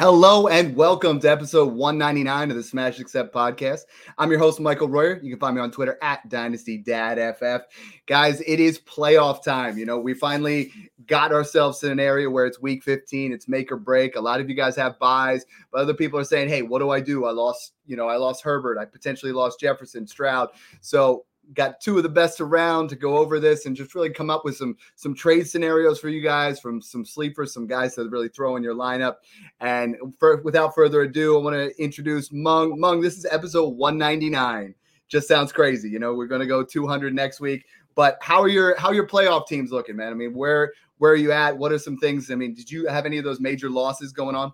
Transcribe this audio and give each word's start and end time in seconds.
Hello 0.00 0.48
and 0.48 0.74
welcome 0.74 1.20
to 1.20 1.30
episode 1.30 1.74
199 1.74 2.50
of 2.50 2.56
the 2.56 2.62
Smash 2.62 3.00
Accept 3.00 3.34
podcast. 3.34 3.80
I'm 4.16 4.30
your 4.30 4.38
host, 4.38 4.58
Michael 4.58 4.88
Royer. 4.88 5.20
You 5.22 5.28
can 5.28 5.38
find 5.38 5.54
me 5.54 5.60
on 5.60 5.70
Twitter 5.70 5.98
at 6.00 6.26
Dynasty 6.30 6.78
Dad 6.78 7.18
FF. 7.36 7.66
Guys, 8.06 8.40
it 8.46 8.60
is 8.60 8.80
playoff 8.80 9.44
time. 9.44 9.76
You 9.76 9.84
know, 9.84 9.98
we 9.98 10.14
finally 10.14 10.72
got 11.06 11.32
ourselves 11.32 11.84
in 11.84 11.92
an 11.92 12.00
area 12.00 12.30
where 12.30 12.46
it's 12.46 12.62
week 12.62 12.82
15, 12.82 13.30
it's 13.30 13.46
make 13.46 13.70
or 13.70 13.76
break. 13.76 14.16
A 14.16 14.20
lot 14.22 14.40
of 14.40 14.48
you 14.48 14.56
guys 14.56 14.74
have 14.76 14.98
buys, 14.98 15.44
but 15.70 15.82
other 15.82 15.92
people 15.92 16.18
are 16.18 16.24
saying, 16.24 16.48
hey, 16.48 16.62
what 16.62 16.78
do 16.78 16.88
I 16.88 17.00
do? 17.00 17.26
I 17.26 17.32
lost, 17.32 17.74
you 17.84 17.94
know, 17.94 18.08
I 18.08 18.16
lost 18.16 18.42
Herbert. 18.42 18.78
I 18.78 18.86
potentially 18.86 19.32
lost 19.32 19.60
Jefferson, 19.60 20.06
Stroud. 20.06 20.48
So 20.80 21.26
got 21.54 21.80
two 21.80 21.96
of 21.96 22.02
the 22.02 22.08
best 22.08 22.40
around 22.40 22.88
to 22.88 22.96
go 22.96 23.16
over 23.18 23.40
this 23.40 23.66
and 23.66 23.74
just 23.74 23.94
really 23.94 24.10
come 24.10 24.30
up 24.30 24.44
with 24.44 24.56
some 24.56 24.76
some 24.94 25.14
trade 25.14 25.48
scenarios 25.48 26.00
for 26.00 26.08
you 26.08 26.20
guys 26.20 26.60
from 26.60 26.80
some 26.80 27.04
sleepers, 27.04 27.52
some 27.52 27.66
guys 27.66 27.94
that 27.94 28.10
really 28.10 28.28
throw 28.28 28.56
in 28.56 28.62
your 28.62 28.74
lineup. 28.74 29.16
And 29.60 29.96
for, 30.18 30.40
without 30.42 30.74
further 30.74 31.02
ado, 31.02 31.38
I 31.38 31.42
want 31.42 31.56
to 31.56 31.82
introduce 31.82 32.30
Meng. 32.32 32.78
Meng, 32.78 33.00
this 33.00 33.16
is 33.16 33.26
episode 33.30 33.76
199. 33.76 34.74
Just 35.08 35.26
sounds 35.26 35.52
crazy. 35.52 35.88
You 35.88 35.98
know, 35.98 36.14
we're 36.14 36.26
going 36.26 36.40
to 36.40 36.46
go 36.46 36.64
200 36.64 37.14
next 37.14 37.40
week. 37.40 37.64
But 37.94 38.18
how 38.20 38.40
are 38.40 38.48
your 38.48 38.78
how 38.78 38.88
are 38.88 38.94
your 38.94 39.08
playoff 39.08 39.46
teams 39.46 39.72
looking, 39.72 39.96
man? 39.96 40.12
I 40.12 40.14
mean, 40.14 40.34
where 40.34 40.72
where 40.98 41.12
are 41.12 41.16
you 41.16 41.32
at? 41.32 41.56
What 41.56 41.72
are 41.72 41.78
some 41.78 41.96
things? 41.96 42.30
I 42.30 42.34
mean, 42.34 42.54
did 42.54 42.70
you 42.70 42.86
have 42.86 43.06
any 43.06 43.18
of 43.18 43.24
those 43.24 43.40
major 43.40 43.68
losses 43.70 44.12
going 44.12 44.36
on? 44.36 44.52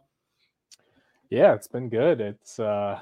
Yeah, 1.30 1.54
it's 1.54 1.66
been 1.66 1.88
good. 1.88 2.20
It's 2.20 2.60
uh 2.60 3.00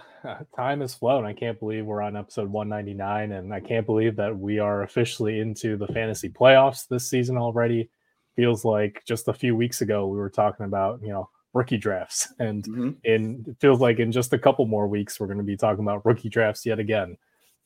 time 0.56 0.80
has 0.80 0.94
flown. 0.94 1.26
I 1.26 1.34
can't 1.34 1.58
believe 1.58 1.84
we're 1.84 2.00
on 2.00 2.16
episode 2.16 2.50
199 2.50 3.32
and 3.32 3.52
I 3.52 3.60
can't 3.60 3.86
believe 3.86 4.16
that 4.16 4.36
we 4.36 4.58
are 4.58 4.82
officially 4.82 5.40
into 5.40 5.76
the 5.76 5.86
fantasy 5.88 6.30
playoffs 6.30 6.88
this 6.88 7.08
season 7.08 7.36
already. 7.36 7.90
Feels 8.36 8.64
like 8.64 9.02
just 9.06 9.28
a 9.28 9.34
few 9.34 9.54
weeks 9.54 9.82
ago 9.82 10.06
we 10.06 10.16
were 10.16 10.30
talking 10.30 10.64
about, 10.64 11.02
you 11.02 11.08
know, 11.08 11.28
rookie 11.52 11.76
drafts 11.76 12.32
and 12.38 12.64
mm-hmm. 12.64 12.90
in 13.04 13.44
it 13.46 13.56
feels 13.60 13.80
like 13.80 13.98
in 13.98 14.10
just 14.10 14.32
a 14.32 14.38
couple 14.38 14.66
more 14.66 14.88
weeks 14.88 15.20
we're 15.20 15.26
going 15.26 15.38
to 15.38 15.44
be 15.44 15.56
talking 15.56 15.84
about 15.84 16.04
rookie 16.06 16.30
drafts 16.30 16.64
yet 16.64 16.78
again. 16.78 17.16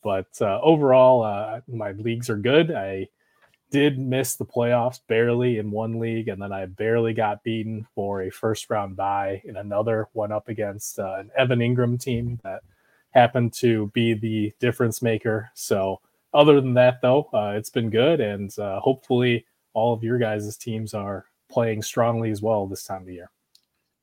But 0.03 0.29
uh, 0.41 0.61
overall, 0.63 1.23
uh, 1.23 1.61
my 1.67 1.93
leagues 1.93 2.31
are 2.31 2.37
good. 2.37 2.71
I 2.71 3.09
did 3.71 3.99
miss 3.99 4.37
the 4.37 4.47
playoffs 4.47 5.01
barely 5.09 5.59
in 5.59 5.71
one 5.71 5.99
league, 5.99 6.29
and 6.29 6.41
then 6.41 6.53
I 6.53 6.67
barely 6.67 7.13
got 7.13 7.43
beaten 7.43 7.87
for 7.95 8.23
a 8.23 8.31
first 8.31 8.71
round 8.71 8.97
bye 8.97 9.43
in 9.45 9.57
another 9.57 10.09
one 10.13 10.33
up 10.33 10.49
against 10.49 10.99
uh, 10.99 11.17
an 11.19 11.31
Evan 11.37 11.61
Engram 11.61 12.01
team 12.01 12.41
that 12.45 12.63
happened 13.11 13.53
to 13.55 13.89
be 13.89 14.15
the 14.15 14.53
difference 14.59 15.03
maker. 15.03 15.51
So, 15.55 16.01
other 16.35 16.61
than 16.61 16.75
that, 16.75 17.01
though, 17.03 17.29
uh, 17.33 17.55
it's 17.57 17.71
been 17.71 17.91
good, 17.91 18.21
and 18.21 18.57
uh, 18.59 18.81
hopefully, 18.81 19.47
all 19.75 19.93
of 19.93 20.03
your 20.03 20.19
guys' 20.19 20.57
teams 20.57 20.95
are 20.95 21.27
playing 21.51 21.83
strongly 21.83 22.31
as 22.31 22.43
well 22.43 22.67
this 22.67 22.85
time 22.85 23.03
of 23.03 23.09
year. 23.09 23.31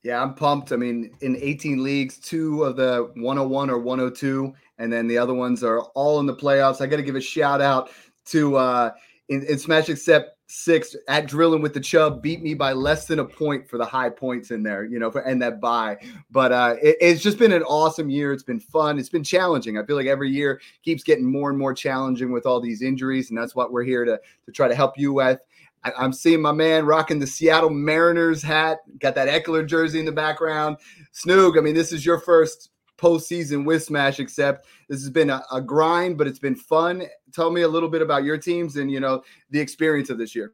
Yeah, 0.03 0.21
I'm 0.21 0.35
pumped. 0.35 0.71
I 0.71 0.75
mean, 0.75 1.11
in 1.21 1.35
18 1.35 1.83
leagues, 1.83 2.19
two 2.19 2.63
of 2.63 2.75
the 2.75 3.11
101 3.15 3.69
or 3.71 3.79
102, 3.79 4.53
and 4.77 4.93
then 4.93 5.07
the 5.07 5.17
other 5.17 5.33
ones 5.33 5.63
are 5.63 5.81
all 5.95 6.19
in 6.19 6.27
the 6.27 6.35
playoffs. 6.35 6.79
I 6.79 6.85
got 6.85 6.97
to 6.97 7.03
give 7.03 7.15
a 7.15 7.21
shout 7.21 7.59
out 7.59 7.89
to 8.25 8.55
uh, 8.55 8.91
in, 9.29 9.43
in 9.45 9.57
Smash 9.57 9.89
Accept 9.89 10.35
six 10.47 10.95
at 11.07 11.27
drilling 11.27 11.61
with 11.61 11.73
the 11.73 11.79
Chubb 11.79 12.21
beat 12.21 12.41
me 12.41 12.53
by 12.53 12.73
less 12.73 13.07
than 13.07 13.19
a 13.19 13.25
point 13.25 13.67
for 13.67 13.77
the 13.77 13.85
high 13.85 14.09
points 14.09 14.51
in 14.51 14.61
there, 14.61 14.85
you 14.85 14.99
know, 14.99 15.09
for 15.09 15.21
and 15.21 15.41
that 15.41 15.59
buy. 15.59 15.97
But 16.29 16.51
uh, 16.51 16.75
it, 16.81 16.97
it's 17.01 17.21
just 17.21 17.39
been 17.39 17.51
an 17.51 17.63
awesome 17.63 18.09
year. 18.09 18.31
It's 18.31 18.43
been 18.43 18.59
fun. 18.59 18.99
It's 18.99 19.09
been 19.09 19.23
challenging. 19.23 19.77
I 19.77 19.85
feel 19.85 19.95
like 19.95 20.07
every 20.07 20.29
year 20.29 20.61
keeps 20.83 21.03
getting 21.03 21.25
more 21.25 21.49
and 21.49 21.57
more 21.57 21.73
challenging 21.73 22.31
with 22.31 22.45
all 22.45 22.61
these 22.61 22.81
injuries, 22.81 23.29
and 23.29 23.37
that's 23.37 23.55
what 23.55 23.71
we're 23.71 23.83
here 23.83 24.05
to 24.05 24.19
to 24.45 24.51
try 24.51 24.67
to 24.67 24.75
help 24.75 24.97
you 24.97 25.13
with. 25.13 25.39
I, 25.83 26.03
am 26.03 26.13
seeing 26.13 26.41
my 26.41 26.51
man 26.51 26.85
rocking 26.85 27.19
the 27.19 27.27
Seattle 27.27 27.69
Mariners 27.69 28.41
hat, 28.41 28.79
got 28.99 29.15
that 29.15 29.27
Eckler 29.27 29.65
jersey 29.65 29.99
in 29.99 30.05
the 30.05 30.11
background. 30.11 30.77
Snoog, 31.13 31.57
I 31.57 31.61
mean, 31.61 31.75
this 31.75 31.91
is 31.91 32.05
your 32.05 32.19
first 32.19 32.71
postseason 32.97 33.65
with 33.65 33.83
Smash 33.83 34.19
Accept 34.19 34.65
this 34.89 35.01
has 35.01 35.09
been 35.09 35.29
a, 35.29 35.43
a, 35.51 35.61
grind, 35.61 36.17
but 36.17 36.27
it's 36.27 36.39
been 36.39 36.55
fun. 36.55 37.03
Tell 37.33 37.51
me 37.51 37.61
a 37.61 37.67
little 37.67 37.89
bit 37.89 38.01
about 38.01 38.23
your 38.23 38.37
teams 38.37 38.77
and 38.77 38.91
you 38.91 38.99
know 38.99 39.23
the 39.49 39.59
experience 39.59 40.09
of 40.09 40.17
this 40.17 40.35
year. 40.35 40.53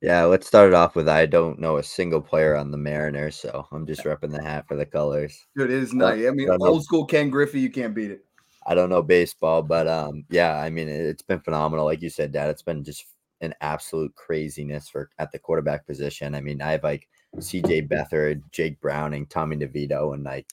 Yeah, 0.00 0.24
let's 0.24 0.46
start 0.46 0.68
it 0.68 0.74
off 0.74 0.94
with 0.94 1.08
I 1.08 1.26
don't 1.26 1.58
know 1.58 1.78
a 1.78 1.82
single 1.82 2.20
player 2.20 2.54
on 2.54 2.70
the 2.70 2.78
Mariners, 2.78 3.36
so 3.36 3.66
I'm 3.72 3.86
just 3.86 4.02
repping 4.04 4.30
the 4.30 4.42
hat 4.42 4.66
for 4.68 4.76
the 4.76 4.86
colors. 4.86 5.46
Dude, 5.56 5.70
it 5.70 5.82
is 5.82 5.92
nice. 5.92 6.26
I 6.26 6.30
mean, 6.30 6.48
old 6.60 6.84
school 6.84 7.04
Ken 7.04 7.30
Griffey, 7.30 7.60
you 7.60 7.70
can't 7.70 7.94
beat 7.94 8.10
it. 8.10 8.24
I 8.66 8.74
don't 8.74 8.90
know 8.90 9.02
baseball, 9.02 9.62
but 9.62 9.88
um, 9.88 10.24
yeah, 10.30 10.58
I 10.58 10.70
mean, 10.70 10.88
it's 10.88 11.22
been 11.22 11.40
phenomenal. 11.40 11.86
Like 11.86 12.02
you 12.02 12.10
said, 12.10 12.32
Dad, 12.32 12.50
it's 12.50 12.62
been 12.62 12.84
just 12.84 13.06
an 13.40 13.54
absolute 13.60 14.14
craziness 14.14 14.88
for 14.88 15.10
at 15.18 15.32
the 15.32 15.38
quarterback 15.38 15.86
position. 15.86 16.34
I 16.34 16.40
mean, 16.40 16.60
I 16.60 16.72
have 16.72 16.84
like 16.84 17.08
CJ 17.36 17.88
Beathard, 17.88 18.42
Jake 18.52 18.80
Browning, 18.80 19.26
Tommy 19.26 19.56
DeVito, 19.56 20.14
and 20.14 20.24
like 20.24 20.46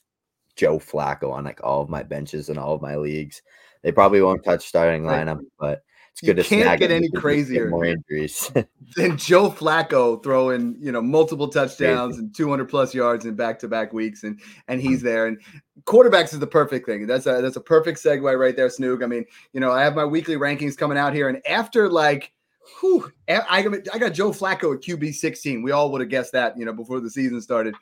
Joe 0.56 0.78
Flacco 0.78 1.32
on 1.32 1.44
like 1.44 1.60
all 1.62 1.82
of 1.82 1.88
my 1.88 2.02
benches 2.02 2.48
and 2.48 2.58
all 2.58 2.74
of 2.74 2.82
my 2.82 2.96
leagues. 2.96 3.42
They 3.82 3.92
probably 3.92 4.20
won't 4.20 4.42
touch 4.42 4.66
starting 4.66 5.02
lineup, 5.02 5.40
but 5.60 5.84
it's 6.16 6.22
good 6.22 6.38
you 6.38 6.42
to 6.42 6.48
can't 6.48 6.80
get 6.80 6.90
any 6.90 7.10
crazier 7.10 7.68
more 7.68 7.84
injuries 7.84 8.50
than 8.96 9.18
Joe 9.18 9.50
Flacco 9.50 10.22
throwing 10.22 10.74
you 10.80 10.90
know 10.90 11.02
multiple 11.02 11.46
touchdowns 11.46 12.18
and 12.18 12.34
200 12.34 12.70
plus 12.70 12.94
yards 12.94 13.26
in 13.26 13.34
back 13.34 13.58
to 13.58 13.68
back 13.68 13.92
weeks, 13.92 14.24
and 14.24 14.40
and 14.68 14.80
mm. 14.80 14.84
he's 14.84 15.02
there. 15.02 15.26
And 15.26 15.38
quarterbacks 15.84 16.32
is 16.32 16.38
the 16.38 16.46
perfect 16.46 16.86
thing. 16.86 17.06
That's 17.06 17.26
a 17.26 17.42
that's 17.42 17.56
a 17.56 17.60
perfect 17.60 18.02
segue 18.02 18.38
right 18.38 18.56
there, 18.56 18.68
Snoog. 18.68 19.04
I 19.04 19.06
mean, 19.06 19.26
you 19.52 19.60
know, 19.60 19.70
I 19.70 19.82
have 19.82 19.94
my 19.94 20.06
weekly 20.06 20.36
rankings 20.36 20.76
coming 20.76 20.98
out 20.98 21.12
here, 21.12 21.28
and 21.28 21.46
after 21.46 21.88
like. 21.88 22.32
Whew, 22.80 23.12
I, 23.28 23.64
I 23.92 23.98
got 24.00 24.12
Joe 24.12 24.32
Flacco 24.32 24.74
at 24.74 24.82
QB 24.82 25.14
16. 25.14 25.62
We 25.62 25.70
all 25.70 25.92
would 25.92 26.00
have 26.00 26.10
guessed 26.10 26.32
that, 26.32 26.58
you 26.58 26.64
know, 26.64 26.72
before 26.72 26.98
the 26.98 27.08
season 27.08 27.40
started. 27.40 27.76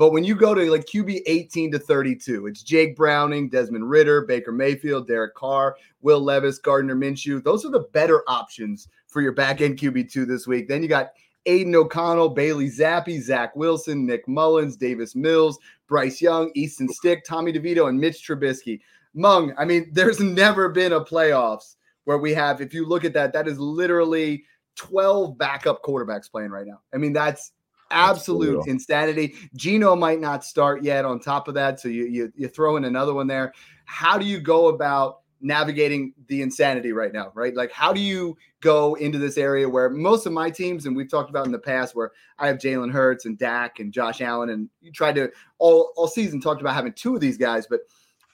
But 0.00 0.12
when 0.12 0.24
you 0.24 0.34
go 0.34 0.54
to 0.54 0.70
like 0.70 0.86
QB 0.86 1.20
18 1.26 1.72
to 1.72 1.78
32, 1.78 2.46
it's 2.46 2.62
Jake 2.62 2.96
Browning, 2.96 3.50
Desmond 3.50 3.90
Ridder, 3.90 4.22
Baker 4.22 4.50
Mayfield, 4.50 5.06
Derek 5.06 5.34
Carr, 5.34 5.76
Will 6.00 6.20
Levis, 6.20 6.58
Gardner 6.58 6.96
Minshew. 6.96 7.44
Those 7.44 7.66
are 7.66 7.70
the 7.70 7.86
better 7.92 8.22
options 8.26 8.88
for 9.08 9.20
your 9.20 9.32
back 9.32 9.60
end 9.60 9.78
QB2 9.78 10.26
this 10.26 10.46
week. 10.46 10.68
Then 10.68 10.82
you 10.82 10.88
got 10.88 11.10
Aidan 11.44 11.74
O'Connell, 11.74 12.30
Bailey 12.30 12.70
Zappe, 12.70 13.20
Zach 13.20 13.54
Wilson, 13.54 14.06
Nick 14.06 14.26
Mullens, 14.26 14.74
Davis 14.74 15.14
Mills, 15.14 15.58
Bryce 15.86 16.22
Young, 16.22 16.50
Easton 16.54 16.88
Stick, 16.88 17.22
Tommy 17.26 17.52
DeVito, 17.52 17.90
and 17.90 18.00
Mitch 18.00 18.26
Trubisky. 18.26 18.80
Meng, 19.12 19.52
I 19.58 19.66
mean, 19.66 19.90
there's 19.92 20.18
never 20.18 20.70
been 20.70 20.94
a 20.94 21.04
playoffs 21.04 21.76
where 22.04 22.16
we 22.16 22.32
have, 22.32 22.62
if 22.62 22.72
you 22.72 22.86
look 22.86 23.04
at 23.04 23.12
that, 23.12 23.34
that 23.34 23.46
is 23.46 23.58
literally 23.58 24.44
12 24.76 25.36
backup 25.36 25.82
quarterbacks 25.82 26.30
playing 26.30 26.52
right 26.52 26.66
now. 26.66 26.80
I 26.94 26.96
mean, 26.96 27.12
that's 27.12 27.52
absolute 27.90 28.66
insanity. 28.66 29.34
Geno 29.54 29.96
might 29.96 30.20
not 30.20 30.44
start 30.44 30.82
yet 30.82 31.04
on 31.04 31.20
top 31.20 31.48
of 31.48 31.54
that. 31.54 31.80
So 31.80 31.88
you, 31.88 32.06
you, 32.06 32.32
you 32.34 32.48
throw 32.48 32.76
in 32.76 32.84
another 32.84 33.14
one 33.14 33.26
there. 33.26 33.52
How 33.84 34.18
do 34.18 34.24
you 34.24 34.40
go 34.40 34.68
about 34.68 35.20
navigating 35.40 36.12
the 36.28 36.42
insanity 36.42 36.92
right 36.92 37.12
now, 37.12 37.32
right? 37.34 37.54
Like, 37.54 37.72
how 37.72 37.92
do 37.92 38.00
you 38.00 38.36
go 38.60 38.94
into 38.94 39.18
this 39.18 39.38
area 39.38 39.68
where 39.68 39.88
most 39.88 40.26
of 40.26 40.32
my 40.32 40.50
teams, 40.50 40.84
and 40.84 40.94
we've 40.94 41.10
talked 41.10 41.30
about 41.30 41.46
in 41.46 41.52
the 41.52 41.58
past, 41.58 41.96
where 41.96 42.12
I 42.38 42.46
have 42.46 42.58
Jalen 42.58 42.92
Hurts 42.92 43.24
and 43.24 43.38
Dak 43.38 43.80
and 43.80 43.92
Josh 43.92 44.20
Allen, 44.20 44.50
and 44.50 44.68
you 44.82 44.92
tried 44.92 45.14
to 45.14 45.30
all 45.58 45.92
all 45.96 46.08
season 46.08 46.40
talked 46.40 46.60
about 46.60 46.74
having 46.74 46.92
two 46.92 47.14
of 47.14 47.20
these 47.20 47.38
guys, 47.38 47.66
but 47.66 47.80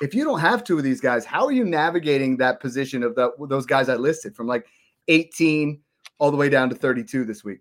if 0.00 0.14
you 0.14 0.24
don't 0.24 0.40
have 0.40 0.64
two 0.64 0.76
of 0.76 0.84
these 0.84 1.00
guys, 1.00 1.24
how 1.24 1.46
are 1.46 1.52
you 1.52 1.64
navigating 1.64 2.36
that 2.36 2.60
position 2.60 3.02
of 3.02 3.14
the, 3.14 3.30
those 3.48 3.66
guys 3.66 3.88
I 3.88 3.94
listed 3.94 4.36
from 4.36 4.46
like 4.46 4.66
18 5.08 5.80
all 6.18 6.30
the 6.30 6.36
way 6.36 6.48
down 6.48 6.68
to 6.68 6.74
32 6.74 7.24
this 7.24 7.44
week? 7.44 7.60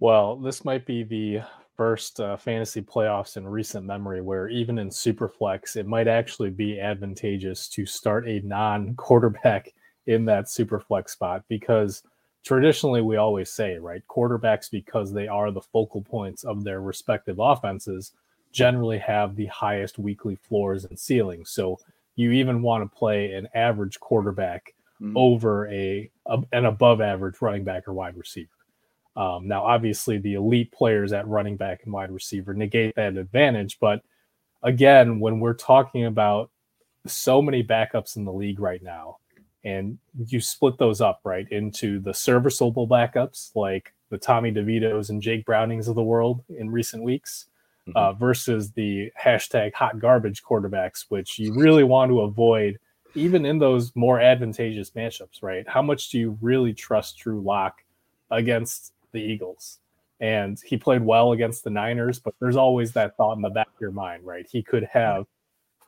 Well, 0.00 0.36
this 0.36 0.64
might 0.64 0.84
be 0.84 1.02
the 1.02 1.40
first 1.76 2.20
uh, 2.20 2.36
fantasy 2.36 2.82
playoffs 2.82 3.36
in 3.36 3.46
recent 3.46 3.84
memory 3.84 4.20
where 4.20 4.48
even 4.48 4.78
in 4.78 4.88
superflex, 4.88 5.76
it 5.76 5.86
might 5.86 6.08
actually 6.08 6.50
be 6.50 6.80
advantageous 6.80 7.68
to 7.68 7.84
start 7.86 8.26
a 8.28 8.40
non-quarterback 8.40 9.72
in 10.06 10.24
that 10.24 10.46
superflex 10.46 11.10
spot 11.10 11.42
because 11.48 12.02
traditionally 12.44 13.02
we 13.02 13.16
always 13.16 13.50
say, 13.50 13.76
right, 13.78 14.02
quarterbacks 14.08 14.70
because 14.70 15.12
they 15.12 15.28
are 15.28 15.50
the 15.50 15.60
focal 15.60 16.00
points 16.00 16.44
of 16.44 16.62
their 16.62 16.80
respective 16.80 17.38
offenses 17.40 18.12
generally 18.52 18.98
have 18.98 19.36
the 19.36 19.46
highest 19.46 19.98
weekly 19.98 20.36
floors 20.36 20.84
and 20.84 20.98
ceilings. 20.98 21.50
So 21.50 21.78
you 22.14 22.30
even 22.32 22.62
want 22.62 22.84
to 22.84 22.98
play 22.98 23.32
an 23.32 23.48
average 23.54 24.00
quarterback 24.00 24.74
mm-hmm. 25.00 25.16
over 25.16 25.68
a, 25.68 26.10
a 26.26 26.38
an 26.52 26.64
above 26.64 27.00
average 27.00 27.42
running 27.42 27.64
back 27.64 27.88
or 27.88 27.92
wide 27.92 28.16
receiver. 28.16 28.48
Um, 29.16 29.48
now, 29.48 29.64
obviously, 29.64 30.18
the 30.18 30.34
elite 30.34 30.72
players 30.72 31.12
at 31.12 31.26
running 31.26 31.56
back 31.56 31.82
and 31.84 31.92
wide 31.92 32.10
receiver 32.10 32.52
negate 32.52 32.94
that 32.96 33.16
advantage. 33.16 33.78
But 33.80 34.02
again, 34.62 35.20
when 35.20 35.40
we're 35.40 35.54
talking 35.54 36.04
about 36.04 36.50
so 37.06 37.40
many 37.40 37.62
backups 37.62 38.16
in 38.16 38.24
the 38.24 38.32
league 38.32 38.60
right 38.60 38.82
now, 38.82 39.18
and 39.64 39.98
you 40.28 40.40
split 40.40 40.78
those 40.78 41.00
up 41.00 41.20
right 41.24 41.50
into 41.50 41.98
the 41.98 42.14
serviceable 42.14 42.86
backups 42.86 43.56
like 43.56 43.92
the 44.10 44.18
Tommy 44.18 44.52
DeVitos 44.52 45.10
and 45.10 45.22
Jake 45.22 45.44
Brownings 45.44 45.88
of 45.88 45.96
the 45.96 46.02
world 46.02 46.44
in 46.48 46.70
recent 46.70 47.02
weeks. 47.02 47.46
Mm-hmm. 47.88 47.96
Uh, 47.96 48.12
versus 48.14 48.72
the 48.72 49.12
hashtag 49.16 49.72
hot 49.72 50.00
garbage 50.00 50.42
quarterbacks, 50.42 51.04
which 51.08 51.38
you 51.38 51.54
really 51.54 51.84
want 51.84 52.10
to 52.10 52.22
avoid 52.22 52.80
even 53.16 53.46
in 53.46 53.58
those 53.58 53.94
more 53.94 54.20
advantageous 54.20 54.90
matchups, 54.90 55.42
right? 55.42 55.66
How 55.68 55.82
much 55.82 56.10
do 56.10 56.18
you 56.18 56.38
really 56.40 56.74
trust 56.74 57.18
Drew 57.18 57.40
Lock 57.40 57.84
against 58.30 58.92
the 59.16 59.22
Eagles? 59.22 59.80
And 60.20 60.58
he 60.64 60.76
played 60.76 61.02
well 61.02 61.32
against 61.32 61.64
the 61.64 61.70
Niners, 61.70 62.18
but 62.18 62.34
there's 62.40 62.56
always 62.56 62.92
that 62.92 63.16
thought 63.16 63.36
in 63.36 63.42
the 63.42 63.50
back 63.50 63.66
of 63.66 63.80
your 63.80 63.90
mind, 63.90 64.24
right? 64.24 64.46
He 64.50 64.62
could 64.62 64.84
have 64.84 65.26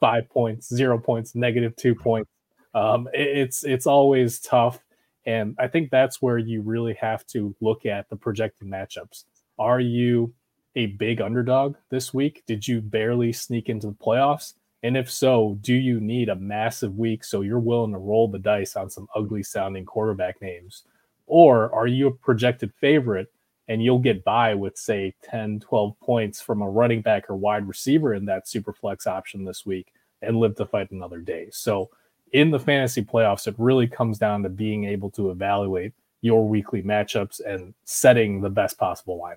five 0.01 0.29
points, 0.29 0.73
zero 0.75 0.99
points, 0.99 1.35
negative 1.35 1.75
two 1.77 1.95
points. 1.95 2.31
Um, 2.75 3.09
it's 3.15 3.65
it's 3.65 3.87
always 3.87 4.39
tough, 4.39 4.79
and 5.25 5.57
I 5.59 5.69
think 5.69 5.91
that's 5.91 6.21
where 6.21 6.39
you 6.39 6.61
really 6.61 6.95
have 6.95 7.27
to 7.29 7.55
look 7.61 7.87
at 7.87 8.09
the 8.11 8.17
projected 8.17 8.69
matchups. 8.69 9.25
Are 9.59 9.81
you 9.81 10.35
a 10.77 10.87
big 10.87 11.21
underdog 11.21 11.77
this 11.91 12.15
week? 12.15 12.45
Did 12.47 12.69
you 12.69 12.81
barely 12.81 13.33
sneak 13.33 13.69
into 13.69 13.89
the 13.89 13.95
playoffs? 13.95 14.55
And 14.83 14.97
if 14.97 15.11
so, 15.11 15.59
do 15.61 15.75
you 15.75 15.99
need 15.99 16.29
a 16.29 16.37
massive 16.37 16.97
week 16.97 17.25
so 17.25 17.41
you're 17.41 17.59
willing 17.59 17.93
to 17.93 17.99
roll 17.99 18.29
the 18.29 18.39
dice 18.39 18.77
on 18.77 18.91
some 18.91 19.09
ugly 19.17 19.43
sounding 19.43 19.85
quarterback 19.85 20.41
names? 20.41 20.85
Or 21.29 21.73
are 21.75 21.87
you 21.87 22.09
a 22.09 22.13
projected 22.13 22.73
favorite 22.81 23.33
and 23.69 23.83
you'll 23.83 23.99
get 23.99 24.25
by 24.25 24.55
with, 24.55 24.77
say, 24.77 25.15
10, 25.23 25.61
12 25.61 26.01
points 26.01 26.41
from 26.41 26.63
a 26.63 26.69
running 26.69 27.03
back 27.03 27.29
or 27.29 27.37
wide 27.37 27.69
receiver 27.69 28.15
in 28.15 28.25
that 28.25 28.49
super 28.49 28.73
flex 28.73 29.07
option 29.07 29.45
this 29.45 29.67
week 29.67 29.93
and 30.23 30.39
live 30.39 30.57
to 30.57 30.67
fight 30.67 30.91
another 30.91 31.21
day? 31.21 31.49
So, 31.51 31.91
in 32.33 32.51
the 32.51 32.59
fantasy 32.59 33.03
playoffs, 33.03 33.47
it 33.47 33.55
really 33.57 33.87
comes 33.87 34.19
down 34.19 34.43
to 34.43 34.49
being 34.49 34.85
able 34.85 35.11
to 35.13 35.31
evaluate 35.31 35.93
your 36.21 36.47
weekly 36.47 36.83
matchups 36.83 37.41
and 37.47 37.75
setting 37.85 38.41
the 38.41 38.51
best 38.51 38.79
possible 38.79 39.19
lineup. 39.19 39.37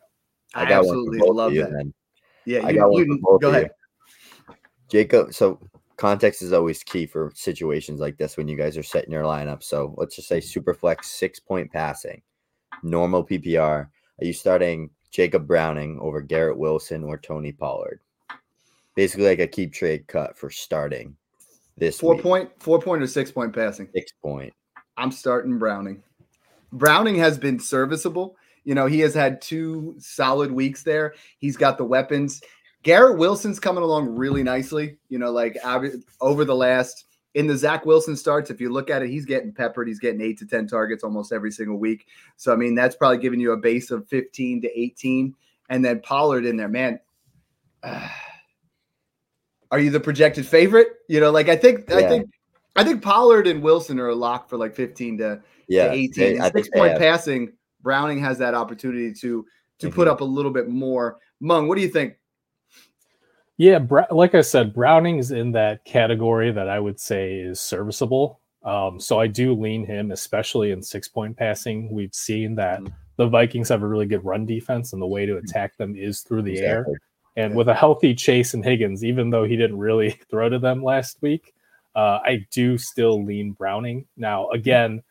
I, 0.53 0.65
I 0.65 0.77
absolutely 0.77 1.19
love 1.19 1.53
that. 1.53 1.71
Then. 1.71 1.93
Yeah, 2.45 2.65
I 2.65 2.73
got 2.73 2.91
you, 2.91 3.17
one 3.21 3.39
go 3.39 3.49
ahead. 3.49 3.71
Jacob, 4.89 5.33
so 5.33 5.59
context 6.01 6.41
is 6.41 6.51
always 6.51 6.81
key 6.81 7.05
for 7.05 7.31
situations 7.35 7.99
like 7.99 8.17
this 8.17 8.35
when 8.35 8.47
you 8.47 8.57
guys 8.57 8.75
are 8.75 8.81
setting 8.81 9.11
your 9.11 9.21
lineup. 9.21 9.61
So 9.61 9.93
let's 9.97 10.15
just 10.15 10.27
say 10.27 10.41
super 10.41 10.73
flex 10.73 11.07
six 11.07 11.39
point 11.39 11.71
passing, 11.71 12.23
normal 12.81 13.23
PPR. 13.23 13.85
Are 13.85 13.89
you 14.19 14.33
starting 14.33 14.89
Jacob 15.11 15.45
Browning 15.45 15.99
over 16.01 16.19
Garrett 16.19 16.57
Wilson 16.57 17.03
or 17.03 17.19
Tony 17.19 17.51
Pollard? 17.51 17.99
Basically, 18.95 19.27
like 19.27 19.37
a 19.41 19.45
keep 19.45 19.73
trade 19.73 20.07
cut 20.07 20.35
for 20.35 20.49
starting 20.49 21.15
this 21.77 21.99
four 21.99 22.15
week. 22.15 22.23
point, 22.23 22.49
four 22.57 22.81
point 22.81 23.03
or 23.03 23.07
six 23.07 23.31
point 23.31 23.53
passing. 23.53 23.87
Six 23.93 24.11
point. 24.23 24.51
I'm 24.97 25.11
starting 25.11 25.59
Browning. 25.59 26.01
Browning 26.73 27.15
has 27.17 27.37
been 27.37 27.59
serviceable. 27.59 28.37
You 28.63 28.73
know, 28.73 28.87
he 28.87 29.01
has 29.01 29.13
had 29.13 29.39
two 29.39 29.93
solid 29.99 30.51
weeks 30.51 30.81
there. 30.81 31.13
He's 31.37 31.57
got 31.57 31.77
the 31.77 31.85
weapons. 31.85 32.41
Garrett 32.83 33.17
Wilson's 33.17 33.59
coming 33.59 33.83
along 33.83 34.15
really 34.15 34.43
nicely. 34.43 34.97
You 35.09 35.19
know, 35.19 35.31
like 35.31 35.57
over 36.19 36.45
the 36.45 36.55
last 36.55 37.05
in 37.33 37.47
the 37.47 37.55
Zach 37.55 37.85
Wilson 37.85 38.15
starts, 38.15 38.49
if 38.49 38.59
you 38.59 38.71
look 38.71 38.89
at 38.89 39.01
it, 39.01 39.09
he's 39.09 39.25
getting 39.25 39.53
peppered. 39.53 39.87
He's 39.87 39.99
getting 39.99 40.21
eight 40.21 40.37
to 40.39 40.45
10 40.45 40.67
targets 40.67 41.03
almost 41.03 41.31
every 41.31 41.51
single 41.51 41.77
week. 41.77 42.07
So, 42.35 42.51
I 42.51 42.55
mean, 42.55 42.75
that's 42.75 42.95
probably 42.95 43.19
giving 43.19 43.39
you 43.39 43.53
a 43.53 43.57
base 43.57 43.91
of 43.91 44.07
15 44.09 44.63
to 44.63 44.79
18. 44.79 45.33
And 45.69 45.85
then 45.85 46.01
Pollard 46.01 46.45
in 46.45 46.57
there, 46.57 46.67
man. 46.67 46.99
Uh, 47.83 48.09
are 49.71 49.79
you 49.79 49.89
the 49.89 49.99
projected 49.99 50.45
favorite? 50.45 50.87
You 51.07 51.21
know, 51.21 51.31
like 51.31 51.47
I 51.47 51.55
think, 51.55 51.85
yeah. 51.89 51.97
I 51.97 52.07
think, 52.07 52.29
I 52.75 52.83
think 52.83 53.01
Pollard 53.01 53.47
and 53.47 53.61
Wilson 53.61 53.99
are 53.99 54.09
a 54.09 54.15
lock 54.15 54.49
for 54.49 54.57
like 54.57 54.75
15 54.75 55.19
to, 55.19 55.41
yeah, 55.67 55.87
to 55.87 55.93
18. 55.93 56.39
They, 56.39 56.49
six 56.49 56.69
point 56.69 56.97
passing, 56.97 57.53
Browning 57.81 58.19
has 58.19 58.37
that 58.39 58.53
opportunity 58.53 59.13
to 59.13 59.45
to 59.79 59.87
mm-hmm. 59.87 59.95
put 59.95 60.07
up 60.07 60.21
a 60.21 60.25
little 60.25 60.51
bit 60.51 60.69
more. 60.69 61.17
Meng, 61.39 61.67
what 61.67 61.75
do 61.75 61.81
you 61.81 61.89
think? 61.89 62.15
Yeah, 63.61 63.77
like 64.09 64.33
I 64.33 64.41
said, 64.41 64.73
Browning's 64.73 65.29
in 65.29 65.51
that 65.51 65.85
category 65.85 66.51
that 66.51 66.67
I 66.67 66.79
would 66.79 66.99
say 66.99 67.35
is 67.35 67.61
serviceable. 67.61 68.41
Um, 68.63 68.99
so 68.99 69.19
I 69.19 69.27
do 69.27 69.53
lean 69.53 69.85
him, 69.85 70.09
especially 70.09 70.71
in 70.71 70.81
six 70.81 71.07
point 71.07 71.37
passing. 71.37 71.87
We've 71.91 72.11
seen 72.15 72.55
that 72.55 72.79
mm-hmm. 72.79 72.91
the 73.17 73.27
Vikings 73.27 73.69
have 73.69 73.83
a 73.83 73.87
really 73.87 74.07
good 74.07 74.25
run 74.25 74.47
defense, 74.47 74.93
and 74.93 75.01
the 75.01 75.05
way 75.05 75.27
to 75.27 75.33
mm-hmm. 75.33 75.45
attack 75.45 75.77
them 75.77 75.95
is 75.95 76.21
through 76.21 76.41
the 76.41 76.53
exactly. 76.53 76.93
air. 76.93 77.01
And 77.35 77.51
yeah. 77.51 77.57
with 77.57 77.69
a 77.69 77.75
healthy 77.75 78.15
Chase 78.15 78.55
and 78.55 78.65
Higgins, 78.65 79.05
even 79.05 79.29
though 79.29 79.43
he 79.43 79.55
didn't 79.55 79.77
really 79.77 80.09
throw 80.31 80.49
to 80.49 80.57
them 80.57 80.83
last 80.83 81.21
week, 81.21 81.53
uh, 81.95 82.17
I 82.25 82.47
do 82.49 82.79
still 82.79 83.23
lean 83.23 83.51
Browning. 83.51 84.07
Now, 84.17 84.49
again, 84.49 85.03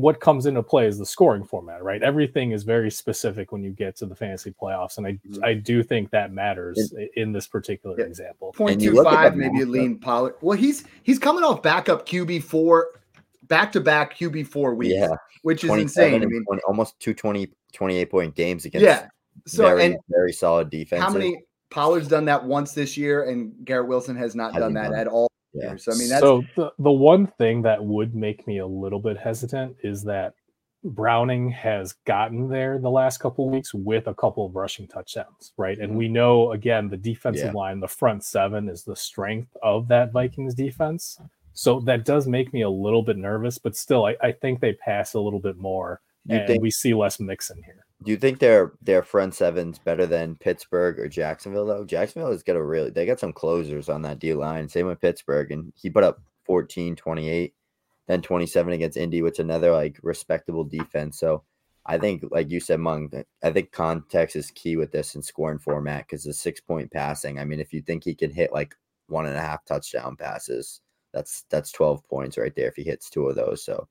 what 0.00 0.20
comes 0.20 0.46
into 0.46 0.62
play 0.62 0.86
is 0.86 0.98
the 0.98 1.06
scoring 1.06 1.44
format, 1.44 1.82
right? 1.82 2.02
Everything 2.02 2.52
is 2.52 2.62
very 2.62 2.90
specific 2.90 3.52
when 3.52 3.62
you 3.62 3.70
get 3.70 3.96
to 3.96 4.06
the 4.06 4.14
fantasy 4.14 4.52
playoffs, 4.52 4.98
and 4.98 5.06
I 5.06 5.12
mm-hmm. 5.12 5.44
I 5.44 5.54
do 5.54 5.82
think 5.82 6.10
that 6.10 6.32
matters 6.32 6.94
in 7.16 7.32
this 7.32 7.46
particular 7.46 7.96
yeah. 7.98 8.06
example. 8.06 8.52
Point 8.52 8.80
two 8.80 9.02
five, 9.02 9.36
maybe 9.36 9.64
lean 9.64 9.98
Pollard. 9.98 10.34
Well, 10.40 10.56
he's 10.56 10.84
he's 11.02 11.18
coming 11.18 11.42
off 11.44 11.62
backup 11.62 12.06
QB 12.06 12.44
four, 12.44 12.88
back 13.48 13.72
to 13.72 13.80
back 13.80 14.16
QB 14.16 14.46
four 14.46 14.74
weeks, 14.74 14.94
yeah, 14.94 15.16
which 15.42 15.64
is 15.64 15.70
insane. 15.70 16.22
I 16.22 16.26
mean, 16.26 16.44
20, 16.44 16.62
almost 16.62 16.98
two 17.00 17.14
20, 17.14 17.50
28 17.72 18.10
point 18.10 18.34
games 18.34 18.64
against 18.64 18.84
yeah, 18.84 19.08
so 19.46 19.64
very, 19.64 19.86
and 19.86 19.96
very 20.08 20.32
solid 20.32 20.70
defense. 20.70 21.02
How 21.02 21.10
many 21.10 21.42
Pollard's 21.70 22.08
done 22.08 22.24
that 22.26 22.44
once 22.44 22.72
this 22.72 22.96
year, 22.96 23.24
and 23.24 23.52
Garrett 23.64 23.88
Wilson 23.88 24.16
has 24.16 24.34
not 24.34 24.54
done 24.54 24.74
that 24.74 24.90
done. 24.90 25.00
at 25.00 25.06
all 25.06 25.28
yeah. 25.60 25.76
So 25.76 25.92
I 25.92 25.96
mean, 25.96 26.08
that's... 26.08 26.20
so 26.20 26.44
the 26.56 26.72
the 26.78 26.90
one 26.90 27.26
thing 27.26 27.62
that 27.62 27.84
would 27.84 28.14
make 28.14 28.46
me 28.46 28.58
a 28.58 28.66
little 28.66 29.00
bit 29.00 29.18
hesitant 29.18 29.76
is 29.82 30.02
that 30.04 30.34
Browning 30.84 31.50
has 31.50 31.94
gotten 32.06 32.48
there 32.48 32.78
the 32.78 32.90
last 32.90 33.18
couple 33.18 33.46
of 33.46 33.52
weeks 33.52 33.74
with 33.74 34.06
a 34.06 34.14
couple 34.14 34.46
of 34.46 34.54
rushing 34.54 34.86
touchdowns, 34.86 35.52
right? 35.56 35.78
And 35.78 35.90
mm-hmm. 35.90 35.98
we 35.98 36.08
know 36.08 36.52
again 36.52 36.88
the 36.88 36.96
defensive 36.96 37.46
yeah. 37.46 37.52
line, 37.52 37.80
the 37.80 37.88
front 37.88 38.24
seven 38.24 38.68
is 38.68 38.84
the 38.84 38.96
strength 38.96 39.56
of 39.62 39.88
that 39.88 40.12
Vikings 40.12 40.54
defense. 40.54 41.18
So 41.52 41.80
that 41.80 42.04
does 42.04 42.28
make 42.28 42.52
me 42.52 42.62
a 42.62 42.70
little 42.70 43.02
bit 43.02 43.16
nervous, 43.16 43.58
but 43.58 43.74
still, 43.74 44.06
I, 44.06 44.14
I 44.22 44.30
think 44.30 44.60
they 44.60 44.74
pass 44.74 45.14
a 45.14 45.20
little 45.20 45.40
bit 45.40 45.56
more, 45.56 46.00
you 46.24 46.36
and 46.36 46.46
think, 46.46 46.62
we 46.62 46.70
see 46.70 46.94
less 46.94 47.18
mixing 47.18 47.64
here. 47.64 47.84
Do 48.04 48.12
you 48.12 48.16
think 48.16 48.38
their 48.38 48.72
their 48.80 49.02
front 49.02 49.34
seven's 49.34 49.78
better 49.78 50.06
than 50.06 50.36
Pittsburgh 50.36 51.00
or 51.00 51.08
Jacksonville 51.08 51.66
though? 51.66 51.84
Jacksonville 51.84 52.30
has 52.30 52.44
got 52.44 52.56
a 52.56 52.62
really 52.62 52.90
they 52.90 53.06
got 53.06 53.18
some 53.20 53.32
closers 53.32 53.88
on 53.88 54.02
that 54.02 54.20
D 54.20 54.34
line. 54.34 54.68
Same 54.68 54.86
with 54.86 55.00
Pittsburgh, 55.00 55.50
and 55.50 55.72
he 55.76 55.90
put 55.90 56.04
up 56.04 56.20
14, 56.44 56.94
28, 56.96 57.54
then 58.06 58.22
27 58.22 58.72
against 58.72 58.96
Indy, 58.96 59.22
which 59.22 59.38
another 59.40 59.72
like 59.72 59.98
respectable 60.02 60.64
defense. 60.64 61.18
So 61.18 61.42
I 61.86 61.98
think, 61.98 62.22
like 62.30 62.50
you 62.50 62.60
said, 62.60 62.80
Meng, 62.80 63.10
I 63.42 63.50
think 63.50 63.72
context 63.72 64.36
is 64.36 64.50
key 64.50 64.76
with 64.76 64.92
this 64.92 65.14
in 65.14 65.22
scoring 65.22 65.58
format 65.58 66.06
because 66.06 66.22
the 66.24 66.34
six 66.34 66.60
point 66.60 66.92
passing. 66.92 67.38
I 67.38 67.44
mean, 67.44 67.60
if 67.60 67.72
you 67.72 67.82
think 67.82 68.04
he 68.04 68.14
can 68.14 68.30
hit 68.30 68.52
like 68.52 68.76
one 69.08 69.26
and 69.26 69.36
a 69.36 69.40
half 69.40 69.64
touchdown 69.64 70.14
passes, 70.16 70.82
that's 71.12 71.44
that's 71.50 71.72
12 71.72 72.06
points 72.08 72.38
right 72.38 72.54
there 72.54 72.68
if 72.68 72.76
he 72.76 72.84
hits 72.84 73.10
two 73.10 73.26
of 73.26 73.36
those. 73.36 73.64
So 73.64 73.88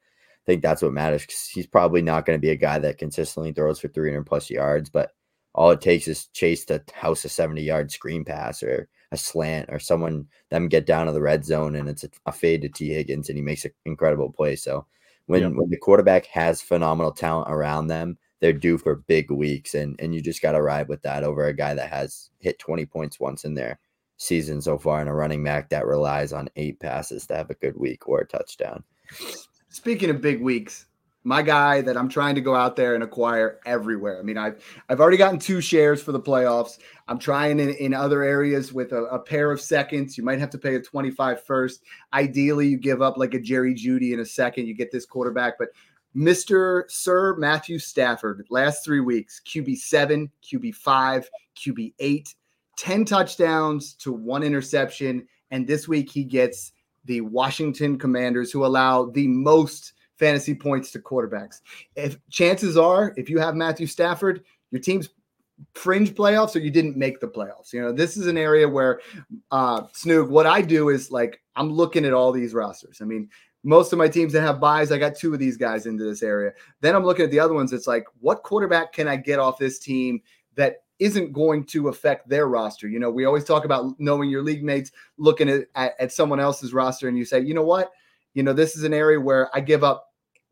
think 0.48 0.64
that's 0.64 0.82
what 0.82 0.94
matters 0.94 1.22
because 1.22 1.46
he's 1.48 1.68
probably 1.68 2.02
not 2.02 2.26
going 2.26 2.38
to 2.38 2.42
be 2.42 2.50
a 2.50 2.56
guy 2.56 2.80
that 2.80 2.98
consistently 2.98 3.52
throws 3.52 3.80
for 3.80 3.90
300 3.90 4.26
plus 4.26 4.50
yards, 4.50 4.90
but 4.90 5.12
all 5.54 5.70
it 5.72 5.82
takes 5.82 6.08
is 6.08 6.28
chase 6.28 6.66
to 6.66 6.82
house 6.94 7.26
a 7.26 7.30
70 7.30 7.62
yard 7.62 7.92
screen 7.92 8.24
pass 8.24 8.64
or 8.64 8.88
a 9.12 9.18
slant 9.18 9.70
or 9.70 9.80
someone 9.80 10.26
them 10.50 10.68
get 10.68 10.86
down 10.86 11.06
to 11.06 11.12
the 11.12 11.22
red 11.22 11.46
zone 11.46 11.76
and 11.76 11.88
it's 11.90 12.04
a, 12.04 12.10
a 12.26 12.32
fade 12.32 12.62
to 12.62 12.70
Tee 12.70 12.90
Higgins 12.90 13.30
and 13.30 13.38
he 13.38 13.44
makes 13.44 13.66
an 13.66 13.72
incredible 13.86 14.32
play. 14.32 14.56
So 14.56 14.86
when, 15.26 15.42
yep. 15.42 15.52
when 15.54 15.70
the 15.70 15.78
quarterback 15.78 16.26
has 16.28 16.62
phenomenal 16.62 17.12
talent 17.12 17.52
around 17.52 17.88
them, 17.88 18.18
they're 18.40 18.54
due 18.54 18.78
for 18.78 18.96
big 19.08 19.32
weeks 19.32 19.74
and 19.74 20.00
and 20.00 20.14
you 20.14 20.22
just 20.22 20.42
got 20.42 20.52
to 20.54 20.62
ride 20.62 20.88
with 20.88 21.02
that 21.02 21.24
over 21.24 21.46
a 21.46 21.54
guy 21.54 21.74
that 21.74 21.90
has 21.90 22.30
hit 22.40 22.60
20 22.60 22.86
points 22.86 23.20
once 23.20 23.44
in 23.44 23.56
their 23.56 23.80
season 24.18 24.62
so 24.62 24.78
far 24.78 25.00
and 25.00 25.10
a 25.10 25.14
running 25.14 25.44
back 25.44 25.70
that 25.70 25.86
relies 25.86 26.34
on 26.34 26.50
eight 26.56 26.80
passes 26.80 27.26
to 27.28 27.36
have 27.36 27.50
a 27.50 27.56
good 27.56 27.76
week 27.76 28.08
or 28.08 28.20
a 28.22 28.28
touchdown. 28.28 28.84
Speaking 29.78 30.10
of 30.10 30.22
big 30.22 30.42
weeks, 30.42 30.88
my 31.24 31.44
guy 31.44 31.82
that 31.82 31.96
I'm 31.96 32.10
trying 32.10 32.34
to 32.34 32.42
go 32.42 32.56
out 32.56 32.76
there 32.76 32.96
and 32.96 33.04
acquire 33.04 33.60
everywhere. 33.64 34.18
I 34.18 34.24
mean, 34.24 34.36
I've 34.36 34.60
I've 34.90 35.00
already 35.00 35.18
gotten 35.18 35.38
two 35.38 35.62
shares 35.62 36.02
for 36.02 36.12
the 36.12 36.20
playoffs. 36.20 36.80
I'm 37.08 37.20
trying 37.20 37.60
in, 37.60 37.70
in 37.70 37.94
other 37.94 38.24
areas 38.24 38.74
with 38.74 38.92
a, 38.92 39.04
a, 39.04 39.20
pair 39.20 39.52
of 39.52 39.62
seconds. 39.62 40.18
You 40.18 40.24
might 40.24 40.40
have 40.40 40.50
to 40.50 40.58
pay 40.58 40.74
a 40.74 40.82
25 40.82 41.44
first. 41.44 41.84
Ideally, 42.12 42.70
you 42.70 42.78
give 42.78 43.04
up 43.04 43.20
like 43.20 43.36
a 43.36 43.40
Jerry 43.40 43.76
Jeudy 43.76 44.14
in 44.14 44.20
a 44.20 44.26
second. 44.26 44.66
You 44.66 44.74
get 44.74 44.92
this 44.92 45.06
quarterback, 45.06 45.60
but 45.60 45.70
Mr. 46.16 46.90
Sir 46.90 47.36
Matthew 47.36 47.78
Stafford, 47.78 48.48
last 48.50 48.84
three 48.84 49.02
weeks, 49.02 49.44
QB 49.46 49.78
seven, 49.78 50.32
QB 50.44 50.74
five, 50.74 51.30
QB 51.56 51.94
eight, 52.00 52.34
10 52.80 53.06
touchdowns 53.06 53.94
to 53.98 54.12
one 54.12 54.42
interception. 54.42 55.28
And 55.52 55.68
this 55.68 55.88
week 55.88 56.10
he 56.10 56.24
gets 56.24 56.72
the 57.08 57.22
Washington 57.22 57.98
Commanders, 57.98 58.52
who 58.52 58.66
allow 58.66 59.06
the 59.06 59.28
most 59.28 59.94
fantasy 60.18 60.54
points 60.54 60.92
to 60.92 61.00
quarterbacks. 61.00 61.62
If 61.96 62.18
chances 62.30 62.78
are, 62.78 63.14
if 63.18 63.30
you 63.30 63.40
have 63.40 63.56
Matthew 63.56 63.88
Stafford, 63.88 64.44
your 64.72 64.82
team's 64.82 65.10
fringe 65.74 66.14
playoffs 66.14 66.56
or 66.56 66.60
you 66.60 66.70
didn't 66.70 66.98
make 66.98 67.20
the 67.20 67.28
playoffs. 67.28 67.74
You 67.74 67.82
know, 67.82 67.92
this 67.92 68.16
is 68.16 68.28
an 68.28 68.38
area 68.38 68.68
where 68.68 69.02
uh 69.50 69.84
Snoog, 69.88 70.30
what 70.30 70.46
I 70.46 70.62
do 70.62 70.90
is 70.90 71.10
like 71.10 71.42
I'm 71.56 71.72
looking 71.72 72.06
at 72.06 72.14
all 72.14 72.32
these 72.32 72.54
rosters. 72.54 73.00
I 73.02 73.06
mean, 73.06 73.30
most 73.64 73.92
of 73.92 73.98
my 73.98 74.08
teams 74.08 74.34
that 74.34 74.42
have 74.42 74.60
buys, 74.60 74.92
I 74.92 74.98
got 74.98 75.16
two 75.16 75.34
of 75.34 75.40
these 75.40 75.58
guys 75.58 75.88
into 75.88 76.04
this 76.04 76.22
area. 76.22 76.52
Then 76.82 76.96
I'm 76.96 77.04
looking 77.04 77.26
at 77.26 77.32
the 77.32 77.40
other 77.40 77.54
ones. 77.54 77.74
It's 77.74 77.88
like, 77.88 78.06
what 78.20 78.44
quarterback 78.44 78.94
can 78.94 79.08
I 79.08 79.16
get 79.16 79.40
off 79.40 79.58
this 79.58 79.80
team 79.80 80.22
that 80.56 80.84
isn't 81.00 81.34
going 81.34 81.64
to 81.66 81.90
affect 81.90 82.30
their 82.30 82.48
roster? 82.48 82.88
You 82.88 83.00
know, 83.00 83.10
we 83.10 83.26
always 83.26 83.44
talk 83.44 83.66
about 83.66 83.94
knowing 84.00 84.30
your 84.30 84.44
league 84.44 84.64
mates, 84.64 84.92
looking 85.18 85.50
at, 85.50 85.68
at, 85.76 85.94
at 86.00 86.12
someone 86.12 86.40
else's 86.40 86.74
roster, 86.74 87.08
and 87.08 87.18
you 87.18 87.26
say, 87.26 87.40
you 87.40 87.54
know 87.54 87.64
what? 87.64 87.92
You 88.34 88.44
know, 88.44 88.54
this 88.54 88.76
is 88.76 88.84
an 88.84 88.94
area 88.94 89.20
where 89.20 89.56
I 89.56 89.60
give 89.60 89.84
up 89.84 90.08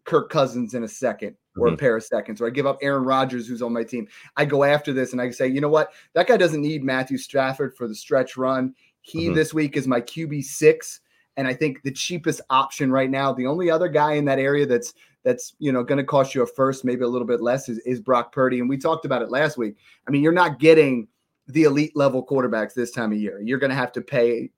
Kirk 0.06 0.30
Cousins 0.30 0.74
in 0.74 0.84
a 0.84 0.88
second 0.88 1.36
or 1.58 1.68
mm-hmm. 1.68 1.75
a 1.75 1.78
pair 1.78 1.98
of 1.98 2.04
seconds, 2.04 2.42
or 2.42 2.48
I 2.48 2.52
give 2.52 2.66
up 2.66 2.78
Aaron 2.82 3.04
Rodgers, 3.04 3.48
who's 3.48 3.62
on 3.62 3.74
my 3.74 3.84
team. 3.84 4.08
I 4.38 4.46
go 4.46 4.64
after 4.64 4.94
this 4.94 5.12
and 5.12 5.22
I 5.22 5.32
say, 5.32 5.48
you 5.48 5.62
know 5.62 5.70
what? 5.70 5.92
That 6.14 6.28
guy 6.28 6.38
doesn't 6.38 6.62
need 6.62 6.84
Matthew 6.84 7.18
Stafford 7.18 7.75
for 7.75 7.88
the 7.88 7.96
stretch 7.96 8.38
run. 8.38 8.74
He 9.02 9.25
mm-hmm. 9.25 9.36
this 9.36 9.54
week 9.54 9.78
is 9.78 9.88
my 9.88 10.02
QB 10.02 10.44
six, 10.44 11.02
and 11.38 11.48
I 11.48 11.54
think 11.54 11.84
the 11.84 11.92
cheapest 11.92 12.42
option 12.50 12.92
right 12.92 13.10
now. 13.10 13.34
The 13.34 13.48
only 13.48 13.70
other 13.70 13.88
guy 13.88 14.13
in 14.13 14.25
that 14.25 14.39
area 14.39 14.65
that's 14.65 14.94
that's 15.24 15.56
you 15.60 15.72
know 15.72 15.84
going 15.84 15.98
to 15.98 16.04
cost 16.04 16.36
you 16.36 16.44
a 16.44 16.48
first, 16.48 16.86
maybe 16.86 17.04
a 17.04 17.08
little 17.08 17.27
bit 17.27 17.42
less, 17.42 17.70
is, 17.70 17.80
is 17.80 18.00
Brock 18.00 18.32
Purdy. 18.32 18.60
And 18.60 18.70
we 18.70 18.77
talked 18.77 19.06
about 19.06 19.22
it 19.22 19.30
last 19.30 19.58
week. 19.58 19.75
I 20.08 20.12
mean, 20.12 20.24
you're 20.24 20.32
not 20.32 20.60
getting 20.60 21.08
the 21.48 21.63
elite 21.63 21.96
level 21.96 22.25
quarterbacks 22.25 22.74
this 22.74 22.92
time 22.92 23.12
of 23.12 23.20
year. 23.20 23.42
You're 23.42 23.60
going 23.60 23.70
to 23.70 23.75
have 23.75 23.92
to 23.94 24.01
pay 24.01 24.51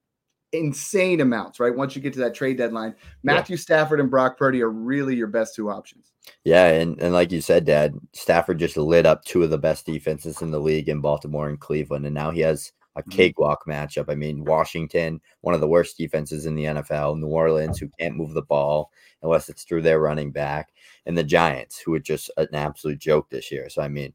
insane 0.53 1.19
amounts, 1.21 1.59
right? 1.59 1.75
Once 1.75 1.95
you 1.95 2.01
get 2.01 2.13
to 2.13 2.19
that 2.19 2.33
trade 2.33 2.57
deadline, 2.57 2.95
Matthew 3.23 3.55
yeah. 3.55 3.61
Stafford 3.61 3.99
and 3.99 4.09
Brock 4.09 4.37
Purdy 4.37 4.61
are 4.61 4.69
really 4.69 5.15
your 5.15 5.27
best 5.27 5.55
two 5.55 5.69
options. 5.69 6.13
Yeah, 6.43 6.67
and, 6.67 7.01
and 7.01 7.13
like 7.13 7.31
you 7.31 7.41
said, 7.41 7.65
Dad, 7.65 7.95
Stafford 8.13 8.59
just 8.59 8.77
lit 8.77 9.05
up 9.05 9.23
two 9.25 9.43
of 9.43 9.49
the 9.49 9.57
best 9.57 9.85
defenses 9.85 10.41
in 10.41 10.51
the 10.51 10.59
league 10.59 10.89
in 10.89 11.01
Baltimore 11.01 11.49
and 11.49 11.59
Cleveland, 11.59 12.05
and 12.05 12.15
now 12.15 12.31
he 12.31 12.41
has 12.41 12.71
a 12.97 13.01
mm-hmm. 13.01 13.11
cakewalk 13.11 13.63
matchup. 13.67 14.05
I 14.09 14.15
mean, 14.15 14.43
Washington, 14.43 15.21
one 15.41 15.55
of 15.55 15.61
the 15.61 15.67
worst 15.67 15.97
defenses 15.97 16.45
in 16.45 16.55
the 16.55 16.65
NFL, 16.65 17.19
New 17.19 17.27
Orleans, 17.27 17.77
who 17.77 17.89
can't 17.99 18.17
move 18.17 18.33
the 18.33 18.41
ball 18.41 18.91
unless 19.21 19.49
it's 19.49 19.63
through 19.63 19.83
their 19.83 19.99
running 19.99 20.31
back, 20.31 20.69
and 21.05 21.17
the 21.17 21.23
Giants, 21.23 21.79
who 21.79 21.93
are 21.93 21.99
just 21.99 22.29
an 22.37 22.53
absolute 22.53 22.99
joke 22.99 23.29
this 23.29 23.51
year. 23.51 23.69
So, 23.69 23.81
I 23.81 23.87
mean, 23.87 24.13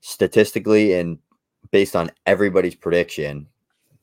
statistically 0.00 0.94
and 0.94 1.18
based 1.70 1.96
on 1.96 2.10
everybody's 2.26 2.74
prediction, 2.74 3.46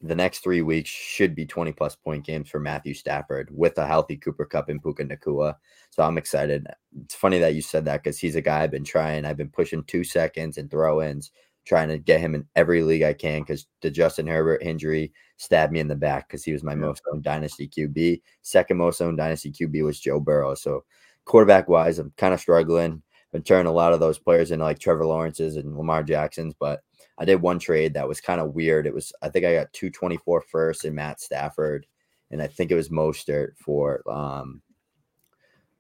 the 0.01 0.15
next 0.15 0.39
three 0.39 0.61
weeks 0.61 0.89
should 0.89 1.35
be 1.35 1.45
20 1.45 1.71
plus 1.71 1.95
point 1.95 2.25
games 2.25 2.49
for 2.49 2.59
Matthew 2.59 2.93
Stafford 2.93 3.49
with 3.51 3.77
a 3.77 3.87
healthy 3.87 4.17
Cooper 4.17 4.45
Kupp 4.45 4.69
and 4.69 4.81
Puka 4.81 5.05
Nacua. 5.05 5.55
So 5.89 6.03
I'm 6.03 6.17
excited. 6.17 6.67
It's 7.03 7.15
funny 7.15 7.39
that 7.39 7.55
you 7.55 7.61
said 7.61 7.85
that 7.85 8.03
because 8.03 8.19
he's 8.19 8.35
a 8.35 8.41
guy 8.41 8.61
I've 8.61 8.71
been 8.71 8.83
trying. 8.83 9.25
I've 9.25 9.37
been 9.37 9.49
pushing 9.49 9.83
two 9.83 10.03
seconds 10.03 10.57
and 10.57 10.69
throw 10.69 11.01
ins, 11.01 11.31
trying 11.65 11.89
to 11.89 11.97
get 11.97 12.19
him 12.19 12.35
in 12.35 12.45
every 12.55 12.83
league 12.83 13.03
I 13.03 13.13
can 13.13 13.41
because 13.41 13.67
the 13.81 13.89
Justin 13.89 14.27
Herbert 14.27 14.61
injury 14.61 15.11
stabbed 15.37 15.73
me 15.73 15.79
in 15.79 15.87
the 15.87 15.95
back 15.95 16.27
because 16.27 16.43
he 16.43 16.53
was 16.53 16.63
my 16.63 16.75
most 16.75 17.01
owned 17.11 17.23
dynasty 17.23 17.67
QB. 17.67 18.21
Second 18.41 18.77
most 18.77 19.01
owned 19.01 19.17
dynasty 19.17 19.51
QB 19.51 19.83
was 19.83 19.99
Joe 19.99 20.19
Burrow. 20.19 20.55
So 20.55 20.85
quarterback 21.25 21.67
wise, 21.67 21.99
I'm 21.99 22.13
kind 22.17 22.33
of 22.33 22.39
struggling. 22.39 22.93
I've 22.93 23.31
been 23.31 23.43
turning 23.43 23.67
a 23.67 23.73
lot 23.73 23.93
of 23.93 23.99
those 23.99 24.19
players 24.19 24.51
into 24.51 24.63
like 24.63 24.79
Trevor 24.79 25.05
Lawrence's 25.05 25.57
and 25.57 25.75
Lamar 25.75 26.03
Jackson's, 26.03 26.53
but 26.59 26.81
I 27.17 27.25
did 27.25 27.41
one 27.41 27.59
trade 27.59 27.93
that 27.93 28.07
was 28.07 28.21
kind 28.21 28.39
of 28.39 28.53
weird. 28.53 28.85
It 28.85 28.93
was 28.93 29.11
I 29.21 29.29
think 29.29 29.45
I 29.45 29.53
got 29.53 29.73
224 29.73 30.41
first 30.41 30.85
and 30.85 30.95
Matt 30.95 31.19
Stafford, 31.19 31.85
and 32.31 32.41
I 32.41 32.47
think 32.47 32.71
it 32.71 32.75
was 32.75 32.89
Mostert 32.89 33.57
for 33.57 34.01
um, 34.09 34.61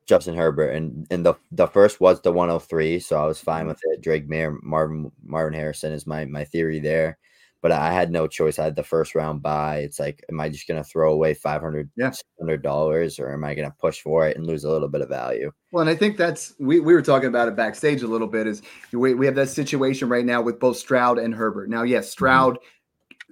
Justin 0.05 0.35
Herbert. 0.35 0.71
And 0.71 1.07
and 1.09 1.25
the 1.25 1.35
the 1.51 1.67
first 1.67 1.99
was 1.99 2.21
the 2.21 2.31
103, 2.31 2.99
so 2.99 3.21
I 3.21 3.25
was 3.25 3.39
fine 3.39 3.61
mm-hmm. 3.61 3.69
with 3.69 3.81
it. 3.83 4.01
Drake 4.01 4.27
Maye, 4.27 4.49
Marvin 4.61 5.11
Marvin 5.23 5.53
Harrison 5.53 5.91
is 5.91 6.07
my 6.07 6.25
my 6.25 6.43
theory 6.43 6.79
there 6.79 7.17
but 7.65 7.71
I 7.71 7.91
had 7.91 8.11
no 8.11 8.27
choice. 8.27 8.59
I 8.59 8.65
had 8.65 8.75
the 8.75 8.83
first 8.83 9.15
round 9.15 9.41
buy. 9.41 9.77
It's 9.77 9.99
like, 9.99 10.23
am 10.29 10.39
I 10.39 10.49
just 10.49 10.67
going 10.67 10.79
to 10.79 10.87
throw 10.87 11.11
away 11.11 11.33
500 11.33 11.89
yeah. 11.95 12.11
dollars 12.61 13.17
or 13.17 13.33
am 13.33 13.43
I 13.43 13.55
going 13.55 13.67
to 13.67 13.75
push 13.81 14.01
for 14.01 14.27
it 14.27 14.37
and 14.37 14.45
lose 14.45 14.65
a 14.65 14.69
little 14.69 14.87
bit 14.87 15.01
of 15.01 15.09
value? 15.09 15.51
Well, 15.71 15.81
and 15.81 15.89
I 15.89 15.95
think 15.95 16.15
that's, 16.15 16.53
we, 16.59 16.79
we 16.79 16.93
were 16.93 17.01
talking 17.01 17.27
about 17.27 17.47
it 17.47 17.55
backstage 17.55 18.03
a 18.03 18.07
little 18.07 18.27
bit 18.27 18.45
is 18.45 18.61
we, 18.93 19.15
we 19.15 19.25
have 19.25 19.33
that 19.33 19.49
situation 19.49 20.09
right 20.09 20.25
now 20.25 20.43
with 20.43 20.59
both 20.59 20.77
Stroud 20.77 21.17
and 21.17 21.33
Herbert. 21.33 21.67
Now, 21.67 21.81
yes, 21.81 22.05
mm-hmm. 22.05 22.11
Stroud, 22.11 22.53
mm-hmm. 22.53 22.67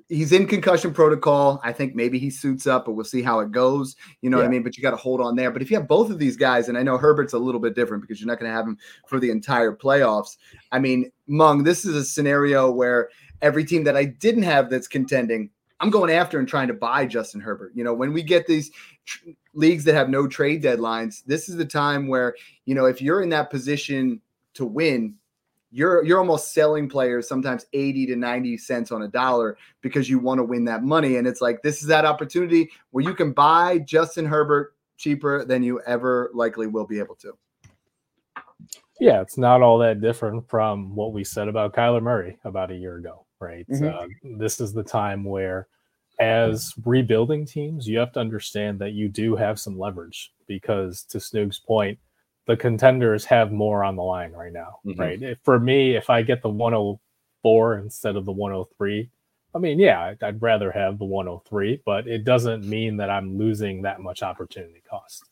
He's 0.09 0.31
in 0.31 0.47
concussion 0.47 0.93
protocol. 0.93 1.59
I 1.63 1.71
think 1.71 1.95
maybe 1.95 2.19
he 2.19 2.29
suits 2.29 2.67
up, 2.67 2.85
but 2.85 2.93
we'll 2.93 3.05
see 3.05 3.21
how 3.21 3.39
it 3.39 3.51
goes. 3.51 3.95
You 4.21 4.29
know 4.29 4.37
yeah. 4.37 4.43
what 4.43 4.47
I 4.47 4.51
mean? 4.51 4.63
But 4.63 4.77
you 4.77 4.83
got 4.83 4.91
to 4.91 4.97
hold 4.97 5.21
on 5.21 5.35
there. 5.35 5.51
But 5.51 5.61
if 5.61 5.71
you 5.71 5.77
have 5.77 5.87
both 5.87 6.09
of 6.09 6.19
these 6.19 6.37
guys, 6.37 6.69
and 6.69 6.77
I 6.77 6.83
know 6.83 6.97
Herbert's 6.97 7.33
a 7.33 7.39
little 7.39 7.61
bit 7.61 7.75
different 7.75 8.01
because 8.01 8.19
you're 8.19 8.27
not 8.27 8.39
going 8.39 8.51
to 8.51 8.55
have 8.55 8.67
him 8.67 8.77
for 9.07 9.19
the 9.19 9.29
entire 9.29 9.75
playoffs. 9.75 10.37
I 10.71 10.79
mean, 10.79 11.11
Mung, 11.27 11.63
this 11.63 11.85
is 11.85 11.95
a 11.95 12.03
scenario 12.03 12.71
where 12.71 13.09
every 13.41 13.65
team 13.65 13.83
that 13.85 13.97
I 13.97 14.05
didn't 14.05 14.43
have 14.43 14.69
that's 14.69 14.87
contending, 14.87 15.49
I'm 15.79 15.89
going 15.89 16.11
after 16.11 16.39
and 16.39 16.47
trying 16.47 16.69
to 16.69 16.73
buy 16.73 17.05
Justin 17.05 17.41
Herbert. 17.41 17.73
You 17.75 17.83
know, 17.83 17.93
when 17.93 18.13
we 18.13 18.23
get 18.23 18.47
these 18.47 18.71
tr- 19.05 19.29
leagues 19.53 19.83
that 19.83 19.95
have 19.95 20.09
no 20.09 20.27
trade 20.27 20.63
deadlines, 20.63 21.23
this 21.25 21.49
is 21.49 21.57
the 21.57 21.65
time 21.65 22.07
where, 22.07 22.35
you 22.65 22.75
know, 22.75 22.85
if 22.85 23.01
you're 23.01 23.21
in 23.21 23.29
that 23.29 23.49
position 23.49 24.21
to 24.53 24.65
win, 24.65 25.15
you're 25.73 26.05
you're 26.05 26.19
almost 26.19 26.53
selling 26.53 26.87
players 26.87 27.27
sometimes 27.27 27.65
80 27.73 28.05
to 28.07 28.15
90 28.15 28.57
cents 28.57 28.91
on 28.91 29.01
a 29.01 29.07
dollar 29.07 29.57
because 29.81 30.09
you 30.09 30.19
want 30.19 30.37
to 30.37 30.43
win 30.43 30.63
that 30.65 30.83
money 30.83 31.17
and 31.17 31.27
it's 31.27 31.41
like 31.41 31.61
this 31.63 31.81
is 31.81 31.87
that 31.87 32.05
opportunity 32.05 32.69
where 32.91 33.03
you 33.03 33.13
can 33.13 33.33
buy 33.33 33.79
Justin 33.79 34.25
Herbert 34.25 34.75
cheaper 34.97 35.43
than 35.43 35.63
you 35.63 35.81
ever 35.81 36.29
likely 36.33 36.67
will 36.67 36.85
be 36.85 36.99
able 36.99 37.15
to. 37.15 37.33
Yeah, 38.99 39.21
it's 39.21 39.37
not 39.37 39.61
all 39.61 39.79
that 39.79 39.99
different 39.99 40.47
from 40.47 40.95
what 40.95 41.11
we 41.11 41.23
said 41.23 41.47
about 41.47 41.73
Kyler 41.73 42.01
Murray 42.01 42.37
about 42.45 42.71
a 42.71 42.75
year 42.75 42.97
ago 42.97 43.25
right? 43.43 43.67
Mm-hmm. 43.67 43.85
Uh, 43.85 44.37
this 44.37 44.59
is 44.59 44.73
the 44.73 44.83
time 44.83 45.23
where, 45.23 45.67
as 46.19 46.73
rebuilding 46.85 47.45
teams, 47.45 47.87
you 47.87 47.99
have 47.99 48.13
to 48.13 48.19
understand 48.19 48.79
that 48.79 48.93
you 48.93 49.09
do 49.09 49.35
have 49.35 49.59
some 49.59 49.77
leverage 49.77 50.33
because, 50.47 51.03
to 51.05 51.19
Snoog's 51.19 51.59
point, 51.59 51.99
the 52.45 52.57
contenders 52.57 53.25
have 53.25 53.51
more 53.51 53.83
on 53.83 53.95
the 53.95 54.03
line 54.03 54.31
right 54.33 54.51
now, 54.51 54.79
mm-hmm. 54.85 54.99
right? 54.99 55.21
If, 55.21 55.39
for 55.43 55.59
me, 55.59 55.95
if 55.95 56.09
I 56.09 56.21
get 56.21 56.41
the 56.41 56.49
104 56.49 57.77
instead 57.77 58.15
of 58.15 58.25
the 58.25 58.31
103, 58.31 59.09
I 59.55 59.59
mean, 59.59 59.79
yeah, 59.79 60.15
I'd 60.21 60.41
rather 60.41 60.71
have 60.71 60.97
the 60.97 61.05
103, 61.05 61.81
but 61.85 62.07
it 62.07 62.23
doesn't 62.23 62.65
mean 62.65 62.97
that 62.97 63.09
I'm 63.09 63.37
losing 63.37 63.83
that 63.83 64.01
much 64.01 64.23
opportunity 64.23 64.81
cost. 64.89 65.23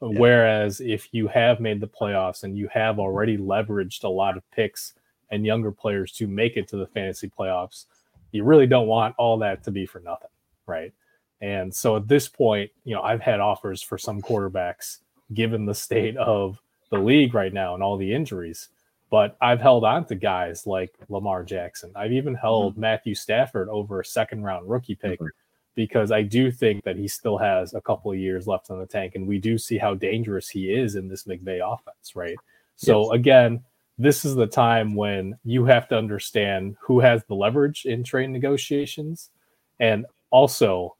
Yeah. 0.00 0.18
Whereas 0.18 0.80
if 0.80 1.08
you 1.12 1.28
have 1.28 1.60
made 1.60 1.80
the 1.80 1.88
playoffs 1.88 2.44
and 2.44 2.56
you 2.56 2.68
have 2.72 2.98
already 2.98 3.36
leveraged 3.36 4.04
a 4.04 4.08
lot 4.08 4.36
of 4.36 4.48
picks 4.50 4.94
and 5.30 5.44
younger 5.44 5.72
players 5.72 6.12
to 6.12 6.26
make 6.26 6.56
it 6.56 6.68
to 6.68 6.76
the 6.76 6.86
fantasy 6.86 7.28
playoffs, 7.28 7.86
you 8.30 8.44
really 8.44 8.66
don't 8.66 8.86
want 8.86 9.14
all 9.18 9.38
that 9.38 9.64
to 9.64 9.70
be 9.70 9.86
for 9.86 10.00
nothing, 10.00 10.30
right? 10.66 10.92
And 11.40 11.74
so 11.74 11.96
at 11.96 12.06
this 12.06 12.28
point, 12.28 12.70
you 12.84 12.94
know, 12.94 13.02
I've 13.02 13.20
had 13.20 13.40
offers 13.40 13.82
for 13.82 13.98
some 13.98 14.22
quarterbacks 14.22 14.98
given 15.32 15.64
the 15.64 15.74
state 15.74 16.16
of 16.16 16.60
the 16.90 16.98
league 16.98 17.34
right 17.34 17.52
now 17.52 17.74
and 17.74 17.82
all 17.82 17.96
the 17.96 18.12
injuries, 18.12 18.68
but 19.10 19.36
I've 19.40 19.60
held 19.60 19.84
on 19.84 20.04
to 20.06 20.14
guys 20.14 20.66
like 20.66 20.94
Lamar 21.08 21.44
Jackson. 21.44 21.92
I've 21.94 22.12
even 22.12 22.34
held 22.34 22.72
mm-hmm. 22.72 22.80
Matthew 22.80 23.14
Stafford 23.14 23.68
over 23.68 24.00
a 24.00 24.04
second 24.04 24.42
round 24.42 24.68
rookie 24.68 24.94
pick 24.94 25.20
mm-hmm. 25.20 25.28
because 25.74 26.10
I 26.10 26.22
do 26.22 26.50
think 26.50 26.84
that 26.84 26.96
he 26.96 27.08
still 27.08 27.38
has 27.38 27.74
a 27.74 27.80
couple 27.80 28.10
of 28.10 28.18
years 28.18 28.46
left 28.46 28.70
on 28.70 28.78
the 28.78 28.86
tank 28.86 29.14
and 29.14 29.26
we 29.26 29.38
do 29.38 29.56
see 29.56 29.78
how 29.78 29.94
dangerous 29.94 30.48
he 30.48 30.72
is 30.72 30.96
in 30.96 31.08
this 31.08 31.24
McVay 31.24 31.60
offense, 31.64 32.16
right? 32.16 32.36
So 32.76 33.12
yes. 33.12 33.20
again, 33.20 33.62
this 33.98 34.24
is 34.24 34.34
the 34.34 34.46
time 34.46 34.94
when 34.94 35.38
you 35.44 35.64
have 35.64 35.88
to 35.88 35.96
understand 35.96 36.76
who 36.80 36.98
has 37.00 37.22
the 37.24 37.34
leverage 37.34 37.86
in 37.86 38.02
trade 38.02 38.30
negotiations 38.30 39.30
and 39.78 40.06
also 40.30 40.96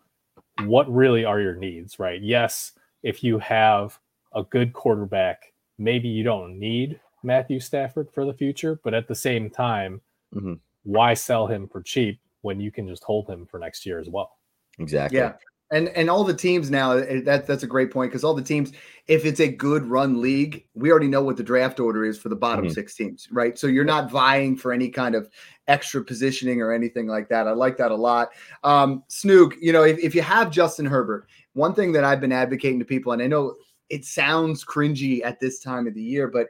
what 0.63 0.93
really 0.93 1.25
are 1.25 1.41
your 1.41 1.57
needs, 1.57 1.99
right? 1.99 2.23
Yes, 2.23 2.73
if 3.03 3.25
you 3.25 3.39
have 3.39 3.99
a 4.35 4.43
good 4.45 4.73
quarterback, 4.73 5.53
maybe 5.79 6.09
you 6.09 6.25
don't 6.25 6.59
need 6.59 7.01
Matthew 7.23 7.61
Stafford 7.61 8.09
for 8.13 8.25
the 8.25 8.35
future, 8.35 8.79
but 8.85 8.95
at 8.95 9.09
the 9.09 9.15
same 9.15 9.51
time, 9.51 10.01
mm-hmm. 10.35 10.55
why 10.85 11.15
sell 11.15 11.47
him 11.47 11.69
for 11.69 11.83
cheap 11.83 12.21
when 12.43 12.61
you 12.61 12.71
can 12.71 12.87
just 12.87 13.05
hold 13.05 13.29
him 13.29 13.47
for 13.47 13.59
next 13.59 13.87
year 13.87 13.99
as 13.99 14.09
well? 14.09 14.37
Exactly. 14.79 15.19
Yeah. 15.19 15.33
And 15.71 15.89
and 15.89 16.11
all 16.11 16.25
the 16.25 16.35
teams 16.35 16.71
now 16.71 16.95
that 16.95 17.47
that's 17.47 17.63
a 17.63 17.67
great 17.67 17.91
point 17.91 18.11
because 18.11 18.23
all 18.23 18.35
the 18.35 18.43
teams, 18.43 18.73
if 19.07 19.25
it's 19.25 19.41
a 19.41 19.49
good 19.49 19.85
run 19.87 20.21
league, 20.21 20.67
we 20.75 20.91
already 20.91 21.09
know 21.09 21.23
what 21.23 21.39
the 21.39 21.43
draft 21.43 21.81
order 21.81 22.05
is 22.05 22.19
for 22.19 22.29
the 22.29 22.37
bottom 22.37 22.67
mm-hmm. 22.67 22.75
six 22.75 22.95
teams, 22.95 23.29
right? 23.33 23.59
So 23.59 23.67
you're 23.67 23.83
not 23.83 24.11
vying 24.11 24.57
for 24.57 24.73
any 24.73 24.91
kind 24.91 25.15
of 25.15 25.29
extra 25.67 26.05
positioning 26.05 26.61
or 26.61 26.71
anything 26.71 27.07
like 27.07 27.31
that. 27.31 27.49
I 27.49 27.53
like 27.53 27.79
that 27.79 27.91
a 27.91 27.97
lot. 27.97 28.29
Um, 28.63 29.05
Snoog, 29.09 29.55
you 29.59 29.73
know, 29.73 29.83
if, 29.85 29.99
if 29.99 30.15
you 30.15 30.21
have 30.21 30.51
Justin 30.51 30.85
Herbert, 30.85 31.27
one 31.55 31.75
thing 31.75 31.93
that 31.93 32.05
I've 32.05 32.21
been 32.21 32.31
advocating 32.31 32.79
to 32.81 32.85
people, 32.85 33.13
and 33.13 33.23
I 33.23 33.27
know 33.27 33.55
it 33.95 34.05
sounds 34.05 34.65
cringy 34.65 35.25
at 35.25 35.39
this 35.39 35.61
time 35.61 35.87
of 35.87 35.95
the 35.95 36.03
year, 36.03 36.27
but 36.27 36.49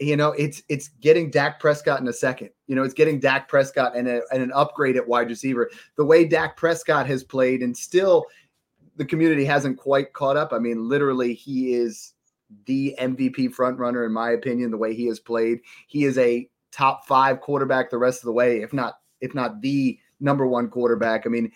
you 0.00 0.16
know, 0.16 0.32
it's 0.32 0.62
it's 0.68 0.88
getting 1.00 1.30
Dak 1.30 1.60
Prescott 1.60 2.00
in 2.00 2.08
a 2.08 2.12
second. 2.12 2.50
You 2.66 2.74
know, 2.74 2.82
it's 2.82 2.94
getting 2.94 3.20
Dak 3.20 3.48
Prescott 3.48 3.94
and, 3.94 4.08
a, 4.08 4.22
and 4.32 4.42
an 4.42 4.50
upgrade 4.52 4.96
at 4.96 5.06
wide 5.06 5.28
receiver. 5.28 5.70
The 5.96 6.04
way 6.04 6.24
Dak 6.24 6.56
Prescott 6.56 7.06
has 7.06 7.22
played, 7.22 7.62
and 7.62 7.76
still 7.76 8.26
the 8.96 9.04
community 9.04 9.44
hasn't 9.44 9.78
quite 9.78 10.14
caught 10.14 10.36
up. 10.36 10.52
I 10.52 10.58
mean, 10.58 10.88
literally, 10.88 11.32
he 11.32 11.74
is 11.74 12.14
the 12.66 12.96
MVP 12.98 13.52
front 13.52 13.78
runner 13.78 14.04
in 14.04 14.12
my 14.12 14.30
opinion. 14.30 14.72
The 14.72 14.78
way 14.78 14.92
he 14.92 15.06
has 15.06 15.20
played, 15.20 15.60
he 15.86 16.04
is 16.04 16.18
a 16.18 16.48
top 16.72 17.06
five 17.06 17.40
quarterback 17.40 17.90
the 17.90 17.98
rest 17.98 18.20
of 18.20 18.26
the 18.26 18.32
way, 18.32 18.62
if 18.62 18.72
not 18.72 18.94
if 19.20 19.32
not 19.32 19.60
the 19.60 19.96
number 20.18 20.46
one 20.46 20.68
quarterback. 20.68 21.22
I 21.24 21.28
mean, 21.28 21.52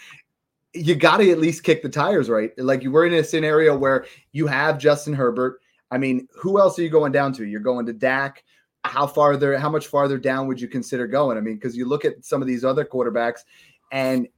you 0.74 0.94
got 0.94 1.18
to 1.18 1.30
at 1.30 1.38
least 1.38 1.62
kick 1.62 1.82
the 1.82 1.88
tires, 1.88 2.28
right? 2.28 2.50
Like 2.58 2.82
you 2.82 2.90
were 2.90 3.06
in 3.06 3.14
a 3.14 3.24
scenario 3.24 3.76
where 3.76 4.06
you 4.32 4.46
have 4.46 4.78
Justin 4.78 5.14
Herbert. 5.14 5.60
I 5.90 5.98
mean, 5.98 6.26
who 6.34 6.58
else 6.58 6.78
are 6.78 6.82
you 6.82 6.90
going 6.90 7.12
down 7.12 7.32
to? 7.34 7.46
You're 7.46 7.60
going 7.60 7.86
to 7.86 7.92
Dak. 7.92 8.42
How 8.84 9.06
farther? 9.06 9.56
How 9.56 9.70
much 9.70 9.86
farther 9.86 10.18
down 10.18 10.46
would 10.48 10.60
you 10.60 10.68
consider 10.68 11.06
going? 11.06 11.38
I 11.38 11.40
mean, 11.40 11.54
because 11.54 11.76
you 11.76 11.86
look 11.86 12.04
at 12.04 12.24
some 12.24 12.42
of 12.42 12.48
these 12.48 12.64
other 12.64 12.84
quarterbacks, 12.84 13.40
and 13.92 14.28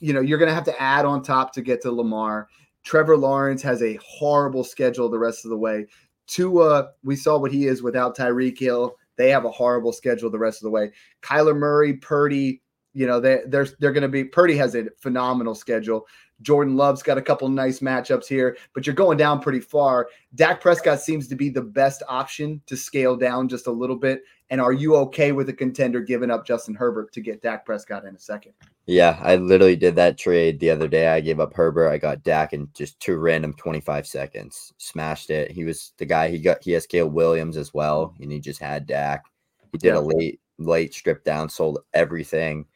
you 0.00 0.12
know 0.12 0.20
you're 0.20 0.38
going 0.38 0.48
to 0.48 0.54
have 0.54 0.64
to 0.64 0.82
add 0.82 1.04
on 1.04 1.22
top 1.22 1.52
to 1.54 1.62
get 1.62 1.82
to 1.82 1.90
Lamar. 1.90 2.48
Trevor 2.84 3.16
Lawrence 3.16 3.62
has 3.62 3.82
a 3.82 3.98
horrible 4.02 4.64
schedule 4.64 5.10
the 5.10 5.18
rest 5.18 5.44
of 5.44 5.50
the 5.50 5.58
way. 5.58 5.86
Tua, 6.26 6.90
we 7.02 7.16
saw 7.16 7.36
what 7.38 7.52
he 7.52 7.66
is 7.66 7.82
without 7.82 8.16
Tyreek 8.16 8.58
Hill. 8.58 8.96
They 9.16 9.30
have 9.30 9.44
a 9.44 9.50
horrible 9.50 9.92
schedule 9.92 10.30
the 10.30 10.38
rest 10.38 10.60
of 10.60 10.64
the 10.64 10.70
way. 10.70 10.92
Kyler 11.22 11.56
Murray, 11.56 11.94
Purdy, 11.94 12.62
you 12.94 13.06
know, 13.06 13.20
they 13.20 13.40
they're 13.46 13.66
they're 13.80 13.92
going 13.92 14.02
to 14.02 14.08
be 14.08 14.24
Purdy 14.24 14.56
has 14.56 14.74
a 14.74 14.86
phenomenal 14.98 15.54
schedule. 15.54 16.06
Jordan 16.42 16.76
Love's 16.76 17.02
got 17.02 17.18
a 17.18 17.22
couple 17.22 17.48
nice 17.48 17.80
matchups 17.80 18.26
here, 18.26 18.56
but 18.74 18.86
you're 18.86 18.94
going 18.94 19.16
down 19.16 19.40
pretty 19.40 19.60
far. 19.60 20.08
Dak 20.34 20.60
Prescott 20.60 21.00
seems 21.00 21.28
to 21.28 21.36
be 21.36 21.48
the 21.48 21.62
best 21.62 22.02
option 22.08 22.60
to 22.66 22.76
scale 22.76 23.16
down 23.16 23.48
just 23.48 23.66
a 23.66 23.72
little 23.72 23.96
bit. 23.96 24.22
And 24.50 24.60
are 24.60 24.72
you 24.72 24.94
okay 24.96 25.32
with 25.32 25.48
a 25.48 25.52
contender 25.52 26.00
giving 26.00 26.30
up 26.30 26.46
Justin 26.46 26.74
Herbert 26.74 27.12
to 27.12 27.20
get 27.20 27.42
Dak 27.42 27.64
Prescott 27.64 28.04
in 28.04 28.14
a 28.14 28.18
second? 28.18 28.52
Yeah, 28.86 29.18
I 29.22 29.36
literally 29.36 29.76
did 29.76 29.96
that 29.96 30.18
trade 30.18 30.60
the 30.60 30.70
other 30.70 30.86
day. 30.86 31.08
I 31.08 31.20
gave 31.20 31.40
up 31.40 31.54
Herbert. 31.54 31.88
I 31.88 31.98
got 31.98 32.22
Dak 32.22 32.52
in 32.52 32.68
just 32.74 33.00
two 33.00 33.16
random 33.16 33.54
25 33.54 34.06
seconds. 34.06 34.72
Smashed 34.76 35.30
it. 35.30 35.50
He 35.50 35.64
was 35.64 35.92
the 35.98 36.04
guy. 36.04 36.28
He 36.28 36.38
got 36.38 36.62
he 36.62 36.72
has 36.72 36.86
Caleb 36.86 37.14
Williams 37.14 37.56
as 37.56 37.72
well, 37.72 38.14
and 38.20 38.30
he 38.30 38.40
just 38.40 38.60
had 38.60 38.86
Dak. 38.86 39.24
He 39.72 39.78
did 39.78 39.94
yeah. 39.94 39.98
a 39.98 40.00
late 40.00 40.40
late 40.58 40.92
strip 40.92 41.24
down, 41.24 41.48
sold 41.48 41.78
everything 41.94 42.66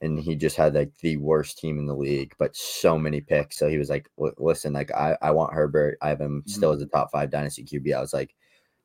and 0.00 0.18
he 0.18 0.36
just 0.36 0.56
had 0.56 0.74
like 0.74 0.92
the 0.98 1.16
worst 1.16 1.58
team 1.58 1.78
in 1.78 1.86
the 1.86 1.94
league, 1.94 2.34
but 2.38 2.56
so 2.56 2.98
many 2.98 3.20
picks. 3.20 3.58
So 3.58 3.68
he 3.68 3.78
was 3.78 3.88
like, 3.88 4.08
listen, 4.16 4.72
like 4.72 4.92
I, 4.92 5.16
I 5.22 5.30
want 5.30 5.54
Herbert. 5.54 5.98
I 6.02 6.08
have 6.08 6.20
him 6.20 6.40
mm-hmm. 6.40 6.50
still 6.50 6.72
as 6.72 6.82
a 6.82 6.86
top 6.86 7.10
five 7.10 7.30
dynasty 7.30 7.64
QB. 7.64 7.94
I 7.94 8.00
was 8.00 8.12
like, 8.12 8.34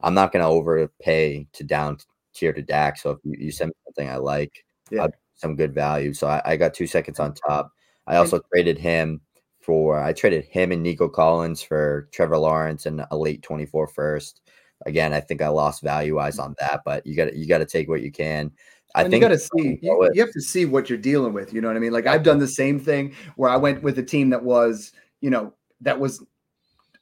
I'm 0.01 0.13
not 0.13 0.31
going 0.31 0.43
to 0.43 0.49
overpay 0.49 1.47
to 1.53 1.63
down 1.63 1.97
tier 2.33 2.53
to 2.53 2.61
Dak. 2.61 2.97
So 2.97 3.11
if 3.11 3.19
you, 3.23 3.35
you 3.37 3.51
send 3.51 3.69
me 3.69 3.75
something 3.85 4.09
I 4.09 4.17
like, 4.17 4.63
yeah. 4.89 5.07
some 5.35 5.55
good 5.55 5.73
value. 5.73 6.13
So 6.13 6.27
I, 6.27 6.41
I, 6.45 6.55
got 6.55 6.73
two 6.73 6.87
seconds 6.87 7.19
on 7.19 7.33
top. 7.33 7.71
I 8.07 8.15
also 8.15 8.37
and- 8.37 8.45
traded 8.51 8.77
him 8.77 9.21
for, 9.59 10.01
I 10.01 10.13
traded 10.13 10.45
him 10.45 10.71
and 10.71 10.81
Nico 10.81 11.07
Collins 11.07 11.61
for 11.61 12.09
Trevor 12.11 12.37
Lawrence 12.37 12.85
and 12.85 13.05
a 13.11 13.17
late 13.17 13.43
24 13.43 13.87
first. 13.87 14.41
Again, 14.85 15.13
I 15.13 15.19
think 15.19 15.41
I 15.41 15.49
lost 15.49 15.83
value 15.83 16.15
wise 16.15 16.39
on 16.39 16.55
that, 16.59 16.81
but 16.83 17.05
you 17.05 17.15
got 17.15 17.35
you 17.35 17.45
got 17.45 17.59
to 17.59 17.67
take 17.67 17.87
what 17.87 18.01
you 18.01 18.11
can. 18.11 18.51
I 18.95 19.03
and 19.03 19.11
think 19.11 19.21
you 19.21 19.27
got 19.27 19.33
to 19.33 19.39
see 19.39 19.79
you, 19.81 20.09
you, 20.13 20.21
have 20.21 20.33
to 20.33 20.41
see 20.41 20.65
what 20.65 20.89
you're 20.89 20.97
dealing 20.97 21.33
with. 21.33 21.53
You 21.53 21.61
know 21.61 21.67
what 21.67 21.77
I 21.77 21.79
mean? 21.79 21.93
Like 21.93 22.07
I've 22.07 22.23
done 22.23 22.39
the 22.39 22.47
same 22.47 22.79
thing 22.79 23.13
where 23.35 23.49
I 23.49 23.55
went 23.55 23.83
with 23.83 23.97
a 23.99 24.03
team 24.03 24.29
that 24.31 24.43
was, 24.43 24.91
you 25.21 25.29
know, 25.29 25.53
that 25.81 25.99
was 25.99 26.23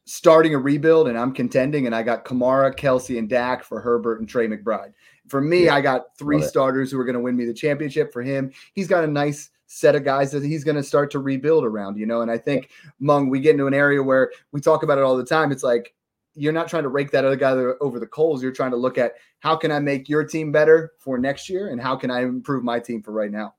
starting 0.05 0.55
a 0.55 0.57
rebuild 0.57 1.07
and 1.07 1.17
I'm 1.17 1.33
contending 1.33 1.85
and 1.85 1.95
I 1.95 2.03
got 2.03 2.25
Kamara, 2.25 2.75
Kelce, 2.75 3.17
and 3.17 3.29
Dak 3.29 3.63
for 3.63 3.79
Herbert 3.79 4.19
and 4.19 4.27
Trey 4.27 4.47
McBride. 4.47 4.93
For 5.27 5.41
me, 5.41 5.65
yeah. 5.65 5.75
I 5.75 5.81
got 5.81 6.17
three 6.17 6.41
starters 6.41 6.91
who 6.91 6.99
are 6.99 7.05
going 7.05 7.13
to 7.13 7.19
win 7.19 7.35
me 7.35 7.45
the 7.45 7.53
championship. 7.53 8.11
For 8.11 8.23
him, 8.23 8.51
he's 8.73 8.87
got 8.87 9.03
a 9.03 9.07
nice 9.07 9.51
set 9.67 9.95
of 9.95 10.03
guys 10.03 10.31
that 10.31 10.43
he's 10.43 10.63
going 10.63 10.77
to 10.77 10.83
start 10.83 11.11
to 11.11 11.19
rebuild 11.19 11.63
around, 11.63 11.97
you 11.97 12.07
know. 12.07 12.21
And 12.21 12.31
I 12.31 12.39
think 12.39 12.69
Meng, 12.99 13.29
we 13.29 13.39
get 13.39 13.51
into 13.51 13.67
an 13.67 13.73
area 13.75 14.01
where 14.01 14.31
we 14.51 14.59
talk 14.59 14.81
about 14.81 14.97
it 14.97 15.03
all 15.03 15.15
the 15.15 15.23
time. 15.23 15.51
It's 15.51 15.63
like 15.63 15.93
you're 16.35 16.53
not 16.53 16.67
trying 16.67 16.83
to 16.83 16.89
rake 16.89 17.11
that 17.11 17.25
other 17.25 17.35
guy 17.35 17.51
over 17.81 17.99
the 17.99 18.07
coals. 18.07 18.41
You're 18.41 18.51
trying 18.51 18.71
to 18.71 18.77
look 18.77 18.97
at 18.97 19.15
how 19.39 19.55
can 19.55 19.71
I 19.71 19.79
make 19.79 20.07
your 20.09 20.23
team 20.23 20.51
better 20.51 20.93
for 20.99 21.17
next 21.17 21.49
year 21.49 21.69
and 21.69 21.81
how 21.81 21.95
can 21.95 22.11
I 22.11 22.23
improve 22.23 22.63
my 22.63 22.79
team 22.79 23.01
for 23.01 23.11
right 23.11 23.31
now. 23.31 23.55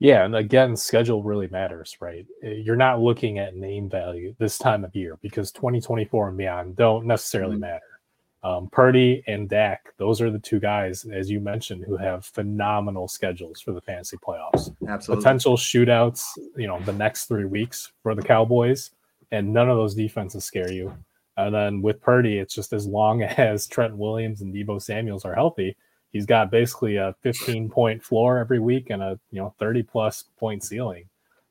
Yeah, 0.00 0.24
and 0.24 0.36
again, 0.36 0.76
schedule 0.76 1.24
really 1.24 1.48
matters, 1.48 1.96
right? 2.00 2.24
Eh, 2.44 2.52
you're 2.62 2.76
not 2.76 3.00
looking 3.00 3.38
at 3.38 3.56
name 3.56 3.90
value 3.90 4.34
this 4.38 4.56
time 4.56 4.84
of 4.84 4.94
year 4.94 5.18
because 5.22 5.50
2024 5.50 6.28
and 6.28 6.36
beyond 6.38 6.76
don't 6.76 7.04
necessarily 7.04 7.54
mm-hmm. 7.54 7.62
matter. 7.62 7.82
Um, 8.44 8.68
Purdy 8.70 9.24
and 9.26 9.48
Dak, 9.48 9.92
those 9.96 10.20
are 10.20 10.30
the 10.30 10.38
two 10.38 10.60
guys, 10.60 11.04
as 11.12 11.28
you 11.28 11.40
mentioned, 11.40 11.84
who 11.84 11.96
have 11.96 12.24
phenomenal 12.24 13.08
schedules 13.08 13.60
for 13.60 13.72
the 13.72 13.80
fantasy 13.80 14.16
playoffs. 14.16 14.72
Absolutely. 14.88 15.24
Potential 15.24 15.56
shootouts, 15.56 16.24
you 16.56 16.68
know, 16.68 16.78
the 16.82 16.92
next 16.92 17.24
three 17.24 17.46
weeks 17.46 17.90
for 18.04 18.14
the 18.14 18.22
Cowboys 18.22 18.92
and 19.30 19.52
none 19.52 19.68
of 19.68 19.76
those 19.76 19.94
defenses 19.94 20.44
scare 20.44 20.72
you. 20.72 20.94
And 21.36 21.54
then 21.54 21.82
with 21.82 22.00
Purdy, 22.00 22.38
it's 22.38 22.54
just 22.54 22.72
as 22.72 22.86
long 22.86 23.22
as 23.22 23.66
Trent 23.66 23.96
Williams 23.96 24.40
and 24.40 24.54
Deebo 24.54 24.82
Samuels 24.82 25.24
are 25.24 25.34
healthy, 25.34 25.76
he's 26.10 26.26
got 26.26 26.50
basically 26.50 26.96
a 26.96 27.14
15 27.22 27.68
point 27.68 28.02
floor 28.02 28.38
every 28.38 28.58
week 28.58 28.90
and 28.90 29.02
a 29.02 29.18
you 29.30 29.40
know 29.40 29.54
30 29.58 29.82
plus 29.84 30.24
point 30.38 30.64
ceiling. 30.64 31.04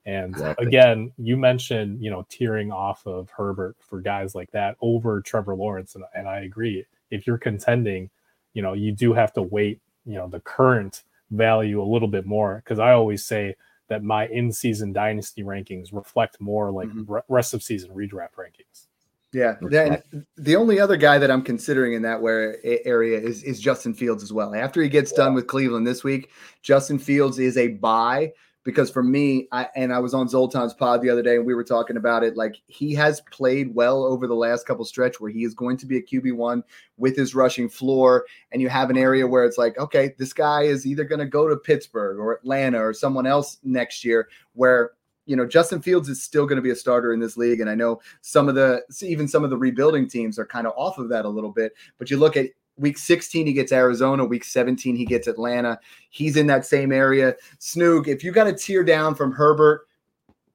And 0.06 0.36
exactly. 0.36 0.68
again, 0.68 1.12
you 1.18 1.38
mentioned 1.38 2.02
you 2.02 2.12
know 2.12 2.26
tearing 2.30 2.72
off 2.72 3.06
of 3.06 3.30
Herbert 3.30 3.76
for 3.80 4.02
guys 4.02 4.36
like 4.36 4.52
that 4.52 4.78
over 4.82 5.22
Trevor 5.22 5.56
Lawrence, 5.56 5.96
and, 5.96 6.04
and 6.14 6.28
I 6.28 6.42
agree. 6.42 6.86
If 7.10 7.26
you're 7.26 7.38
contending, 7.38 8.10
you 8.54 8.62
know 8.62 8.74
you 8.74 8.92
do 8.92 9.14
have 9.14 9.34
to 9.34 9.42
wait 9.42 9.80
you 10.06 10.16
know 10.16 10.28
the 10.28 10.40
current 10.40 11.04
value 11.32 11.82
a 11.82 11.84
little 11.84 12.08
bit 12.08 12.26
more 12.26 12.62
because 12.64 12.80
I 12.80 12.94
always 12.94 13.26
say 13.26 13.56
that 13.88 14.04
my 14.04 14.28
in-season 14.28 14.94
dynasty 14.94 15.44
rankings 15.44 15.94
reflect 15.94 16.40
more 16.40 16.72
like 16.72 16.90
mm-hmm. 16.90 17.16
rest 17.30 17.54
of 17.54 17.64
season 17.64 17.90
redraft 17.92 18.36
rankings. 18.38 18.88
Yeah, 19.34 19.56
then 19.62 20.02
the 20.38 20.56
only 20.56 20.80
other 20.80 20.96
guy 20.96 21.18
that 21.18 21.30
I'm 21.30 21.42
considering 21.42 21.94
in 21.94 22.02
that 22.04 22.22
where 22.22 22.58
area 22.64 23.20
is 23.20 23.44
is 23.44 23.60
Justin 23.60 23.94
Fields 23.94 24.24
as 24.24 24.32
well. 24.32 24.56
After 24.56 24.82
he 24.82 24.88
gets 24.88 25.12
yeah. 25.12 25.26
done 25.26 25.34
with 25.34 25.48
Cleveland 25.48 25.86
this 25.86 26.04
week, 26.04 26.32
Justin 26.62 26.98
Fields 26.98 27.38
is 27.38 27.58
a 27.58 27.68
buy 27.68 28.32
because 28.68 28.92
for 28.92 29.02
me, 29.02 29.48
I 29.54 29.70
and 29.78 29.94
I 29.94 30.00
was 30.00 30.14
on 30.14 30.28
Zoltan's 30.28 30.74
pod 30.74 31.02
the 31.02 31.10
other 31.10 31.22
day 31.22 31.38
and 31.38 31.46
we 31.46 31.54
were 31.54 31.64
talking 31.64 31.96
about 31.96 32.22
it. 32.22 32.36
Like 32.36 32.58
he 32.68 32.94
has 32.96 33.22
played 33.32 33.74
well 33.74 34.04
over 34.04 34.28
the 34.28 34.36
last 34.36 34.68
couple 34.68 34.84
stretch 34.84 35.22
where 35.22 35.32
he 35.32 35.46
is 35.46 35.54
going 35.54 35.78
to 35.78 35.86
be 35.86 36.00
a 36.00 36.02
QB 36.02 36.36
one 36.36 36.66
with 36.98 37.16
his 37.16 37.34
rushing 37.34 37.70
floor, 37.70 38.26
and 38.52 38.62
you 38.62 38.68
have 38.68 38.90
an 38.90 38.98
area 38.98 39.26
where 39.26 39.46
it's 39.46 39.58
like, 39.58 39.78
okay, 39.78 40.14
this 40.18 40.34
guy 40.34 40.64
is 40.64 40.86
either 40.86 41.06
going 41.06 41.20
to 41.20 41.26
go 41.26 41.48
to 41.48 41.56
Pittsburgh 41.56 42.20
or 42.20 42.34
Atlanta 42.34 42.80
or 42.80 42.92
someone 42.94 43.26
else 43.26 43.58
next 43.64 44.04
year. 44.04 44.28
Where 44.52 44.92
you 45.28 45.38
know 45.38 45.46
Justin 45.46 45.82
Fields 45.82 46.10
is 46.10 46.22
still 46.22 46.46
going 46.46 46.58
to 46.58 46.62
be 46.62 46.72
a 46.72 46.76
starter 46.76 47.14
in 47.14 47.22
this 47.22 47.38
league, 47.38 47.62
and 47.62 47.70
I 47.70 47.76
know 47.76 48.02
some 48.20 48.50
of 48.50 48.56
the 48.56 48.84
even 49.02 49.30
some 49.30 49.46
of 49.46 49.50
the 49.50 49.58
rebuilding 49.58 50.10
teams 50.10 50.38
are 50.38 50.46
kind 50.46 50.68
of 50.68 50.74
off 50.76 50.98
of 50.98 51.08
that 51.08 51.24
a 51.24 51.30
little 51.30 51.54
bit. 51.54 51.72
But 51.98 52.12
you 52.12 52.18
look 52.18 52.36
at 52.36 52.48
Week 52.78 52.98
16, 52.98 53.48
he 53.48 53.54
gets 53.54 53.72
Arizona. 53.72 54.24
Week 54.24 54.44
17, 54.44 54.96
he 54.96 55.06
gets 55.06 55.28
Atlanta. 55.28 55.80
He's 56.10 56.38
in 56.38 56.48
that 56.48 56.66
same 56.66 56.92
area. 56.92 57.36
Snoog, 57.60 58.08
if 58.08 58.24
you 58.24 58.32
got 58.32 58.46
to 58.46 58.54
tear 58.54 58.84
down 58.84 59.16
from 59.16 59.32
Herbert 59.32 59.88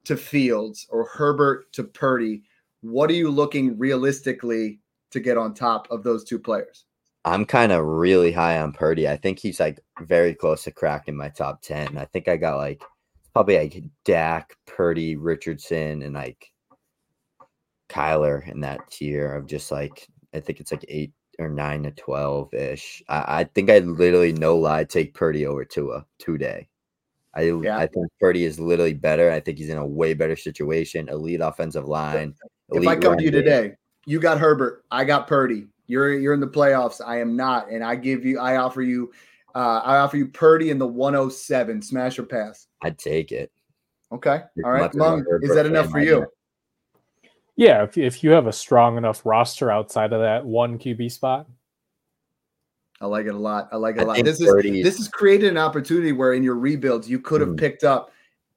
to 0.04 0.16
Fields 0.16 0.86
or 0.90 1.06
Herbert 1.06 1.72
to 1.72 1.84
Purdy, 1.84 2.42
what 2.80 3.10
are 3.10 3.14
you 3.14 3.30
looking 3.30 3.78
realistically 3.78 4.80
to 5.10 5.20
get 5.20 5.36
on 5.36 5.54
top 5.54 5.88
of 5.90 6.02
those 6.02 6.24
two 6.24 6.38
players? 6.38 6.84
I'm 7.24 7.44
kind 7.44 7.70
of 7.70 7.84
really 7.84 8.32
high 8.32 8.58
on 8.58 8.72
Purdy. 8.72 9.08
I 9.08 9.16
think 9.16 9.38
he's 9.38 9.60
like 9.60 9.80
very 10.00 10.34
close 10.34 10.64
to 10.64 10.72
cracking 10.72 11.16
my 11.16 11.28
top 11.28 11.62
10. 11.62 11.96
I 11.96 12.04
think 12.06 12.26
I 12.26 12.36
got 12.36 12.56
like 12.56 12.82
probably 13.32 13.58
like 13.58 13.82
Dak, 14.04 14.56
Purdy, 14.66 15.16
Richardson, 15.16 16.02
and 16.02 16.14
like 16.14 16.52
Kyler 17.88 18.48
in 18.48 18.60
that 18.60 18.90
tier 18.90 19.34
of 19.34 19.46
just 19.46 19.70
like, 19.70 20.08
I 20.34 20.40
think 20.40 20.58
it's 20.58 20.72
like 20.72 20.84
eight 20.88 21.12
or 21.38 21.48
nine 21.48 21.82
to 21.84 21.90
twelve 21.92 22.52
ish. 22.54 23.02
I, 23.08 23.40
I 23.40 23.44
think 23.44 23.70
I 23.70 23.78
literally 23.78 24.32
no 24.32 24.56
lie 24.56 24.84
take 24.84 25.14
Purdy 25.14 25.46
over 25.46 25.64
Tua 25.64 26.04
today. 26.18 26.68
I 27.34 27.42
yeah. 27.42 27.78
I 27.78 27.86
think 27.86 28.06
Purdy 28.20 28.44
is 28.44 28.60
literally 28.60 28.94
better. 28.94 29.30
I 29.30 29.40
think 29.40 29.58
he's 29.58 29.70
in 29.70 29.78
a 29.78 29.86
way 29.86 30.14
better 30.14 30.36
situation. 30.36 31.08
Elite 31.08 31.40
offensive 31.40 31.86
line. 31.86 32.34
Elite 32.70 32.82
if 32.82 32.88
I 32.88 32.96
come 32.96 33.16
to 33.16 33.24
you 33.24 33.30
today, 33.30 33.72
you 34.06 34.20
got 34.20 34.38
Herbert. 34.38 34.84
I 34.90 35.04
got 35.04 35.26
Purdy. 35.26 35.66
You're 35.86 36.18
you're 36.18 36.34
in 36.34 36.40
the 36.40 36.48
playoffs. 36.48 37.00
I 37.04 37.20
am 37.20 37.36
not, 37.36 37.70
and 37.70 37.82
I 37.82 37.96
give 37.96 38.24
you. 38.24 38.38
I 38.38 38.56
offer 38.56 38.82
you. 38.82 39.12
Uh, 39.54 39.80
I 39.84 39.98
offer 39.98 40.16
you 40.16 40.28
Purdy 40.28 40.70
in 40.70 40.78
the 40.78 40.86
107. 40.86 41.82
Smash 41.82 42.18
or 42.18 42.22
pass. 42.22 42.66
I'd 42.82 42.98
take 42.98 43.32
it. 43.32 43.52
Okay. 44.10 44.40
All 44.64 44.70
right. 44.70 44.94
Mom, 44.94 45.24
is 45.40 45.54
that 45.54 45.66
enough 45.66 45.90
for 45.90 46.00
you? 46.00 46.26
Yeah, 47.62 47.84
if 47.84 47.96
if 47.96 48.24
you 48.24 48.30
have 48.30 48.48
a 48.48 48.52
strong 48.52 48.96
enough 48.96 49.24
roster 49.24 49.70
outside 49.70 50.12
of 50.12 50.20
that 50.20 50.44
one 50.44 50.80
QB 50.80 51.12
spot. 51.12 51.46
I 53.00 53.06
like 53.06 53.26
it 53.26 53.34
a 53.34 53.38
lot. 53.38 53.68
I 53.70 53.76
like 53.76 53.96
it 53.96 54.02
a 54.02 54.06
lot. 54.06 54.24
This 54.24 54.40
is 54.40 54.52
this 54.62 54.96
has 54.96 55.06
created 55.06 55.48
an 55.48 55.58
opportunity 55.58 56.10
where 56.10 56.32
in 56.32 56.42
your 56.42 56.56
rebuilds 56.56 57.08
you 57.08 57.20
could 57.20 57.40
have 57.40 57.50
mm-hmm. 57.50 57.58
picked 57.58 57.84
up 57.84 58.10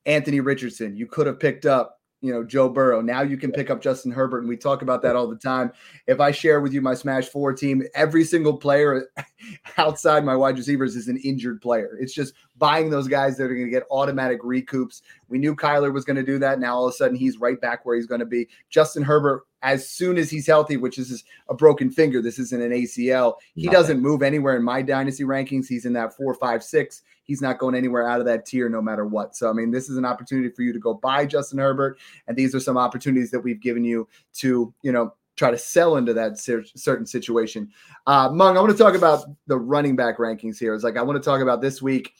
Anthony 0.08 0.40
Richardson. 0.40 0.96
You 0.96 1.06
could 1.06 1.28
have 1.28 1.40
picked 1.40 1.68
up 1.68 1.95
you 2.26 2.34
know 2.34 2.44
Joe 2.44 2.70
Burrow. 2.70 3.02
Now 3.02 3.22
you 3.22 3.38
can 3.38 3.52
pick 3.52 3.70
up 3.70 3.82
Justin 3.82 4.12
Herbert, 4.12 4.40
and 4.40 4.50
we 4.50 4.58
talk 4.58 4.82
about 4.82 5.02
that 5.04 5.16
all 5.16 5.28
the 5.28 5.36
time. 5.36 5.72
If 6.08 6.20
I 6.20 6.32
share 6.32 6.60
with 6.60 6.74
you 6.74 6.82
my 6.82 6.96
Smash 6.96 7.28
Four 7.28 7.54
team, 7.54 7.84
every 7.94 8.24
single 8.24 8.58
player 8.58 9.08
outside 9.78 10.26
my 10.26 10.36
wide 10.36 10.58
receivers 10.58 10.96
is 10.96 11.08
an 11.08 11.18
injured 11.18 11.62
player. 11.62 11.98
It's 12.00 12.14
just 12.14 12.34
buying 12.58 12.90
those 12.90 13.08
guys 13.08 13.38
that 13.38 13.44
are 13.44 13.56
going 13.56 13.68
to 13.68 13.72
get 13.72 13.84
automatic 13.92 14.42
recoups. 14.42 15.02
We 15.30 15.38
knew 15.38 15.56
Kyler 15.56 15.94
was 15.94 16.06
going 16.06 16.18
to 16.18 16.24
do 16.24 16.40
that. 16.40 16.60
Now 16.60 16.76
all 16.76 16.88
of 16.88 16.94
a 16.94 16.98
sudden 16.98 17.16
he's 17.16 17.38
right 17.38 17.60
back 17.60 17.86
where 17.86 17.96
he's 17.96 18.08
going 18.08 18.20
to 18.20 18.26
be. 18.26 18.48
Justin 18.70 19.04
Herbert 19.04 19.44
as 19.66 19.90
soon 19.90 20.20
as 20.20 20.30
he's 20.30 20.46
healthy, 20.46 20.78
which 20.78 21.00
is 21.00 21.24
a 21.50 21.56
broken 21.56 21.90
finger, 21.90 22.22
this 22.22 22.38
isn't 22.38 22.62
an 22.62 22.72
ACL. 22.72 23.34
He 23.56 23.68
doesn't 23.68 24.00
move 24.00 24.22
anywhere 24.22 24.56
in 24.56 24.64
my 24.64 24.84
dynasty 24.84 25.24
rankings. 25.24 25.66
He's 25.68 25.86
in 25.86 25.94
that 25.94 26.16
four, 26.16 26.36
five, 26.36 26.64
six. 26.64 27.02
He's 27.26 27.42
not 27.42 27.58
going 27.58 27.76
anywhere 27.76 28.08
out 28.08 28.20
of 28.20 28.26
that 28.28 28.46
tier 28.46 28.70
no 28.70 28.82
matter 28.82 29.06
what. 29.06 29.36
So, 29.36 29.50
I 29.50 29.54
mean, 29.54 29.72
this 29.72 29.90
is 29.90 29.98
an 29.98 30.06
opportunity 30.06 30.50
for 30.50 30.62
you 30.62 30.72
to 30.72 30.80
go 30.80 30.94
buy 30.94 31.26
Justin 31.26 31.60
Herbert. 31.60 31.98
And 32.28 32.38
these 32.38 32.56
are 32.56 32.60
some 32.60 32.78
opportunities 32.78 33.32
that 33.32 33.40
we've 33.40 33.60
given 33.60 33.84
you 33.84 34.08
to, 34.36 34.74
you 34.84 34.92
know, 34.92 35.14
try 35.36 35.52
to 35.52 35.58
sell 35.58 35.98
into 35.98 36.14
that 36.14 36.38
certain 36.40 37.06
situation. 37.06 37.70
Uh, 38.08 38.30
Meng, 38.30 38.58
I 38.58 38.62
want 38.62 38.72
to 38.72 38.78
talk 38.78 38.96
about 38.96 39.26
the 39.48 39.58
running 39.58 39.96
back 39.96 40.18
rankings 40.18 40.58
here. 40.58 40.74
It's 40.74 40.84
like 40.84 40.98
I 40.98 41.02
want 41.02 41.22
to 41.22 41.30
talk 41.30 41.42
about 41.42 41.62
this 41.62 41.82
week. 41.82 42.14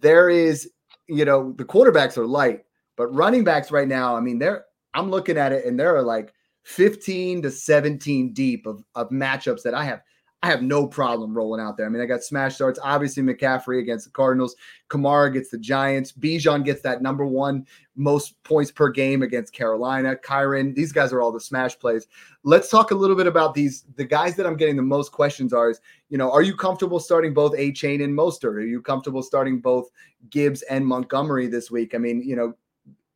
There 0.00 0.30
is, 0.30 0.70
you 1.08 1.24
know, 1.24 1.52
the 1.52 1.64
quarterbacks 1.64 2.16
are 2.16 2.26
light, 2.26 2.64
but 2.96 3.08
running 3.08 3.42
backs 3.42 3.70
right 3.70 3.88
now, 3.88 4.16
I 4.16 4.20
mean, 4.20 4.38
they're 4.38 4.66
I'm 4.94 5.10
looking 5.10 5.36
at 5.36 5.52
it 5.52 5.64
and 5.64 5.78
there 5.78 5.96
are 5.96 6.02
like 6.02 6.32
15 6.62 7.42
to 7.42 7.50
17 7.50 8.32
deep 8.32 8.66
of, 8.66 8.82
of 8.94 9.10
matchups 9.10 9.62
that 9.62 9.74
I 9.74 9.84
have 9.84 10.02
I 10.44 10.48
have 10.48 10.60
no 10.60 10.86
problem 10.86 11.34
rolling 11.34 11.62
out 11.62 11.78
there. 11.78 11.86
I 11.86 11.88
mean, 11.88 12.02
I 12.02 12.04
got 12.04 12.22
smash 12.22 12.56
starts. 12.56 12.78
Obviously, 12.82 13.22
McCaffrey 13.22 13.80
against 13.80 14.04
the 14.04 14.10
Cardinals. 14.10 14.54
Kamara 14.90 15.32
gets 15.32 15.48
the 15.48 15.56
Giants. 15.56 16.12
Bijan 16.12 16.66
gets 16.66 16.82
that 16.82 17.00
number 17.00 17.24
one 17.24 17.66
most 17.96 18.34
points 18.42 18.70
per 18.70 18.90
game 18.90 19.22
against 19.22 19.54
Carolina. 19.54 20.14
Kyren, 20.16 20.74
these 20.74 20.92
guys 20.92 21.14
are 21.14 21.22
all 21.22 21.32
the 21.32 21.40
smash 21.40 21.78
plays. 21.78 22.08
Let's 22.42 22.68
talk 22.68 22.90
a 22.90 22.94
little 22.94 23.16
bit 23.16 23.26
about 23.26 23.54
these. 23.54 23.86
The 23.96 24.04
guys 24.04 24.36
that 24.36 24.44
I'm 24.44 24.58
getting 24.58 24.76
the 24.76 24.82
most 24.82 25.12
questions 25.12 25.54
are 25.54 25.70
is, 25.70 25.80
you 26.10 26.18
know, 26.18 26.30
are 26.30 26.42
you 26.42 26.54
comfortable 26.54 27.00
starting 27.00 27.32
both 27.32 27.54
Achane 27.54 28.04
and 28.04 28.12
Mostert? 28.12 28.56
Are 28.56 28.60
you 28.60 28.82
comfortable 28.82 29.22
starting 29.22 29.60
both 29.60 29.88
Gibbs 30.28 30.60
and 30.68 30.86
Montgomery 30.86 31.46
this 31.46 31.70
week? 31.70 31.94
I 31.94 31.98
mean, 31.98 32.22
you 32.22 32.36
know, 32.36 32.52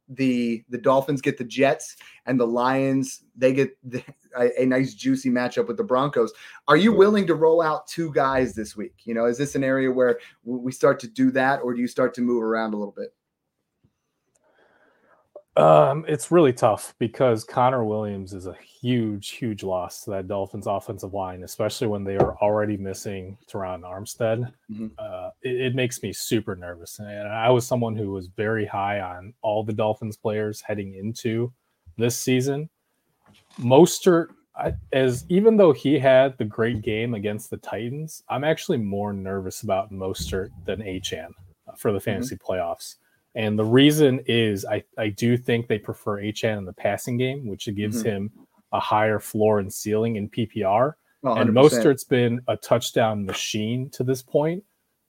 the 0.09 0.65
the 0.69 0.79
Dolphins 0.79 1.21
get 1.21 1.39
the 1.39 1.45
Jets 1.45 1.97
and 2.27 2.41
the 2.41 2.47
Lions 2.47 3.25
they 3.37 3.53
get 3.53 3.77
the, 3.85 4.03
a, 4.37 4.63
a, 4.63 4.67
nice 4.67 4.95
juicy 4.95 5.31
matchup 5.31 5.69
with 5.69 5.77
the 5.77 5.85
Broncos. 5.85 6.33
Are 6.67 6.77
you 6.77 6.93
willing 6.93 7.27
to 7.27 7.35
roll 7.35 7.61
out 7.61 7.87
two 7.87 8.13
guys 8.13 8.55
this 8.55 8.77
week? 8.77 8.95
You 9.05 9.15
know, 9.15 9.27
is 9.27 9.39
this 9.39 9.55
an 9.55 9.65
area 9.65 9.91
where 9.91 10.19
we 10.45 10.73
start 10.73 10.99
to 11.01 11.09
do 11.09 11.31
that, 11.33 11.61
or 11.63 11.75
do 11.75 11.81
you 11.81 11.87
start 11.87 12.15
to 12.15 12.21
move 12.21 12.43
around 12.43 12.75
a 12.75 12.77
little 12.77 12.95
bit? 12.97 13.15
Um, 15.59 16.05
it's 16.07 16.31
really 16.31 16.53
tough 16.53 16.95
because 17.01 17.43
Connor 17.43 17.85
Williams 17.85 18.33
is 18.33 18.47
a 18.47 18.55
huge, 18.55 19.31
huge 19.31 19.65
loss 19.65 20.05
to 20.05 20.11
that 20.11 20.29
Dolphins 20.29 20.69
offensive 20.69 21.15
line, 21.15 21.43
especially 21.43 21.89
when 21.89 22.05
they 22.05 22.17
are 22.17 22.37
already 22.39 22.77
missing 22.77 23.37
Terron 23.51 23.81
Armstead. 23.81 24.53
Mm-hmm. 24.71 24.87
Uh, 24.97 25.31
it, 25.43 25.61
it, 25.61 25.75
makes 25.75 26.01
me 26.01 26.13
super 26.13 26.55
nervous. 26.55 27.01
And 27.01 27.27
I 27.27 27.51
was 27.51 27.67
someone 27.67 27.97
who 27.97 28.13
was 28.13 28.29
very 28.29 28.67
high 28.67 29.01
on 29.01 29.35
all 29.43 29.65
the 29.65 29.73
Dolphins 29.73 30.17
players 30.17 30.61
heading 30.61 30.95
into 30.95 31.53
this 31.97 32.17
season. 32.17 32.71
Mostert, 33.59 34.29
I, 34.55 34.75
as 34.93 35.25
even 35.29 35.57
though 35.57 35.73
he 35.73 35.99
had 35.99 36.39
the 36.39 36.45
great 36.45 36.83
game 36.83 37.15
against 37.15 37.51
the 37.51 37.57
Titans, 37.57 38.23
I'm 38.29 38.45
actually 38.45 38.79
more 38.79 39.13
nervous 39.13 39.63
about 39.63 39.91
Mostert 39.91 40.51
than 40.65 40.83
Achane 40.83 41.33
for 41.77 41.91
the 41.91 41.99
mm-hmm. 41.99 42.05
fantasy 42.05 42.37
mm-hmm. 42.37 42.53
playoffs. 42.53 42.95
And 43.35 43.59
the 43.59 43.65
reason 43.65 44.21
is 44.27 44.65
I, 44.65 44.83
I 44.97 45.09
do 45.09 45.37
think 45.37 45.69
they 45.69 45.79
prefer 45.79 46.21
Achane 46.21 46.59
in 46.59 46.65
the 46.65 46.73
passing 46.73 47.17
game, 47.17 47.47
which 47.47 47.69
gives 47.77 47.99
mm-hmm. 47.99 48.09
him 48.09 48.33
a 48.73 48.81
higher 48.81 49.21
floor 49.21 49.61
and 49.61 49.73
ceiling 49.73 50.17
in 50.17 50.29
PPR. 50.29 50.95
Oh, 51.25 51.35
and 51.35 51.51
Mostert's 51.51 52.05
been 52.05 52.41
a 52.49 52.57
touchdown 52.57 53.27
machine 53.27 53.91
to 53.91 54.05
this 54.05 54.23
point. 54.23 54.65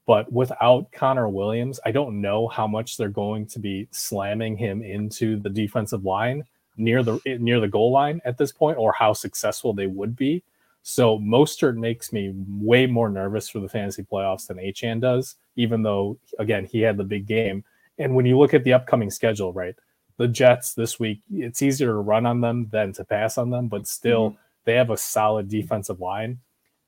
But 0.05 0.31
without 0.33 0.91
Connor 0.91 1.29
Williams, 1.29 1.79
I 1.85 1.91
don't 1.91 2.19
know 2.19 2.47
how 2.47 2.65
much 2.65 2.97
they're 2.97 3.09
going 3.09 3.45
to 3.45 3.59
be 3.59 3.87
slamming 3.91 4.57
him 4.57 4.81
into 4.81 5.39
the 5.39 5.51
defensive 5.51 6.03
line 6.03 6.43
near 6.77 7.03
the 7.03 7.19
near 7.39 7.59
the 7.59 7.67
goal 7.67 7.91
line 7.91 8.19
at 8.25 8.35
this 8.35 8.51
point, 8.51 8.79
or 8.79 8.91
how 8.91 9.13
successful 9.13 9.71
they 9.71 9.85
would 9.85 10.15
be. 10.15 10.41
So 10.81 11.19
Mostert 11.19 11.75
makes 11.75 12.11
me 12.11 12.33
way 12.47 12.87
more 12.87 13.09
nervous 13.09 13.49
for 13.49 13.59
the 13.59 13.69
fantasy 13.69 14.01
playoffs 14.01 14.47
than 14.47 14.57
Achane 14.57 14.99
does, 14.99 15.35
even 15.55 15.83
though 15.83 16.17
again 16.39 16.65
he 16.65 16.81
had 16.81 16.97
the 16.97 17.03
big 17.03 17.27
game. 17.27 17.63
And 17.99 18.15
when 18.15 18.25
you 18.25 18.37
look 18.37 18.53
at 18.53 18.63
the 18.63 18.73
upcoming 18.73 19.11
schedule, 19.11 19.53
right, 19.53 19.75
the 20.17 20.27
Jets 20.27 20.73
this 20.73 20.99
week, 20.99 21.21
it's 21.31 21.61
easier 21.61 21.87
to 21.87 21.93
run 21.93 22.25
on 22.25 22.41
them 22.41 22.67
than 22.71 22.93
to 22.93 23.05
pass 23.05 23.37
on 23.37 23.49
them, 23.49 23.67
but 23.67 23.87
still 23.87 24.31
mm-hmm. 24.31 24.39
they 24.65 24.73
have 24.75 24.89
a 24.89 24.97
solid 24.97 25.49
defensive 25.49 25.99
line. 25.99 26.39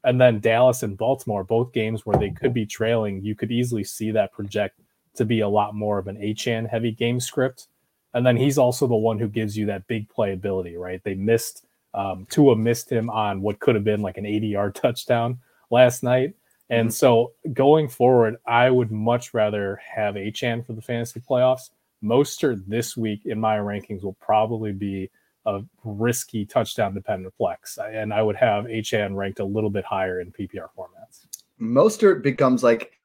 And 0.04 0.20
then 0.20 0.40
Dallas 0.40 0.82
and 0.84 0.98
Baltimore, 0.98 1.44
both 1.44 1.74
games 1.74 2.06
where 2.06 2.18
they 2.18 2.32
could 2.32 2.54
be 2.54 2.66
trailing, 2.66 3.22
you 3.22 3.36
could 3.36 3.52
easily 3.52 3.84
see 3.84 4.12
that 4.12 4.32
project 4.32 4.80
to 5.16 5.26
be 5.26 5.42
a 5.42 5.48
lot 5.48 5.76
more 5.76 6.00
of 6.00 6.08
an 6.08 6.18
Achane 6.18 6.68
heavy 6.68 6.92
game 6.92 7.20
script. 7.20 7.68
And 8.14 8.26
then 8.26 8.36
he's 8.36 8.58
also 8.58 8.88
the 8.88 8.96
one 8.96 9.20
who 9.20 9.28
gives 9.28 9.58
you 9.58 9.68
that 9.68 9.88
big 9.88 10.10
playability, 10.10 10.78
right? 10.78 11.04
They 11.04 11.14
missed 11.14 11.66
um, 11.94 12.26
Tua 12.30 12.56
missed 12.56 12.90
him 12.90 13.10
on 13.10 13.42
what 13.42 13.60
could 13.60 13.76
have 13.76 13.84
been 13.84 14.02
like 14.02 14.18
an 14.18 14.26
80 14.26 14.48
yard 14.48 14.76
touchdown 14.82 15.40
last 15.70 16.04
night. 16.04 16.34
And 16.72 16.94
so 16.94 17.34
going 17.54 17.90
forward, 17.90 18.38
I 18.48 18.70
would 18.70 18.92
much 18.92 19.34
rather 19.34 19.80
have 19.94 20.16
Achane 20.16 20.66
for 20.66 20.74
the 20.74 20.82
fantasy 20.82 21.20
playoffs. 21.20 21.70
Mostert 22.04 22.64
this 22.66 22.96
week 22.96 23.26
in 23.26 23.40
my 23.40 23.58
rankings 23.58 24.04
will 24.04 24.18
probably 24.22 24.72
be 24.72 25.12
a 25.46 25.62
risky 25.84 26.46
touchdown 26.46 26.94
dependent 26.94 27.34
flex. 27.36 27.78
And 27.78 28.14
I 28.14 28.22
would 28.22 28.38
have 28.38 28.66
Achane 28.66 29.16
ranked 29.16 29.40
a 29.40 29.46
little 29.46 29.70
bit 29.70 29.84
higher 29.84 30.22
in 30.22 30.32
PPR 30.32 30.70
formats. 30.78 31.28
Mostert 31.60 32.24
becomes 32.24 32.64
like 32.64 33.01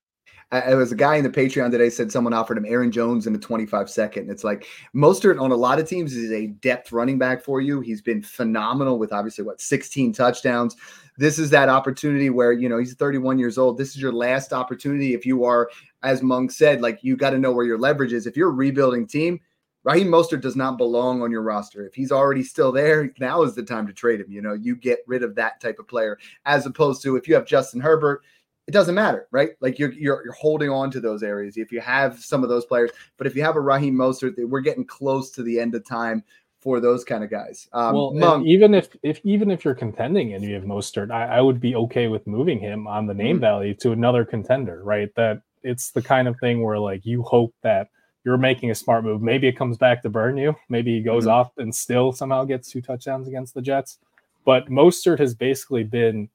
I, 0.53 0.75
was 0.77 0.93
a 0.93 0.97
guy 0.97 1.17
in 1.17 1.25
the 1.25 1.31
Patreon 1.31 1.73
today 1.73 1.91
said 1.91 2.13
someone 2.13 2.33
offered 2.33 2.57
him 2.57 2.67
Aaron 2.67 2.93
Jones 2.93 3.27
in 3.27 3.35
a 3.35 3.39
25 3.39 3.91
second. 3.91 4.31
It's 4.31 4.45
like 4.45 4.67
Mostert 4.95 5.41
on 5.41 5.51
a 5.51 5.57
lot 5.57 5.81
of 5.81 5.89
teams 5.89 6.15
is 6.15 6.31
a 6.31 6.47
depth 6.47 6.93
running 6.93 7.19
back 7.19 7.43
for 7.43 7.61
you. 7.61 7.81
He's 7.81 8.01
been 8.01 8.23
phenomenal 8.23 8.99
with 8.99 9.13
obviously 9.13 9.43
what 9.45 9.61
16 9.61 10.13
touchdowns. 10.13 10.77
This 11.19 11.41
is 11.41 11.51
that 11.51 11.69
opportunity 11.69 12.31
where 12.31 12.53
you 12.53 12.69
know 12.69 12.79
he's 12.79 12.95
31 12.95 13.41
years 13.41 13.59
old. 13.59 13.77
This 13.77 13.91
is 13.91 14.01
your 14.01 14.13
last 14.13 14.53
opportunity 14.53 15.15
if 15.15 15.27
you 15.27 15.45
are, 15.45 15.69
as 16.05 16.23
Monk 16.23 16.53
said, 16.53 16.81
like 16.81 17.03
you 17.03 17.17
got 17.17 17.31
to 17.31 17.39
know 17.39 17.53
where 17.53 17.67
your 17.67 17.79
leverage 17.79 18.13
is. 18.13 18.27
If 18.27 18.37
you're 18.37 18.51
a 18.51 18.53
rebuilding 18.53 19.09
team, 19.09 19.41
Raheem 19.83 20.09
Mostert 20.09 20.43
does 20.43 20.57
not 20.57 20.79
belong 20.79 21.23
on 21.23 21.31
your 21.31 21.43
roster. 21.43 21.87
If 21.87 21.95
he's 21.95 22.13
already 22.13 22.45
still 22.45 22.71
there, 22.71 23.13
now 23.19 23.43
is 23.43 23.55
the 23.55 23.63
time 23.63 23.87
to 23.87 23.93
trade 23.93 24.21
him. 24.21 24.31
You 24.31 24.43
know, 24.43 24.53
you 24.53 24.77
get 24.77 25.01
rid 25.09 25.25
of 25.25 25.35
that 25.37 25.61
type 25.61 25.79
of 25.81 25.89
player 25.89 26.19
as 26.45 26.67
opposed 26.67 27.03
to 27.03 27.17
if 27.17 27.27
you 27.27 27.35
have 27.35 27.47
Justin 27.47 27.81
Herbert, 27.81 28.23
it 28.67 28.73
doesn't 28.73 28.95
matter, 28.95 29.29
right? 29.31 29.51
Like 29.61 29.79
you're 29.79 29.93
you're 29.93 30.23
you're 30.25 30.33
holding 30.33 30.71
on 30.71 30.91
to 30.91 31.01
those 31.01 31.23
areas 31.23 31.57
if 31.57 31.71
you 31.71 31.81
have 31.81 32.19
some 32.19 32.43
of 32.43 32.49
those 32.49 32.67
players. 32.67 32.91
But 33.17 33.27
if 33.27 33.37
you 33.37 33.43
have 33.43 33.57
a 33.57 33.61
Raheem 33.61 33.95
Mostert, 33.95 34.35
we're 34.49 34.61
getting 34.61 34.85
close 34.85 35.31
to 35.33 35.43
the 35.43 35.61
end 35.61 35.75
of 35.75 35.85
time 35.85 36.25
for 36.61 36.81
those 36.81 37.05
kind 37.05 37.23
of 37.23 37.31
guys. 37.31 37.69
Um, 37.73 37.95
well, 37.95 38.13
Monk, 38.13 38.47
even 38.47 38.75
if 38.75 38.89
if 39.03 39.21
even 39.25 39.51
if 39.51 39.65
you're 39.65 39.75
contending 39.75 40.35
and 40.35 40.43
you 40.43 40.55
have 40.55 40.65
Mostert, 40.65 41.13
I, 41.13 41.37
I 41.37 41.41
would 41.41 41.61
be 41.61 41.77
okay 41.77 42.09
with 42.09 42.27
moving 42.27 42.59
him 42.59 42.89
on 42.89 43.07
the 43.07 43.15
name 43.15 43.37
mm-hmm. 43.37 43.43
value 43.43 43.75
to 43.75 43.93
another 43.93 44.25
contender, 44.25 44.83
right? 44.83 45.15
That 45.15 45.43
it's 45.63 45.91
the 45.91 46.03
kind 46.03 46.27
of 46.27 46.39
thing 46.41 46.63
where 46.63 46.79
like 46.79 47.07
you 47.07 47.23
hope 47.23 47.55
that 47.63 47.91
you're 48.25 48.37
making 48.37 48.73
a 48.73 48.75
smart 48.75 49.05
move. 49.05 49.23
Maybe 49.23 49.47
it 49.47 49.57
comes 49.57 49.79
back 49.79 50.03
to 50.03 50.11
burn 50.11 50.37
you. 50.37 50.57
Maybe 50.69 50.97
he 50.97 51.03
goes 51.03 51.25
mm-hmm. 51.25 51.35
off 51.35 51.53
and 51.59 51.73
still 51.73 52.11
somehow 52.11 52.45
gets 52.45 52.69
two 52.69 52.83
touchdowns 52.83 53.29
against 53.29 53.55
the 53.55 53.63
Jets. 53.63 53.99
But 54.45 54.69
Mostert 54.69 55.21
has 55.21 55.35
basically 55.35 55.85
been, 55.85 56.29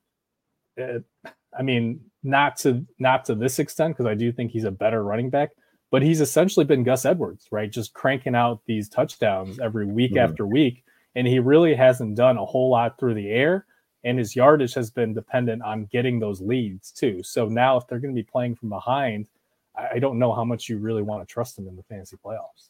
uh, 0.82 1.00
I 1.58 1.62
mean, 1.64 2.00
not 2.24 2.58
to 2.58 2.86
not 3.00 3.26
to 3.26 3.36
this 3.36 3.60
extent 3.60 3.96
because 3.96 4.10
I 4.10 4.16
do 4.16 4.32
think 4.32 4.52
he's 4.52 4.64
a 4.64 4.72
better 4.72 5.04
running 5.04 5.30
back, 5.30 5.52
but 5.90 6.02
he's 6.02 6.22
essentially 6.22 6.66
been 6.66 6.84
Gus 6.84 7.06
Edwards, 7.06 7.48
right? 7.52 7.72
Just 7.72 7.94
cranking 7.94 8.36
out 8.36 8.62
these 8.66 8.90
touchdowns 8.90 9.60
every 9.60 9.86
week 9.86 10.12
mm-hmm. 10.12 10.30
after 10.30 10.46
week, 10.46 10.84
and 11.16 11.28
he 11.28 11.40
really 11.40 11.76
hasn't 11.76 12.16
done 12.16 12.38
a 12.38 12.46
whole 12.46 12.70
lot 12.70 13.00
through 13.00 13.16
the 13.16 13.30
air. 13.30 13.66
And 14.04 14.18
his 14.18 14.36
yardage 14.36 14.74
has 14.74 14.90
been 14.90 15.14
dependent 15.14 15.62
on 15.62 15.86
getting 15.92 16.20
those 16.20 16.42
leads 16.42 16.92
too. 16.92 17.22
So 17.22 17.46
now, 17.46 17.78
if 17.78 17.86
they're 17.86 18.00
going 18.00 18.16
to 18.16 18.20
be 18.20 18.28
playing 18.28 18.56
from 18.56 18.70
behind, 18.70 19.28
I 19.76 20.00
don't 20.00 20.18
know 20.18 20.34
how 20.34 20.44
much 20.44 20.70
you 20.70 20.80
really 20.80 21.04
want 21.04 21.28
to 21.28 21.32
trust 21.32 21.58
him 21.58 21.68
in 21.68 21.76
the 21.76 21.84
fantasy 21.84 22.18
playoffs. 22.18 22.70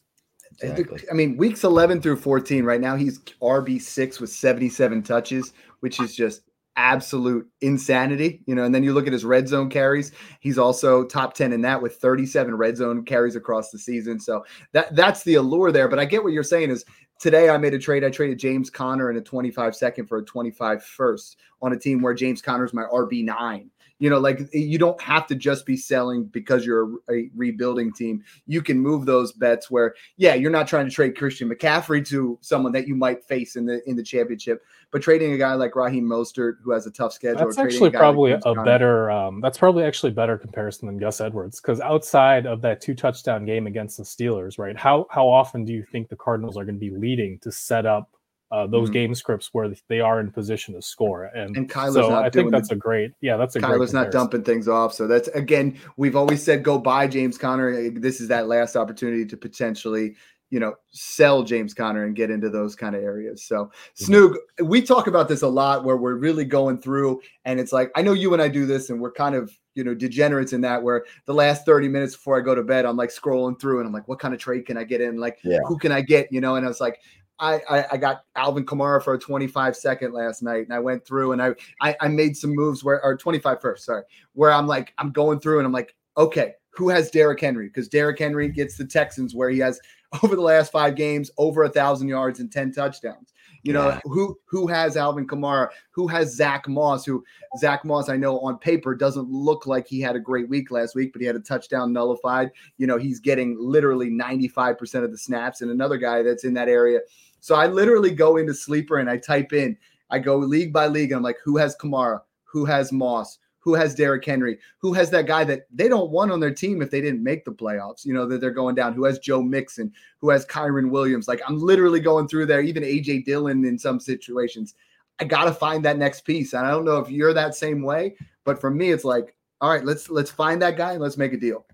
Exactly. 0.60 1.00
I 1.10 1.14
mean, 1.14 1.36
weeks 1.36 1.64
11 1.64 2.02
through 2.02 2.16
14, 2.16 2.64
right 2.64 2.80
now 2.80 2.96
he's 2.96 3.18
RB6 3.40 4.20
with 4.20 4.30
77 4.30 5.02
touches, 5.02 5.52
which 5.80 6.00
is 6.00 6.14
just 6.14 6.42
absolute 6.76 7.46
insanity, 7.60 8.42
you 8.46 8.54
know. 8.54 8.64
And 8.64 8.74
then 8.74 8.82
you 8.82 8.92
look 8.92 9.06
at 9.06 9.12
his 9.12 9.24
red 9.24 9.48
zone 9.48 9.68
carries; 9.68 10.12
he's 10.40 10.58
also 10.58 11.04
top 11.04 11.34
ten 11.34 11.52
in 11.52 11.60
that 11.62 11.80
with 11.80 11.96
37 11.96 12.54
red 12.54 12.76
zone 12.76 13.04
carries 13.04 13.36
across 13.36 13.70
the 13.70 13.78
season. 13.78 14.20
So 14.20 14.44
that 14.72 14.94
that's 14.96 15.22
the 15.24 15.34
allure 15.34 15.72
there. 15.72 15.88
But 15.88 15.98
I 15.98 16.04
get 16.04 16.22
what 16.22 16.32
you're 16.32 16.42
saying 16.42 16.70
is 16.70 16.84
today 17.18 17.50
I 17.50 17.58
made 17.58 17.74
a 17.74 17.78
trade. 17.78 18.04
I 18.04 18.10
traded 18.10 18.38
James 18.38 18.70
Conner 18.70 19.10
in 19.10 19.16
a 19.16 19.20
25 19.20 19.76
second 19.76 20.06
for 20.06 20.18
a 20.18 20.24
25 20.24 20.84
first 20.84 21.38
on 21.60 21.72
a 21.72 21.78
team 21.78 22.02
where 22.02 22.14
James 22.14 22.42
Conner's 22.42 22.74
my 22.74 22.84
RB 22.92 23.24
nine. 23.24 23.70
You 24.02 24.10
know, 24.10 24.18
like 24.18 24.40
you 24.52 24.78
don't 24.78 25.00
have 25.00 25.28
to 25.28 25.36
just 25.36 25.64
be 25.64 25.76
selling 25.76 26.24
because 26.24 26.66
you're 26.66 26.88
a, 27.08 27.12
a, 27.12 27.30
rebuilding 27.36 27.92
team. 27.92 28.24
You 28.48 28.60
can 28.60 28.80
move 28.80 29.06
those 29.06 29.30
bets 29.30 29.70
where, 29.70 29.94
yeah, 30.16 30.34
you're 30.34 30.50
not 30.50 30.66
trying 30.66 30.88
to 30.88 30.90
trade 30.90 31.16
Christian 31.16 31.48
McCaffrey 31.48 32.04
to 32.08 32.36
someone 32.40 32.72
that 32.72 32.88
you 32.88 32.96
might 32.96 33.22
face 33.22 33.54
in 33.54 33.64
the 33.64 33.80
in 33.88 33.94
the 33.94 34.02
championship, 34.02 34.64
but 34.90 35.02
trading 35.02 35.34
a 35.34 35.38
guy 35.38 35.54
like 35.54 35.76
Raheem 35.76 36.04
Mostert 36.04 36.54
who 36.64 36.72
has 36.72 36.84
a 36.84 36.90
tough 36.90 37.12
schedule. 37.12 37.46
That's 37.46 37.58
actually 37.58 37.90
probably 37.90 38.32
like 38.32 38.42
a 38.44 38.54
better. 38.64 39.08
Um, 39.08 39.40
that's 39.40 39.56
probably 39.56 39.84
actually 39.84 40.10
better 40.10 40.36
comparison 40.36 40.88
than 40.88 40.98
Gus 40.98 41.20
Edwards 41.20 41.60
because 41.60 41.78
outside 41.80 42.44
of 42.44 42.60
that 42.62 42.80
two 42.80 42.96
touchdown 42.96 43.44
game 43.44 43.68
against 43.68 43.98
the 43.98 44.02
Steelers, 44.02 44.58
right? 44.58 44.76
How 44.76 45.06
how 45.10 45.28
often 45.28 45.64
do 45.64 45.72
you 45.72 45.84
think 45.84 46.08
the 46.08 46.16
Cardinals 46.16 46.56
are 46.56 46.64
going 46.64 46.74
to 46.74 46.80
be 46.80 46.90
leading 46.90 47.38
to 47.42 47.52
set 47.52 47.86
up 47.86 48.16
uh, 48.52 48.66
those 48.66 48.90
Mhm. 48.90 48.92
game 48.92 49.14
scripts 49.14 49.48
where 49.52 49.72
they 49.88 50.00
are 50.00 50.20
in 50.20 50.30
position 50.30 50.74
to 50.74 50.82
score. 50.82 51.24
And, 51.24 51.56
And 51.56 51.68
Kyler's 51.70 51.94
so 51.94 52.10
not 52.10 52.24
I 52.24 52.30
think 52.30 52.50
the- 52.50 52.56
that's 52.58 52.70
a 52.70 52.76
great, 52.76 53.12
yeah, 53.22 53.36
that's 53.38 53.56
a 53.56 53.60
great. 53.60 53.72
Kyler's 53.72 53.94
not 53.94 54.10
dumping 54.12 54.44
things 54.44 54.68
off. 54.68 54.92
So 54.92 55.06
that's 55.06 55.28
again, 55.28 55.78
we've 55.96 56.14
always 56.16 56.42
said 56.42 56.62
go 56.62 56.78
buy 56.78 57.06
James 57.06 57.38
Conner. 57.38 57.90
This 57.90 58.20
is 58.20 58.28
that 58.28 58.48
last 58.48 58.76
opportunity 58.76 59.24
to 59.24 59.36
potentially, 59.38 60.14
you 60.50 60.60
know, 60.60 60.74
sell 60.90 61.42
James 61.42 61.72
Conner 61.72 62.04
and 62.04 62.14
get 62.14 62.30
into 62.30 62.50
those 62.50 62.76
kind 62.76 62.94
of 62.94 63.02
areas. 63.02 63.42
So 63.42 63.70
Snoog, 63.98 64.34
we 64.62 64.82
talk 64.82 65.06
about 65.06 65.28
this 65.28 65.40
a 65.40 65.48
lot 65.48 65.82
where 65.84 65.96
we're 65.96 66.16
really 66.16 66.44
going 66.44 66.76
through 66.76 67.22
and 67.46 67.58
it's 67.58 67.72
like 67.72 67.90
I 67.96 68.02
know 68.02 68.12
you 68.12 68.34
and 68.34 68.42
I 68.42 68.48
do 68.48 68.66
this 68.66 68.90
and 68.90 69.00
we're 69.00 69.12
kind 69.12 69.34
of 69.34 69.50
you 69.74 69.82
know 69.82 69.94
degenerates 69.94 70.52
in 70.52 70.60
that 70.60 70.82
where 70.82 71.06
the 71.24 71.32
last 71.32 71.64
30 71.64 71.88
minutes 71.88 72.14
before 72.14 72.36
I 72.36 72.42
go 72.42 72.54
to 72.54 72.62
bed, 72.62 72.84
I'm 72.84 72.98
like 72.98 73.08
scrolling 73.08 73.58
through 73.58 73.78
and 73.78 73.86
I'm 73.86 73.94
like, 73.94 74.06
what 74.08 74.18
kind 74.18 74.34
of 74.34 74.40
trade 74.40 74.66
can 74.66 74.76
I 74.76 74.84
get 74.84 75.00
in? 75.00 75.16
Like 75.16 75.38
Yeah. 75.42 75.60
who 75.66 75.78
can 75.78 75.90
I 75.90 76.02
get? 76.02 76.30
You 76.30 76.42
know, 76.42 76.56
and 76.56 76.66
I 76.66 76.68
was 76.68 76.82
like, 76.82 76.98
I, 77.42 77.60
I, 77.68 77.84
I 77.92 77.96
got 77.96 78.24
Alvin 78.36 78.64
Kamara 78.64 79.02
for 79.02 79.14
a 79.14 79.18
25 79.18 79.76
second 79.76 80.12
last 80.12 80.42
night, 80.42 80.64
and 80.64 80.72
I 80.72 80.78
went 80.78 81.04
through 81.04 81.32
and 81.32 81.42
I, 81.42 81.54
I 81.82 81.96
I 82.00 82.08
made 82.08 82.36
some 82.36 82.54
moves 82.54 82.84
where 82.84 83.02
or 83.04 83.16
25 83.16 83.60
first, 83.60 83.84
sorry, 83.84 84.04
where 84.34 84.52
I'm 84.52 84.66
like 84.66 84.94
I'm 84.98 85.10
going 85.10 85.40
through 85.40 85.58
and 85.58 85.66
I'm 85.66 85.72
like, 85.72 85.94
okay, 86.16 86.54
who 86.70 86.88
has 86.88 87.10
Derrick 87.10 87.40
Henry? 87.40 87.66
Because 87.66 87.88
Derrick 87.88 88.18
Henry 88.18 88.48
gets 88.48 88.76
the 88.78 88.86
Texans 88.86 89.34
where 89.34 89.50
he 89.50 89.58
has 89.58 89.78
over 90.22 90.36
the 90.36 90.42
last 90.42 90.72
five 90.72 90.94
games 90.94 91.30
over 91.36 91.64
a 91.64 91.68
thousand 91.68 92.08
yards 92.08 92.38
and 92.40 92.50
10 92.50 92.72
touchdowns. 92.72 93.32
You 93.64 93.72
know 93.72 93.88
Yeah. 93.90 94.00
who 94.04 94.36
who 94.46 94.66
has 94.66 94.96
Alvin 94.96 95.26
Kamara? 95.26 95.68
Who 95.92 96.08
has 96.08 96.34
Zach 96.34 96.66
Moss? 96.68 97.04
Who 97.04 97.22
Zach 97.58 97.84
Moss? 97.84 98.08
I 98.08 98.16
know 98.16 98.40
on 98.40 98.58
paper 98.58 98.92
doesn't 98.94 99.28
look 99.30 99.66
like 99.66 99.86
he 99.86 100.00
had 100.00 100.16
a 100.16 100.20
great 100.20 100.48
week 100.48 100.70
last 100.72 100.96
week, 100.96 101.12
but 101.12 101.20
he 101.20 101.26
had 101.26 101.36
a 101.36 101.40
touchdown 101.40 101.92
nullified. 101.92 102.50
You 102.78 102.88
know 102.88 102.98
he's 102.98 103.20
getting 103.20 103.56
literally 103.60 104.10
95 104.10 104.76
percent 104.78 105.04
of 105.04 105.12
the 105.12 105.18
snaps, 105.18 105.60
and 105.60 105.70
another 105.70 105.96
guy 105.96 106.22
that's 106.24 106.42
in 106.44 106.54
that 106.54 106.68
area. 106.68 107.00
So 107.42 107.56
I 107.56 107.66
literally 107.66 108.12
go 108.12 108.36
into 108.36 108.54
sleeper 108.54 108.98
and 108.98 109.10
I 109.10 109.16
type 109.16 109.52
in. 109.52 109.76
I 110.10 110.20
go 110.20 110.36
league 110.36 110.72
by 110.72 110.86
league, 110.86 111.10
and 111.10 111.16
I'm 111.16 111.24
like, 111.24 111.38
who 111.44 111.56
has 111.56 111.76
Kamara? 111.76 112.20
Who 112.44 112.64
has 112.64 112.92
Moss? 112.92 113.38
Who 113.58 113.74
has 113.74 113.96
Derrick 113.96 114.24
Henry? 114.24 114.60
Who 114.78 114.92
has 114.92 115.10
that 115.10 115.26
guy 115.26 115.42
that 115.44 115.66
they 115.72 115.88
don't 115.88 116.12
want 116.12 116.30
on 116.30 116.38
their 116.38 116.54
team 116.54 116.80
if 116.80 116.90
they 116.92 117.00
didn't 117.00 117.24
make 117.24 117.44
the 117.44 117.50
playoffs? 117.50 118.04
You 118.04 118.14
know 118.14 118.26
that 118.26 118.40
they're 118.40 118.52
going 118.52 118.76
down. 118.76 118.92
Who 118.92 119.04
has 119.04 119.18
Joe 119.18 119.42
Mixon? 119.42 119.92
Who 120.20 120.30
has 120.30 120.46
Kyren 120.46 120.90
Williams? 120.90 121.26
Like 121.26 121.40
I'm 121.48 121.58
literally 121.58 121.98
going 121.98 122.28
through 122.28 122.46
there. 122.46 122.60
Even 122.60 122.84
AJ 122.84 123.24
Dillon 123.24 123.64
in 123.64 123.76
some 123.76 123.98
situations. 123.98 124.74
I 125.18 125.24
gotta 125.24 125.52
find 125.52 125.84
that 125.84 125.98
next 125.98 126.20
piece. 126.20 126.52
And 126.52 126.64
I 126.64 126.70
don't 126.70 126.84
know 126.84 126.98
if 126.98 127.10
you're 127.10 127.34
that 127.34 127.56
same 127.56 127.82
way, 127.82 128.14
but 128.44 128.60
for 128.60 128.70
me, 128.70 128.92
it's 128.92 129.04
like, 129.04 129.34
all 129.60 129.70
right, 129.70 129.84
let's 129.84 130.10
let's 130.10 130.30
find 130.30 130.62
that 130.62 130.76
guy 130.76 130.92
and 130.92 131.00
let's 131.00 131.18
make 131.18 131.32
a 131.32 131.38
deal. 131.38 131.66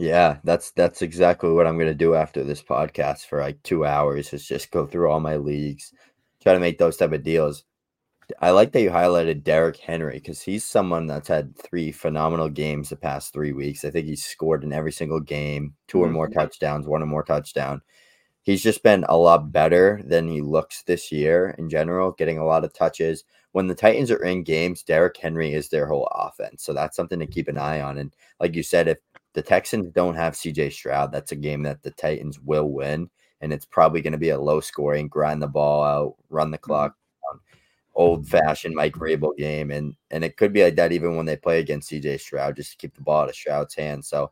Yeah, 0.00 0.38
that's 0.44 0.70
that's 0.72 1.02
exactly 1.02 1.50
what 1.52 1.66
I'm 1.66 1.78
gonna 1.78 1.94
do 1.94 2.14
after 2.14 2.42
this 2.42 2.62
podcast 2.62 3.26
for 3.26 3.40
like 3.40 3.62
two 3.62 3.84
hours. 3.84 4.32
Is 4.32 4.46
just 4.46 4.70
go 4.70 4.86
through 4.86 5.10
all 5.10 5.20
my 5.20 5.36
leagues, 5.36 5.92
try 6.42 6.54
to 6.54 6.58
make 6.60 6.78
those 6.78 6.96
type 6.96 7.12
of 7.12 7.22
deals. 7.22 7.64
I 8.40 8.50
like 8.52 8.72
that 8.72 8.82
you 8.82 8.90
highlighted 8.90 9.44
Derrick 9.44 9.78
Henry 9.78 10.14
because 10.14 10.42
he's 10.42 10.64
someone 10.64 11.06
that's 11.08 11.28
had 11.28 11.56
three 11.58 11.92
phenomenal 11.92 12.48
games 12.50 12.90
the 12.90 12.96
past 12.96 13.32
three 13.34 13.52
weeks. 13.52 13.84
I 13.84 13.90
think 13.90 14.06
he's 14.08 14.24
scored 14.24 14.64
in 14.64 14.72
every 14.72 14.92
single 14.92 15.20
game, 15.20 15.74
2 15.88 16.02
or 16.02 16.08
more 16.08 16.28
Mhm. 16.28 16.34
touchdowns, 16.34 16.86
one 16.88 17.02
or 17.02 17.06
more 17.06 17.24
touchdown. 17.24 17.82
He's 18.42 18.62
just 18.62 18.82
been 18.82 19.04
a 19.08 19.16
lot 19.16 19.52
better 19.52 20.00
than 20.04 20.28
he 20.28 20.40
looks 20.40 20.82
this 20.82 21.12
year 21.12 21.54
in 21.58 21.68
general, 21.68 22.12
getting 22.12 22.38
a 22.38 22.44
lot 22.44 22.64
of 22.64 22.72
touches. 22.72 23.24
When 23.52 23.66
the 23.66 23.74
Titans 23.74 24.10
are 24.10 24.22
in 24.24 24.42
games, 24.44 24.82
Derrick 24.82 25.16
Henry 25.16 25.52
is 25.54 25.68
their 25.68 25.86
whole 25.86 26.08
offense. 26.12 26.62
So 26.62 26.72
that's 26.72 26.96
something 26.96 27.18
to 27.18 27.26
keep 27.26 27.48
an 27.48 27.58
eye 27.58 27.80
on. 27.80 27.98
And 27.98 28.14
like 28.40 28.54
you 28.56 28.62
said, 28.62 28.88
if 28.88 28.98
the 29.32 29.42
Texans 29.42 29.92
don't 29.92 30.16
have 30.16 30.34
CJ 30.34 30.72
Stroud, 30.72 31.12
that's 31.12 31.32
a 31.32 31.36
game 31.36 31.62
that 31.62 31.82
the 31.82 31.90
Titans 31.90 32.40
will 32.40 32.70
win. 32.70 33.10
And 33.40 33.52
it's 33.52 33.64
probably 33.64 34.02
going 34.02 34.12
to 34.12 34.18
be 34.18 34.30
a 34.30 34.40
low 34.40 34.60
scoring, 34.60 35.08
grind 35.08 35.40
the 35.40 35.46
ball 35.48 35.82
out, 35.82 36.16
run 36.28 36.50
the 36.50 36.58
mm-hmm. 36.58 36.64
clock 36.64 36.96
down, 37.30 37.40
old 37.94 38.28
fashioned 38.28 38.74
Mike 38.74 38.94
Vrabel 38.94 39.36
game. 39.36 39.70
And 39.70 39.94
and 40.10 40.24
it 40.24 40.36
could 40.36 40.52
be 40.52 40.62
like 40.62 40.76
that 40.76 40.92
even 40.92 41.16
when 41.16 41.26
they 41.26 41.36
play 41.36 41.60
against 41.60 41.90
CJ 41.90 42.20
Stroud, 42.20 42.56
just 42.56 42.72
to 42.72 42.76
keep 42.76 42.94
the 42.94 43.02
ball 43.02 43.22
out 43.22 43.28
of 43.30 43.34
Stroud's 43.34 43.74
hands. 43.74 44.08
So 44.08 44.30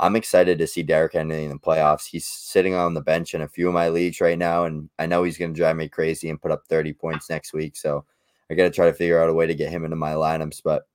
I'm 0.00 0.16
excited 0.16 0.58
to 0.58 0.66
see 0.66 0.82
Derrick 0.82 1.12
Henry 1.12 1.44
in 1.44 1.50
the 1.50 1.58
playoffs. 1.58 2.06
He's 2.06 2.26
sitting 2.26 2.74
on 2.74 2.94
the 2.94 3.00
bench 3.00 3.34
in 3.34 3.42
a 3.42 3.48
few 3.48 3.66
of 3.66 3.74
my 3.74 3.88
leagues 3.88 4.20
right 4.20 4.38
now, 4.38 4.64
and 4.64 4.88
I 4.98 5.06
know 5.06 5.24
he's 5.24 5.38
going 5.38 5.52
to 5.52 5.58
drive 5.58 5.76
me 5.76 5.88
crazy 5.88 6.30
and 6.30 6.40
put 6.40 6.52
up 6.52 6.66
30 6.68 6.92
points 6.92 7.28
next 7.28 7.52
week. 7.52 7.76
So 7.76 8.04
I 8.48 8.54
got 8.54 8.64
to 8.64 8.70
try 8.70 8.86
to 8.86 8.94
figure 8.94 9.20
out 9.20 9.28
a 9.28 9.34
way 9.34 9.48
to 9.48 9.56
get 9.56 9.70
him 9.70 9.84
into 9.84 9.96
my 9.96 10.12
lineups. 10.12 10.62
But 10.62 10.86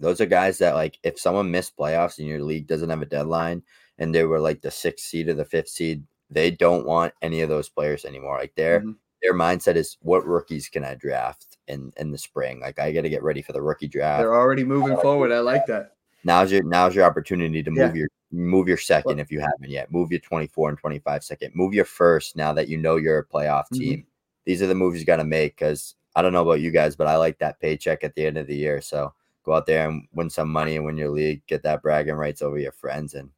those 0.00 0.20
are 0.20 0.26
guys 0.26 0.58
that, 0.58 0.74
like, 0.74 0.98
if 1.02 1.18
someone 1.20 1.50
missed 1.50 1.76
playoffs 1.76 2.18
and 2.18 2.26
your 2.26 2.42
league 2.42 2.66
doesn't 2.66 2.90
have 2.90 3.02
a 3.02 3.06
deadline 3.06 3.62
and 3.98 4.14
they 4.14 4.24
were 4.24 4.40
like 4.40 4.60
the 4.62 4.70
sixth 4.70 5.06
seed 5.06 5.28
or 5.28 5.34
the 5.34 5.44
fifth 5.44 5.68
seed, 5.68 6.02
they 6.30 6.50
don't 6.50 6.86
want 6.86 7.12
any 7.22 7.42
of 7.42 7.48
those 7.48 7.68
players 7.68 8.04
anymore. 8.04 8.38
Like, 8.38 8.54
their 8.54 8.80
Mhm. 8.80 8.96
their 9.22 9.34
mindset 9.34 9.76
is, 9.76 9.98
what 10.00 10.24
rookies 10.26 10.68
can 10.70 10.82
I 10.84 10.94
draft 10.94 11.58
in 11.68 11.92
in 11.98 12.10
the 12.10 12.18
spring? 12.18 12.58
Like, 12.60 12.78
I 12.78 12.90
got 12.92 13.02
to 13.02 13.10
get 13.10 13.22
ready 13.22 13.42
for 13.42 13.52
the 13.52 13.60
rookie 13.62 13.88
draft 13.88 14.20
They're 14.22 14.34
already 14.34 14.64
moving 14.64 14.96
forward. 14.96 15.30
I 15.32 15.40
like 15.40 15.66
that. 15.66 15.96
now's 16.24 16.50
your 16.52 16.62
now's 16.62 16.94
your 16.94 17.04
opportunity 17.04 17.62
to 17.62 17.70
Yeah. 17.74 17.86
move 17.86 17.96
your 17.96 18.08
move 18.32 18.68
your 18.68 18.76
second 18.76 19.18
if 19.18 19.30
you 19.32 19.40
haven't 19.40 19.68
yet. 19.70 19.90
Move 19.92 20.10
your 20.12 20.20
24 20.20 20.68
and 20.70 20.78
25 20.78 21.22
second. 21.24 21.54
Move 21.54 21.74
your 21.74 21.84
first 21.84 22.36
now 22.36 22.52
that 22.54 22.68
you 22.68 22.76
know 22.78 22.96
you're 22.96 23.18
a 23.18 23.24
playoff 23.26 23.64
Mhm. 23.72 23.78
team. 23.78 24.06
These 24.46 24.62
are 24.62 24.66
the 24.68 24.74
moves 24.74 25.00
you 25.00 25.04
got 25.04 25.16
to 25.16 25.24
make 25.24 25.56
because 25.56 25.96
I 26.14 26.22
don't 26.22 26.32
know 26.32 26.42
about 26.42 26.60
you 26.60 26.70
guys, 26.70 26.94
but 26.96 27.06
I 27.08 27.16
like 27.16 27.38
that 27.40 27.58
paycheck 27.60 28.04
at 28.04 28.14
the 28.14 28.24
end 28.26 28.38
of 28.38 28.46
the 28.46 28.56
year. 28.56 28.80
So 28.80 29.12
go 29.50 29.56
out 29.56 29.66
there 29.66 29.88
and 29.88 30.06
win 30.12 30.30
some 30.30 30.48
money 30.48 30.76
and 30.76 30.84
win 30.84 30.96
your 30.96 31.10
league. 31.10 31.42
Get 31.46 31.62
that 31.64 31.82
bragging 31.82 32.14
rights 32.14 32.40
over 32.40 32.58
your 32.58 32.72
friends 32.72 33.14
and 33.14 33.30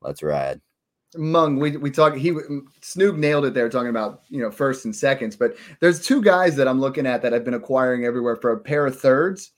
let's 0.00 0.22
ride. 0.22 0.60
Meng, 1.16 1.56
we 1.56 1.76
we 1.76 1.90
talk. 1.90 2.14
He 2.14 2.30
Snoog 2.30 3.18
nailed 3.18 3.44
it 3.44 3.52
there, 3.52 3.68
talking 3.68 3.90
about 3.90 4.22
you 4.28 4.40
know 4.40 4.50
first 4.50 4.84
and 4.84 4.94
seconds. 4.94 5.34
But 5.36 5.56
there's 5.80 6.04
two 6.04 6.22
guys 6.22 6.54
that 6.56 6.68
I'm 6.68 6.80
looking 6.80 7.06
at 7.06 7.20
that 7.22 7.34
I've 7.34 7.44
been 7.44 7.54
acquiring 7.54 8.04
everywhere 8.04 8.36
for 8.36 8.52
a 8.52 8.60
pair 8.60 8.86
of 8.86 8.98
thirds 8.98 9.50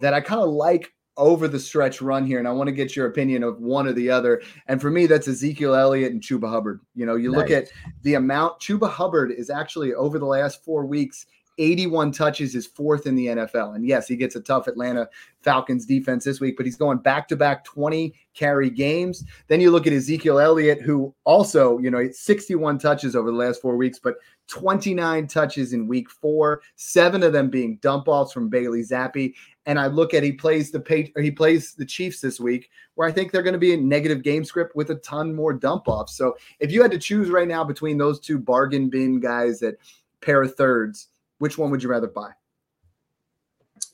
that 0.00 0.14
I 0.14 0.20
kind 0.20 0.40
of 0.40 0.50
like 0.50 0.94
over 1.16 1.48
the 1.48 1.58
stretch 1.58 2.00
run 2.00 2.24
here, 2.24 2.38
and 2.38 2.46
I 2.46 2.52
want 2.52 2.68
to 2.68 2.72
get 2.72 2.94
your 2.94 3.08
opinion 3.08 3.42
of 3.42 3.58
one 3.58 3.88
or 3.88 3.92
the 3.92 4.08
other. 4.08 4.40
And 4.68 4.80
for 4.80 4.88
me, 4.88 5.06
that's 5.06 5.26
Ezekiel 5.26 5.74
Elliott 5.74 6.12
and 6.12 6.22
Chuba 6.22 6.48
Hubbard. 6.48 6.80
You 6.94 7.06
know, 7.06 7.16
you 7.16 7.32
look 7.32 7.50
at 7.50 7.68
the 8.02 8.14
amount 8.14 8.60
Chuba 8.60 8.88
Hubbard 8.88 9.32
is 9.32 9.50
actually 9.50 9.92
over 9.94 10.20
the 10.20 10.26
last 10.26 10.64
four 10.64 10.86
weeks. 10.86 11.26
81 11.60 12.12
touches 12.12 12.54
is 12.54 12.66
fourth 12.66 13.06
in 13.06 13.14
the 13.14 13.26
NFL. 13.26 13.74
And 13.74 13.86
yes, 13.86 14.08
he 14.08 14.16
gets 14.16 14.34
a 14.34 14.40
tough 14.40 14.66
Atlanta 14.66 15.08
Falcons 15.42 15.84
defense 15.84 16.24
this 16.24 16.40
week, 16.40 16.56
but 16.56 16.64
he's 16.64 16.76
going 16.76 16.98
back 16.98 17.28
to 17.28 17.36
back 17.36 17.64
20 17.64 18.14
carry 18.34 18.70
games. 18.70 19.24
Then 19.48 19.60
you 19.60 19.70
look 19.70 19.86
at 19.86 19.92
Ezekiel 19.92 20.38
Elliott, 20.38 20.80
who 20.80 21.14
also, 21.24 21.78
you 21.78 21.90
know, 21.90 22.10
61 22.10 22.78
touches 22.78 23.14
over 23.14 23.30
the 23.30 23.36
last 23.36 23.60
four 23.60 23.76
weeks, 23.76 23.98
but 23.98 24.16
29 24.48 25.26
touches 25.28 25.72
in 25.72 25.86
week 25.86 26.10
four, 26.10 26.62
seven 26.74 27.22
of 27.22 27.32
them 27.32 27.50
being 27.50 27.76
dump 27.76 28.08
offs 28.08 28.32
from 28.32 28.48
Bailey 28.48 28.82
Zappe. 28.82 29.34
And 29.66 29.78
I 29.78 29.86
look 29.86 30.14
at 30.14 30.22
he 30.22 30.32
plays 30.32 30.70
the 30.70 31.12
he 31.16 31.30
plays 31.30 31.74
the 31.74 31.84
Chiefs 31.84 32.20
this 32.20 32.40
week, 32.40 32.70
where 32.94 33.06
I 33.06 33.12
think 33.12 33.30
they're 33.30 33.42
going 33.42 33.52
to 33.52 33.58
be 33.58 33.74
a 33.74 33.76
negative 33.76 34.22
game 34.22 34.44
script 34.44 34.74
with 34.74 34.90
a 34.90 34.96
ton 34.96 35.34
more 35.34 35.52
dump 35.52 35.86
offs. 35.86 36.16
So 36.16 36.36
if 36.58 36.72
you 36.72 36.82
had 36.82 36.90
to 36.90 36.98
choose 36.98 37.28
right 37.28 37.46
now 37.46 37.62
between 37.62 37.98
those 37.98 38.18
two 38.18 38.38
bargain 38.38 38.90
bin 38.90 39.20
guys 39.20 39.60
that 39.60 39.76
pair 40.20 40.42
of 40.42 40.56
thirds, 40.56 41.09
which 41.40 41.58
one 41.58 41.70
would 41.70 41.82
you 41.82 41.88
rather 41.90 42.06
buy? 42.06 42.30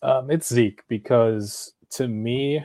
Um, 0.03 0.31
it's 0.31 0.53
Zeke 0.53 0.83
because 0.89 1.73
to 1.93 2.07
me, 2.09 2.65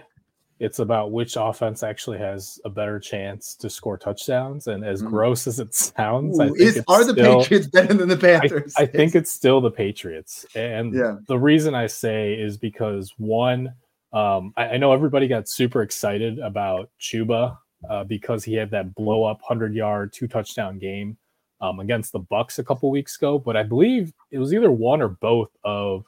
it's 0.60 0.80
about 0.80 1.12
which 1.12 1.38
offense 1.40 1.82
actually 1.82 2.18
has 2.20 2.60
a 2.66 2.70
better 2.70 3.00
chance 3.00 3.56
to 3.56 3.70
score 3.70 3.98
touchdowns. 3.98 4.68
And 4.68 4.84
as 4.86 5.02
Mm. 5.02 5.08
gross 5.10 5.48
as 5.48 5.60
it 5.60 5.74
sounds, 5.98 6.40
I 6.40 6.48
think 6.48 6.60
is, 6.60 6.78
it's 6.78 6.86
are 6.88 7.04
the 7.04 7.14
still- 7.14 7.40
Patriots 7.42 7.68
better 7.68 7.94
than 7.94 8.10
the 8.10 8.16
I, 8.16 8.40
Panthers? 8.40 8.74
I 8.78 8.86
think 8.86 9.16
it's 9.16 9.32
still 9.32 9.62
the 9.62 9.72
Patriots. 9.72 10.46
And 10.56 10.94
Yeah. 10.94 11.18
the 11.28 11.40
reason 11.40 11.74
I 11.74 11.88
say 11.88 12.34
is 12.34 12.58
because 12.58 13.14
one, 13.18 13.74
um, 14.14 14.54
I, 14.58 14.70
I 14.70 14.78
know 14.78 14.92
everybody 14.94 15.28
got 15.28 15.48
super 15.48 15.82
excited 15.82 16.38
about 16.40 16.90
Chuba 17.00 17.58
uh, 17.90 18.04
because 18.04 18.44
he 18.44 18.54
had 18.54 18.70
that 18.72 18.94
blow 18.94 19.24
up 19.24 19.42
hundred 19.42 19.74
yard, 19.74 20.14
two 20.14 20.28
touchdown 20.28 20.78
game 20.78 21.18
um, 21.62 21.80
against 21.80 22.12
the 22.12 22.20
Bucs 22.20 22.60
a 22.60 22.64
couple 22.64 22.90
weeks 22.92 23.16
ago. 23.18 23.38
But 23.40 23.56
I 23.56 23.64
believe 23.64 24.14
it 24.32 24.40
was 24.40 24.54
either 24.54 24.72
one 24.72 25.02
or 25.02 25.10
both 25.10 25.50
of 25.64 26.06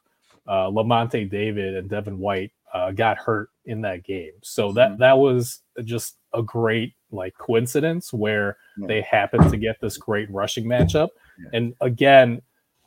uh, 0.47 0.67
Lavonte 0.69 1.29
David 1.29 1.75
and 1.75 1.89
Devin 1.89 2.19
White 2.19 2.51
uh, 2.73 2.91
got 2.91 3.17
hurt 3.17 3.49
in 3.65 3.81
that 3.81 4.03
game. 4.03 4.31
So 4.41 4.71
that 4.73 4.91
Mhm. 4.93 4.97
that 4.97 5.17
was 5.17 5.61
just 5.85 6.17
a 6.33 6.41
great 6.41 6.93
like 7.11 7.37
coincidence 7.37 8.11
where 8.11 8.57
Yeah. 8.77 8.87
they 8.87 9.01
happened 9.01 9.49
to 9.51 9.57
get 9.57 9.79
this 9.79 9.97
great 9.97 10.29
rushing 10.31 10.65
matchup. 10.65 11.09
Yeah. 11.39 11.49
And 11.53 11.73
again, 11.81 12.41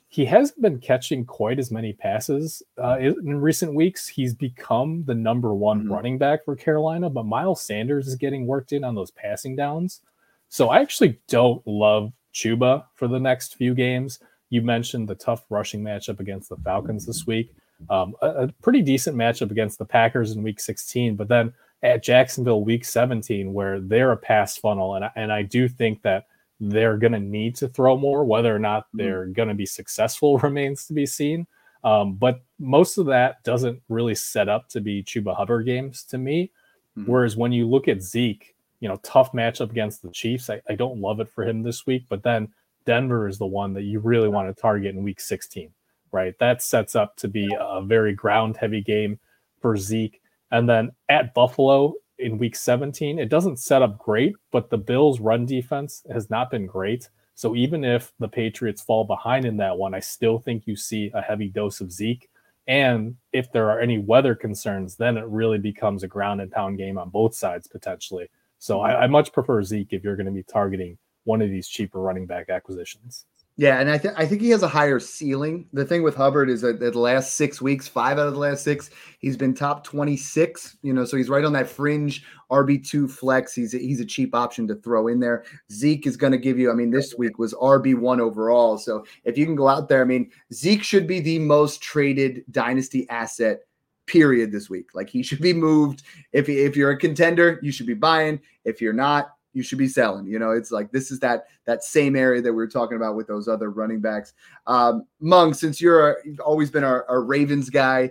he 0.08 0.24
hasn't 0.24 0.60
been 0.60 0.80
catching 0.80 1.24
quite 1.24 1.58
as 1.58 1.70
many 1.70 1.92
passes 1.92 2.62
uh, 2.82 2.98
in 2.98 3.40
recent 3.40 3.74
weeks. 3.74 4.06
He's 4.08 4.34
become 4.34 5.04
the 5.04 5.14
number 5.14 5.54
one 5.54 5.84
Mhm. 5.84 5.90
running 5.90 6.18
back 6.18 6.44
for 6.44 6.56
Carolina, 6.56 7.08
but 7.08 7.24
Miles 7.24 7.62
Sanders 7.62 8.06
is 8.08 8.16
getting 8.16 8.46
worked 8.46 8.72
in 8.72 8.82
on 8.84 8.94
those 8.96 9.12
passing 9.12 9.54
downs. 9.56 10.00
So 10.48 10.68
I 10.68 10.80
actually 10.80 11.20
don't 11.28 11.64
love 11.66 12.12
Chuba 12.36 12.84
for 12.94 13.08
the 13.08 13.18
next 13.18 13.56
few 13.56 13.74
games. 13.74 14.20
You 14.50 14.62
mentioned 14.62 15.08
the 15.08 15.14
tough 15.14 15.44
rushing 15.48 15.82
matchup 15.82 16.20
against 16.20 16.50
the 16.50 16.56
Falcons 16.56 17.06
this 17.06 17.26
week. 17.26 17.54
Um, 17.90 18.14
a, 18.22 18.28
a 18.28 18.48
pretty 18.62 18.82
decent 18.82 19.16
matchup 19.16 19.50
against 19.50 19.78
the 19.78 19.84
Packers 19.84 20.32
in 20.32 20.42
Week 20.42 20.60
16, 20.60 21.16
but 21.16 21.28
then 21.28 21.52
at 21.82 22.02
Jacksonville 22.02 22.62
Week 22.62 22.84
17, 22.84 23.52
where 23.52 23.80
they're 23.80 24.12
a 24.12 24.16
pass 24.16 24.56
funnel, 24.56 24.94
and 24.94 25.04
I, 25.04 25.10
and 25.16 25.32
I 25.32 25.42
do 25.42 25.68
think 25.68 26.02
that 26.02 26.26
they're 26.60 26.96
going 26.96 27.12
to 27.12 27.20
need 27.20 27.54
to 27.56 27.68
throw 27.68 27.96
more. 27.96 28.24
Whether 28.24 28.54
or 28.54 28.58
not 28.58 28.84
mm-hmm. 28.84 28.98
they're 28.98 29.26
going 29.26 29.48
to 29.48 29.54
be 29.54 29.66
successful 29.66 30.38
remains 30.42 30.86
to 30.86 30.92
be 30.92 31.06
seen. 31.06 31.46
Um, 31.84 32.14
but 32.14 32.40
most 32.58 32.98
of 32.98 33.06
that 33.06 33.42
doesn't 33.44 33.80
really 33.88 34.14
set 34.14 34.48
up 34.48 34.68
to 34.70 34.80
be 34.80 35.02
Chuba 35.02 35.36
Hubbard 35.36 35.66
games 35.66 36.02
to 36.04 36.18
me. 36.18 36.50
Mm-hmm. 36.98 37.10
Whereas 37.10 37.36
when 37.36 37.52
you 37.52 37.68
look 37.68 37.86
at 37.86 38.02
Zeke, 38.02 38.55
you 38.80 38.88
know, 38.88 38.96
tough 39.02 39.32
matchup 39.32 39.70
against 39.70 40.02
the 40.02 40.10
Chiefs. 40.10 40.50
I, 40.50 40.60
I 40.68 40.74
don't 40.74 41.00
love 41.00 41.20
it 41.20 41.30
for 41.30 41.44
him 41.44 41.62
this 41.62 41.86
week, 41.86 42.04
but 42.08 42.22
then 42.22 42.48
Denver 42.84 43.28
is 43.28 43.38
the 43.38 43.46
one 43.46 43.74
that 43.74 43.82
you 43.82 44.00
really 44.00 44.28
want 44.28 44.48
to 44.48 44.60
target 44.60 44.94
in 44.94 45.02
week 45.02 45.20
16, 45.20 45.70
right? 46.12 46.38
That 46.38 46.62
sets 46.62 46.94
up 46.94 47.16
to 47.16 47.28
be 47.28 47.48
a 47.58 47.82
very 47.82 48.14
ground 48.14 48.56
heavy 48.56 48.80
game 48.80 49.18
for 49.60 49.76
Zeke. 49.76 50.20
And 50.50 50.68
then 50.68 50.92
at 51.08 51.34
Buffalo 51.34 51.94
in 52.18 52.38
week 52.38 52.56
17, 52.56 53.18
it 53.18 53.28
doesn't 53.28 53.58
set 53.58 53.82
up 53.82 53.98
great, 53.98 54.34
but 54.52 54.70
the 54.70 54.78
Bills' 54.78 55.20
run 55.20 55.44
defense 55.44 56.04
has 56.10 56.30
not 56.30 56.50
been 56.50 56.66
great. 56.66 57.08
So 57.34 57.54
even 57.54 57.84
if 57.84 58.12
the 58.18 58.28
Patriots 58.28 58.82
fall 58.82 59.04
behind 59.04 59.44
in 59.44 59.58
that 59.58 59.76
one, 59.76 59.94
I 59.94 60.00
still 60.00 60.38
think 60.38 60.66
you 60.66 60.76
see 60.76 61.10
a 61.12 61.20
heavy 61.20 61.48
dose 61.48 61.80
of 61.80 61.92
Zeke. 61.92 62.30
And 62.66 63.16
if 63.32 63.52
there 63.52 63.70
are 63.70 63.80
any 63.80 63.98
weather 63.98 64.34
concerns, 64.34 64.96
then 64.96 65.16
it 65.16 65.26
really 65.26 65.58
becomes 65.58 66.02
a 66.02 66.08
ground 66.08 66.40
and 66.40 66.50
pound 66.50 66.78
game 66.78 66.98
on 66.98 67.10
both 67.10 67.34
sides 67.34 67.68
potentially. 67.68 68.28
So 68.58 68.80
I, 68.80 69.04
I 69.04 69.06
much 69.06 69.32
prefer 69.32 69.62
Zeke 69.62 69.92
if 69.92 70.02
you're 70.04 70.16
going 70.16 70.26
to 70.26 70.32
be 70.32 70.42
targeting 70.42 70.98
one 71.24 71.42
of 71.42 71.50
these 71.50 71.68
cheaper 71.68 72.00
running 72.00 72.26
back 72.26 72.48
acquisitions. 72.48 73.26
Yeah, 73.58 73.80
and 73.80 73.90
I 73.90 73.96
think 73.96 74.14
I 74.18 74.26
think 74.26 74.42
he 74.42 74.50
has 74.50 74.62
a 74.62 74.68
higher 74.68 75.00
ceiling. 75.00 75.66
The 75.72 75.86
thing 75.86 76.02
with 76.02 76.14
Hubbard 76.14 76.50
is 76.50 76.60
that 76.60 76.78
the 76.78 76.90
last 76.98 77.34
six 77.34 77.62
weeks, 77.62 77.88
five 77.88 78.18
out 78.18 78.26
of 78.26 78.34
the 78.34 78.38
last 78.38 78.62
six, 78.62 78.90
he's 79.18 79.38
been 79.38 79.54
top 79.54 79.82
twenty 79.82 80.14
six. 80.14 80.76
You 80.82 80.92
know, 80.92 81.06
so 81.06 81.16
he's 81.16 81.30
right 81.30 81.44
on 81.44 81.54
that 81.54 81.66
fringe 81.66 82.22
RB 82.50 82.86
two 82.86 83.08
flex. 83.08 83.54
He's 83.54 83.72
a, 83.72 83.78
he's 83.78 83.98
a 83.98 84.04
cheap 84.04 84.34
option 84.34 84.68
to 84.68 84.74
throw 84.74 85.08
in 85.08 85.20
there. 85.20 85.44
Zeke 85.72 86.06
is 86.06 86.18
going 86.18 86.32
to 86.32 86.38
give 86.38 86.58
you. 86.58 86.70
I 86.70 86.74
mean, 86.74 86.90
this 86.90 87.14
week 87.16 87.38
was 87.38 87.54
RB 87.54 87.98
one 87.98 88.20
overall. 88.20 88.76
So 88.76 89.06
if 89.24 89.38
you 89.38 89.46
can 89.46 89.56
go 89.56 89.68
out 89.68 89.88
there, 89.88 90.02
I 90.02 90.04
mean, 90.06 90.30
Zeke 90.52 90.82
should 90.82 91.06
be 91.06 91.20
the 91.20 91.38
most 91.38 91.80
traded 91.80 92.44
dynasty 92.50 93.08
asset 93.08 93.60
period 94.06 94.52
this 94.52 94.70
week. 94.70 94.90
Like 94.94 95.10
he 95.10 95.22
should 95.22 95.40
be 95.40 95.52
moved. 95.52 96.02
If 96.32 96.48
if 96.48 96.76
you're 96.76 96.90
a 96.90 96.98
contender, 96.98 97.58
you 97.62 97.72
should 97.72 97.86
be 97.86 97.94
buying. 97.94 98.40
If 98.64 98.80
you're 98.80 98.92
not, 98.92 99.36
you 99.52 99.62
should 99.62 99.78
be 99.78 99.88
selling. 99.88 100.26
You 100.26 100.38
know, 100.38 100.50
it's 100.50 100.70
like 100.70 100.92
this 100.92 101.10
is 101.10 101.18
that 101.20 101.46
that 101.64 101.82
same 101.82 102.16
area 102.16 102.42
that 102.42 102.52
we 102.52 102.62
are 102.62 102.68
talking 102.68 102.96
about 102.96 103.16
with 103.16 103.26
those 103.26 103.48
other 103.48 103.70
running 103.70 104.00
backs. 104.00 104.34
Um, 104.66 105.06
Meng, 105.20 105.54
since 105.54 105.80
you're 105.80 106.10
a, 106.10 106.16
you've 106.24 106.40
always 106.40 106.70
been 106.70 106.84
our, 106.84 107.06
our 107.08 107.22
Ravens 107.22 107.70
guy, 107.70 108.10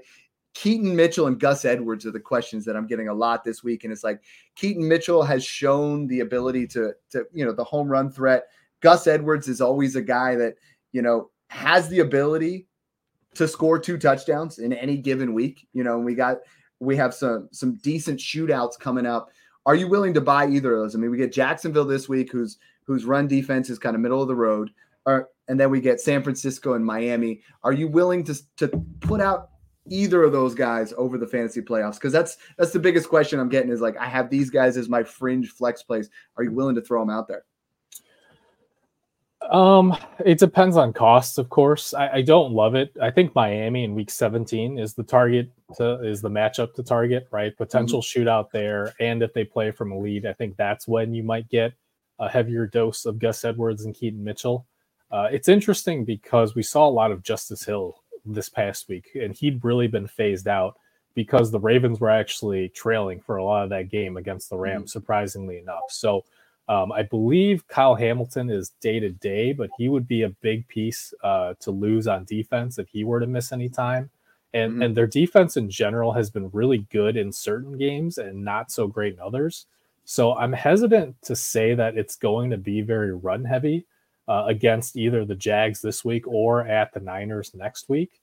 Keaton 0.56 0.96
Mitchell 0.96 1.28
and 1.28 1.40
Gus 1.40 1.66
Edwards 1.66 2.06
are 2.06 2.12
the 2.12 2.20
questions 2.20 2.66
that 2.66 2.76
I'm 2.76 2.88
getting 2.88 3.10
a 3.10 3.14
lot 3.14 3.44
this 3.44 3.64
week. 3.64 3.84
And 3.84 3.94
it's 3.94 4.04
like 4.04 4.22
Keaton 4.56 4.88
Mitchell 4.88 5.22
has 5.22 5.46
shown 5.46 6.08
the 6.08 6.22
ability 6.22 6.66
to 6.68 6.94
to 7.12 7.26
you 7.34 7.46
know 7.46 7.52
the 7.52 7.64
home 7.64 7.88
run 7.88 8.10
threat. 8.10 8.46
Gus 8.82 9.06
Edwards 9.06 9.48
is 9.48 9.62
always 9.62 9.96
a 9.96 10.02
guy 10.02 10.36
that 10.36 10.56
you 10.94 11.02
know 11.02 11.30
has 11.50 11.90
the 11.90 12.00
ability 12.00 12.68
to 13.36 13.48
score 13.48 13.80
two 13.80 13.98
touchdowns 13.98 14.60
in 14.60 14.74
any 14.74 14.98
given 14.98 15.34
week. 15.34 15.68
You 15.74 15.84
know, 15.84 16.00
we 16.00 16.16
got 16.16 16.38
we 16.80 16.96
have 16.96 17.14
some 17.14 17.50
some 17.52 17.76
decent 17.76 18.20
shootouts 18.20 18.80
coming 18.80 19.06
up. 19.06 19.30
Are 19.66 19.76
you 19.76 19.88
willing 19.88 20.14
to 20.14 20.22
buy 20.22 20.48
either 20.48 20.74
of 20.74 20.80
those? 20.82 20.96
I 20.96 21.00
mean, 21.00 21.12
we 21.12 21.18
get 21.18 21.32
Jacksonville 21.32 21.86
this 21.86 22.10
week, 22.10 22.32
whose 22.32 22.58
whose 22.86 23.06
run 23.06 23.28
defense 23.28 23.70
is 23.70 23.80
kind 23.80 23.96
of 23.96 24.02
middle 24.02 24.22
of 24.22 24.28
the 24.28 24.36
road, 24.36 24.72
or, 25.06 25.30
and 25.48 25.60
then 25.60 25.72
we 25.72 25.82
get 25.82 26.00
San 26.00 26.24
Francisco 26.24 26.74
and 26.74 26.86
Miami. 26.86 27.42
Are 27.64 27.74
you 27.74 27.88
willing 27.88 28.24
to 28.26 28.36
to 28.58 28.68
put 29.00 29.22
out 29.22 29.50
either 29.88 30.24
of 30.24 30.32
those 30.32 30.56
guys 30.56 30.94
over 30.98 31.18
the 31.18 31.28
fantasy 31.28 31.62
playoffs? 31.62 31.96
Because 31.96 32.14
that's 32.14 32.38
that's 32.58 32.72
the 32.72 32.80
biggest 32.80 33.10
question 33.10 33.40
I'm 33.40 33.50
getting 33.50 33.72
is 33.72 33.82
like 33.82 33.98
I 33.98 34.08
have 34.08 34.30
these 34.30 34.50
guys 34.50 34.78
as 34.78 34.90
my 34.90 35.04
fringe 35.04 35.50
flex 35.50 35.84
plays. 35.84 36.10
Are 36.38 36.44
you 36.44 36.52
willing 36.52 36.76
to 36.76 36.82
throw 36.82 37.02
them 37.02 37.10
out 37.10 37.28
there? 37.28 37.44
Um, 39.50 39.96
it 40.26 40.40
depends 40.40 40.78
on 40.78 40.94
costs, 40.94 41.38
of 41.38 41.50
course. 41.50 41.94
I, 41.94 42.10
I, 42.14 42.22
don't 42.22 42.54
love 42.54 42.74
it. 42.74 42.92
I 43.02 43.12
think 43.12 43.36
Miami 43.36 43.84
in 43.84 43.94
week 43.94 44.10
17 44.10 44.80
is 44.80 44.94
the 44.94 45.04
target 45.04 45.52
to 45.76 46.02
is 46.02 46.22
the 46.22 46.30
matchup 46.30 46.74
to 46.76 46.84
target, 46.84 47.28
right? 47.32 47.56
Potential 47.56 48.02
mm-hmm. 48.02 48.22
shootout 48.22 48.52
there. 48.52 48.94
And 49.00 49.22
if 49.22 49.34
they 49.34 49.44
play 49.44 49.72
from 49.72 49.92
a 49.92 50.00
lead, 50.00 50.26
I 50.26 50.34
think 50.34 50.58
that's 50.58 50.88
when 50.88 51.14
you 51.14 51.24
might 51.24 51.48
get 51.50 51.74
a 52.20 52.30
heavier 52.30 52.66
dose 52.66 53.06
of 53.06 53.20
Gus 53.20 53.46
Edwards 53.46 53.86
and 53.86 53.94
Keaton 53.94 54.24
Mitchell. 54.24 54.66
Uh, 55.12 55.28
it's 55.32 55.48
interesting 55.48 56.06
because 56.06 56.56
we 56.56 56.64
saw 56.64 56.88
a 56.88 56.90
lot 56.90 57.12
of 57.12 57.24
Justice 57.24 57.64
Hill 57.64 57.96
this 58.26 58.50
past 58.50 58.90
week, 58.90 59.10
and 59.16 59.36
he'd 59.36 59.64
really 59.64 59.88
been 59.88 60.08
phased 60.08 60.48
out 60.48 60.76
because 61.14 61.52
the 61.52 61.60
Ravens 61.60 62.00
were 62.00 62.10
actually 62.10 62.70
trailing 62.70 63.22
for 63.22 63.38
a 63.38 63.44
lot 63.44 63.64
of 63.64 63.70
that 63.70 63.90
game 63.90 64.18
against 64.18 64.50
the 64.50 64.58
Rams, 64.58 64.92
mm-hmm. 64.92 65.00
surprisingly 65.00 65.60
enough. 65.60 65.84
So 65.90 66.26
um, 66.68 66.92
I 66.92 67.04
believe 67.04 67.68
Kyle 67.68 67.96
Hamilton 67.96 68.50
is 68.50 68.72
day 68.82 69.00
to 69.00 69.10
day, 69.10 69.54
but 69.54 69.70
he 69.78 69.88
would 69.88 70.08
be 70.08 70.24
a 70.24 70.30
big 70.30 70.68
piece 70.68 71.14
uh, 71.24 71.54
to 71.60 71.72
lose 71.72 72.08
on 72.08 72.26
defense 72.26 72.80
if 72.80 72.88
he 72.90 73.04
were 73.04 73.20
to 73.20 73.28
miss 73.28 73.52
any 73.52 73.70
time. 73.70 74.10
And, 74.54 74.74
mm-hmm. 74.74 74.82
and 74.82 74.98
their 74.98 75.08
defense 75.08 75.58
in 75.58 75.70
general 75.70 76.12
has 76.14 76.30
been 76.30 76.50
really 76.52 76.80
good 76.92 77.18
in 77.18 77.32
certain 77.32 77.78
games 77.78 78.18
and 78.18 78.44
not 78.44 78.72
so 78.72 78.88
great 78.88 79.14
in 79.14 79.20
others. 79.20 79.68
So 80.06 80.36
I'm 80.36 80.54
hesitant 80.54 81.16
to 81.24 81.36
say 81.36 81.76
that 81.76 81.98
it's 81.98 82.16
going 82.16 82.50
to 82.52 82.58
be 82.58 82.82
very 82.82 83.14
run 83.14 83.44
heavy 83.44 83.86
uh, 84.28 84.46
against 84.48 84.96
either 84.96 85.24
the 85.24 85.36
Jags 85.36 85.82
this 85.82 86.04
week 86.04 86.28
or 86.28 86.66
at 86.68 86.94
the 86.94 87.00
Niners 87.00 87.54
next 87.54 87.90
week. 87.90 88.22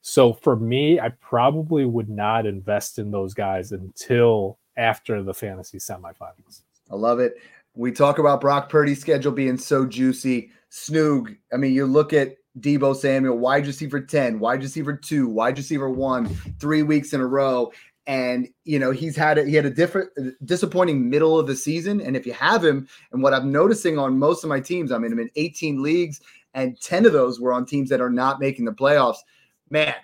So 0.00 0.32
for 0.32 0.56
me, 0.56 0.98
I 0.98 1.10
probably 1.10 1.84
would 1.84 2.08
not 2.08 2.46
invest 2.46 2.98
in 2.98 3.10
those 3.10 3.34
guys 3.34 3.72
until 3.72 4.58
after 4.76 5.22
the 5.22 5.34
fantasy 5.34 5.78
semifinals. 5.78 6.62
I 6.90 6.96
love 6.96 7.20
it 7.20 7.36
we 7.74 7.92
talk 7.92 8.18
about 8.18 8.40
Brock 8.40 8.68
Purdy's 8.68 9.00
schedule 9.00 9.32
being 9.32 9.58
so 9.58 9.86
juicy. 9.86 10.50
Snoog, 10.70 11.36
I 11.52 11.56
mean, 11.56 11.72
you 11.72 11.86
look 11.86 12.12
at 12.12 12.36
Deebo 12.58 12.94
Samuel, 12.94 13.38
wide 13.38 13.66
receiver 13.66 14.00
10, 14.00 14.38
wide 14.38 14.62
receiver 14.62 14.94
two, 14.94 15.28
wide 15.28 15.56
receiver 15.56 15.88
one, 15.88 16.26
three 16.60 16.82
weeks 16.82 17.12
in 17.12 17.20
a 17.20 17.26
row. 17.26 17.72
And 18.06 18.48
you 18.64 18.78
know, 18.78 18.90
he's 18.90 19.16
had 19.16 19.38
a 19.38 19.44
he 19.44 19.54
had 19.54 19.64
a 19.64 19.70
different 19.70 20.10
disappointing 20.44 21.08
middle 21.08 21.38
of 21.38 21.46
the 21.46 21.54
season. 21.54 22.00
And 22.00 22.16
if 22.16 22.26
you 22.26 22.32
have 22.32 22.64
him, 22.64 22.88
and 23.12 23.22
what 23.22 23.32
I'm 23.32 23.52
noticing 23.52 23.96
on 23.96 24.18
most 24.18 24.42
of 24.42 24.48
my 24.48 24.60
teams, 24.60 24.90
I 24.90 24.98
mean, 24.98 25.12
I'm 25.12 25.20
in 25.20 25.30
18 25.36 25.82
leagues, 25.82 26.20
and 26.52 26.80
10 26.80 27.06
of 27.06 27.12
those 27.12 27.40
were 27.40 27.52
on 27.52 27.64
teams 27.64 27.88
that 27.90 28.00
are 28.00 28.10
not 28.10 28.40
making 28.40 28.64
the 28.64 28.72
playoffs. 28.72 29.18
Man, 29.70 29.94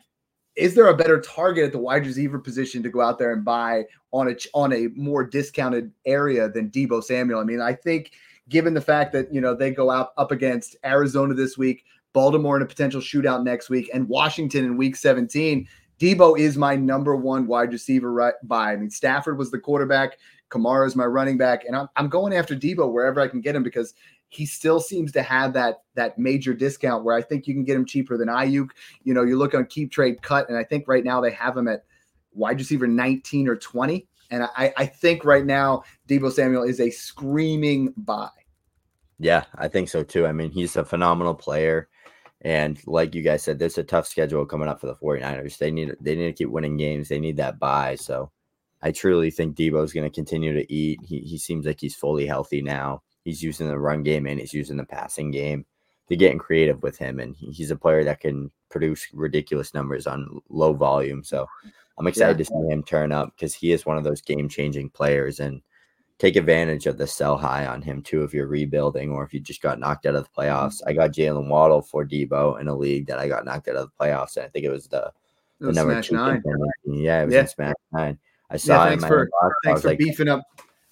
is 0.59 0.75
there 0.75 0.89
a 0.89 0.97
better 0.97 1.21
target 1.21 1.67
at 1.67 1.73
the 1.73 1.79
wide 1.79 2.05
receiver 2.05 2.39
position 2.39 2.83
to 2.83 2.91
go 2.91 3.01
out 3.01 3.19
there 3.19 3.33
and 3.33 3.45
buy 3.45 3.85
on 4.13 4.29
a 4.29 4.37
on 4.55 4.73
a 4.73 4.89
more 4.97 5.25
discounted 5.25 5.93
area 6.05 6.49
than 6.49 6.71
Deebo 6.71 7.03
Samuel? 7.03 7.39
I 7.39 7.45
mean, 7.45 7.61
I 7.61 7.73
think 7.73 8.13
given 8.49 8.75
the 8.75 8.81
fact 8.81 9.13
that 9.13 9.33
you 9.33 9.41
know 9.41 9.55
they 9.55 9.71
go 9.71 9.91
out 9.91 10.11
up 10.19 10.33
against 10.33 10.77
Arizona 10.85 11.33
this 11.33 11.57
week, 11.57 11.85
Baltimore 12.13 12.57
in 12.57 12.63
a 12.63 12.67
potential 12.67 13.01
shootout 13.01 13.45
next 13.45 13.71
week, 13.71 13.89
and 13.95 14.09
Washington 14.09 14.65
in 14.65 14.77
Week 14.77 14.97
17, 14.97 15.69
Deebo 16.01 16.37
is 16.39 16.57
my 16.57 16.75
number 16.75 17.15
one 17.15 17.47
wide 17.47 17.73
receiver 17.73 18.13
right 18.13 18.35
by. 18.43 18.73
I 18.73 18.77
mean, 18.77 18.91
Stafford 18.91 19.39
was 19.39 19.53
the 19.53 19.61
quarterback. 19.61 20.19
Kamara 20.51 20.87
is 20.87 20.97
my 20.97 21.05
running 21.05 21.39
back, 21.39 21.67
and 21.67 21.77
I'm, 21.77 21.89
I'm 21.95 22.09
going 22.09 22.33
after 22.33 22.57
Deebo 22.57 22.91
wherever 22.91 23.21
I 23.21 23.29
can 23.29 23.41
get 23.41 23.55
him 23.55 23.63
because 23.63 23.95
he 24.29 24.45
still 24.47 24.81
seems 24.81 25.13
to 25.13 25.23
have 25.23 25.53
that 25.55 25.83
that 25.95 26.19
major 26.19 26.55
discount 26.55 27.05
where 27.05 27.17
I 27.17 27.23
think 27.23 27.47
you 27.47 27.55
can 27.55 27.65
get 27.65 27.77
him 27.77 27.87
cheaper 27.87 28.17
than 28.17 28.29
Aiyuk. 28.29 28.69
You 29.03 29.15
know, 29.15 29.25
you 29.25 29.37
look 29.37 29.55
on 29.55 29.67
Keep 29.67 29.91
Trade 29.91 30.23
Cut, 30.23 30.49
and 30.49 30.59
I 30.59 30.65
think 30.65 30.87
right 30.87 31.05
now 31.05 31.21
they 31.21 31.31
have 31.33 31.57
him 31.57 31.69
at 31.69 31.85
wide 32.33 32.59
receiver 32.59 32.87
19 32.87 33.49
or 33.49 33.57
20. 33.57 34.07
And 34.31 34.45
I, 34.45 34.73
I 34.77 34.87
think 34.87 35.25
right 35.25 35.45
now 35.45 35.85
Deebo 36.07 36.31
Samuel 36.31 36.65
is 36.65 36.81
a 36.81 36.91
screaming 36.91 37.95
buy. 37.97 38.29
Yeah, 39.19 39.45
I 39.57 39.69
think 39.69 39.89
so 39.89 40.03
too. 40.03 40.27
I 40.27 40.33
mean, 40.33 40.51
he's 40.51 40.77
a 40.77 40.85
phenomenal 40.85 41.35
player. 41.35 41.89
And 42.43 42.79
like 42.87 43.15
you 43.15 43.23
guys 43.23 43.43
said, 43.43 43.59
there's 43.59 43.79
a 43.79 43.83
tough 43.83 44.07
schedule 44.07 44.47
coming 44.47 44.69
up 44.69 44.81
for 44.81 44.87
the 44.87 44.95
49ers. 44.95 45.59
They 45.59 45.71
need 45.71 45.97
they 46.01 46.15
need 46.15 46.27
to 46.27 46.33
keep 46.33 46.51
winning 46.51 46.77
games. 46.77 47.09
They 47.09 47.19
need 47.19 47.39
that 47.39 47.59
buy. 47.59 47.97
So 47.97 48.31
I 48.81 48.93
truly 48.93 49.31
think 49.31 49.57
Deebo 49.57 49.83
is 49.83 49.93
going 49.93 50.09
to 50.09 50.15
continue 50.15 50.53
to 50.55 50.73
eat. 50.73 51.01
He, 51.05 51.21
he 51.21 51.39
seems 51.39 51.67
like 51.67 51.81
he's 51.81 51.97
fully 51.97 52.27
healthy 52.27 52.63
now. 52.63 53.03
He's 53.29 53.43
using 53.43 53.69
the 53.69 53.79
run 53.79 54.03
game 54.03 54.27
and 54.27 54.41
he's 54.41 54.55
using 54.55 54.79
the 54.79 54.87
passing 54.87 55.31
game. 55.31 55.67
They're 56.09 56.17
getting 56.17 56.39
creative 56.39 56.83
with 56.83 56.97
him, 56.97 57.21
and 57.21 57.37
he's 57.37 57.71
a 57.71 57.77
player 57.77 58.03
that 58.05 58.21
can 58.21 58.51
produce 58.71 59.07
ridiculous 59.13 59.75
numbers 59.75 60.07
on 60.07 60.41
low 60.49 60.73
volume. 60.73 61.23
So 61.23 61.47
I'm 61.99 62.07
excited 62.07 62.39
yeah. 62.39 62.45
to 62.45 62.51
see 62.51 62.73
him 62.73 62.83
turn 62.83 63.13
up 63.13 63.35
because 63.37 63.55
he 63.55 63.73
is 63.73 63.85
one 63.85 63.99
of 63.99 64.05
those 64.05 64.23
game 64.23 64.49
changing 64.49 64.89
players 64.89 65.41
and 65.41 65.61
take 66.17 66.37
advantage 66.37 66.87
of 66.87 66.97
the 66.97 67.07
sell 67.07 67.37
high 67.37 67.67
on 67.67 67.83
him 67.83 68.01
too 68.01 68.25
if 68.25 68.33
you're 68.33 68.47
rebuilding 68.47 69.11
or 69.11 69.23
if 69.23 69.35
you 69.35 69.41
just 69.41 69.61
got 69.61 69.79
knocked 69.79 70.07
out 70.07 70.15
of 70.15 70.25
the 70.25 70.31
mm-hmm. 70.31 70.49
playoffs. 70.51 70.81
I 70.87 70.95
got 70.95 71.13
Jaylen 71.13 71.49
Waddle 71.49 71.83
for 71.83 72.07
Deebo 72.07 72.59
in 72.59 72.69
a 72.69 72.75
league 72.75 73.07
that 73.09 73.19
I 73.19 73.29
got 73.29 73.45
knocked 73.45 73.69
out 73.69 73.77
of 73.77 73.91
the 73.91 74.05
playoffs, 74.05 74.39
and 74.39 74.47
I 74.47 74.49
think 74.49 74.65
it 74.65 74.71
was 74.71 74.87
the, 74.87 75.13
the 75.61 75.73
number 75.73 75.93
Smash 75.93 76.09
two. 76.09 76.17
Nine. 76.17 76.43
Yeah, 76.87 77.21
it 77.21 77.27
was 77.27 77.35
yeah. 77.35 77.41
in 77.41 77.49
Smash 77.49 77.75
Nine. 77.93 78.19
I 78.49 78.57
saw 78.57 78.85
yeah, 78.85 78.89
thanks 78.89 79.05
him. 79.05 79.09
For, 79.09 79.29
thanks 79.63 79.83
for 79.83 79.89
like, 79.89 79.99
beefing 79.99 80.29
up 80.29 80.43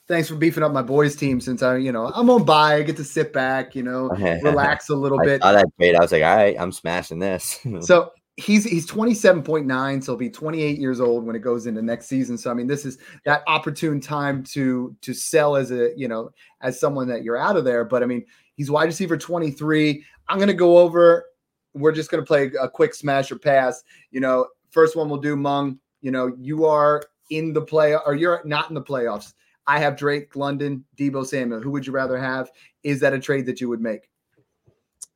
thanks 0.09 0.29
for 0.29 0.37
beefing 0.37 0.63
up 0.63 0.73
my 0.73 0.83
boys 0.83 1.17
team 1.17 1.41
since 1.41 1.63
I, 1.63 1.77
you 1.77 1.93
know, 1.93 2.13
I'm 2.15 2.31
on 2.31 2.45
bye. 2.45 2.77
I 2.77 2.83
get 2.83 2.97
to 2.97 3.05
sit 3.05 3.33
back, 3.33 3.75
you 3.75 3.83
know, 3.83 4.09
relax 4.43 4.89
a 4.89 4.95
little 4.95 5.19
bit. 5.19 5.43
I 5.43 5.53
that 5.53 5.67
great. 5.79 5.95
I 5.97 6.01
was 6.01 6.13
like, 6.13 6.23
all 6.23 6.37
right, 6.37 6.57
I'm 6.59 6.73
smashing 6.73 7.19
this. 7.19 7.61
so 7.81 8.13
he's 8.37 8.65
he's 8.65 8.87
27.9, 8.87 10.03
so 10.05 10.13
he'll 10.13 10.19
be 10.19 10.31
28 10.31 10.79
years 10.79 11.01
old 11.01 11.25
when 11.25 11.35
it 11.37 11.41
goes 11.41 11.67
into 11.67 11.83
next 11.83 12.07
season. 12.07 12.37
So 12.39 12.51
I 12.51 12.55
mean, 12.55 12.67
this 12.67 12.85
is 12.85 12.99
that 13.25 13.43
opportune 13.47 14.01
time 14.01 14.43
to 14.45 14.97
to 15.01 15.15
sell 15.15 15.57
as 15.57 15.71
a, 15.71 15.91
you 15.97 16.09
know, 16.09 16.31
as 16.61 16.79
someone 16.79 17.09
that 17.09 17.23
you're 17.23 17.39
out 17.39 17.57
of 17.57 17.65
there. 17.65 17.85
But 17.85 18.03
I 18.03 18.07
mean, 18.07 18.25
He's 18.57 18.71
wide 18.71 18.85
receiver 18.85 19.17
23. 19.17 20.05
I'm 20.29 20.39
going 20.39 20.49
to 20.49 20.55
go 20.55 20.79
over. 20.79 21.27
We're 21.75 21.93
just 21.93 22.11
going 22.11 22.23
to 22.23 22.27
play 22.27 22.51
a 22.61 22.69
quick 22.69 22.95
smash 22.95 23.31
or 23.31 23.39
pass. 23.39 23.85
You 24.11 24.21
know, 24.21 24.49
first 24.71 24.97
one 24.97 25.09
we'll 25.09 25.21
do 25.21 25.37
Meng. 25.37 25.79
You 26.01 26.11
know, 26.11 26.35
you 26.39 26.65
are 26.65 27.03
in 27.31 27.53
the 27.53 27.61
play 27.61 27.95
or 27.95 28.15
you're 28.15 28.43
not 28.45 28.69
in 28.71 28.75
the 28.75 28.83
playoffs. 28.83 29.35
I 29.67 29.79
have 29.79 29.97
Drake 29.97 30.37
London, 30.37 30.85
Deebo 30.97 31.27
Samuel. 31.27 31.61
Who 31.61 31.71
would 31.71 31.87
you 31.87 31.93
rather 31.93 32.19
have? 32.19 32.51
Is 32.83 33.01
that 33.01 33.13
a 33.13 33.19
trade 33.19 33.47
that 33.47 33.61
you 33.61 33.69
would 33.69 33.81
make? 33.81 34.09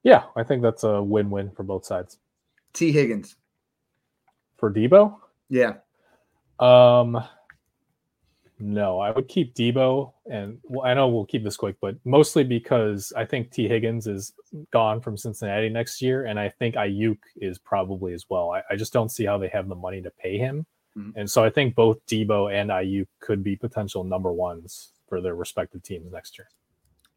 Yeah, 0.03 0.25
I 0.37 0.43
think 0.43 0.63
that's 0.63 0.83
a 0.85 1.03
win-win 1.03 1.51
for 1.51 1.63
both 1.63 1.85
sides. 1.85 2.19
T. 2.73 2.93
Higgins 2.93 3.37
for 4.57 4.73
Deebo. 4.73 5.17
Yeah. 5.49 5.75
Um. 6.59 7.23
No, 8.63 9.01
I 9.01 9.11
would 9.11 9.27
keep 9.27 9.55
Deebo, 9.55 10.13
and 10.31 10.59
well, 10.65 10.85
I 10.85 10.93
know 10.93 11.09
we'll 11.09 11.25
keep 11.25 11.43
this 11.43 11.57
quick, 11.57 11.77
but 11.81 11.97
mostly 12.05 12.45
because 12.45 13.11
I 13.17 13.25
think 13.25 13.51
T. 13.51 13.67
Higgins 13.67 14.07
is 14.07 14.35
gone 14.71 15.01
from 15.01 15.17
Cincinnati 15.17 15.71
next 15.71 16.03
year, 16.03 16.27
and 16.27 16.39
I 16.39 16.51
think 16.51 16.75
Aiyuk 16.75 17.17
is 17.37 17.59
probably 17.59 18.13
as 18.13 18.27
well. 18.29 18.51
I, 18.51 18.61
I 18.71 18.77
just 18.77 18.93
don't 18.93 19.11
see 19.11 19.25
how 19.25 19.39
they 19.39 19.49
have 19.49 19.67
the 19.69 19.75
money 19.75 20.03
to 20.03 20.11
pay 20.11 20.37
him, 20.37 20.67
mm-hmm. 20.97 21.11
and 21.17 21.31
so 21.31 21.45
I 21.45 21.51
think 21.51 21.75
both 21.75 22.05
Deebo 22.07 22.53
and 22.53 22.71
Aiyuk 22.71 23.07
could 23.21 23.43
be 23.43 23.57
potential 23.57 24.05
number 24.05 24.33
ones 24.33 24.93
for 25.09 25.21
their 25.21 25.35
respective 25.35 25.83
teams 25.83 26.11
next 26.13 26.39
year. 26.39 26.49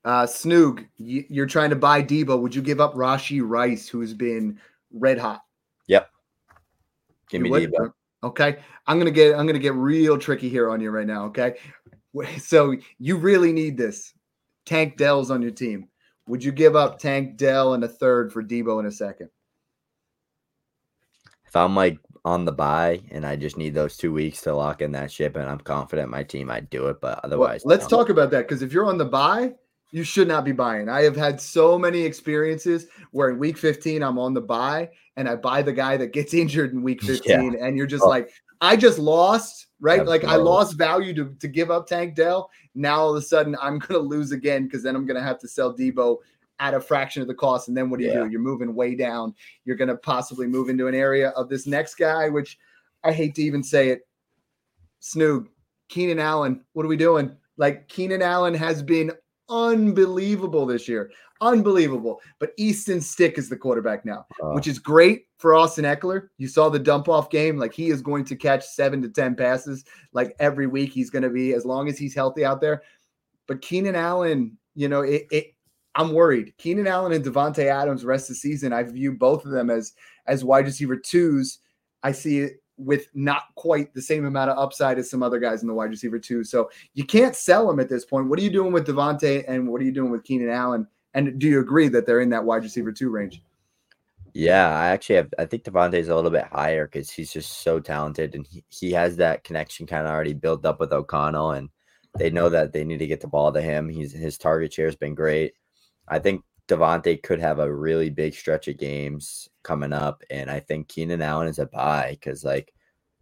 Uh, 0.05 0.25
Snoog, 0.25 0.85
you're 0.97 1.45
trying 1.45 1.69
to 1.69 1.77
buy 1.77 2.03
Deebo. 2.03 2.39
Would 2.41 2.53
you 2.53 2.61
give 2.61 2.81
up 2.81 2.93
Rashee 2.93 3.41
Rice, 3.43 3.87
who's 3.87 4.13
been 4.13 4.59
red 4.91 5.17
hot? 5.17 5.41
Yep. 5.87 6.09
Give 7.29 7.41
me 7.41 7.49
Deebo. 7.49 7.93
Okay, 8.23 8.57
I'm 8.87 8.97
gonna 8.97 9.11
get 9.11 9.35
I'm 9.35 9.45
gonna 9.45 9.59
get 9.59 9.73
real 9.73 10.17
tricky 10.17 10.49
here 10.49 10.69
on 10.69 10.79
you 10.79 10.91
right 10.91 11.07
now. 11.07 11.25
Okay, 11.25 11.55
so 12.39 12.75
you 12.99 13.17
really 13.17 13.51
need 13.51 13.77
this. 13.77 14.13
Tank 14.65 14.97
Dell's 14.97 15.31
on 15.31 15.41
your 15.41 15.51
team. 15.51 15.89
Would 16.27 16.43
you 16.43 16.53
give 16.53 16.75
up 16.75 16.99
Tank 16.99 17.35
Dell 17.35 17.73
and 17.73 17.83
a 17.83 17.87
third 17.87 18.31
for 18.31 18.41
Deebo 18.41 18.79
in 18.79 18.85
a 18.85 18.91
second? 18.91 19.29
If 21.45 21.55
I'm 21.55 21.75
like 21.75 21.99
on 22.25 22.45
the 22.45 22.51
buy 22.51 23.01
and 23.11 23.25
I 23.25 23.35
just 23.35 23.57
need 23.57 23.73
those 23.73 23.97
two 23.97 24.13
weeks 24.13 24.41
to 24.41 24.55
lock 24.55 24.81
in 24.81 24.91
that 24.93 25.11
ship 25.11 25.35
and 25.35 25.49
I'm 25.49 25.59
confident 25.59 26.09
my 26.09 26.23
team, 26.23 26.49
I'd 26.49 26.69
do 26.69 26.87
it. 26.87 27.01
But 27.01 27.19
otherwise, 27.23 27.63
well, 27.65 27.75
let's 27.75 27.87
talk 27.87 28.09
about 28.09 28.31
that 28.31 28.47
because 28.47 28.61
if 28.61 28.71
you're 28.71 28.85
on 28.85 28.97
the 28.97 29.05
buy, 29.05 29.53
you 29.91 30.03
should 30.03 30.27
not 30.27 30.45
be 30.45 30.53
buying. 30.53 30.89
I 30.89 31.03
have 31.03 31.15
had 31.15 31.39
so 31.39 31.77
many 31.77 32.01
experiences 32.01 32.87
where 33.11 33.29
in 33.29 33.39
week 33.39 33.57
15 33.57 34.01
I'm 34.01 34.17
on 34.17 34.33
the 34.33 34.41
buy 34.41 34.89
and 35.17 35.27
I 35.27 35.35
buy 35.35 35.61
the 35.61 35.73
guy 35.73 35.97
that 35.97 36.13
gets 36.13 36.33
injured 36.43 36.71
in 36.71 36.81
week 36.81 37.01
15 37.01 37.53
yeah. 37.53 37.65
and 37.65 37.77
you're 37.77 37.87
just 37.87 38.03
oh. 38.03 38.09
like 38.09 38.31
I 38.61 38.77
just 38.77 38.97
lost, 38.97 39.67
right? 39.81 39.99
Absolutely. 39.99 40.27
Like 40.27 40.33
I 40.33 40.37
lost 40.37 40.77
value 40.77 41.13
to, 41.15 41.35
to 41.37 41.47
give 41.49 41.69
up 41.69 41.85
Tank 41.85 42.15
Dell. 42.15 42.49
Now 42.73 43.01
all 43.01 43.09
of 43.09 43.21
a 43.21 43.21
sudden 43.21 43.57
I'm 43.61 43.79
going 43.79 44.01
to 44.01 44.07
lose 44.07 44.31
again 44.31 44.63
because 44.63 44.81
then 44.81 44.95
I'm 44.95 45.05
going 45.05 45.19
to 45.19 45.23
have 45.23 45.39
to 45.39 45.47
sell 45.49 45.75
Deebo 45.75 46.19
at 46.63 46.73
a 46.73 46.79
fraction 46.79 47.21
of 47.21 47.27
the 47.27 47.33
cost. 47.33 47.67
And 47.67 47.75
then 47.75 47.89
what 47.89 47.99
do 47.99 48.05
you 48.05 48.13
yeah. 48.13 48.23
do? 48.23 48.29
You're 48.29 48.39
moving 48.39 48.73
way 48.73 48.95
down. 48.95 49.35
You're 49.65 49.75
going 49.75 49.89
to 49.89 49.97
possibly 49.97 50.47
move 50.47 50.69
into 50.69 50.87
an 50.87 50.95
area 50.95 51.29
of 51.31 51.49
this 51.49 51.67
next 51.67 51.95
guy, 51.95 52.29
which 52.29 52.57
I 53.03 53.11
hate 53.11 53.35
to 53.35 53.43
even 53.43 53.61
say 53.61 53.89
it. 53.89 54.07
Snoog, 55.01 55.47
Keenan 55.89 56.19
Allen, 56.19 56.63
what 56.71 56.85
are 56.85 56.89
we 56.89 56.95
doing? 56.95 57.35
Like 57.57 57.89
Keenan 57.89 58.21
Allen 58.21 58.53
has 58.53 58.81
been 58.81 59.11
unbelievable 59.49 60.65
this 60.65 60.87
year. 60.87 61.11
Unbelievable. 61.41 62.21
But 62.39 62.53
Easton 62.55 63.01
Stick 63.01 63.37
is 63.37 63.49
the 63.49 63.57
quarterback 63.57 64.05
now, 64.05 64.25
uh, 64.41 64.51
which 64.51 64.65
is 64.65 64.79
great 64.79 65.25
for 65.39 65.53
Austin 65.53 65.83
Ekeler. 65.83 66.29
You 66.37 66.47
saw 66.47 66.69
the 66.69 66.79
dump 66.79 67.09
off 67.09 67.29
game. 67.29 67.57
Like 67.57 67.73
he 67.73 67.89
is 67.89 68.01
going 68.01 68.23
to 68.23 68.37
catch 68.37 68.65
seven 68.65 69.01
to 69.01 69.09
10 69.09 69.35
passes 69.35 69.83
like 70.13 70.33
every 70.39 70.67
week. 70.67 70.93
He's 70.93 71.09
going 71.09 71.23
to 71.23 71.29
be, 71.29 71.51
as 71.51 71.65
long 71.65 71.89
as 71.89 71.97
he's 71.97 72.15
healthy 72.15 72.45
out 72.45 72.61
there. 72.61 72.83
But 73.47 73.61
Keenan 73.61 73.95
Allen, 73.95 74.57
you 74.75 74.87
know, 74.87 75.01
it, 75.01 75.27
it 75.29 75.52
I'm 75.95 76.13
worried. 76.13 76.53
Keenan 76.57 76.87
Allen 76.87 77.11
and 77.13 77.23
Davante 77.23 77.65
Adams 77.65 78.03
rest 78.03 78.29
of 78.29 78.35
the 78.35 78.39
season. 78.39 78.73
I 78.73 78.83
view 78.83 79.13
both 79.13 79.45
of 79.45 79.51
them 79.51 79.69
as 79.69 79.93
as 80.25 80.43
wide 80.43 80.65
receiver 80.65 80.97
twos. 80.97 81.59
I 82.01 82.11
see 82.11 82.39
it 82.39 82.63
with 82.77 83.07
not 83.13 83.43
quite 83.55 83.93
the 83.93 84.01
same 84.01 84.25
amount 84.25 84.49
of 84.49 84.57
upside 84.57 84.97
as 84.97 85.09
some 85.09 85.21
other 85.21 85.39
guys 85.39 85.61
in 85.61 85.67
the 85.67 85.73
wide 85.73 85.91
receiver 85.91 86.17
too. 86.17 86.43
So 86.43 86.69
you 86.93 87.05
can't 87.05 87.35
sell 87.35 87.67
them 87.67 87.79
at 87.79 87.89
this 87.89 88.05
point. 88.05 88.27
What 88.27 88.39
are 88.39 88.43
you 88.43 88.49
doing 88.49 88.73
with 88.73 88.87
Davante 88.87 89.43
and 89.47 89.67
what 89.67 89.81
are 89.81 89.85
you 89.85 89.91
doing 89.91 90.11
with 90.11 90.23
Keenan 90.23 90.49
Allen? 90.49 90.87
And 91.13 91.39
do 91.39 91.47
you 91.47 91.59
agree 91.59 91.87
that 91.89 92.07
they're 92.07 92.21
in 92.21 92.29
that 92.29 92.43
wide 92.43 92.63
receiver 92.63 92.91
two 92.91 93.09
range? 93.09 93.43
Yeah, 94.33 94.75
I 94.75 94.87
actually 94.87 95.17
have. 95.17 95.33
I 95.37 95.45
think 95.45 95.63
Davante's 95.63 96.09
a 96.09 96.15
little 96.15 96.31
bit 96.31 96.45
higher 96.51 96.87
because 96.87 97.11
he's 97.11 97.31
just 97.31 97.61
so 97.61 97.79
talented 97.79 98.33
and 98.33 98.47
he, 98.47 98.63
he 98.69 98.91
has 98.93 99.17
that 99.17 99.43
connection 99.43 99.85
kind 99.85 100.07
of 100.07 100.11
already 100.11 100.33
built 100.33 100.65
up 100.65 100.79
with 100.79 100.91
O'Connell, 100.91 101.51
and 101.51 101.69
they 102.17 102.31
know 102.31 102.49
that 102.49 102.73
they 102.73 102.83
need 102.83 102.97
to 102.97 103.05
get 103.05 103.21
the 103.21 103.27
ball 103.27 103.53
to 103.53 103.61
him. 103.61 103.87
He's 103.87 104.11
his 104.11 104.39
target 104.39 104.73
share 104.73 104.87
has 104.87 104.95
been 104.95 105.13
great. 105.13 105.53
I 106.07 106.19
think 106.19 106.43
Davante 106.67 107.21
could 107.21 107.39
have 107.39 107.59
a 107.59 107.73
really 107.73 108.09
big 108.09 108.33
stretch 108.33 108.67
of 108.67 108.77
games 108.77 109.49
coming 109.63 109.93
up, 109.93 110.23
and 110.29 110.49
I 110.49 110.59
think 110.59 110.87
Keenan 110.87 111.21
Allen 111.21 111.47
is 111.47 111.59
a 111.59 111.65
buy 111.65 112.11
because 112.11 112.43
like 112.43 112.73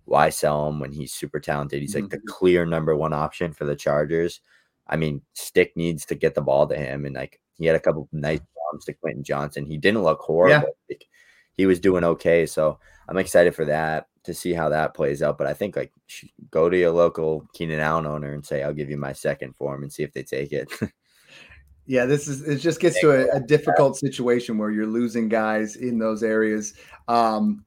why 0.05 0.29
sell 0.29 0.67
him 0.67 0.79
when 0.79 0.91
he's 0.91 1.13
super 1.13 1.39
talented? 1.39 1.81
He's 1.81 1.95
like 1.95 2.05
mm-hmm. 2.05 2.17
the 2.25 2.31
clear 2.31 2.65
number 2.65 2.95
one 2.95 3.13
option 3.13 3.53
for 3.53 3.65
the 3.65 3.75
Chargers. 3.75 4.41
I 4.87 4.97
mean, 4.97 5.21
Stick 5.33 5.73
needs 5.75 6.05
to 6.07 6.15
get 6.15 6.35
the 6.35 6.41
ball 6.41 6.67
to 6.67 6.75
him, 6.75 7.05
and 7.05 7.15
like 7.15 7.39
he 7.57 7.65
had 7.65 7.75
a 7.75 7.79
couple 7.79 8.09
nice 8.11 8.39
bombs 8.39 8.85
to 8.85 8.93
Quentin 8.93 9.23
Johnston. 9.23 9.65
He 9.65 9.77
didn't 9.77 10.03
look 10.03 10.19
horrible. 10.19 10.67
Yeah. 10.67 10.73
Like, 10.89 11.05
he 11.53 11.65
was 11.65 11.79
doing 11.79 12.03
okay, 12.03 12.45
so 12.45 12.79
I'm 13.07 13.17
excited 13.17 13.53
for 13.53 13.65
that 13.65 14.07
to 14.23 14.33
see 14.33 14.53
how 14.53 14.69
that 14.69 14.93
plays 14.93 15.21
out. 15.21 15.37
But 15.37 15.47
I 15.47 15.53
think 15.53 15.75
like 15.75 15.91
go 16.49 16.69
to 16.69 16.77
your 16.77 16.91
local 16.91 17.47
Keenan 17.53 17.79
Allen 17.79 18.05
owner 18.05 18.33
and 18.33 18.45
say 18.45 18.63
I'll 18.63 18.73
give 18.73 18.89
you 18.89 18.97
my 18.97 19.13
second 19.13 19.55
form 19.55 19.83
and 19.83 19.91
see 19.91 20.03
if 20.03 20.13
they 20.13 20.23
take 20.23 20.51
it. 20.53 20.71
Yeah, 21.85 22.05
this 22.05 22.27
is 22.27 22.41
it. 22.47 22.57
Just 22.57 22.79
gets 22.79 22.99
to 23.01 23.11
a, 23.11 23.37
a, 23.37 23.39
difficult 23.39 23.97
situation 23.97 24.57
where 24.57 24.71
you're 24.71 24.85
losing 24.85 25.27
guys 25.27 25.75
in 25.75 25.97
those 25.97 26.23
areas. 26.23 26.73
Um, 27.07 27.65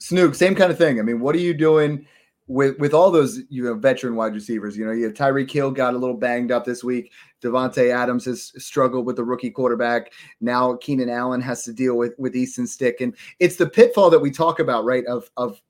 Snoog, 0.00 0.34
same 0.34 0.54
kind 0.54 0.70
of 0.70 0.78
thing. 0.78 0.98
I 0.98 1.02
mean, 1.02 1.20
what 1.20 1.34
are 1.34 1.40
you 1.40 1.54
doing 1.54 2.06
with 2.46 2.78
with 2.78 2.94
all 2.94 3.10
those 3.10 3.40
you 3.48 3.62
know 3.64 3.74
veteran 3.74 4.16
wide 4.16 4.34
receivers? 4.34 4.76
You 4.76 4.86
know, 4.86 4.92
you 4.92 5.04
have 5.04 5.14
Tyreek 5.14 5.50
Hill 5.50 5.70
got 5.70 5.94
a 5.94 5.98
little 5.98 6.16
banged 6.16 6.50
up 6.50 6.64
this 6.64 6.82
week. 6.82 7.12
Davante 7.42 7.92
Adams 7.92 8.24
has 8.24 8.52
struggled 8.62 9.06
with 9.06 9.16
the 9.16 9.24
rookie 9.24 9.50
quarterback. 9.50 10.12
Now 10.40 10.76
Keenan 10.76 11.08
Allen 11.08 11.40
has 11.40 11.64
to 11.64 11.72
deal 11.72 11.96
with 11.96 12.14
with 12.18 12.36
Easton 12.36 12.66
Stick, 12.66 13.00
and 13.00 13.16
it's 13.38 13.56
the 13.56 13.68
pitfall 13.68 14.10
that 14.10 14.20
we 14.20 14.30
talk 14.30 14.58
about, 14.58 14.84
right? 14.84 15.04
Of 15.06 15.30
of 15.36 15.60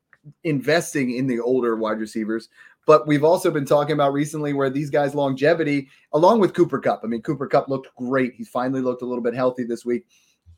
investing 0.44 1.12
in 1.12 1.26
the 1.26 1.40
older 1.40 1.76
wide 1.76 2.00
receivers 2.00 2.48
but 2.88 3.06
we've 3.06 3.22
also 3.22 3.50
been 3.50 3.66
talking 3.66 3.92
about 3.92 4.14
recently 4.14 4.54
where 4.54 4.70
these 4.70 4.88
guys' 4.88 5.14
longevity, 5.14 5.90
along 6.14 6.40
with 6.40 6.54
Cooper 6.54 6.78
Kupp. 6.78 7.02
I 7.04 7.06
mean, 7.06 7.20
Cooper 7.20 7.46
Kupp 7.46 7.68
looked 7.68 7.94
great. 7.96 8.32
He 8.32 8.44
finally 8.44 8.80
looked 8.80 9.02
a 9.02 9.04
little 9.04 9.22
bit 9.22 9.34
healthy 9.34 9.64
this 9.64 9.84
week. 9.84 10.06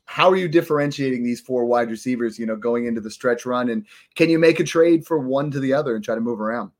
How 0.05 0.29
are 0.29 0.37
you 0.37 0.47
differentiating 0.47 1.25
these 1.25 1.41
four 1.41 1.65
wide 1.65 1.89
receivers, 1.89 2.39
you 2.39 2.45
know, 2.45 2.55
going 2.55 2.85
into 2.85 3.01
the 3.01 3.11
stretch 3.11 3.45
run? 3.45 3.67
And 3.67 3.85
can 4.15 4.29
you 4.29 4.39
make 4.39 4.61
a 4.61 4.63
trade 4.63 5.05
for 5.05 5.19
one 5.19 5.51
to 5.51 5.59
the 5.59 5.73
other 5.73 5.93
and 5.93 6.05
try 6.05 6.15
to 6.15 6.21
move 6.21 6.39
around? 6.39 6.71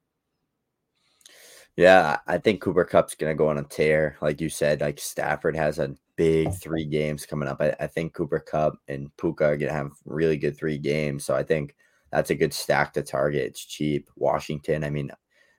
Yeah, 1.76 2.20
I 2.28 2.38
think 2.38 2.62
Cooper 2.62 2.86
Kupp's 2.86 3.16
going 3.16 3.34
to 3.34 3.38
go 3.38 3.50
on 3.50 3.58
a 3.58 3.64
tear. 3.64 4.16
Like 4.22 4.40
you 4.40 4.48
said, 4.48 4.80
like 4.80 5.00
Stafford 5.00 5.58
has 5.58 5.80
a 5.80 5.94
big 6.16 6.54
three 6.54 6.86
games 6.86 7.26
coming 7.26 7.50
up. 7.50 7.60
I, 7.60 7.76
I 7.78 7.88
think 7.88 8.14
Cooper 8.14 8.40
Kupp 8.40 8.78
and 8.88 9.12
Puka 9.18 9.44
are 9.44 9.58
going 9.58 9.68
to 9.70 9.78
have 9.78 9.92
really 10.06 10.38
good 10.38 10.58
three 10.58 10.78
games. 10.78 11.26
So 11.26 11.36
I 11.36 11.44
think 11.44 11.76
that's 12.10 12.30
a 12.30 12.36
good 12.36 12.54
stack 12.54 12.94
to 12.94 13.02
target. 13.02 13.44
It's 13.44 13.66
cheap. 13.66 14.10
Washington, 14.16 14.86
I 14.86 14.90
mean, 14.90 15.12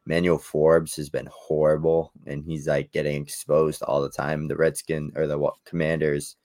Emmanuel 0.06 0.38
Forbes 0.38 0.96
has 0.96 1.08
been 1.08 1.28
horrible, 1.32 2.12
and 2.26 2.44
he's 2.44 2.66
like 2.66 2.92
getting 2.92 3.22
exposed 3.22 3.82
all 3.82 4.02
the 4.02 4.10
time. 4.10 4.48
The 4.48 4.56
Redskin 4.56 5.12
or 5.14 5.26
the 5.26 5.50
Commanders 5.64 6.36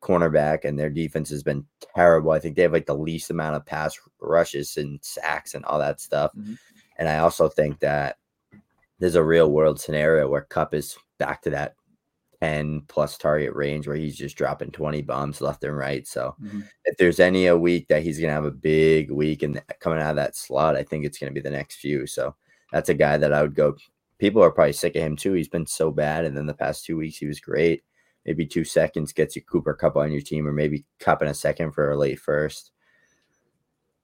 cornerback 0.00 0.64
and 0.64 0.78
their 0.78 0.90
defense 0.90 1.28
has 1.30 1.42
been 1.42 1.64
terrible. 1.94 2.30
I 2.30 2.38
think 2.38 2.56
they 2.56 2.62
have 2.62 2.72
like 2.72 2.86
the 2.86 2.94
least 2.94 3.30
amount 3.30 3.56
of 3.56 3.66
pass 3.66 3.98
rushes 4.20 4.76
and 4.76 4.98
sacks 5.02 5.54
and 5.54 5.64
all 5.64 5.78
that 5.78 6.00
stuff. 6.00 6.32
Mm-hmm. 6.36 6.54
And 6.96 7.08
I 7.08 7.18
also 7.18 7.48
think 7.48 7.80
that 7.80 8.16
there's 8.98 9.14
a 9.14 9.24
real 9.24 9.50
world 9.50 9.80
scenario 9.80 10.28
where 10.28 10.42
Kupp 10.42 10.74
is 10.74 10.96
back 11.18 11.42
to 11.42 11.50
that 11.50 11.74
10 12.42 12.82
plus 12.88 13.18
target 13.18 13.54
range 13.54 13.86
where 13.86 13.96
he's 13.96 14.16
just 14.16 14.36
dropping 14.36 14.70
20 14.70 15.02
bombs 15.02 15.40
left 15.40 15.64
and 15.64 15.76
right. 15.76 16.06
So 16.06 16.34
mm-hmm. 16.42 16.60
if 16.84 16.96
there's 16.96 17.20
any 17.20 17.46
a 17.46 17.56
week 17.56 17.88
that 17.88 18.02
he's 18.02 18.18
going 18.18 18.28
to 18.28 18.34
have 18.34 18.44
a 18.44 18.50
big 18.50 19.10
week 19.10 19.42
and 19.42 19.62
coming 19.80 20.00
out 20.00 20.10
of 20.10 20.16
that 20.16 20.36
slot, 20.36 20.76
I 20.76 20.82
think 20.82 21.04
it's 21.04 21.18
going 21.18 21.32
to 21.32 21.38
be 21.38 21.42
the 21.42 21.54
next 21.54 21.76
few. 21.76 22.06
So 22.06 22.34
that's 22.72 22.88
a 22.88 22.94
guy 22.94 23.18
that 23.18 23.32
I 23.32 23.42
would 23.42 23.54
go. 23.54 23.76
People 24.18 24.42
are 24.42 24.50
probably 24.50 24.72
sick 24.72 24.96
of 24.96 25.02
him 25.02 25.16
too. 25.16 25.32
He's 25.32 25.48
been 25.48 25.66
so 25.66 25.90
bad, 25.90 26.24
and 26.24 26.36
then 26.36 26.46
the 26.46 26.54
past 26.54 26.84
two 26.84 26.96
weeks 26.96 27.16
he 27.16 27.26
was 27.26 27.40
great. 27.40 27.82
Maybe 28.26 28.46
two 28.46 28.64
seconds 28.64 29.12
gets 29.12 29.34
you 29.34 29.42
Cooper 29.42 29.74
Kupp 29.74 29.96
on 29.96 30.12
your 30.12 30.20
team, 30.20 30.46
or 30.46 30.52
maybe 30.52 30.84
Kupp 30.98 31.22
in 31.22 31.28
a 31.28 31.34
second 31.34 31.72
for 31.72 31.90
a 31.90 31.96
late 31.96 32.20
first. 32.20 32.72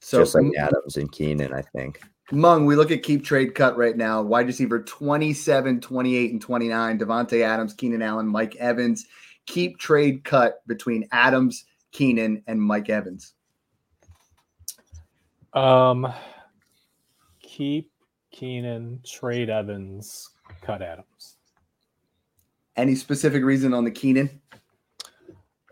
So 0.00 0.20
just 0.20 0.34
like 0.34 0.56
Adams 0.58 0.96
and 0.96 1.10
Keenan, 1.10 1.52
I 1.52 1.62
think. 1.62 2.00
Meng, 2.32 2.66
we 2.66 2.74
look 2.74 2.90
at 2.90 3.02
keep 3.02 3.24
trade 3.24 3.54
cut 3.54 3.76
right 3.76 3.96
now. 3.96 4.20
Wide 4.20 4.46
receiver 4.46 4.82
27, 4.82 5.80
28, 5.80 6.32
and 6.32 6.40
29. 6.40 6.98
Davante 6.98 7.42
Adams, 7.42 7.74
Keenan 7.74 8.02
Allen, 8.02 8.26
Mike 8.26 8.56
Evans. 8.56 9.06
Keep 9.46 9.78
trade 9.78 10.24
cut 10.24 10.66
between 10.66 11.06
Adams, 11.12 11.64
Keenan, 11.92 12.42
and 12.48 12.60
Mike 12.60 12.90
Evans. 12.90 13.34
Um, 15.52 16.12
keep 17.40 17.90
Keenan, 18.36 19.00
trade 19.02 19.48
Evans, 19.48 20.28
cut 20.60 20.82
Adams. 20.82 21.36
Any 22.76 22.94
specific 22.94 23.42
reason 23.42 23.72
on 23.72 23.84
the 23.84 23.90
Keenan? 23.90 24.42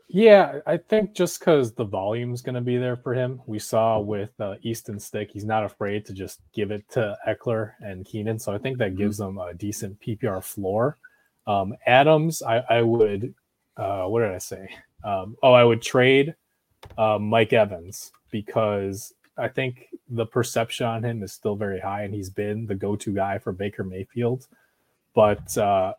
Yeah, 0.09 0.61
I 0.67 0.79
think 0.79 1.15
just 1.15 1.41
because 1.41 1.75
the 1.75 1.85
volume's 1.85 2.41
going 2.41 2.55
to 2.55 2.63
be 2.63 2.79
there 2.79 2.97
for 2.97 3.13
him. 3.13 3.43
We 3.45 3.59
saw 3.59 4.01
with 4.01 4.31
uh, 4.41 4.55
Easton 4.63 4.99
Stick, 4.99 5.31
he's 5.31 5.45
not 5.45 5.65
afraid 5.65 6.07
to 6.07 6.15
just 6.15 6.41
give 6.55 6.71
it 6.71 6.89
to 6.93 7.15
Ekeler 7.29 7.73
and 7.81 8.07
Keenan. 8.07 8.39
So 8.39 8.55
I 8.55 8.59
think 8.59 8.79
that 8.79 8.97
gives 8.97 9.19
them 9.19 9.37
a 9.37 9.53
decent 9.53 10.01
PPR 10.01 10.43
floor. 10.43 10.97
Um, 11.47 11.75
Adams, 11.87 12.41
I, 12.41 12.63
I 12.71 12.81
would, 12.81 13.35
uh, 13.77 14.05
what 14.05 14.21
did 14.21 14.31
I 14.33 14.39
say? 14.39 14.71
Um, 15.05 15.37
oh, 15.43 15.53
I 15.53 15.65
would 15.65 15.83
trade 15.83 16.35
uh, 16.97 17.19
Mike 17.19 17.53
Evans 17.53 18.11
because 18.31 19.13
I 19.37 19.49
think 19.49 19.89
the 20.09 20.27
perception 20.27 20.87
on 20.87 21.03
him 21.05 21.23
is 21.23 21.33
still 21.33 21.57
very 21.57 21.81
high, 21.81 22.03
and 22.03 22.15
he's 22.15 22.31
been 22.31 22.67
the 22.67 22.75
go-to 22.75 23.13
guy 23.13 23.39
for 23.39 23.53
Baker 23.53 23.83
Mayfield. 23.85 24.47
But 25.15 25.57
uh, 25.59 25.95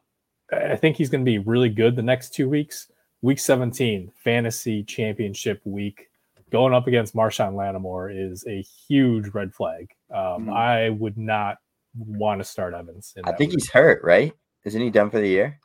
I 0.51 0.75
think 0.75 0.95
he's 0.97 1.09
going 1.09 1.23
to 1.25 1.29
be 1.29 1.39
really 1.39 1.69
good 1.69 1.95
the 1.95 2.01
next 2.01 2.33
two 2.33 2.47
weeks. 2.49 2.87
Week 3.21 3.39
17, 3.39 4.11
fantasy 4.23 4.83
championship 4.83 5.59
week, 5.65 6.09
going 6.51 6.73
up 6.73 6.87
against 6.87 7.15
Marshon 7.15 7.55
Lattimore 7.55 8.09
is 8.11 8.45
a 8.47 8.61
huge 8.61 9.29
red 9.33 9.53
flag. 9.53 9.89
Um, 10.11 10.45
Mhm. 10.47 10.53
I 10.55 10.89
would 10.91 11.17
not 11.17 11.57
want 11.97 12.39
to 12.39 12.43
start 12.43 12.73
Evans. 12.73 13.13
in 13.17 13.25
I 13.25 13.31
think 13.31 13.51
week. 13.51 13.59
he's 13.61 13.69
hurt, 13.71 14.03
right? 14.03 14.31
Isn't 14.63 14.81
he 14.81 14.89
done 14.91 15.09
for 15.09 15.19
the 15.19 15.27
year? 15.27 15.59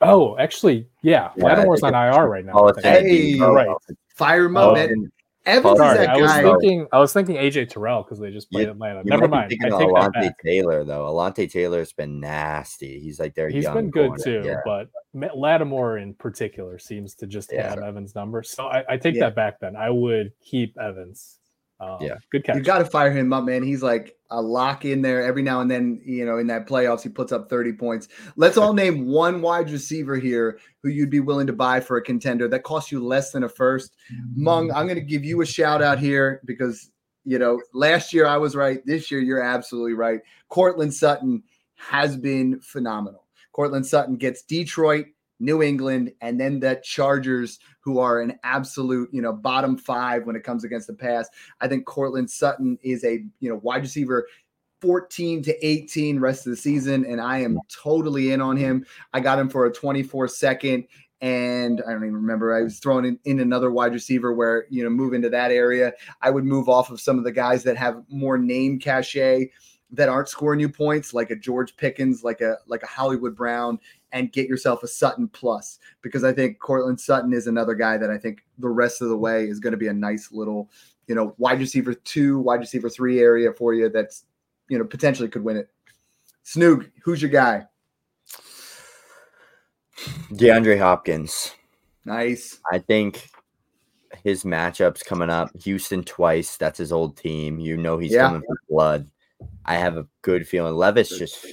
Oh, 0.00 0.36
actually, 0.38 0.88
yeah, 1.02 1.30
Yeah, 1.36 1.44
Lattimore's 1.44 1.82
on 1.84 1.94
IR 1.94 2.26
right 2.28 2.44
now. 2.44 2.52
I 2.52 2.54
Paulson 2.54 2.82
think. 2.82 2.96
and 2.98 3.06
Hey, 3.06 3.32
Deebo. 3.34 3.54
right. 3.54 3.76
Fire 4.16 4.44
him 4.46 4.56
up, 4.56 4.70
Oh, 4.70 4.74
man. 4.74 5.12
Evans 5.44 5.62
Paul- 5.64 5.72
is 5.90 5.96
that 5.98 6.08
I 6.10 6.16
was 6.20 6.32
thinking. 6.60 6.86
I 6.92 6.98
was 6.98 7.12
thinking 7.12 7.36
AJ 7.36 7.68
Terrell 7.70 8.02
because 8.04 8.18
they 8.20 8.30
just 8.30 8.50
played 8.50 8.66
You- 8.66 8.70
Atlanta. 8.72 9.00
You 9.00 9.10
Never 9.10 9.26
might 9.26 9.26
be 9.26 9.30
mind. 9.30 9.44
I 9.44 9.48
thinking 9.48 9.78
take 9.78 9.88
of 9.88 9.94
that 9.94 10.12
Alontae 10.12 10.22
back. 10.28 10.42
Taylor 10.44 10.84
though. 10.84 11.04
Alontae 11.06 11.50
Taylor's 11.50 11.92
been 11.92 12.20
nasty. 12.20 13.00
He's 13.00 13.18
like 13.18 13.34
their 13.34 13.48
He's 13.48 13.64
young 13.64 13.74
been 13.74 13.90
good 13.90 14.08
corner. 14.08 14.22
too, 14.24 14.42
Yeah. 14.44 14.60
but 14.64 14.88
Lattimore 15.36 15.98
in 15.98 16.14
particular 16.14 16.78
seems 16.78 17.14
to 17.16 17.26
just 17.26 17.52
Yeah. 17.52 17.68
have 17.70 17.80
Evans' 17.80 18.14
number. 18.14 18.42
So 18.42 18.66
I, 18.66 18.84
I 18.88 18.96
take 18.96 19.14
Yeah. 19.16 19.22
that 19.26 19.34
back. 19.34 19.58
Then 19.60 19.74
I 19.76 19.90
would 19.90 20.32
keep 20.40 20.78
Evans. 20.78 21.38
Um, 21.82 21.98
Yeah. 22.00 22.14
good 22.30 22.44
catch. 22.44 22.56
You 22.56 22.62
got 22.62 22.78
to 22.78 22.84
fire 22.84 23.10
him 23.10 23.32
up, 23.32 23.44
man. 23.44 23.62
He's 23.62 23.82
like 23.82 24.16
a 24.30 24.40
lock 24.40 24.84
in 24.84 25.02
there 25.02 25.22
every 25.22 25.42
now 25.42 25.60
and 25.60 25.70
then. 25.70 26.00
You 26.04 26.24
know, 26.24 26.38
in 26.38 26.46
that 26.46 26.68
playoffs, 26.68 27.02
he 27.02 27.08
puts 27.08 27.32
up 27.32 27.50
30 27.50 27.72
points. 27.72 28.08
Let's 28.36 28.56
all 28.56 28.72
name 28.72 29.06
one 29.06 29.42
wide 29.42 29.70
receiver 29.70 30.16
here 30.16 30.58
who 30.82 30.90
you'd 30.90 31.10
be 31.10 31.20
willing 31.20 31.46
to 31.48 31.52
buy 31.52 31.80
for 31.80 31.96
a 31.96 32.02
contender 32.02 32.46
that 32.48 32.62
costs 32.62 32.92
you 32.92 33.04
less 33.04 33.32
than 33.32 33.42
a 33.42 33.48
first. 33.48 33.96
Meng, 34.34 34.70
I'm 34.72 34.86
going 34.86 34.98
to 34.98 35.04
give 35.04 35.24
you 35.24 35.40
a 35.42 35.46
shout 35.46 35.82
out 35.82 35.98
here 35.98 36.40
because, 36.44 36.90
you 37.24 37.38
know, 37.38 37.60
last 37.74 38.12
year 38.12 38.26
I 38.26 38.36
was 38.36 38.54
right. 38.54 38.84
This 38.86 39.10
year 39.10 39.20
you're 39.20 39.42
absolutely 39.42 39.94
right. 39.94 40.20
Courtland 40.48 40.94
Sutton 40.94 41.42
has 41.74 42.16
been 42.16 42.60
phenomenal. 42.60 43.26
Courtland 43.52 43.86
Sutton 43.86 44.16
gets 44.16 44.42
Detroit, 44.42 45.06
New 45.42 45.62
England, 45.62 46.12
and 46.20 46.40
then 46.40 46.60
the 46.60 46.80
Chargers, 46.84 47.58
who 47.80 47.98
are 47.98 48.20
an 48.20 48.38
absolute, 48.44 49.08
you 49.12 49.20
know, 49.20 49.32
bottom 49.32 49.76
five 49.76 50.24
when 50.24 50.36
it 50.36 50.44
comes 50.44 50.62
against 50.62 50.86
the 50.86 50.94
pass. 50.94 51.28
I 51.60 51.68
think 51.68 51.84
Courtland 51.84 52.30
Sutton 52.30 52.78
is 52.82 53.04
a, 53.04 53.24
you 53.40 53.48
know, 53.50 53.56
wide 53.56 53.82
receiver 53.82 54.26
14 54.80 55.42
to 55.42 55.66
18 55.66 56.20
rest 56.20 56.46
of 56.46 56.50
the 56.50 56.56
season, 56.56 57.04
and 57.04 57.20
I 57.20 57.38
am 57.38 57.58
totally 57.68 58.32
in 58.32 58.40
on 58.40 58.56
him. 58.56 58.86
I 59.12 59.20
got 59.20 59.38
him 59.38 59.48
for 59.48 59.66
a 59.66 59.72
24 59.72 60.28
second, 60.28 60.86
and 61.20 61.82
I 61.86 61.90
don't 61.90 62.02
even 62.02 62.14
remember. 62.14 62.54
I 62.54 62.62
was 62.62 62.78
throwing 62.78 63.04
in, 63.04 63.18
in 63.24 63.40
another 63.40 63.70
wide 63.70 63.92
receiver 63.92 64.32
where, 64.32 64.66
you 64.70 64.82
know, 64.82 64.90
move 64.90 65.12
into 65.12 65.30
that 65.30 65.50
area. 65.50 65.92
I 66.20 66.30
would 66.30 66.44
move 66.44 66.68
off 66.68 66.90
of 66.90 67.00
some 67.00 67.18
of 67.18 67.24
the 67.24 67.32
guys 67.32 67.62
that 67.64 67.76
have 67.76 68.02
more 68.08 68.38
name 68.38 68.78
cachet 68.78 69.50
that 69.92 70.08
aren't 70.08 70.28
scoring 70.28 70.58
you 70.58 70.68
points, 70.68 71.12
like 71.14 71.30
a 71.30 71.36
George 71.36 71.76
Pickens, 71.76 72.24
like 72.24 72.40
a 72.40 72.56
like 72.66 72.82
a 72.82 72.86
Hollywood 72.86 73.36
Brown, 73.36 73.78
and 74.12 74.32
get 74.32 74.48
yourself 74.48 74.82
a 74.82 74.88
Sutton 74.88 75.28
plus 75.28 75.78
because 76.00 76.24
I 76.24 76.32
think 76.32 76.58
Courtland 76.58 77.00
Sutton 77.00 77.32
is 77.32 77.46
another 77.46 77.74
guy 77.74 77.96
that 77.98 78.10
I 78.10 78.18
think 78.18 78.44
the 78.58 78.68
rest 78.68 79.02
of 79.02 79.08
the 79.08 79.16
way 79.16 79.44
is 79.46 79.60
going 79.60 79.72
to 79.72 79.76
be 79.78 79.88
a 79.88 79.92
nice 79.92 80.32
little, 80.32 80.70
you 81.06 81.14
know, 81.14 81.34
wide 81.38 81.60
receiver 81.60 81.94
two, 81.94 82.38
wide 82.40 82.60
receiver 82.60 82.88
three 82.88 83.20
area 83.20 83.52
for 83.52 83.74
you 83.74 83.88
that's, 83.88 84.24
you 84.68 84.78
know, 84.78 84.84
potentially 84.84 85.28
could 85.28 85.44
win 85.44 85.56
it. 85.56 85.68
Snoog, 86.44 86.90
who's 87.04 87.22
your 87.22 87.30
guy? 87.30 87.66
DeAndre 90.32 90.78
Hopkins. 90.78 91.52
Nice. 92.04 92.58
I 92.72 92.78
think 92.78 93.28
his 94.24 94.44
matchups 94.44 95.04
coming 95.04 95.30
up. 95.30 95.50
Houston 95.62 96.02
twice. 96.02 96.56
That's 96.56 96.78
his 96.78 96.92
old 96.92 97.16
team. 97.16 97.58
You 97.60 97.76
know 97.76 97.98
he's 97.98 98.12
Yeah. 98.12 98.28
coming 98.28 98.42
for 98.42 98.56
blood. 98.68 99.08
I 99.64 99.76
have 99.76 99.96
a 99.96 100.06
good 100.22 100.46
feeling. 100.46 100.74
Levis 100.74 101.16
just 101.18 101.46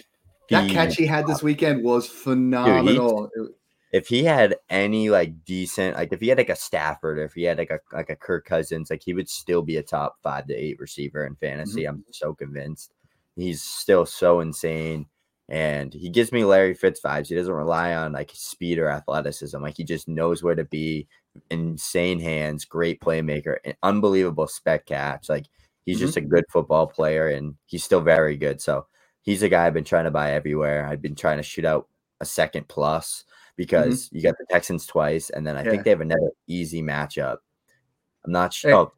That 0.49 0.69
catch 0.69 0.95
he 0.95 1.05
had 1.05 1.27
this 1.27 1.43
weekend 1.43 1.83
was 1.83 2.07
phenomenal. 2.07 3.29
It- 3.35 3.55
if 3.91 4.07
he 4.07 4.23
had 4.23 4.55
any 4.69 5.09
like 5.09 5.43
decent, 5.45 5.95
like 5.97 6.13
if 6.13 6.19
he 6.19 6.27
had 6.27 6.37
like 6.37 6.49
a 6.49 6.55
Stafford 6.55 7.17
or 7.17 7.23
if 7.23 7.33
he 7.33 7.43
had 7.43 7.57
like 7.57 7.71
a 7.71 7.79
like 7.91 8.09
a 8.09 8.15
Kirk 8.15 8.45
Cousins, 8.45 8.89
like 8.91 9.01
he 9.03 9.13
would 9.13 9.29
still 9.29 9.63
be 9.63 9.77
a 9.77 9.83
top 9.83 10.17
five 10.21 10.45
to 10.47 10.53
eight 10.53 10.79
receiver 10.79 11.25
in 11.25 11.35
fantasy. 11.35 11.81
Mm-hmm. 11.83 11.95
I'm 11.95 12.05
so 12.11 12.33
convinced. 12.35 12.93
He's 13.35 13.63
still 13.63 14.05
so 14.05 14.41
insane. 14.41 15.07
And 15.47 15.91
he 15.91 16.09
gives 16.09 16.31
me 16.31 16.43
Larry 16.43 16.75
Fitz 16.75 17.01
vibes. 17.01 17.27
He 17.29 17.35
doesn't 17.35 17.51
rely 17.51 17.95
on 17.95 18.11
like 18.11 18.29
speed 18.35 18.77
or 18.77 18.89
athleticism. 18.89 19.59
Like 19.59 19.77
he 19.77 19.83
just 19.83 20.07
knows 20.07 20.43
where 20.43 20.55
to 20.55 20.65
be. 20.65 21.07
Insane 21.49 22.19
hands, 22.19 22.65
great 22.65 22.99
playmaker, 23.01 23.57
and 23.63 23.75
unbelievable 23.81 24.47
spec 24.47 24.85
catch. 24.87 25.29
Like 25.29 25.45
he's 25.89 25.99
just 25.99 26.15
mm-hmm. 26.15 26.25
a 26.27 26.29
good 26.29 26.45
football 26.51 26.85
player 26.85 27.29
and 27.29 27.55
he's 27.65 27.83
still 27.83 28.01
very 28.01 28.37
good. 28.37 28.61
So 28.61 28.85
he's 29.21 29.41
a 29.41 29.49
guy 29.49 29.65
I've 29.65 29.73
been 29.73 29.83
trying 29.83 30.03
to 30.03 30.11
buy 30.11 30.33
everywhere. 30.33 30.85
I've 30.85 31.01
been 31.01 31.15
trying 31.15 31.37
to 31.37 31.43
shoot 31.43 31.65
out 31.65 31.87
a 32.21 32.25
second 32.25 32.67
plus 32.67 33.23
mm-hmm. 33.23 33.53
because 33.57 34.07
you 34.11 34.21
got 34.21 34.35
the 34.37 34.45
Texans 34.51 34.85
twice, 34.85 35.31
and 35.31 35.45
then 35.45 35.57
I 35.57 35.63
Yeah. 35.63 35.71
think 35.71 35.83
they 35.83 35.89
have 35.89 36.01
another 36.01 36.29
easy 36.47 36.83
matchup. 36.83 37.37
I'm 38.23 38.31
not 38.31 38.53
Hey. 38.53 38.69
sure. 38.69 38.73
Oh, 38.73 38.91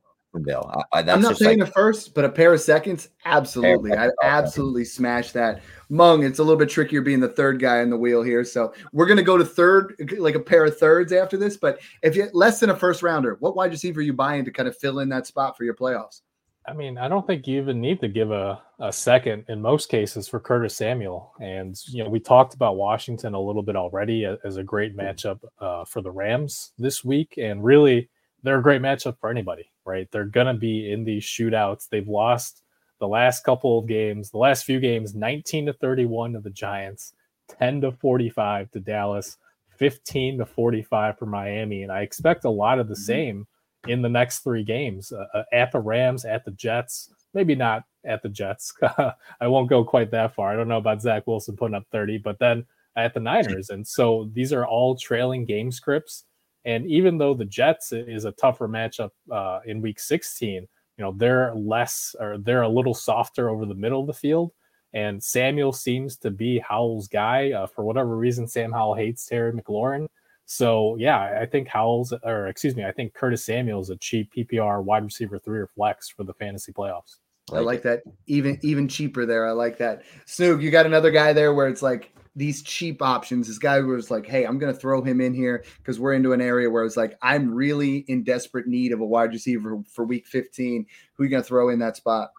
Bill, 0.46 0.72
I, 0.94 1.00
I'm 1.02 1.22
not 1.22 1.36
saying 1.36 1.60
like 1.60 1.68
a 1.68 1.72
first, 1.74 2.14
but 2.14 2.24
a 2.24 2.30
pair 2.30 2.54
of 2.54 2.62
seconds, 2.62 3.10
absolutely. 3.26 3.92
I 3.92 4.10
absolutely 4.24 4.86
smash 4.86 5.34
that. 5.34 5.62
Meng, 5.90 6.24
it's 6.24 6.40
a 6.40 6.44
little 6.44 6.58
bit 6.58 6.70
trickier 6.70 7.02
being 7.02 7.20
the 7.20 7.28
third 7.28 7.60
guy 7.60 7.82
on 7.82 7.90
the 7.90 7.98
wheel 7.98 8.24
here. 8.24 8.46
So 8.46 8.74
we're 8.94 9.08
gonna 9.08 9.24
go 9.24 9.38
to 9.38 9.44
third, 9.44 10.10
like 10.20 10.36
a 10.36 10.40
pair 10.40 10.64
of 10.64 10.78
thirds 10.78 11.12
after 11.12 11.36
this. 11.36 11.58
But 11.58 11.82
if 12.02 12.16
you 12.16 12.30
less 12.32 12.62
than 12.62 12.70
a 12.70 12.76
first 12.78 13.04
rounder, 13.04 13.36
what 13.42 13.58
wide 13.58 13.72
receiver 13.72 14.00
are 14.00 14.04
you 14.04 14.14
buying 14.14 14.46
to 14.46 14.52
kind 14.52 14.70
of 14.70 14.78
fill 14.78 15.00
in 15.00 15.10
that 15.10 15.28
spot 15.28 15.58
for 15.58 15.66
your 15.66 15.76
playoffs? 15.76 16.22
I 16.68 16.74
mean, 16.74 16.98
I 17.00 17.08
don't 17.08 17.26
think 17.26 17.48
you 17.48 17.60
even 17.60 17.82
need 17.82 18.00
to 18.02 18.08
give 18.08 18.32
a, 18.32 18.62
a 18.80 18.94
second 18.94 19.46
in 19.50 19.62
most 19.62 19.90
cases 19.90 20.28
for 20.28 20.40
Curtis 20.40 20.76
Samuel. 20.76 21.34
And, 21.40 21.76
you 21.88 22.04
know, 22.04 22.10
we 22.10 22.20
talked 22.20 22.54
about 22.54 22.78
Washington 22.78 23.34
a 23.34 23.42
little 23.42 23.64
bit 23.64 23.76
already 23.76 24.26
as 24.26 24.58
a 24.58 24.64
great 24.64 24.96
matchup 24.96 25.40
uh, 25.60 25.86
for 25.86 26.02
the 26.02 26.12
Rams 26.12 26.74
this 26.78 27.04
week. 27.04 27.34
And 27.38 27.64
really, 27.64 28.10
they're 28.44 28.60
a 28.60 28.64
great 28.64 28.82
matchup 28.82 29.18
for 29.20 29.30
anybody, 29.30 29.72
right? 29.86 30.08
They're 30.12 30.26
going 30.26 30.48
to 30.48 30.54
be 30.54 30.92
in 30.92 31.04
these 31.04 31.24
shootouts. 31.24 31.90
They've 31.90 32.08
lost 32.08 32.62
the 33.00 33.08
last 33.08 33.44
couple 33.44 33.80
of 33.80 33.88
games, 33.88 34.30
the 34.30 34.38
last 34.38 34.64
few 34.64 34.80
games, 34.80 35.16
19 35.16 35.66
to 35.66 35.74
31 35.74 36.34
to 36.34 36.40
the 36.42 36.52
Giants, 36.52 37.14
10 37.58 37.82
to 37.82 37.92
45 37.92 38.70
to 38.72 38.80
Dallas, 38.80 39.38
15 39.78 40.38
to 40.38 40.46
45 40.46 41.18
for 41.18 41.26
Miami. 41.26 41.82
And 41.82 41.92
I 41.92 42.02
expect 42.02 42.46
a 42.46 42.52
lot 42.52 42.78
of 42.78 42.88
the 42.88 42.96
same 42.96 43.48
in 43.88 44.02
the 44.02 44.10
next 44.10 44.40
three 44.40 44.64
games 44.64 45.12
uh, 45.12 45.26
uh, 45.34 45.44
at 45.52 45.72
the 45.72 45.80
Rams, 45.80 46.26
at 46.26 46.46
the 46.46 46.52
Jets, 46.52 47.12
maybe 47.34 47.56
not 47.56 47.84
at 48.06 48.22
the 48.22 48.30
Jets. 48.30 48.74
I 49.42 49.48
won't 49.48 49.70
go 49.70 49.84
quite 49.84 50.12
that 50.12 50.36
far. 50.36 50.52
I 50.52 50.56
don't 50.56 50.68
know 50.68 50.78
about 50.78 51.02
Zach 51.02 51.26
Wilson 51.28 51.56
putting 51.56 51.76
up 51.76 51.86
30, 51.92 52.20
but 52.20 52.40
then 52.40 52.66
at 52.96 53.14
the 53.14 53.20
Niners. 53.20 53.70
And 53.70 53.86
so 53.86 54.30
these 54.34 54.54
are 54.54 54.66
all 54.66 54.96
trailing 54.96 55.46
game 55.46 55.72
scripts. 55.72 56.26
And 56.66 56.86
even 56.86 57.18
though 57.18 57.34
the 57.34 57.46
Jets 57.46 57.92
is 57.92 58.26
a 58.26 58.32
tougher 58.34 58.68
matchup 58.68 59.12
uh, 59.32 59.62
in 59.66 59.82
week 59.82 60.00
16, 60.00 60.54
you 60.54 60.68
know, 61.04 61.14
they're 61.18 61.56
less 61.56 62.16
or 62.20 62.38
they're 62.38 62.62
a 62.62 62.70
little 62.70 62.94
softer 62.94 63.50
over 63.50 63.66
the 63.66 63.74
middle 63.74 64.02
of 64.02 64.08
the 64.08 64.14
field. 64.14 64.52
And 64.94 65.24
Samuel 65.24 65.74
seems 65.74 66.18
to 66.18 66.30
be 66.30 66.60
Howell's 66.60 67.08
guy. 67.08 67.54
Uh, 67.54 67.66
for 67.66 67.84
whatever 67.84 68.16
reason, 68.16 68.48
Sam 68.48 68.72
Howell 68.72 68.96
hates 68.96 69.26
Terry 69.26 69.54
McLaurin. 69.54 70.08
So 70.54 70.98
yeah, 71.00 71.40
I 71.42 71.46
think 71.46 71.70
Howell's 71.70 72.14
or 72.26 72.48
excuse 72.48 72.76
me, 72.76 72.84
I 72.84 72.92
think 72.92 73.14
Curtis 73.14 73.46
Samuel 73.46 73.80
is 73.80 73.90
a 73.90 73.96
cheap 73.96 74.34
PPR 74.36 74.84
wide 74.84 75.06
receiver 75.06 75.40
three 75.40 75.60
or 75.60 75.68
flex 75.68 76.10
for 76.10 76.26
the 76.26 76.34
fantasy 76.34 76.74
playoffs. 76.74 77.20
I 77.54 77.60
like 77.60 77.84
that. 77.84 78.04
Even 78.28 78.60
even 78.62 78.90
cheaper 78.90 79.26
there. 79.26 79.48
I 79.48 79.52
like 79.52 79.78
that. 79.78 80.04
Snoog, 80.28 80.62
you 80.62 80.70
got 80.70 80.86
another 80.86 81.10
guy 81.10 81.32
there 81.32 81.54
where 81.54 81.70
it's 81.70 81.82
like 81.82 82.12
these 82.36 82.64
cheap 82.64 83.02
options. 83.02 83.48
This 83.48 83.60
guy 83.60 83.80
was 83.80 84.12
like, 84.12 84.26
hey, 84.26 84.44
I'm 84.44 84.60
gonna 84.60 84.74
throw 84.74 85.02
him 85.02 85.22
in 85.22 85.34
here 85.34 85.64
because 85.78 86.02
we're 86.02 86.16
into 86.16 86.34
an 86.34 86.42
area 86.42 86.70
where 86.70 86.84
it's 86.84 86.98
like 86.98 87.18
I'm 87.22 87.54
really 87.54 88.00
in 88.10 88.26
desperate 88.26 88.68
need 88.68 88.92
of 88.92 89.00
a 89.00 89.06
wide 89.06 89.32
receiver 89.32 89.82
for 89.90 90.04
week 90.04 90.28
15. 90.28 90.86
Who 91.14 91.24
you 91.24 91.30
gonna 91.30 91.44
throw 91.44 91.70
in 91.70 91.80
that 91.80 91.96
spot? 91.96 92.32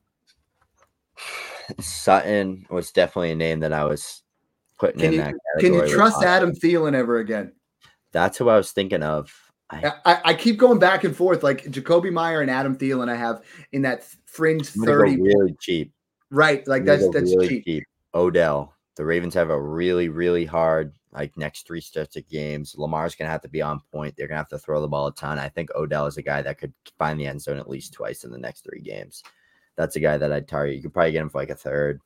Sutton 1.81 2.67
was 2.69 2.93
definitely 2.93 3.31
a 3.31 3.37
name 3.37 3.61
that 3.61 3.73
I 3.73 3.85
was 3.85 4.23
putting 4.79 5.01
Can 5.01 5.07
in 5.07 5.13
you 5.13 5.19
that 5.25 5.35
can 5.61 5.73
you 5.73 5.89
trust 5.89 6.23
Adam 6.23 6.53
Thielen 6.55 6.93
ever 6.93 7.17
again? 7.17 7.53
That's 8.13 8.39
who 8.39 8.49
I 8.49 8.57
was 8.57 8.73
thinking 8.73 9.03
of. 9.03 9.33
I, 9.71 9.93
I, 10.05 10.21
I 10.27 10.35
keep 10.35 10.59
going 10.59 10.79
back 10.79 11.05
and 11.05 11.17
forth. 11.17 11.43
Like 11.43 11.65
Jakobi 11.65 12.13
Meyer 12.13 12.43
and 12.43 12.51
Adam 12.51 12.77
Thielen, 12.77 13.09
I 13.09 13.17
have 13.17 13.43
in 13.73 13.83
that 13.83 14.05
fringe 14.27 14.71
I'm 14.77 14.85
gonna 14.85 14.93
go 14.93 15.05
30. 15.05 15.23
really 15.23 15.57
cheap. 15.61 15.93
Right. 16.31 16.67
Like 16.69 16.85
that's 16.85 17.09
that's 17.11 17.35
really 17.35 17.49
cheap. 17.49 17.65
cheap. 17.65 17.85
Odell. 18.15 18.75
The 18.97 19.05
Ravens 19.05 19.33
have 19.35 19.49
a 19.49 19.61
really, 19.61 20.11
really 20.11 20.45
hard 20.45 20.93
like 21.13 21.37
next 21.37 21.67
three 21.67 21.81
stretch 21.81 22.17
of 22.17 22.29
games. 22.29 22.75
Lamar's 22.77 23.15
gonna 23.15 23.31
have 23.31 23.43
to 23.43 23.49
be 23.49 23.63
on 23.63 23.81
point. 23.93 24.15
They're 24.17 24.29
gonna 24.29 24.39
have 24.39 24.49
to 24.49 24.59
throw 24.59 24.81
the 24.81 24.89
ball 24.89 25.07
a 25.07 25.15
ton. 25.15 25.39
I 25.39 25.49
think 25.49 25.71
Odell 25.75 26.07
is 26.07 26.17
a 26.17 26.23
guy 26.23 26.43
that 26.43 26.59
could 26.59 26.73
find 26.99 27.19
the 27.19 27.27
end 27.27 27.41
zone 27.41 27.59
at 27.59 27.69
least 27.69 27.93
twice 27.93 28.25
in 28.25 28.31
the 28.31 28.39
next 28.39 28.65
three 28.65 28.81
games. 28.81 29.23
That's 29.77 29.97
a 29.97 30.01
guy 30.01 30.19
that 30.19 30.33
I'd 30.33 30.49
target. 30.49 30.77
You 30.77 30.83
could 30.83 30.93
probably 30.93 31.13
get 31.13 31.23
him 31.23 31.31
for 31.31 31.39
like 31.39 31.51
a 31.51 31.55
third. 31.55 32.01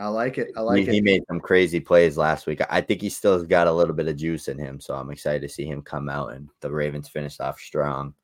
I 0.00 0.08
like 0.08 0.38
it. 0.38 0.50
I 0.56 0.62
like 0.62 0.78
he, 0.78 0.88
it. 0.88 0.94
He 0.94 1.00
made 1.02 1.22
some 1.28 1.40
crazy 1.40 1.78
plays 1.78 2.16
last 2.16 2.46
week. 2.46 2.62
I 2.70 2.80
think 2.80 3.02
he 3.02 3.10
still 3.10 3.34
has 3.34 3.42
got 3.42 3.66
a 3.66 3.72
little 3.72 3.94
bit 3.94 4.08
of 4.08 4.16
juice 4.16 4.48
in 4.48 4.58
him, 4.58 4.80
so 4.80 4.94
I'm 4.94 5.10
excited 5.10 5.42
to 5.42 5.48
see 5.48 5.66
him 5.66 5.82
come 5.82 6.08
out 6.08 6.32
and 6.32 6.48
the 6.60 6.70
Ravens 6.70 7.08
finished 7.08 7.40
off 7.40 7.60
strong. 7.60 8.14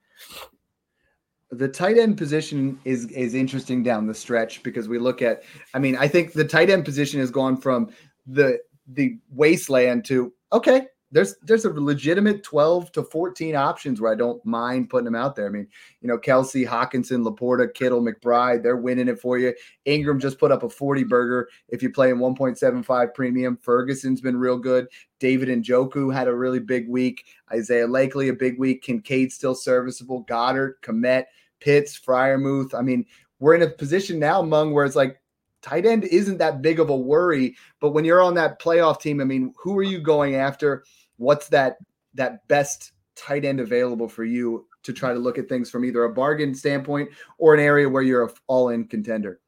The 1.51 1.69
tight 1.69 1.99
end 1.99 2.17
position 2.17 2.81
is 2.85 3.07
is 3.09 3.35
interesting 3.35 3.83
down 3.83 4.07
the 4.07 4.15
stretch 4.15 4.63
because 4.63 4.89
we 4.89 4.99
look 4.99 5.21
at. 5.21 5.43
I 5.75 5.79
mean, 5.79 5.97
I 5.97 6.09
think 6.09 6.33
the 6.33 6.45
tight 6.45 6.71
end 6.71 6.87
position 6.87 7.21
has 7.21 7.31
gone 7.31 7.59
from 7.59 7.91
the 8.27 8.59
the 8.89 9.19
wasteland 9.31 10.07
to 10.07 10.33
okay, 10.53 10.87
there's 11.13 11.37
there's 11.43 11.65
a 11.65 11.71
legitimate 11.71 12.43
12 12.43 12.91
to 12.93 13.03
14 13.05 13.55
options 13.55 14.01
where 14.01 14.13
I 14.13 14.17
don't 14.17 14.45
mind 14.45 14.91
putting 14.91 15.05
them 15.05 15.15
out 15.15 15.37
there. 15.37 15.47
I 15.47 15.51
mean, 15.51 15.69
you 16.01 16.09
know, 16.09 16.19
Kelce, 16.19 16.67
Hockenson, 16.67 17.25
LaPorta, 17.25 17.73
Kittle, 17.73 18.03
McBride, 18.03 18.63
they're 18.63 18.77
winning 18.77 19.09
it 19.09 19.21
for 19.21 19.39
you. 19.39 19.55
Engram 19.87 20.21
just 20.21 20.39
put 20.39 20.51
up 20.51 20.65
a 20.65 20.69
40 20.69 21.05
burger 21.05 21.49
if 21.69 21.81
you're 21.81 21.93
playing 21.93 22.17
1.75 22.17 23.15
premium. 23.15 23.57
Ferguson's 23.57 24.21
been 24.21 24.37
real 24.37 24.59
good. 24.59 24.89
David 25.21 25.49
Njoku 25.49 26.13
had 26.13 26.29
a 26.29 26.35
really 26.35 26.61
big 26.61 26.89
week. 26.89 27.25
Isaiah 27.53 27.87
Likely, 27.87 28.29
a 28.29 28.35
big 28.35 28.59
week. 28.59 28.83
Kincaid 28.83 29.33
still 29.33 29.55
serviceable. 29.55 30.25
Goedert, 30.25 30.75
Kmet, 30.83 31.25
Pitts, 31.61 31.99
Freiermuth. 31.99 32.75
I 32.75 32.83
mean, 32.83 33.07
we're 33.39 33.55
in 33.55 33.63
a 33.63 33.69
position 33.69 34.19
now, 34.19 34.43
Meng, 34.43 34.73
where 34.73 34.85
it's 34.85 34.97
like 34.97 35.21
tight 35.67 35.87
end 35.87 36.05
isn't 36.05 36.39
that 36.39 36.63
big 36.63 36.79
of 36.79 36.91
a 36.91 36.97
worry. 36.97 37.57
But 37.81 37.91
when 37.91 38.05
you're 38.05 38.23
on 38.23 38.35
that 38.35 38.61
playoff 38.61 39.01
team, 39.01 39.21
I 39.21 39.25
mean, 39.25 39.53
who 39.57 39.77
are 39.79 39.83
you 39.83 40.01
going 40.01 40.37
after? 40.37 40.85
What's 41.17 41.49
that 41.49 41.77
that 42.15 42.47
best 42.49 42.93
tight 43.15 43.45
end 43.45 43.61
available 43.61 44.09
for 44.09 44.25
you 44.25 44.67
to 44.85 44.93
try 44.93 45.13
to 45.13 45.19
look 45.19 45.39
at 45.39 45.49
things 45.49 45.71
from 45.71 45.85
either 45.85 46.05
a 46.05 46.13
bargain 46.13 46.55
standpoint 46.55 47.11
or 47.39 47.55
an 47.55 47.61
area 47.61 47.89
where 47.89 48.03
you're 48.03 48.25
a 48.25 48.31
all-in 48.47 48.87
contender? 48.87 49.41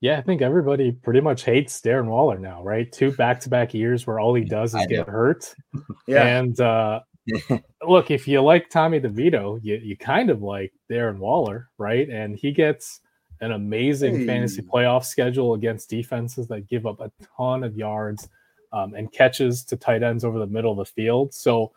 Yeah, 0.00 0.18
I 0.18 0.22
think 0.22 0.42
everybody 0.42 0.92
pretty 0.92 1.20
much 1.20 1.44
hates 1.44 1.80
Darren 1.80 2.06
Waller 2.06 2.38
now, 2.38 2.62
right? 2.62 2.90
Two 2.90 3.12
back-to-back 3.12 3.72
years 3.72 4.06
where 4.06 4.20
all 4.20 4.34
he 4.34 4.44
does 4.44 4.74
is 4.74 4.86
get 4.86 5.08
hurt. 5.08 5.54
yeah. 6.06 6.38
And 6.38 6.58
uh 6.60 7.00
look, 7.88 8.10
if 8.10 8.28
you 8.28 8.42
like 8.42 8.68
Tommy 8.68 9.00
DeVito, 9.00 9.58
you, 9.62 9.76
you 9.82 9.96
kind 9.96 10.28
of 10.28 10.42
like 10.42 10.72
Darren 10.90 11.16
Waller, 11.16 11.70
right? 11.78 12.06
And 12.10 12.36
he 12.36 12.52
gets 12.52 13.00
an 13.40 13.52
amazing 13.52 14.20
hey. 14.20 14.26
fantasy 14.26 14.62
playoff 14.62 15.04
schedule 15.04 15.54
against 15.54 15.90
defenses 15.90 16.48
that 16.48 16.68
give 16.68 16.86
up 16.86 17.00
a 17.00 17.10
ton 17.36 17.64
of 17.64 17.76
yards 17.76 18.28
um, 18.72 18.94
and 18.94 19.12
catches 19.12 19.64
to 19.64 19.76
tight 19.76 20.02
ends 20.02 20.24
over 20.24 20.38
the 20.38 20.46
middle 20.46 20.72
of 20.72 20.78
the 20.78 20.84
field. 20.84 21.32
So, 21.34 21.72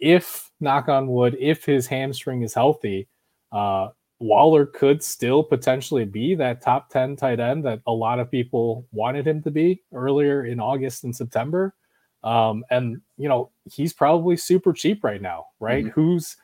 if 0.00 0.50
knock 0.60 0.88
on 0.88 1.06
wood, 1.06 1.36
if 1.38 1.64
his 1.64 1.86
hamstring 1.86 2.42
is 2.42 2.54
healthy, 2.54 3.08
uh, 3.52 3.88
Waller 4.22 4.66
could 4.66 5.02
still 5.02 5.42
potentially 5.42 6.04
be 6.04 6.34
that 6.36 6.60
top 6.60 6.90
10 6.90 7.16
tight 7.16 7.40
end 7.40 7.64
that 7.64 7.80
a 7.86 7.92
lot 7.92 8.20
of 8.20 8.30
people 8.30 8.86
wanted 8.92 9.26
him 9.26 9.42
to 9.42 9.50
be 9.50 9.82
earlier 9.92 10.44
in 10.44 10.60
August 10.60 11.04
and 11.04 11.14
September. 11.14 11.74
Um, 12.22 12.64
and 12.70 13.00
you 13.16 13.28
know, 13.28 13.50
he's 13.64 13.92
probably 13.92 14.36
super 14.36 14.72
cheap 14.72 15.02
right 15.02 15.20
now, 15.20 15.46
right? 15.58 15.84
Mm-hmm. 15.84 16.00
Who's 16.00 16.36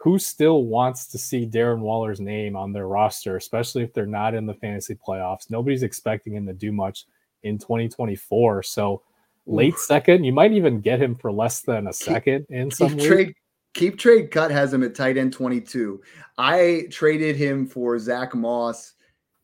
who 0.00 0.18
still 0.18 0.64
wants 0.64 1.06
to 1.06 1.18
see 1.18 1.46
Darren 1.46 1.80
Waller's 1.80 2.20
name 2.20 2.56
on 2.56 2.72
their 2.72 2.86
roster, 2.86 3.36
especially 3.36 3.82
if 3.82 3.92
they're 3.92 4.06
not 4.06 4.34
in 4.34 4.46
the 4.46 4.54
fantasy 4.54 4.94
playoffs? 4.94 5.50
Nobody's 5.50 5.82
expecting 5.82 6.34
him 6.34 6.46
to 6.46 6.54
do 6.54 6.72
much 6.72 7.04
in 7.42 7.58
2024. 7.58 8.62
So 8.62 9.02
late 9.46 9.74
Oof. 9.74 9.80
second, 9.80 10.24
you 10.24 10.32
might 10.32 10.52
even 10.52 10.80
get 10.80 11.02
him 11.02 11.16
for 11.16 11.30
less 11.30 11.60
than 11.60 11.86
a 11.86 11.92
second 11.92 12.46
keep, 12.48 12.56
in 12.56 12.70
some 12.70 12.96
keep 12.96 13.06
trade. 13.06 13.34
Keep 13.74 13.98
trade 13.98 14.30
cut 14.30 14.50
has 14.50 14.72
him 14.72 14.82
at 14.82 14.94
tight 14.94 15.16
end 15.16 15.34
22. 15.34 16.00
I 16.38 16.86
traded 16.90 17.36
him 17.36 17.66
for 17.66 17.98
Zach 17.98 18.34
Moss 18.34 18.94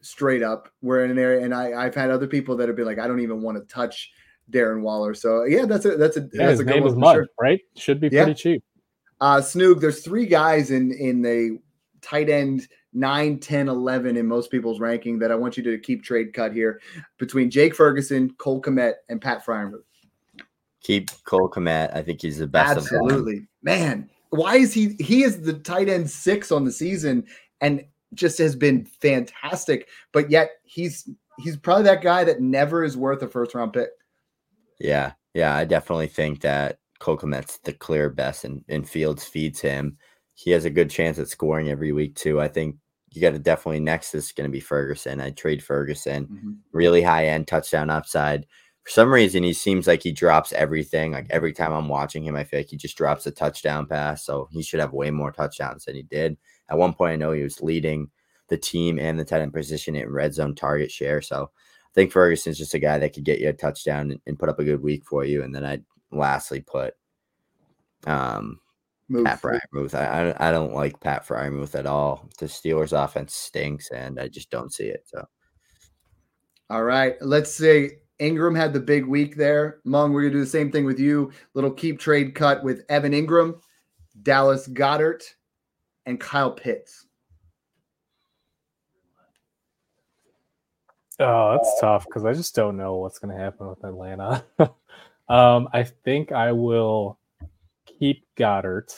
straight 0.01 0.43
up. 0.43 0.69
We're 0.83 1.05
in 1.05 1.11
an 1.11 1.19
area, 1.19 1.45
and 1.45 1.55
I, 1.55 1.85
I've 1.85 1.95
had 1.95 2.11
other 2.11 2.27
people 2.27 2.57
that 2.57 2.67
have 2.67 2.77
been 2.77 2.87
like, 2.87 2.99
I 2.99 3.07
don't 3.07 3.21
even 3.21 3.41
want 3.43 3.57
to 3.59 3.73
touch 3.73 4.11
Darren 4.51 4.81
Waller. 4.81 5.15
So 5.15 5.45
yeah, 5.45 5.67
that's 5.67 5.85
a 5.85 5.97
that's 5.97 6.17
a 6.17 6.23
yeah, 6.33 6.47
that's 6.47 6.61
a 6.61 6.65
good 6.65 6.83
one. 6.83 6.99
Mud, 6.99 7.15
sure. 7.15 7.27
right? 7.39 7.61
Should 7.77 8.01
be 8.01 8.09
pretty 8.09 8.31
yeah. 8.31 8.35
cheap. 8.35 8.65
Uh, 9.21 9.39
Snoog, 9.39 9.81
there's 9.81 10.03
three 10.03 10.27
guys 10.27 10.71
in 10.71 10.93
in 10.93 11.23
the 11.23 11.59
tight 12.03 12.29
end 12.29 12.69
9, 12.97 13.39
10, 13.39 13.69
11 13.69 14.17
in 14.17 14.27
most 14.27 14.51
people's 14.51 14.81
ranking 14.81 15.19
that 15.19 15.31
I 15.31 15.35
want 15.35 15.57
you 15.57 15.63
to 15.65 15.79
keep 15.79 16.03
trade 16.03 16.33
cut 16.33 16.53
here 16.53 16.81
between 17.19 17.51
Jake 17.51 17.75
Ferguson, 17.75 18.31
Cole 18.39 18.63
Kmet, 18.63 18.95
and 19.11 19.21
Pat 19.21 19.45
Freiermuth. 19.45 19.83
Keep 20.81 21.11
Cole 21.25 21.51
Kmet. 21.51 21.95
I 21.95 22.03
think 22.03 22.23
he's 22.23 22.39
the 22.39 22.47
best. 22.47 22.79
Absolutely, 22.79 23.47
man. 23.63 24.09
Why 24.31 24.57
is 24.57 24.73
he? 24.73 24.97
He 24.99 25.25
is 25.25 25.43
the 25.43 25.55
tight 25.55 25.89
end 25.89 26.09
six 26.11 26.51
on 26.51 26.65
the 26.65 26.73
season, 26.73 27.27
and 27.61 27.85
just 28.15 28.39
has 28.39 28.57
been 28.57 28.85
fantastic. 28.85 29.89
But 30.13 30.31
yet 30.31 30.53
he's 30.65 31.09
he's 31.39 31.57
probably 31.57 31.85
that 31.85 32.03
guy 32.03 32.25
that 32.25 32.41
never 32.41 32.83
is 32.83 32.97
worth 32.97 33.23
a 33.23 33.29
first 33.29 33.55
round 33.55 33.73
pick. 33.73 33.91
Yeah, 34.79 35.13
yeah, 35.35 35.55
I 35.55 35.65
definitely 35.65 36.07
think 36.07 36.41
that 36.43 36.79
Cole 36.99 37.19
Kmet's 37.19 37.59
the 37.59 37.73
clear 37.73 38.11
best, 38.11 38.45
and, 38.45 38.65
and 38.69 38.89
Fields 38.89 39.25
feeds 39.25 39.61
him. 39.61 39.97
He 40.35 40.51
has 40.51 40.65
a 40.65 40.71
good 40.71 40.91
chance 40.91 41.19
at 41.19 41.29
scoring 41.29 41.69
every 41.69 41.93
week 41.93 42.15
too. 42.15 42.41
I 42.41 42.49
think 42.49 42.77
you 43.13 43.23
got 43.23 43.31
to 43.31 43.39
definitely 43.39 43.81
next 43.81 44.15
is 44.15 44.33
going 44.33 44.49
to 44.49 44.53
be 44.53 44.61
Ferguson. 44.61 45.21
I 45.21 45.31
trade 45.31 45.63
Ferguson, 45.65 46.27
mm-hmm. 46.27 46.51
really 46.73 47.03
high 47.03 47.27
end 47.29 47.49
touchdown 47.49 47.89
upside. 47.89 48.47
For 48.85 48.91
some 48.91 49.13
reason, 49.13 49.43
he 49.43 49.53
seems 49.53 49.87
like 49.87 50.03
he 50.03 50.13
drops 50.13 50.53
everything. 50.53 51.13
Like 51.13 51.27
every 51.31 51.53
time 51.53 51.73
I'm 51.73 51.89
watching 51.89 52.25
him, 52.25 52.37
I 52.37 52.45
feel 52.45 52.61
like 52.61 52.69
he 52.69 52.77
just 52.77 52.97
drops 52.97 53.27
a 53.27 53.31
touchdown 53.31 53.87
pass. 53.87 54.25
So 54.25 54.49
he 54.53 54.63
should 54.63 54.81
have 54.81 54.93
way 54.93 55.11
more 55.11 55.33
touchdowns 55.33 55.87
than 55.87 55.97
he 55.97 56.03
did. 56.03 56.37
At 56.69 56.79
one 56.79 56.93
point, 56.93 57.15
I 57.15 57.17
know 57.17 57.33
he 57.33 57.43
was 57.43 57.63
leading 57.63 58.11
the 58.49 58.57
team 58.57 58.99
and 58.99 59.19
the 59.19 59.25
tight 59.25 59.41
end 59.41 59.53
position 59.53 59.97
in 59.97 60.09
red 60.09 60.35
zone 60.35 60.55
target 60.55 60.91
share. 60.91 61.21
So 61.21 61.45
I 61.45 61.95
think 61.95 62.13
Ferguson's 62.13 62.59
just 62.59 62.75
a 62.75 62.79
guy 62.79 62.99
that 62.99 63.13
could 63.13 63.25
get 63.25 63.41
you 63.41 63.49
a 63.49 63.53
touchdown 63.53 64.13
and, 64.13 64.21
and 64.27 64.39
put 64.39 64.49
up 64.49 64.59
a 64.59 64.65
good 64.65 64.83
week 64.83 65.05
for 65.05 65.25
you. 65.25 65.43
And 65.43 65.55
then 65.55 65.65
I'd 65.65 65.85
lastly 66.13 66.61
put 66.61 66.95
um, 68.07 68.61
Move. 69.09 69.25
Pat 69.25 69.41
Freiermuth. 69.41 69.95
I, 69.95 70.31
I, 70.31 70.49
I 70.49 70.51
don't 70.51 70.75
like 70.75 71.01
Pat 71.01 71.27
Freiermuth 71.27 71.75
at 71.75 71.87
all. 71.87 72.29
The 72.39 72.47
Steelers' 72.47 72.93
offense 72.93 73.35
stinks, 73.35 73.91
and 73.91 74.19
I 74.19 74.29
just 74.29 74.51
don't 74.51 74.73
see 74.73 74.87
it. 74.87 75.05
So, 75.07 75.25
all 76.71 76.83
right, 76.83 77.15
let's 77.21 77.55
say 77.55 77.99
Engram 78.21 78.57
had 78.57 78.73
the 78.73 78.81
big 78.81 79.07
week 79.07 79.37
there. 79.37 79.79
Meng, 79.85 80.13
we're 80.13 80.23
gonna 80.23 80.33
do 80.33 80.41
the 80.41 80.47
same 80.47 80.73
thing 80.73 80.85
with 80.85 80.99
you. 80.99 81.31
Little 81.55 81.71
keep 81.71 82.01
trade 82.01 82.35
cut 82.35 82.65
with 82.65 82.85
Evan 82.89 83.13
Engram, 83.13 83.61
Dallas 84.23 84.67
Goedert, 84.67 85.23
and 86.07 86.19
Kyle 86.19 86.51
Pitts. 86.51 87.07
Oh, 91.19 91.53
that's 91.53 91.81
tough 91.81 92.05
because 92.05 92.25
I 92.25 92.35
just 92.35 92.55
don't 92.55 92.77
know 92.77 92.97
what's 92.97 93.19
going 93.19 93.35
to 93.35 93.43
happen 93.43 93.69
with 93.69 93.83
Atlanta. 93.85 94.45
um, 95.29 95.69
I 95.73 95.83
think 95.85 96.33
I 96.33 96.53
will 96.53 97.19
keep 97.99 98.25
Goedert. 98.37 98.93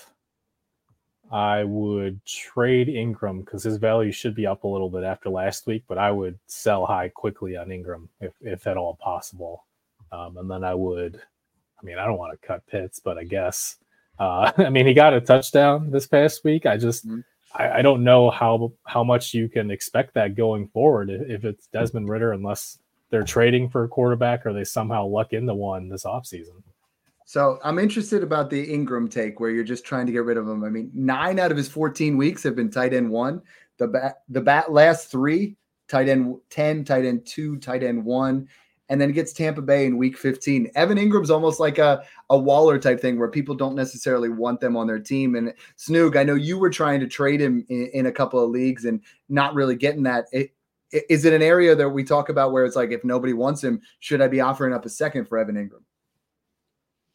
I 1.30 1.64
would 1.64 2.24
trade 2.24 2.88
Engram 2.88 3.44
because 3.44 3.62
his 3.62 3.76
value 3.76 4.12
should 4.12 4.34
be 4.34 4.46
up 4.46 4.64
a 4.64 4.68
little 4.68 4.88
bit 4.88 5.04
after 5.04 5.28
last 5.28 5.66
week, 5.66 5.84
but 5.86 5.98
I 5.98 6.10
would 6.10 6.38
sell 6.46 6.86
high 6.86 7.10
quickly 7.10 7.56
on 7.56 7.68
Engram 7.68 8.08
if, 8.20 8.32
if 8.40 8.66
at 8.66 8.78
all 8.78 8.96
possible. 8.96 9.66
Um, 10.10 10.38
and 10.38 10.50
then 10.50 10.64
I 10.64 10.74
would, 10.74 11.20
I 11.80 11.84
mean, 11.84 11.98
I 11.98 12.06
don't 12.06 12.16
want 12.16 12.32
to 12.40 12.46
cut 12.46 12.66
Pitts, 12.66 12.98
but 12.98 13.18
I 13.18 13.24
guess, 13.24 13.76
uh, 14.18 14.52
I 14.58 14.70
mean, 14.70 14.86
he 14.86 14.94
got 14.94 15.12
a 15.12 15.20
touchdown 15.20 15.90
this 15.90 16.06
past 16.06 16.44
week. 16.44 16.64
I 16.64 16.78
just, 16.78 17.06
mm-hmm. 17.06 17.20
I, 17.54 17.78
I, 17.78 17.82
don't 17.82 18.04
know 18.04 18.30
how 18.30 18.72
how 18.84 19.02
much 19.02 19.32
you 19.32 19.48
can 19.48 19.70
expect 19.70 20.14
that 20.14 20.34
going 20.34 20.68
forward 20.68 21.08
if 21.10 21.44
it's 21.44 21.66
Desmond 21.68 22.08
Ridder, 22.08 22.32
unless 22.32 22.78
they're 23.10 23.22
trading 23.22 23.68
for 23.68 23.84
a 23.84 23.88
quarterback 23.88 24.44
or 24.46 24.52
they 24.52 24.64
somehow 24.64 25.06
luck 25.06 25.32
into 25.32 25.54
one 25.54 25.88
this 25.88 26.04
offseason. 26.04 26.62
So 27.24 27.58
I'm 27.62 27.78
interested 27.78 28.22
about 28.22 28.48
the 28.48 28.66
Engram 28.66 29.10
take 29.10 29.38
where 29.38 29.50
you're 29.50 29.62
just 29.62 29.84
trying 29.84 30.06
to 30.06 30.12
get 30.12 30.24
rid 30.24 30.38
of 30.38 30.48
him. 30.48 30.64
I 30.64 30.70
mean, 30.70 30.90
nine 30.94 31.38
out 31.38 31.50
of 31.50 31.58
his 31.58 31.68
14 31.68 32.16
weeks 32.16 32.42
have 32.42 32.56
been 32.56 32.70
tight 32.70 32.94
end 32.94 33.10
one. 33.10 33.42
The 33.76 33.88
bat, 33.88 34.22
the 34.30 34.40
bat 34.40 34.72
last 34.72 35.10
three, 35.10 35.56
tight 35.88 36.08
end 36.08 36.36
10, 36.50 36.84
tight 36.84 37.04
end 37.04 37.26
two, 37.26 37.58
tight 37.58 37.82
end 37.82 38.02
one, 38.02 38.48
and 38.88 39.00
then 39.00 39.10
it 39.10 39.12
gets 39.12 39.34
Tampa 39.34 39.60
Bay 39.60 39.84
in 39.84 39.98
week 39.98 40.16
15. 40.16 40.70
Evan 40.74 40.96
Engram's 40.96 41.30
almost 41.30 41.60
like 41.60 41.76
a, 41.76 42.02
a 42.30 42.38
Waller 42.38 42.78
type 42.78 43.00
thing 43.00 43.18
where 43.18 43.28
people 43.28 43.54
don't 43.54 43.76
necessarily 43.76 44.30
want 44.30 44.60
them 44.60 44.76
on 44.76 44.86
their 44.86 44.98
team. 44.98 45.34
And 45.34 45.52
Snoog, 45.76 46.16
I 46.16 46.22
know 46.22 46.34
you 46.34 46.58
were 46.58 46.70
trying 46.70 47.00
to 47.00 47.06
trade 47.06 47.40
him 47.40 47.64
in, 47.68 47.90
in 47.92 48.06
a 48.06 48.12
couple 48.12 48.42
of 48.42 48.50
leagues 48.50 48.86
and 48.86 49.02
not 49.28 49.54
really 49.54 49.76
getting 49.76 50.04
that. 50.04 50.26
It, 50.32 50.52
is 50.92 51.24
it 51.24 51.32
an 51.32 51.42
area 51.42 51.74
that 51.74 51.88
we 51.88 52.04
talk 52.04 52.28
about 52.28 52.52
where 52.52 52.64
it's 52.64 52.76
like 52.76 52.90
if 52.90 53.04
nobody 53.04 53.32
wants 53.32 53.62
him, 53.62 53.80
should 54.00 54.20
I 54.20 54.28
be 54.28 54.40
offering 54.40 54.72
up 54.72 54.84
a 54.86 54.88
second 54.88 55.26
for 55.26 55.38
Evan 55.38 55.56
Engram? 55.56 55.82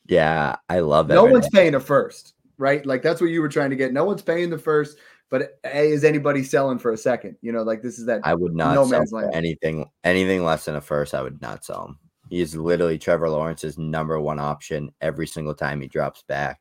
Yeah, 0.06 0.58
I 0.70 0.80
love 0.80 1.10
it. 1.10 1.16
No 1.16 1.26
one's 1.26 1.50
paying 1.50 1.76
a 1.76 1.80
first, 1.80 2.34
right? 2.58 2.86
Like 2.86 3.02
that's 3.02 3.22
what 3.22 3.30
you 3.30 3.42
were 3.42 3.50
trying 3.50 3.70
to 3.70 3.76
get. 3.76 3.94
No 3.94 4.04
one's 4.04 4.22
paying 4.22 4.50
the 4.50 4.58
first, 4.58 4.98
but 5.30 5.60
a, 5.64 5.90
is 5.90 6.04
anybody 6.04 6.44
selling 6.44 6.78
for 6.78 6.92
a 6.92 6.98
second? 6.98 7.38
You 7.42 7.52
know, 7.52 7.64
like 7.64 7.82
this 7.82 7.98
is 7.98 8.06
that 8.06 8.22
I 8.24 8.36
would 8.36 8.54
not 8.54 8.76
no 8.76 8.86
man's 8.86 9.12
land. 9.12 9.32
anything 9.34 9.90
anything 10.04 10.44
less 10.44 10.66
than 10.66 10.76
a 10.76 10.82
first. 10.82 11.14
I 11.14 11.22
would 11.22 11.42
not 11.42 11.64
sell 11.66 11.88
him. 11.88 12.00
He 12.30 12.42
is 12.42 12.56
literally 12.56 12.98
Trevor 12.98 13.30
Lawrence's 13.30 13.78
number 13.78 14.20
one 14.20 14.40
option 14.40 14.92
every 15.02 15.28
single 15.28 15.54
time 15.54 15.82
he 15.82 15.88
drops 15.88 16.24
back. 16.24 16.60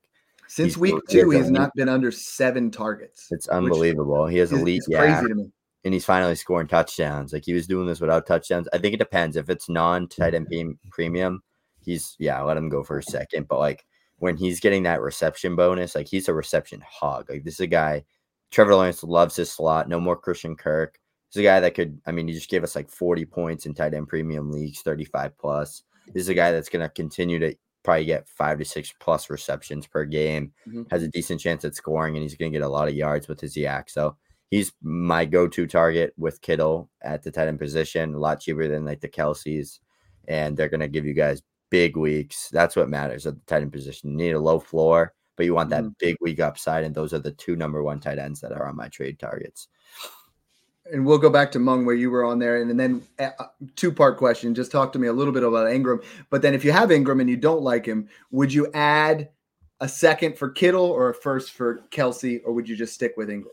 Since 0.49 0.75
He's- 0.75 0.77
week 0.77 0.95
two, 1.09 1.31
he 1.31 1.39
has 1.39 1.51
not 1.51 1.75
been 1.75 1.89
under 1.89 2.11
seven 2.11 2.71
targets. 2.71 3.29
It's 3.31 3.49
unbelievable. 3.49 4.27
He 4.27 4.39
has 4.39 4.53
elite 4.53 4.83
crazy 4.91 5.29
to 5.29 5.35
me. 5.35 5.51
And 5.85 5.93
he's 5.93 6.05
finally 6.05 6.35
scoring 6.37 6.68
touchdowns. 6.68 7.33
Like 7.33 7.45
he 7.45 7.53
was 7.55 7.66
doing 7.66 7.87
this 7.87 8.01
without 8.01 8.26
touchdowns. 8.26 8.68
I 8.72 8.78
think 8.78 8.95
it 8.95 8.99
depends. 8.99 9.37
If 9.37 9.51
it's 9.51 9.68
non 9.68 10.07
tight 10.09 10.35
end 10.35 10.47
pre- 10.47 10.76
premium, 10.91 11.43
he's 11.85 12.14
yeah, 12.18 12.41
let 12.43 12.57
him 12.57 12.68
go 12.68 12.85
for 12.85 12.99
a 12.99 13.03
second. 13.03 13.49
But 13.49 13.59
like 13.59 13.85
when 14.18 14.37
he's 14.37 14.61
getting 14.61 14.85
that 14.85 15.01
reception 15.01 15.57
bonus, 15.57 15.95
like 15.97 16.07
he's 16.07 16.28
a 16.28 16.35
reception 16.35 16.83
hog. 16.89 17.28
Like 17.28 17.43
this 17.45 17.55
is 17.55 17.61
a 17.61 17.66
guy. 17.66 18.05
Trevor 18.53 18.74
Lawrence 18.76 19.03
loves 19.03 19.35
his 19.37 19.51
slot. 19.51 19.89
No 19.89 19.99
more 19.99 20.16
Christian 20.16 20.55
Kirk. 20.57 20.99
He's 21.30 21.41
a 21.41 21.45
guy 21.45 21.59
that 21.61 21.74
could. 21.74 22.01
I 22.07 22.12
mean, 22.12 22.28
he 22.28 22.35
just 22.35 22.51
gave 22.51 22.62
us 22.62 22.76
like 22.76 22.89
40 22.91 23.24
points 23.24 23.66
in 23.66 23.74
tight 23.74 23.95
end 23.95 24.07
premium 24.09 24.53
leagues, 24.53 24.83
35 24.83 25.37
plus. 25.39 25.83
This 26.09 26.22
is 26.24 26.28
a 26.28 26.35
guy 26.35 26.53
that's 26.53 26.68
going 26.68 26.83
to 26.83 26.89
continue 26.91 27.39
to 27.41 27.55
probably 27.83 28.05
get 28.05 28.28
five 28.28 28.59
to 28.59 28.64
six 28.64 28.93
plus 29.01 29.30
receptions 29.30 29.87
per 29.89 30.05
game. 30.05 30.53
Mhm. 30.68 30.87
Has 30.93 31.03
a 31.03 31.09
decent 31.09 31.41
chance 31.41 31.64
at 31.64 31.74
scoring, 31.74 32.14
and 32.14 32.22
he's 32.22 32.37
going 32.37 32.53
to 32.53 32.57
get 32.59 32.64
a 32.64 32.68
lot 32.68 32.87
of 32.89 32.95
yards 32.95 33.26
with 33.26 33.41
his 33.41 33.57
YAC. 33.57 33.89
So 33.91 34.16
he's 34.53 34.70
my 34.82 35.24
go-to 35.24 35.66
target 35.66 36.12
with 36.18 36.42
Kittle 36.42 36.90
at 37.00 37.22
the 37.22 37.30
tight 37.30 37.48
end 37.48 37.59
position. 37.59 38.14
A 38.14 38.18
lot 38.18 38.40
cheaper 38.40 38.68
than 38.68 38.84
like 38.84 39.00
the 39.00 39.09
Kelces, 39.09 39.80
and 40.28 40.57
they're 40.57 40.68
going 40.68 40.80
to 40.80 40.88
give 40.88 41.07
you 41.07 41.14
guys 41.14 41.42
big 41.70 41.96
weeks. 41.96 42.50
That's 42.50 42.76
what 42.76 42.90
matters 42.90 43.26
at 43.26 43.34
the 43.34 43.44
tight 43.46 43.62
end 43.62 43.72
position. 43.72 44.11
You 44.11 44.16
need 44.16 44.32
a 44.32 44.40
low 44.40 44.61
floor, 44.61 45.14
but 45.36 45.46
you 45.46 45.55
want 45.55 45.70
that 45.70 45.98
big 45.98 46.16
week 46.20 46.38
upside, 46.38 46.84
and 46.84 46.94
those 46.94 47.14
are 47.14 47.18
the 47.18 47.32
two 47.32 47.57
number 47.57 47.82
one 47.82 47.98
tight 47.98 48.18
ends 48.18 48.40
that 48.42 48.53
are 48.53 48.68
on 48.68 48.76
my 48.76 48.88
trade 48.88 49.18
targets. 49.18 49.68
and 50.92 51.07
we'll 51.07 51.16
go 51.16 51.30
back 51.30 51.50
to 51.53 51.59
Meng 51.59 51.86
where 51.86 51.94
you 51.94 52.11
were 52.11 52.24
on 52.24 52.38
there, 52.38 52.61
and 52.61 52.78
then 52.78 53.03
uh, 53.18 53.30
two 53.74 53.90
part 53.90 54.18
question. 54.18 54.55
Just 54.55 54.70
talk 54.70 54.92
to 54.92 54.98
me 54.98 55.09
a 55.09 55.14
little 55.14 55.32
bit 55.32 55.44
about 55.44 55.68
Engram, 55.68 56.05
but 56.28 56.42
then 56.42 56.53
if 56.53 56.62
you 56.62 56.72
have 56.72 56.90
Engram 56.90 57.22
and 57.22 57.30
you 57.30 57.38
don't 57.38 57.62
like 57.62 57.86
him, 57.86 58.07
would 58.30 58.53
you 58.53 58.70
add 58.74 59.30
a 59.80 59.88
second 59.88 60.36
for 60.36 60.50
Kittle 60.50 60.84
or 60.84 61.09
a 61.09 61.14
first 61.14 61.53
for 61.53 61.80
Kelce, 61.90 62.42
or 62.44 62.53
would 62.53 62.68
you 62.68 62.76
just 62.76 62.92
stick 62.92 63.14
with 63.16 63.30
Engram? 63.30 63.46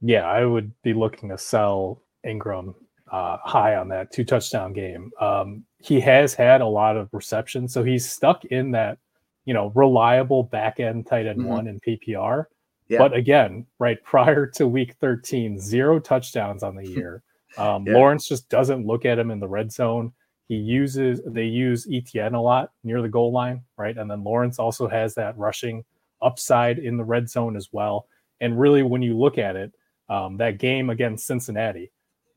Yeah, 0.00 0.26
I 0.26 0.44
would 0.44 0.72
be 0.82 0.94
looking 0.94 1.28
to 1.28 1.38
sell 1.38 2.02
Engram 2.26 2.74
uh, 3.10 3.38
high 3.44 3.76
on 3.76 3.88
that 3.88 4.12
two 4.12 4.24
touchdown 4.24 4.72
game. 4.72 5.10
Um, 5.20 5.64
he 5.78 6.00
has 6.00 6.34
had 6.34 6.60
a 6.60 6.66
lot 6.66 6.96
of 6.96 7.08
receptions, 7.12 7.72
so 7.72 7.82
he's 7.82 8.08
stuck 8.08 8.44
in 8.46 8.70
that 8.72 8.98
you 9.44 9.54
know 9.54 9.72
reliable 9.74 10.42
back 10.44 10.80
end 10.80 11.06
tight 11.06 11.26
end 11.26 11.40
Mhm. 11.40 11.46
one 11.46 11.66
in 11.66 11.80
PPR. 11.80 12.46
Yeah. 12.88 12.98
But 12.98 13.14
again, 13.14 13.66
right 13.78 14.02
prior 14.04 14.46
to 14.46 14.66
week 14.66 14.94
13, 15.00 15.58
zero 15.58 15.98
touchdowns 15.98 16.62
on 16.62 16.76
the 16.76 16.86
year. 16.96 17.22
Um, 17.58 17.86
Yeah. 17.86 17.94
Lawrence 17.94 18.28
just 18.28 18.48
doesn't 18.48 18.86
look 18.86 19.04
at 19.04 19.18
him 19.18 19.30
in 19.30 19.40
the 19.40 19.48
red 19.48 19.72
zone. 19.72 20.12
He 20.48 20.56
uses 20.56 21.20
they 21.26 21.44
use 21.44 21.86
Etienne 21.90 22.34
a 22.34 22.42
lot 22.42 22.72
near 22.84 23.02
the 23.02 23.08
goal 23.08 23.32
line, 23.32 23.62
right? 23.76 23.96
And 23.96 24.10
then 24.10 24.24
Lawrence 24.24 24.58
also 24.58 24.88
has 24.88 25.14
that 25.14 25.36
rushing 25.38 25.84
upside 26.22 26.78
in 26.78 26.96
the 26.96 27.04
red 27.04 27.28
zone 27.30 27.56
as 27.56 27.68
well. 27.72 28.06
And 28.40 28.58
really, 28.58 28.82
when 28.82 29.02
you 29.02 29.16
look 29.18 29.38
at 29.38 29.54
it, 29.56 29.72
um, 30.10 30.36
that 30.36 30.58
game 30.58 30.90
against 30.90 31.26
Cincinnati, 31.26 31.90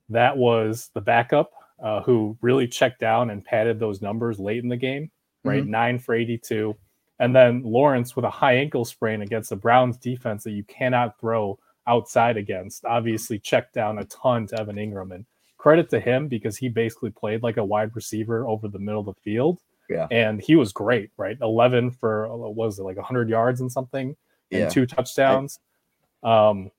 that 0.10 0.38
was 0.38 0.90
the 0.94 1.02
backup 1.02 1.52
uh, 1.82 2.02
who 2.04 2.38
really 2.42 2.68
checked 2.68 3.02
down 3.02 3.32
and 3.32 3.44
padded 3.44 3.80
those 3.80 4.02
numbers 4.02 4.40
late 4.40 4.64
in 4.64 4.70
the 4.70 4.78
game, 4.78 5.12
right? 5.44 5.66
Nine 5.66 6.00
for 6.00 6.16
82. 6.16 6.74
And 7.20 7.36
then 7.36 7.62
Lawrence 7.64 8.16
with 8.16 8.24
a 8.26 8.30
high 8.30 8.54
ankle 8.56 8.86
sprain 8.86 9.22
against 9.22 9.50
the 9.50 9.56
Browns 9.58 9.98
defense 9.98 10.44
that 10.46 10.52
you 10.52 10.64
cannot 10.64 11.20
throw 11.20 11.60
outside 11.88 12.38
against, 12.38 12.86
obviously 12.86 13.38
checked 13.40 13.74
down 13.74 13.98
a 14.00 14.06
ton 14.06 14.48
to 14.48 14.60
Evan 14.60 14.78
Engram. 14.78 15.14
And 15.14 15.26
credit 15.58 15.90
to 15.90 16.00
him 16.00 16.28
because 16.28 16.58
he 16.58 16.68
basically 16.68 17.10
played 17.10 17.42
like 17.42 17.56
a 17.58 17.64
wide 17.64 17.96
receiver 17.96 18.46
over 18.48 18.68
the 18.68 18.80
middle 18.80 19.00
of 19.00 19.06
the 19.06 19.22
field. 19.22 19.60
Yeah. 19.90 20.08
And 20.12 20.42
he 20.42 20.56
was 20.56 20.74
great, 20.74 21.12
right? 21.18 21.38
11 21.42 21.92
for, 21.92 22.28
uh, 22.28 22.36
what 22.36 22.56
was 22.56 22.80
it, 22.80 22.84
like 22.84 22.98
100 22.98 23.30
yards 23.30 23.62
and 23.62 23.72
something, 23.72 24.16
and 24.52 24.62
Yeah. 24.62 24.70
two 24.70 24.86
touchdowns. 24.86 25.60
Um, 26.22 26.70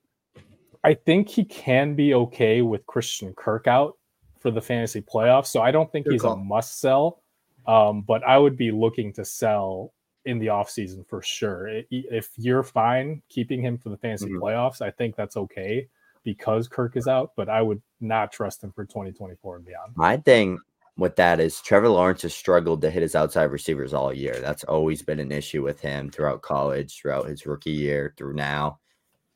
I 0.85 0.95
think 0.95 1.29
he 1.29 1.45
can 1.45 1.95
be 1.95 2.15
okay 2.15 2.63
with 2.63 2.87
Christian 2.87 3.33
Kirk 3.35 3.67
out 3.67 3.97
for 4.39 4.51
the 4.51 4.61
fantasy 4.61 5.01
playoffs. 5.01 5.47
So 5.47 5.63
I 5.63 5.71
don't 5.71 5.91
think 5.91 6.05
Good 6.05 6.13
he's 6.13 6.23
call. 6.23 6.35
a 6.35 6.37
must 6.37 6.79
sell. 6.81 7.23
Um, 7.67 8.03
but 8.03 8.23
I 8.25 8.37
would 8.37 8.59
be 8.59 8.71
looking 8.71 9.13
to 9.15 9.25
sell 9.25 9.95
in 10.27 10.39
the 10.39 10.49
offseason 10.49 11.07
for 11.09 11.23
sure. 11.23 11.81
If 11.91 12.31
you're 12.37 12.63
fine 12.63 13.23
keeping 13.31 13.63
him 13.63 13.79
for 13.79 13.89
the 13.89 13.97
fantasy 13.97 14.29
Mhm. 14.29 14.41
playoffs, 14.41 14.83
I 14.83 14.91
think 14.91 15.17
that's 15.17 15.37
okay 15.39 15.89
because 16.25 16.69
Kirk 16.69 16.97
is 16.97 17.09
out, 17.09 17.33
but 17.37 17.49
I 17.49 17.63
would 17.63 17.81
not 18.01 18.33
trust 18.33 18.63
him 18.63 18.73
for 18.73 18.85
2024 18.85 19.57
and 19.57 19.65
beyond. 19.65 19.93
My 19.97 20.19
thing 20.19 20.59
with 20.99 21.17
that 21.17 21.41
is 21.41 21.61
Trevor 21.63 21.89
Lawrence 21.89 22.23
has 22.23 22.35
struggled 22.35 22.83
to 22.83 22.91
hit 22.91 23.03
his 23.03 23.15
outside 23.15 23.45
receivers 23.45 23.95
all 23.95 24.13
year. 24.13 24.35
That's 24.41 24.65
always 24.65 25.03
been 25.03 25.21
an 25.21 25.33
issue 25.33 25.63
with 25.63 25.81
him 25.81 26.11
throughout 26.11 26.43
college, 26.43 26.99
throughout 27.01 27.27
his 27.29 27.47
rookie 27.47 27.71
year, 27.73 28.13
through 28.19 28.35
now. 28.35 28.81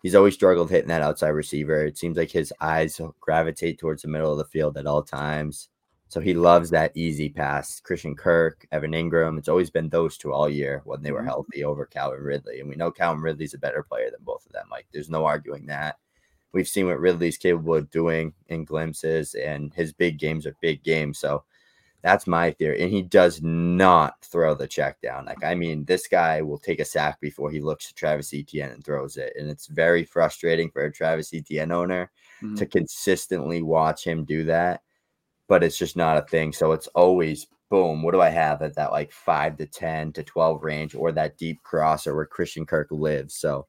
He's 0.02 0.14
always 0.14 0.34
struggled 0.34 0.70
hitting 0.70 0.88
that 0.88 1.02
outside 1.02 1.30
receiver. 1.30 1.84
It 1.84 1.98
seems 1.98 2.16
like 2.16 2.30
his 2.30 2.52
eyes 2.60 3.00
gravitate 3.20 3.78
towards 3.78 4.02
the 4.02 4.08
middle 4.08 4.30
of 4.30 4.38
the 4.38 4.44
field 4.44 4.76
at 4.76 4.86
all 4.86 5.02
times. 5.02 5.68
So 6.08 6.20
he 6.20 6.32
loves 6.32 6.70
that 6.70 6.96
easy 6.96 7.28
pass. 7.28 7.80
Christian 7.80 8.14
Kirk, 8.14 8.66
Evan 8.72 8.92
Engram. 8.92 9.38
It's 9.38 9.48
always 9.48 9.68
been 9.70 9.88
those 9.90 10.16
two 10.16 10.32
all 10.32 10.48
year 10.48 10.80
when 10.84 11.02
they 11.02 11.12
were 11.12 11.20
Mhm. 11.22 11.26
healthy 11.26 11.64
over 11.64 11.84
Calvin 11.84 12.22
Ridley. 12.22 12.60
And 12.60 12.68
we 12.68 12.76
know 12.76 12.90
Calvin 12.90 13.22
Ridley's 13.22 13.54
a 13.54 13.58
better 13.58 13.82
player 13.82 14.10
than 14.10 14.22
both 14.22 14.46
of 14.46 14.52
them. 14.52 14.68
Like 14.70 14.86
there's 14.92 15.10
no 15.10 15.26
arguing 15.26 15.66
that. 15.66 15.96
We've 16.52 16.68
seen 16.68 16.86
what 16.86 17.00
Ridley's 17.00 17.36
capable 17.36 17.74
of 17.74 17.90
doing 17.90 18.32
in 18.46 18.64
glimpses, 18.64 19.34
and 19.34 19.74
his 19.74 19.92
big 19.92 20.18
games 20.18 20.46
are 20.46 20.56
big 20.62 20.82
games. 20.82 21.18
So 21.18 21.44
that's 22.02 22.26
my 22.26 22.52
theory. 22.52 22.80
And 22.80 22.92
he 22.92 23.02
does 23.02 23.42
not 23.42 24.14
throw 24.24 24.54
the 24.54 24.68
check 24.68 25.00
down. 25.00 25.26
Like, 25.26 25.42
I 25.42 25.54
mean, 25.54 25.84
this 25.84 26.06
guy 26.06 26.42
will 26.42 26.58
take 26.58 26.80
a 26.80 26.84
sack 26.84 27.20
before 27.20 27.50
he 27.50 27.60
looks 27.60 27.90
at 27.90 27.96
Travis 27.96 28.32
Etienne 28.32 28.70
and 28.70 28.84
throws 28.84 29.16
it. 29.16 29.32
And 29.36 29.50
it's 29.50 29.66
very 29.66 30.04
frustrating 30.04 30.70
for 30.70 30.84
a 30.84 30.92
Travis 30.92 31.34
Etienne 31.34 31.72
owner 31.72 32.10
Mhm. 32.42 32.56
to 32.56 32.66
consistently 32.66 33.62
watch 33.62 34.04
him 34.04 34.24
do 34.24 34.44
that. 34.44 34.82
But 35.48 35.64
it's 35.64 35.78
just 35.78 35.96
not 35.96 36.18
a 36.18 36.22
thing. 36.22 36.52
So 36.52 36.72
it's 36.72 36.86
always 36.88 37.46
boom. 37.70 38.02
What 38.02 38.12
do 38.12 38.20
I 38.20 38.28
have 38.30 38.62
at 38.62 38.74
that 38.76 38.92
like 38.92 39.10
five 39.12 39.56
to 39.58 39.66
10 39.66 40.12
to 40.12 40.22
12 40.22 40.62
range 40.62 40.94
or 40.94 41.10
that 41.12 41.36
deep 41.36 41.62
crosser 41.62 42.14
where 42.14 42.26
Christian 42.26 42.64
Kirk 42.64 42.88
lives? 42.90 43.34
So 43.34 43.66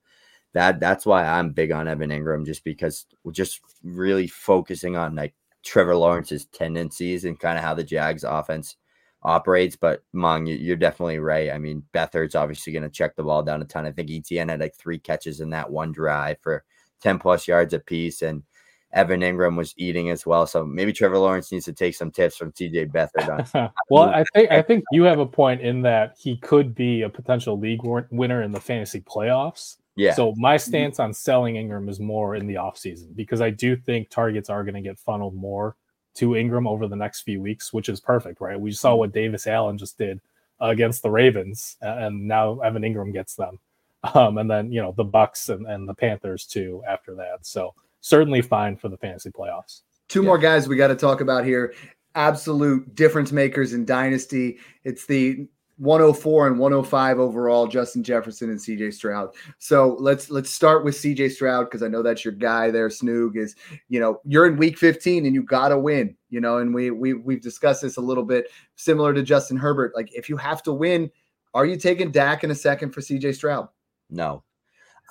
that 0.53 0.79
that's 0.79 1.05
why 1.05 1.25
I'm 1.25 1.51
big 1.51 1.71
on 1.71 1.87
Evan 1.87 2.09
Engram, 2.11 2.45
just 2.45 2.63
because 2.63 3.05
we're 3.23 3.31
just 3.31 3.61
really 3.83 4.27
focusing 4.27 4.95
on 4.95 5.15
like 5.15 5.33
Trevor 5.63 5.95
Lawrence's 5.95 6.45
tendencies 6.45 7.25
and 7.25 7.39
kind 7.39 7.57
of 7.57 7.63
how 7.63 7.73
the 7.73 7.83
Jags 7.83 8.23
offense 8.23 8.77
operates. 9.23 9.75
But 9.75 10.03
Meng, 10.13 10.45
you- 10.47 10.55
you're 10.55 10.75
definitely 10.77 11.19
right. 11.19 11.49
I 11.51 11.57
mean, 11.57 11.83
Beathard's 11.93 12.35
obviously 12.35 12.71
going 12.73 12.83
to 12.83 12.89
check 12.89 13.15
the 13.15 13.23
ball 13.23 13.43
down 13.43 13.61
a 13.61 13.65
ton. 13.65 13.85
I 13.85 13.91
think 13.91 14.09
Etienne 14.09 14.49
had 14.49 14.59
like 14.61 14.75
three 14.75 14.99
catches 14.99 15.41
in 15.41 15.49
that 15.51 15.69
one 15.69 15.91
drive 15.91 16.37
for 16.41 16.63
10 17.01 17.19
plus 17.19 17.47
yards 17.47 17.73
apiece. 17.73 18.21
And 18.21 18.43
Evan 18.91 19.19
Engram 19.21 19.55
was 19.55 19.73
eating 19.77 20.09
as 20.09 20.25
well. 20.25 20.47
So 20.47 20.65
maybe 20.65 20.91
Trevor 20.93 21.17
Lawrence 21.19 21.51
needs 21.51 21.65
to 21.65 21.73
take 21.73 21.93
some 21.95 22.09
tips 22.09 22.37
from 22.37 22.51
TJ 22.51 22.91
Beathard. 22.91 23.53
on 23.53 23.69
well, 23.89 24.09
I 24.09 24.23
think 24.33 24.51
I 24.51 24.61
think 24.63 24.83
you 24.91 25.03
have 25.03 25.19
a 25.19 25.25
point 25.27 25.61
in 25.61 25.83
that 25.83 26.15
he 26.17 26.37
could 26.37 26.73
be 26.73 27.03
a 27.03 27.09
potential 27.09 27.59
league 27.59 27.83
win- 27.83 28.07
winner 28.09 28.41
in 28.41 28.51
the 28.51 28.59
fantasy 28.59 29.01
playoffs. 29.01 29.77
Yeah. 29.99 30.13
So 30.13 30.33
my 30.37 30.55
stance 30.55 30.97
on 30.99 31.13
selling 31.13 31.55
Engram 31.55 31.89
is 31.89 31.99
more 31.99 32.35
in 32.35 32.47
the 32.47 32.55
offseason 32.55 33.15
because 33.15 33.41
I 33.41 33.49
do 33.49 33.75
think 33.75 34.09
targets 34.09 34.49
are 34.49 34.63
going 34.63 34.75
to 34.75 34.81
get 34.81 34.97
funneled 34.97 35.35
more 35.35 35.75
to 36.15 36.29
Engram 36.29 36.67
over 36.69 36.87
the 36.87 36.95
next 36.95 37.21
few 37.21 37.41
weeks, 37.41 37.73
which 37.73 37.89
is 37.89 37.99
perfect, 37.99 38.39
right? 38.39 38.59
We 38.59 38.71
saw 38.71 38.95
what 38.95 39.11
Davis 39.11 39.45
Allen 39.45 39.77
just 39.77 39.97
did 39.97 40.21
against 40.61 41.01
the 41.03 41.09
Ravens, 41.09 41.75
and 41.81 42.27
now 42.27 42.59
Evan 42.59 42.83
Engram 42.83 43.11
gets 43.13 43.35
them. 43.35 43.59
Um, 44.13 44.37
and 44.37 44.49
then 44.49 44.71
you 44.71 44.81
know 44.81 44.93
the 44.95 45.03
Bucs 45.03 45.49
and, 45.49 45.67
and 45.67 45.85
the 45.87 45.93
Panthers 45.93 46.45
too 46.45 46.81
after 46.87 47.13
that. 47.15 47.39
So 47.45 47.73
certainly 47.99 48.41
fine 48.41 48.77
for 48.77 48.87
the 48.87 48.95
fantasy 48.95 49.29
playoffs. 49.29 49.81
Two 50.07 50.21
Yeah. 50.21 50.27
more 50.27 50.37
guys 50.37 50.69
we 50.69 50.77
got 50.77 50.87
to 50.87 50.95
talk 50.95 51.19
about 51.19 51.43
here. 51.43 51.73
Absolute 52.15 52.95
difference 52.95 53.33
makers 53.33 53.73
in 53.73 53.83
Dynasty. 53.83 54.57
It's 54.85 55.05
the 55.05 55.49
104 55.79 56.47
and 56.47 56.59
105 56.59 57.19
overall, 57.19 57.65
Justin 57.65 58.03
Jefferson 58.03 58.49
and 58.49 58.59
CJ 58.59 58.93
Stroud. 58.93 59.29
So 59.57 59.95
let's 59.99 60.29
let's 60.29 60.49
start 60.51 60.83
with 60.83 60.95
CJ 60.95 61.31
Stroud 61.31 61.65
because 61.65 61.81
I 61.83 61.87
know 61.87 62.03
that's 62.03 62.23
your 62.23 62.33
guy 62.33 62.69
there. 62.69 62.89
Snoog 62.89 63.37
is, 63.37 63.55
you 63.87 63.99
know, 63.99 64.19
you're 64.25 64.45
in 64.45 64.57
week 64.57 64.77
15 64.77 65.25
and 65.25 65.33
you 65.33 65.41
gotta 65.41 65.79
win, 65.79 66.15
you 66.29 66.41
know, 66.41 66.57
and 66.57 66.73
we 66.73 66.91
we 66.91 67.13
we've 67.13 67.41
discussed 67.41 67.81
this 67.81 67.97
a 67.97 68.01
little 68.01 68.25
bit 68.25 68.47
similar 68.75 69.13
to 69.13 69.23
Justin 69.23 69.57
Herbert. 69.57 69.93
Like 69.95 70.13
if 70.13 70.27
you 70.29 70.35
have 70.37 70.61
to 70.63 70.73
win, 70.73 71.09
are 71.53 71.65
you 71.65 71.77
taking 71.77 72.11
Dak 72.11 72.43
in 72.43 72.51
a 72.51 72.55
second 72.55 72.91
for 72.91 73.01
CJ 73.01 73.35
Stroud? 73.35 73.69
no. 74.09 74.43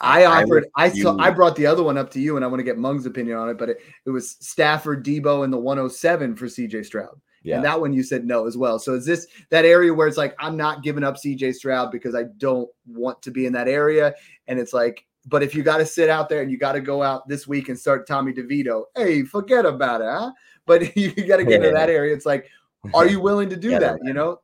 I 0.01 0.23
I 0.23 0.43
offered. 0.43 0.49
would- 0.51 0.64
I 0.77 0.91
saw. 0.91 1.16
I 1.19 1.31
brought 1.31 1.57
the 1.57 1.66
other 1.66 1.83
one 1.83 1.99
up 1.99 2.09
to 2.11 2.21
you, 2.21 2.37
and 2.37 2.45
I 2.45 2.49
want 2.49 2.61
to 2.61 2.64
get 2.64 2.79
Mung's 2.79 3.05
opinion 3.07 3.37
on 3.37 3.49
it. 3.49 3.59
But 3.59 3.71
it, 3.71 3.79
it 4.07 4.11
was 4.11 4.37
Stafford, 4.39 5.05
Deebo, 5.05 5.43
and 5.43 5.53
the 5.53 5.59
107 5.59 6.37
for 6.37 6.47
CJ 6.47 6.87
Stroud, 6.87 7.21
Yeah. 7.49 7.57
and 7.57 7.65
that 7.65 7.81
one 7.81 7.93
you 7.93 8.03
said 8.03 8.25
no 8.27 8.47
as 8.47 8.57
well. 8.57 8.79
So 8.79 8.95
is 8.95 9.07
this 9.07 9.27
that 9.51 9.65
area 9.65 9.93
where 9.95 10.07
it's 10.07 10.17
like 10.19 10.35
I'm 10.39 10.57
not 10.57 10.83
giving 10.83 11.03
up 11.05 11.17
CJ 11.17 11.55
Stroud 11.55 11.91
because 11.91 12.15
I 12.15 12.25
don't 12.37 12.69
want 12.87 13.23
to 13.23 13.31
be 13.31 13.47
in 13.47 13.53
that 13.55 13.69
area, 13.69 14.15
and 14.47 14.59
it's 14.59 14.73
like, 14.73 15.07
but 15.27 15.43
if 15.43 15.55
you 15.55 15.63
got 15.63 15.79
to 15.79 15.87
sit 15.87 16.11
out 16.11 16.29
there 16.29 16.43
and 16.43 16.51
you 16.51 16.59
got 16.59 16.73
to 16.73 16.81
go 16.81 17.03
out 17.03 17.27
this 17.29 17.47
week 17.49 17.69
and 17.69 17.79
start 17.79 18.07
Tommy 18.07 18.33
DeVito, 18.33 18.85
hey, 18.97 19.23
forget 19.25 19.65
about 19.67 20.01
it, 20.01 20.09
huh? 20.11 20.33
But 20.67 20.95
you 20.97 21.11
got 21.27 21.39
to 21.39 21.45
get 21.45 21.55
into 21.55 21.69
Yeah. 21.69 21.73
that 21.73 21.89
area. 21.91 22.15
It's 22.15 22.27
like, 22.27 22.47
Are 22.93 23.07
you 23.07 23.21
willing 23.21 23.49
to 23.49 23.57
do 23.57 23.71
Yeah, 23.71 23.79
that? 23.79 23.99
You 24.05 24.13
know, 24.13 24.41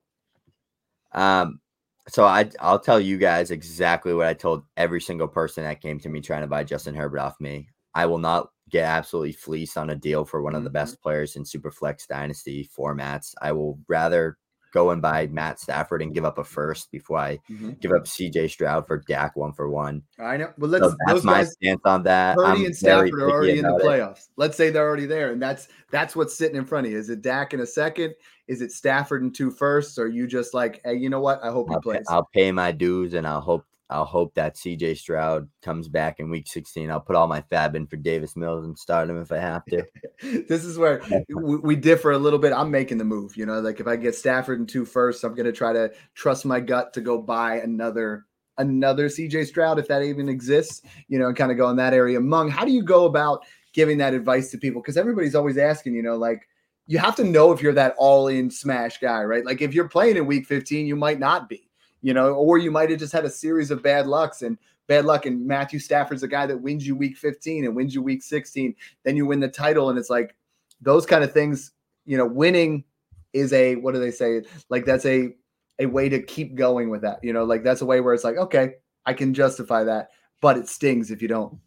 Um, 1.13 1.61
so 2.09 2.25
I 2.25 2.49
I'll 2.61 2.79
tell 2.79 3.01
you 3.01 3.19
guys 3.19 3.51
exactly 3.51 4.15
what 4.15 4.27
I 4.27 4.35
told 4.35 4.65
every 4.77 5.01
single 5.01 5.29
person 5.29 5.65
that 5.65 5.81
came 5.81 5.99
to 6.01 6.09
me 6.09 6.21
trying 6.21 6.41
to 6.43 6.47
buy 6.47 6.65
Justin 6.65 6.95
Herbert 6.95 7.19
off 7.19 7.41
me. 7.41 7.69
I 7.95 8.07
will 8.07 8.19
not 8.19 8.49
get 8.75 8.89
absolutely 8.89 9.31
fleeced 9.31 9.79
on 9.79 9.91
a 9.91 9.95
deal 9.95 10.25
for 10.25 10.43
one 10.43 10.57
of 10.57 10.65
the 10.65 10.71
Mhm. 10.71 10.73
best 10.75 11.01
players 11.01 11.37
in 11.37 11.45
Superflex 11.45 12.09
Dynasty 12.09 12.69
formats. 12.77 13.33
I 13.41 13.53
will 13.53 13.79
rather 13.87 14.37
go 14.73 14.91
and 14.91 15.01
buy 15.01 15.29
Matt 15.29 15.61
Stafford 15.61 16.03
and 16.03 16.13
give 16.13 16.25
up 16.25 16.39
a 16.39 16.45
first 16.45 16.91
before 16.91 17.19
I 17.19 17.39
give 17.81 17.93
up 17.93 18.09
CJ 18.09 18.49
Stroud 18.49 18.85
for 18.89 18.99
Dak 19.07 19.37
one 19.37 19.53
for 19.53 19.71
one. 19.71 20.03
I 20.19 20.37
know. 20.39 20.53
But 20.59 20.71
let's 20.71 20.89
that's 21.07 21.13
those 21.13 21.25
my 21.25 21.39
guys. 21.43 21.53
stance 21.53 21.83
on 21.85 22.03
that. 22.03 22.35
Purdy 22.35 22.61
I'm 22.61 22.67
and 22.67 22.77
Stafford 22.77 23.23
are 23.23 23.31
already 23.31 23.59
in 23.61 23.65
the 23.65 23.69
about 23.69 23.83
it. 23.83 23.87
playoffs. 23.87 24.29
Let's 24.37 24.57
say 24.57 24.71
they're 24.71 24.89
already 24.89 25.07
there, 25.07 25.31
and 25.31 25.41
that's 25.41 25.69
that's 25.93 26.17
what's 26.17 26.35
sitting 26.37 26.57
in 26.57 26.65
front 26.65 26.87
of 26.87 26.93
you. 26.93 26.99
Is 26.99 27.11
it 27.11 27.23
Dak 27.23 27.55
in 27.55 27.61
a 27.61 27.67
second? 27.67 28.15
Is 28.49 28.61
it 28.61 28.73
Stafford 28.73 29.23
in 29.23 29.31
two 29.31 29.53
firsts? 29.53 29.99
Or 29.99 30.07
are 30.07 30.09
you 30.09 30.27
just 30.27 30.53
like, 30.53 30.81
hey, 30.85 30.95
you 30.95 31.11
know 31.11 31.21
what? 31.21 31.45
I 31.45 31.53
hope 31.53 31.69
he 31.69 31.75
I'll 31.77 31.81
pay, 31.81 31.91
plays. 31.91 32.07
I'll 32.09 32.29
pay 32.35 32.51
my 32.51 32.73
dues 32.73 33.15
and 33.15 33.25
I'll 33.25 33.41
hope 33.41 33.65
I'll 33.91 34.07
hope 34.07 34.35
that 34.35 34.57
CJ 34.57 34.97
Stroud 34.97 35.49
comes 35.63 35.89
back 35.89 36.19
in 36.19 36.31
week 36.31 36.49
16. 36.49 36.91
I'll 36.91 37.01
put 37.01 37.17
all 37.17 37.27
my 37.27 37.43
FAAB 37.43 37.75
in 37.75 37.87
for 37.87 37.97
Davis 37.97 38.35
Mills 38.35 38.65
and 38.65 38.79
start 38.79 39.11
him 39.11 39.21
if 39.21 39.31
I 39.31 39.37
have 39.37 39.65
to. 39.67 39.85
this 40.49 40.65
is 40.65 40.79
where 40.79 41.03
we, 41.29 41.77
differ 41.77 42.13
a 42.13 42.19
little 42.19 42.39
bit. 42.39 42.53
I'm 42.53 42.71
making 42.71 42.99
the 42.99 43.05
move. 43.05 43.37
You 43.37 43.45
know, 43.45 43.61
like 43.61 43.81
if 43.81 43.87
I 43.87 43.97
get 43.97 44.15
Stafford 44.15 44.59
in 44.59 44.67
two 44.67 44.87
firsts, 44.87 45.23
I'm 45.23 45.35
going 45.35 45.47
to 45.47 45.53
try 45.53 45.75
to 45.75 45.93
trust 46.15 46.47
my 46.47 46.61
gut 46.61 46.95
to 46.95 47.03
go 47.03 47.21
buy 47.21 47.61
another 47.61 48.25
another 48.57 49.09
CJ 49.09 49.47
Stroud 49.47 49.79
if 49.79 49.89
that 49.89 50.03
even 50.03 50.29
exists. 50.29 50.81
You 51.09 51.19
know, 51.19 51.27
and 51.27 51.37
kind 51.37 51.53
of 51.53 51.59
go 51.59 51.69
in 51.69 51.77
that 51.77 51.93
area. 51.93 52.21
Meng, 52.21 52.49
how 52.49 52.65
do 52.65 52.73
you 52.73 52.83
go 52.83 53.05
about 53.05 53.45
giving 53.75 53.99
that 53.99 54.15
advice 54.15 54.51
to 54.53 54.59
people? 54.59 54.81
Because 54.81 54.97
everybody's 54.97 55.35
always 55.35 55.59
asking. 55.59 55.95
You 55.95 56.03
know, 56.03 56.17
like 56.17 56.49
you 56.87 56.99
have 56.99 57.17
to 57.17 57.25
know 57.25 57.53
if 57.53 57.61
you're 57.61 57.75
that 57.75 57.95
all 57.99 58.29
in 58.29 58.51
smash 58.51 58.99
guy, 58.99 59.23
right? 59.25 59.45
Like 59.45 59.61
if 59.61 59.75
you're 59.75 59.89
playing 59.89 60.17
in 60.17 60.27
week 60.27 60.47
15, 60.47 60.87
you 60.87 60.97
might 60.97 61.19
not 61.19 61.51
be. 61.51 61.64
You 62.05 62.13
know, 62.13 62.35
or 62.35 62.59
you 62.59 62.71
might 62.71 62.91
have 62.91 62.99
just 62.99 63.15
had 63.15 63.25
a 63.25 63.31
series 63.31 63.71
of 63.71 63.83
bad 63.83 64.07
lucks 64.07 64.43
and 64.43 64.59
bad 64.89 65.07
luck. 65.07 65.25
And 65.25 65.47
Matthew 65.47 65.79
Stafford's 65.79 66.23
a 66.23 66.29
guy 66.29 66.45
that 66.45 66.61
wins 66.61 66.87
you 66.87 66.95
week 66.95 67.17
15 67.17 67.65
and 67.65 67.75
wins 67.75 67.95
you 67.95 68.03
week 68.03 68.23
16. 68.23 68.75
Then 69.05 69.17
you 69.17 69.25
win 69.25 69.41
the 69.41 69.49
title, 69.49 69.89
and 69.89 69.99
it's 69.99 70.11
like 70.11 70.37
those 70.83 71.07
kind 71.07 71.25
of 71.25 71.33
things. 71.33 71.73
You 72.05 72.19
know, 72.19 72.27
winning 72.27 72.85
is 73.33 73.55
a 73.55 73.77
what 73.77 73.95
do 73.95 74.01
they 74.01 74.11
say? 74.11 74.43
Like 74.69 74.85
that's 74.85 75.07
a 75.07 75.35
a 75.79 75.87
way 75.87 76.11
to 76.11 76.23
keep 76.23 76.57
going 76.57 76.91
with 76.91 77.01
that. 77.01 77.25
You 77.25 77.33
know, 77.33 77.45
like 77.45 77.65
that's 77.65 77.81
a 77.81 77.87
way 77.87 78.01
where 78.01 78.13
it's 78.13 78.23
like, 78.23 78.37
okay, 78.37 78.75
I 79.07 79.15
can 79.15 79.33
justify 79.33 79.85
that, 79.85 80.11
but 80.43 80.59
it 80.59 80.69
stings 80.69 81.11
if 81.11 81.23
you 81.23 81.29
don't. 81.29 81.59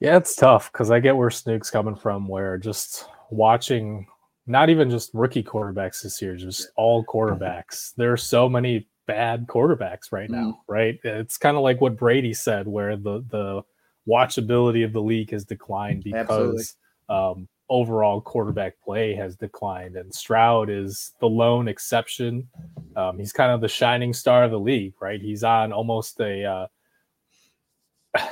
Yeah, 0.00 0.16
it's 0.16 0.34
tough 0.34 0.72
because 0.72 0.90
I 0.90 0.98
get 0.98 1.16
where 1.16 1.30
Snoog's 1.30 1.70
coming 1.70 1.94
from, 1.94 2.26
where 2.26 2.58
just 2.58 3.06
watching 3.30 4.06
not 4.50 4.68
even 4.70 4.90
just 4.90 5.10
rookie 5.14 5.42
quarterbacks 5.42 6.02
this 6.02 6.20
year, 6.20 6.36
just 6.36 6.68
all 6.76 7.04
quarterbacks. 7.04 7.94
There 7.96 8.12
are 8.12 8.16
so 8.16 8.48
many 8.48 8.88
bad 9.06 9.46
quarterbacks 9.46 10.12
right 10.12 10.30
now, 10.30 10.60
right? 10.68 10.98
It's 11.04 11.36
kind 11.38 11.56
of 11.56 11.62
like 11.62 11.80
what 11.80 11.96
Brady 11.96 12.34
said, 12.34 12.66
where 12.68 12.96
the 12.96 13.24
the 13.30 13.62
watchability 14.08 14.84
of 14.84 14.92
the 14.92 15.02
league 15.02 15.30
has 15.30 15.44
declined 15.44 16.02
because 16.04 16.76
um, 17.08 17.48
overall 17.68 18.20
quarterback 18.20 18.74
play 18.82 19.14
has 19.14 19.36
declined, 19.36 19.96
and 19.96 20.12
Stroud 20.14 20.68
is 20.70 21.12
the 21.20 21.28
lone 21.28 21.68
exception. 21.68 22.48
Um, 22.96 23.18
he's 23.18 23.32
kind 23.32 23.52
of 23.52 23.60
the 23.60 23.68
shining 23.68 24.12
star 24.12 24.44
of 24.44 24.50
the 24.50 24.58
league, 24.58 24.94
right? 25.00 25.20
He's 25.20 25.44
on 25.44 25.72
almost 25.72 26.20
a, 26.20 26.44
uh, 26.44 26.66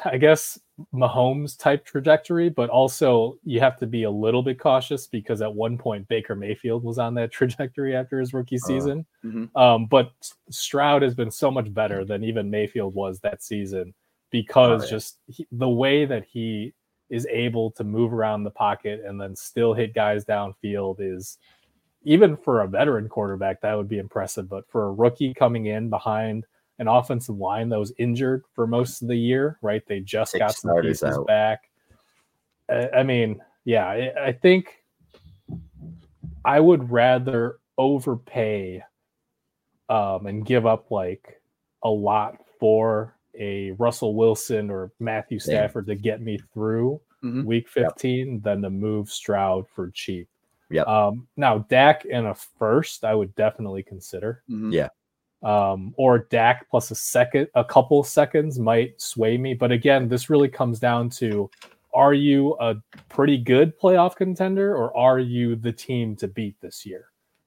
I 0.04 0.16
guess, 0.16 0.58
Mahomes 0.92 1.56
type 1.58 1.84
trajectory, 1.84 2.48
but 2.48 2.70
also 2.70 3.38
you 3.44 3.60
have 3.60 3.76
to 3.78 3.86
be 3.86 4.04
a 4.04 4.10
little 4.10 4.42
bit 4.42 4.58
cautious 4.58 5.06
because 5.06 5.40
at 5.42 5.52
one 5.52 5.78
point 5.78 6.06
Baker 6.08 6.34
Mayfield 6.34 6.82
was 6.82 6.98
on 6.98 7.14
that 7.14 7.30
trajectory 7.32 7.94
after 7.94 8.18
his 8.18 8.34
rookie 8.34 8.58
season. 8.58 9.06
Mhm. 9.24 9.54
Um, 9.56 9.86
but 9.86 10.12
Stroud 10.50 11.02
has 11.02 11.14
been 11.14 11.30
so 11.30 11.50
much 11.50 11.72
better 11.72 12.04
than 12.04 12.24
even 12.24 12.50
Mayfield 12.50 12.94
was 12.94 13.20
that 13.20 13.42
season 13.42 13.94
because 14.30 14.84
Oh, 14.84 14.86
just 14.86 15.18
he, 15.26 15.46
the 15.52 15.68
way 15.68 16.04
that 16.04 16.24
he 16.24 16.74
is 17.10 17.26
able 17.30 17.70
to 17.72 17.84
move 17.84 18.12
around 18.12 18.44
the 18.44 18.50
pocket 18.50 19.02
and 19.06 19.20
then 19.20 19.34
still 19.34 19.74
hit 19.74 19.94
guys 19.94 20.24
downfield 20.24 20.96
is 21.00 21.38
even 22.02 22.36
for 22.36 22.62
a 22.62 22.68
veteran 22.68 23.08
quarterback 23.08 23.60
that 23.60 23.74
would 23.74 23.88
be 23.88 23.98
impressive 23.98 24.48
but 24.48 24.68
for 24.70 24.84
a 24.88 24.92
rookie 24.92 25.32
coming 25.32 25.66
in 25.66 25.88
behind 25.88 26.44
an 26.78 26.88
offensive 26.88 27.36
line 27.36 27.68
that 27.68 27.78
was 27.78 27.92
injured 27.98 28.44
for 28.54 28.66
most 28.66 29.02
of 29.02 29.08
the 29.08 29.16
year 29.16 29.58
right 29.62 29.82
they 29.86 30.00
just 30.00 30.32
Six 30.32 30.38
got 30.40 30.54
some 30.54 30.80
pieces 30.80 31.02
out. 31.16 31.26
back 31.26 31.68
I, 32.70 32.88
I 32.98 33.02
mean 33.02 33.40
yeah 33.64 33.86
I, 33.86 34.12
I 34.28 34.32
think 34.32 34.82
i 36.44 36.60
would 36.60 36.90
rather 36.90 37.58
overpay 37.78 38.82
um, 39.88 40.26
and 40.26 40.44
give 40.44 40.66
up 40.66 40.90
like 40.90 41.40
a 41.82 41.88
lot 41.88 42.36
for 42.60 43.14
a 43.38 43.70
Russell 43.72 44.14
Wilson 44.16 44.68
or 44.68 44.90
Matthew 44.98 45.38
Same. 45.38 45.54
Stafford 45.54 45.86
to 45.86 45.94
get 45.94 46.20
me 46.20 46.38
through 46.52 47.00
Mhm. 47.22 47.44
week 47.44 47.68
15 47.68 48.40
than 48.40 48.62
to 48.62 48.70
move 48.70 49.08
Stroud 49.10 49.66
for 49.74 49.90
cheap. 49.90 50.28
Yep. 50.70 50.86
Um, 50.86 51.26
now, 51.36 51.58
Dak 51.70 52.04
and 52.12 52.26
a 52.26 52.34
first, 52.34 53.04
I 53.04 53.14
would 53.14 53.34
definitely 53.36 53.82
consider. 53.82 54.42
Mhm. 54.50 54.72
Yeah. 54.72 54.88
Um, 55.42 55.94
or 55.96 56.18
Dak 56.30 56.68
plus 56.68 56.90
a 56.90 56.94
second, 56.96 57.48
a 57.54 57.64
couple 57.64 58.02
seconds 58.02 58.58
might 58.58 59.00
sway 59.00 59.38
me. 59.38 59.54
But 59.54 59.70
again, 59.70 60.08
this 60.08 60.28
really 60.28 60.48
comes 60.48 60.80
down 60.80 61.10
to 61.10 61.48
are 61.94 62.12
you 62.12 62.56
a 62.60 62.74
pretty 63.08 63.38
good 63.38 63.78
playoff 63.78 64.16
contender 64.16 64.74
or 64.76 64.94
are 64.96 65.18
you 65.20 65.54
the 65.56 65.72
team 65.72 66.16
to 66.16 66.26
beat 66.28 66.60
this 66.60 66.84
year? 66.84 67.06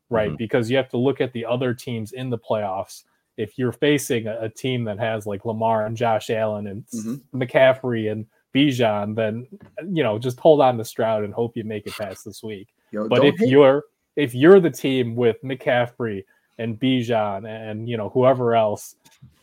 Right. 0.10 0.32
Mhm. 0.32 0.38
Because 0.38 0.70
you 0.72 0.78
have 0.78 0.90
to 0.90 0.98
look 0.98 1.20
at 1.22 1.34
the 1.34 1.46
other 1.46 1.74
teams 1.74 2.14
in 2.14 2.30
the 2.30 2.38
playoffs. 2.38 3.04
If 3.38 3.58
you're 3.58 3.72
facing 3.74 4.28
a, 4.28 4.40
a 4.44 4.50
team 4.50 4.84
that 4.86 4.98
has 5.00 5.26
like 5.28 5.46
Lamar 5.46 5.86
and 5.86 5.96
Josh 5.98 6.30
Allen 6.30 6.68
and 6.68 6.86
Mhm. 6.88 7.22
McCaffrey 7.34 8.12
and 8.12 8.26
Bijan, 8.56 9.16
then 9.16 9.48
you 9.90 10.04
know 10.04 10.18
just 10.20 10.40
hold 10.40 10.60
on 10.62 10.78
to 10.78 10.86
Stroud 10.86 11.24
and 11.24 11.34
hope 11.34 11.56
you 11.58 11.64
make 11.66 11.88
it 11.88 11.94
past 11.98 12.26
this 12.26 12.42
week. 12.44 12.70
Yo, 12.92 13.08
But 13.08 13.24
if 13.26 13.38
hate- 13.38 13.50
you're 13.50 13.84
if 14.16 14.34
you're 14.36 14.60
the 14.60 14.70
team 14.72 15.16
with 15.16 15.42
McCaffrey 15.44 16.24
and 16.58 16.80
Bijan 16.80 17.48
and 17.48 17.88
you 17.90 17.98
know 17.98 18.10
whoever 18.10 18.56
else, 18.56 18.96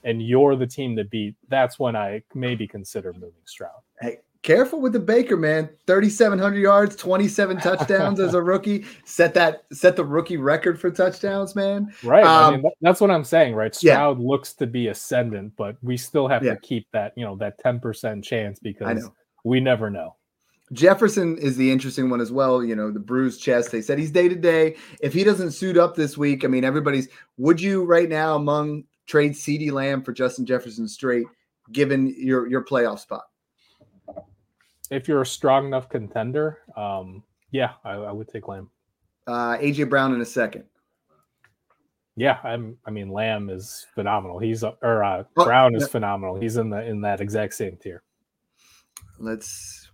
and 0.05 0.23
you're 0.23 0.57
the 0.57 0.67
team 0.67 0.97
to 0.97 1.05
beat, 1.05 1.35
that's 1.49 1.79
when 1.79 1.97
I 1.97 2.23
maybe 2.35 2.67
consider 2.67 3.13
moving 3.13 3.33
Stroud. 3.45 3.81
Hey, 4.01 4.19
careful 4.43 4.81
with 4.81 4.93
the 4.93 5.01
Baker 5.01 5.37
man. 5.37 5.69
3,700 5.87 6.57
yards, 6.59 6.95
27 6.97 7.57
touchdowns 7.61 8.21
as 8.21 8.35
a 8.35 8.43
rookie. 8.43 8.85
Set 9.05 9.35
that 9.35 9.65
set 9.73 9.97
the 9.97 10.05
rookie 10.05 10.37
record 10.37 10.81
for 10.81 10.91
touchdowns, 10.91 11.57
man. 11.57 11.93
Right. 12.05 12.25
I 12.25 12.45
Um, 12.45 12.55
mean, 12.63 12.73
that's 12.81 13.01
what 13.01 13.11
I'm 13.11 13.25
saying, 13.25 13.55
right? 13.55 13.77
Yeah. 13.83 13.95
Stroud 13.95 14.21
looks 14.21 14.55
to 14.55 14.67
be 14.67 14.89
ascendant, 14.89 15.55
but 15.57 15.77
we 15.83 15.97
still 15.97 16.29
have 16.29 16.45
Yeah. 16.45 16.55
to 16.55 16.61
keep 16.61 16.87
that, 16.93 17.13
you 17.17 17.25
know, 17.25 17.37
that 17.37 17.59
10% 17.59 18.23
chance 18.23 18.59
because 18.61 19.09
we 19.45 19.61
never 19.61 19.91
know. 19.91 20.15
Jefferson 20.73 21.39
is 21.39 21.57
the 21.57 21.71
interesting 21.71 22.11
one 22.11 22.21
as 22.21 22.31
well. 22.31 22.63
You 22.63 22.77
know, 22.77 22.91
the 22.91 23.01
bruised 23.01 23.43
chest. 23.43 23.71
They 23.71 23.83
said 23.83 23.99
he's 23.99 24.11
day 24.11 24.29
to 24.29 24.35
day. 24.35 24.77
If 25.01 25.13
he 25.13 25.25
doesn't 25.25 25.53
suit 25.53 25.77
up 25.77 25.95
this 25.95 26.19
week, 26.19 26.45
I 26.45 26.49
mean, 26.49 26.65
everybody's. 26.65 27.09
Would 27.39 27.61
you 27.61 27.85
right 27.85 28.09
now 28.09 28.37
among 28.37 28.85
trade 29.07 29.33
CeeDee 29.33 29.73
Lamb 29.73 30.03
for 30.03 30.13
Justin 30.13 30.47
Jefferson 30.47 30.89
straight, 30.89 31.27
given 31.73 32.15
your 32.17 32.49
your 32.49 32.65
playoff 32.65 33.01
spot? 33.01 33.25
If 34.91 35.09
you're 35.09 35.23
a 35.23 35.27
strong 35.27 35.67
enough 35.67 35.89
contender, 35.89 36.59
um, 36.77 37.23
yeah, 37.51 37.73
I, 37.85 37.93
I 37.93 38.13
would 38.13 38.29
take 38.29 38.49
Lamb. 38.49 38.71
Uh, 39.27 39.59
AJ 39.59 39.91
Brown 39.91 40.15
in 40.15 40.21
a 40.21 40.27
second. 40.27 40.65
Yeah, 42.17 42.39
I'm. 42.43 42.77
I 42.85 42.91
mean, 42.91 43.11
Lamb 43.11 43.49
is 43.49 43.87
phenomenal. 43.95 44.39
He's 44.39 44.65
or 44.65 45.05
uh, 45.05 45.23
Oh, 45.37 45.45
Brown 45.45 45.77
is 45.77 45.87
phenomenal. 45.89 46.35
He's 46.35 46.57
in 46.57 46.69
the 46.69 46.85
in 46.85 47.01
that 47.03 47.21
exact 47.21 47.55
same 47.55 47.77
tier. 47.77 48.03
Let's. 49.21 49.88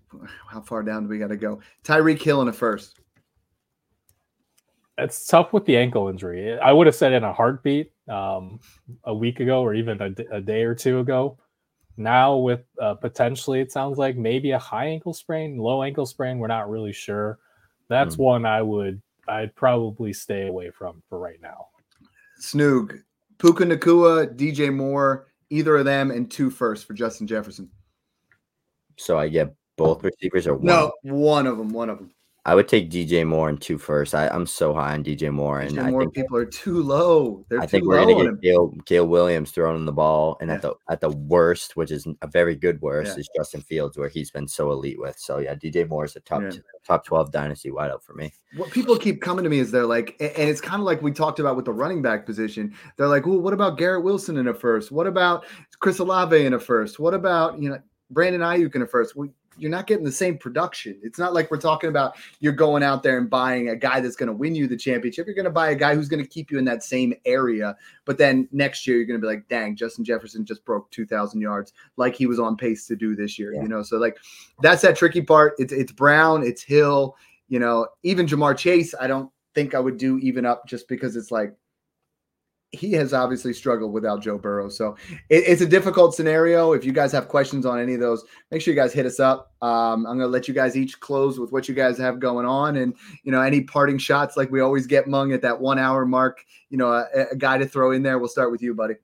How 0.49 0.61
far 0.61 0.83
down 0.83 1.05
do 1.05 1.09
we 1.09 1.19
got 1.19 1.29
to 1.29 1.37
go? 1.37 1.61
Tyreek 1.85 2.21
Hill 2.23 2.43
in 2.43 2.49
a 2.49 2.53
first. 2.53 2.99
It's 4.97 5.27
tough 5.27 5.53
with 5.53 5.65
the 5.65 5.77
ankle 5.77 6.09
injury. 6.09 6.57
I 6.59 6.73
would 6.73 6.87
have 6.87 6.95
said 6.95 7.13
in 7.13 7.25
a 7.25 7.33
heartbeat 7.33 7.91
um, 8.09 8.61
a 9.05 9.13
week 9.15 9.41
ago 9.41 9.61
or 9.63 9.75
even 9.75 10.01
a, 10.01 10.11
d- 10.11 10.27
a 10.31 10.41
day 10.41 10.63
or 10.63 10.75
two 10.75 11.01
ago. 11.01 11.37
Now 11.97 12.37
with 12.37 12.61
uh, 12.81 12.95
potentially, 12.95 13.61
it 13.61 13.73
sounds 13.73 13.99
like 13.99 14.17
maybe 14.17 14.53
a 14.53 14.59
high 14.59 14.87
ankle 14.87 15.13
sprain, 15.13 15.59
low 15.59 15.83
ankle 15.83 16.07
sprain. 16.07 16.39
We're 16.39 16.47
not 16.47 16.71
really 16.71 16.93
sure. 16.93 17.39
That's 17.89 18.15
Hmm. 18.17 18.23
one 18.23 18.47
I 18.47 18.63
would 18.63 19.03
I'd 19.27 19.55
probably 19.57 20.13
stay 20.13 20.47
away 20.47 20.71
from 20.71 21.03
for 21.09 21.19
right 21.19 21.41
now. 21.41 21.69
Snoog, 22.41 22.99
Puka 23.39 23.65
Nacua, 23.65 24.37
DJ 24.37 24.73
Moore, 24.75 25.29
either 25.51 25.77
of 25.77 25.85
them, 25.87 26.11
and 26.11 26.31
two 26.31 26.51
first 26.51 26.87
for 26.87 26.93
Justin 26.95 27.27
Jefferson. 27.27 27.71
So 28.97 29.19
I 29.19 29.29
get 29.29 29.55
both 29.77 30.03
receivers 30.05 30.47
or 30.47 30.55
one. 30.55 30.67
No, 30.67 30.93
one 31.03 31.47
of 31.47 31.59
them. 31.59 31.71
One 31.73 31.91
of 31.91 31.99
them. 31.99 32.11
I 32.47 32.55
would 32.55 32.69
take 32.69 32.91
DJ 32.91 33.27
Moore 33.27 33.49
in 33.49 33.57
two 33.57 33.79
first. 33.79 34.15
I, 34.15 34.29
I'm 34.29 34.45
so 34.45 34.75
high 34.75 34.93
on 34.93 35.03
DJ 35.03 35.33
Moore, 35.33 35.61
and 35.61 35.79
DJ 35.79 35.83
I 35.83 35.99
think 35.99 36.13
people 36.13 36.37
are 36.37 36.45
too 36.45 36.83
low. 36.83 37.43
They're 37.49 37.59
I 37.61 37.65
too 37.65 37.71
think 37.71 37.87
we're 37.87 38.05
gonna 38.05 38.33
get. 38.33 38.43
Gail, 38.43 38.69
Gail 38.85 39.07
Williams 39.09 39.51
throwing 39.51 39.87
the 39.87 39.93
ball, 39.93 40.37
and 40.43 40.51
at 40.51 40.61
the 40.61 40.75
at 40.91 41.01
the 41.01 41.09
worst, 41.09 41.75
which 41.75 41.91
is 41.91 42.07
a 42.21 42.27
very 42.27 42.55
good 42.55 42.83
worst, 42.83 43.13
Yeah. 43.17 43.21
is 43.21 43.31
Justin 43.35 43.63
Fields, 43.63 43.97
where 43.97 44.11
he's 44.11 44.31
been 44.31 44.47
so 44.47 44.73
elite 44.73 44.99
with. 45.01 45.19
So 45.19 45.39
yeah, 45.39 45.55
DJ 45.55 45.89
Moore 45.89 46.05
is 46.05 46.17
a 46.17 46.21
top 46.21 46.43
Yeah. 46.43 46.51
top 46.87 47.07
twelve 47.07 47.33
dynasty 47.33 47.71
wideout 47.71 48.03
for 48.03 48.13
me. 48.13 48.31
what 48.59 48.71
people 48.71 48.99
keep 48.99 49.23
coming 49.23 49.43
to 49.45 49.49
me 49.49 49.59
is 49.59 49.71
they're 49.71 49.87
like, 49.87 50.15
and 50.21 50.51
it's 50.51 50.61
kind 50.61 50.83
of 50.83 50.85
like 50.85 51.01
we 51.01 51.13
talked 51.13 51.41
about 51.41 51.57
with 51.57 51.65
the 51.65 51.73
running 51.73 52.03
back 52.03 52.27
position. 52.27 52.75
They're 52.99 53.09
like, 53.09 53.25
well, 53.25 53.41
what 53.41 53.55
about 53.55 53.79
Garrett 53.79 54.05
Wilson 54.05 54.37
in 54.37 54.49
a 54.49 54.55
first? 54.55 54.93
What 54.93 55.07
about 55.07 55.47
Chris 55.81 55.99
Olave 55.99 56.45
in 56.45 56.53
a 56.53 56.61
first? 56.61 57.01
What 57.01 57.15
about 57.15 57.59
you 57.59 57.71
know 57.71 57.79
Brandon 58.11 58.43
Aiyuk 58.43 58.75
in 58.75 58.83
a 58.83 58.87
first? 58.87 59.17
Well, 59.17 59.31
you're 59.59 59.71
not 59.71 59.87
getting 59.87 60.05
the 60.05 60.13
same 60.13 60.39
production. 60.39 60.99
It's 61.03 61.19
not 61.19 61.35
like 61.35 61.51
we're 61.51 61.61
talking 61.61 61.91
about 61.91 62.17
you're 62.41 62.53
going 62.53 62.83
out 62.83 63.03
there 63.03 63.19
and 63.19 63.29
buying 63.29 63.69
a 63.69 63.77
guy 63.77 64.01
that's 64.01 64.17
going 64.17 64.29
to 64.29 64.33
win 64.33 64.55
you 64.55 64.67
the 64.67 64.77
championship. 64.77 65.27
You're 65.27 65.35
going 65.35 65.45
to 65.45 65.51
buy 65.51 65.71
a 65.71 65.75
guy 65.75 65.95
who's 65.95 66.09
going 66.09 66.23
to 66.23 66.29
keep 66.29 66.51
you 66.51 66.59
in 66.59 66.65
that 66.67 66.83
same 66.83 67.15
area. 67.25 67.77
But 68.05 68.19
then 68.19 68.49
next 68.53 68.87
year 68.87 68.97
you're 68.97 69.07
going 69.07 69.21
to 69.21 69.25
be 69.25 69.33
like, 69.33 69.49
dang, 69.49 69.77
Justin 69.77 70.05
Jefferson 70.05 70.45
just 70.45 70.65
broke 70.65 70.91
2,000 70.91 71.41
yards, 71.41 71.73
like 71.97 72.15
he 72.15 72.27
was 72.27 72.39
on 72.39 72.57
pace 72.57 72.87
to 72.87 72.97
do 72.97 73.15
this 73.15 73.39
year. 73.39 73.55
Yeah. 73.55 73.63
You 73.63 73.69
know, 73.69 73.83
so 73.83 73.99
like 73.99 74.19
that's 74.61 74.83
that 74.83 74.97
tricky 74.97 75.23
part. 75.23 75.55
It's 75.59 75.73
it's 75.73 75.93
Brown, 75.93 76.43
it's 76.43 76.63
Hill. 76.63 77.17
You 77.49 77.59
know, 77.59 77.89
even 78.03 78.27
Jamar 78.27 78.57
Chase, 78.57 78.95
I 78.99 79.07
don't 79.07 79.31
think 79.55 79.75
I 79.75 79.81
would 79.81 79.99
do 79.99 80.19
even 80.19 80.45
up 80.45 80.67
just 80.67 80.89
because 80.89 81.17
it's 81.17 81.31
like 81.31 81.55
he 82.75 82.93
has 82.93 83.15
obviously 83.15 83.53
struggled 83.53 83.93
without 83.93 84.23
Joe 84.23 84.39
Burrow. 84.39 84.69
So 84.69 84.97
it, 85.29 85.45
it's 85.47 85.63
a 85.63 85.67
difficult 85.67 86.15
scenario. 86.15 86.73
If 86.73 86.85
you 86.85 86.93
guys 86.93 87.13
have 87.13 87.29
questions 87.29 87.65
on 87.65 87.81
any 87.81 87.95
of 87.95 88.01
those, 88.01 88.25
make 88.51 88.61
sure 88.61 88.75
you 88.75 88.81
guys 88.81 88.93
hit 88.93 89.07
us 89.07 89.21
up. 89.21 89.53
Um, 89.63 90.07
I'm 90.07 90.19
going 90.19 90.21
to 90.21 90.27
let 90.27 90.49
you 90.49 90.55
guys 90.55 90.77
each 90.77 91.01
close 91.01 91.39
with 91.39 91.53
what 91.53 91.69
you 91.69 91.75
guys 91.75 91.97
have 91.99 92.21
going 92.21 92.47
on, 92.47 92.77
and 92.77 92.95
you 93.23 93.33
know 93.33 93.41
any 93.41 93.63
parting 93.63 93.99
shots 93.99 94.37
like 94.37 94.51
we 94.51 94.61
always 94.61 94.87
get 94.87 95.09
Meng 95.09 95.33
at 95.33 95.43
that 95.43 95.61
one 95.61 95.79
hour 95.79 96.05
mark. 96.05 96.45
You 96.71 96.79
know, 96.79 96.93
a, 96.93 97.07
a 97.33 97.37
guy 97.37 97.59
to 97.59 97.67
throw 97.67 97.93
in 97.93 98.03
there. 98.03 98.19
We'll 98.19 98.29
start 98.29 98.51
with 98.51 98.63
you, 98.63 98.75
buddy. 98.75 98.95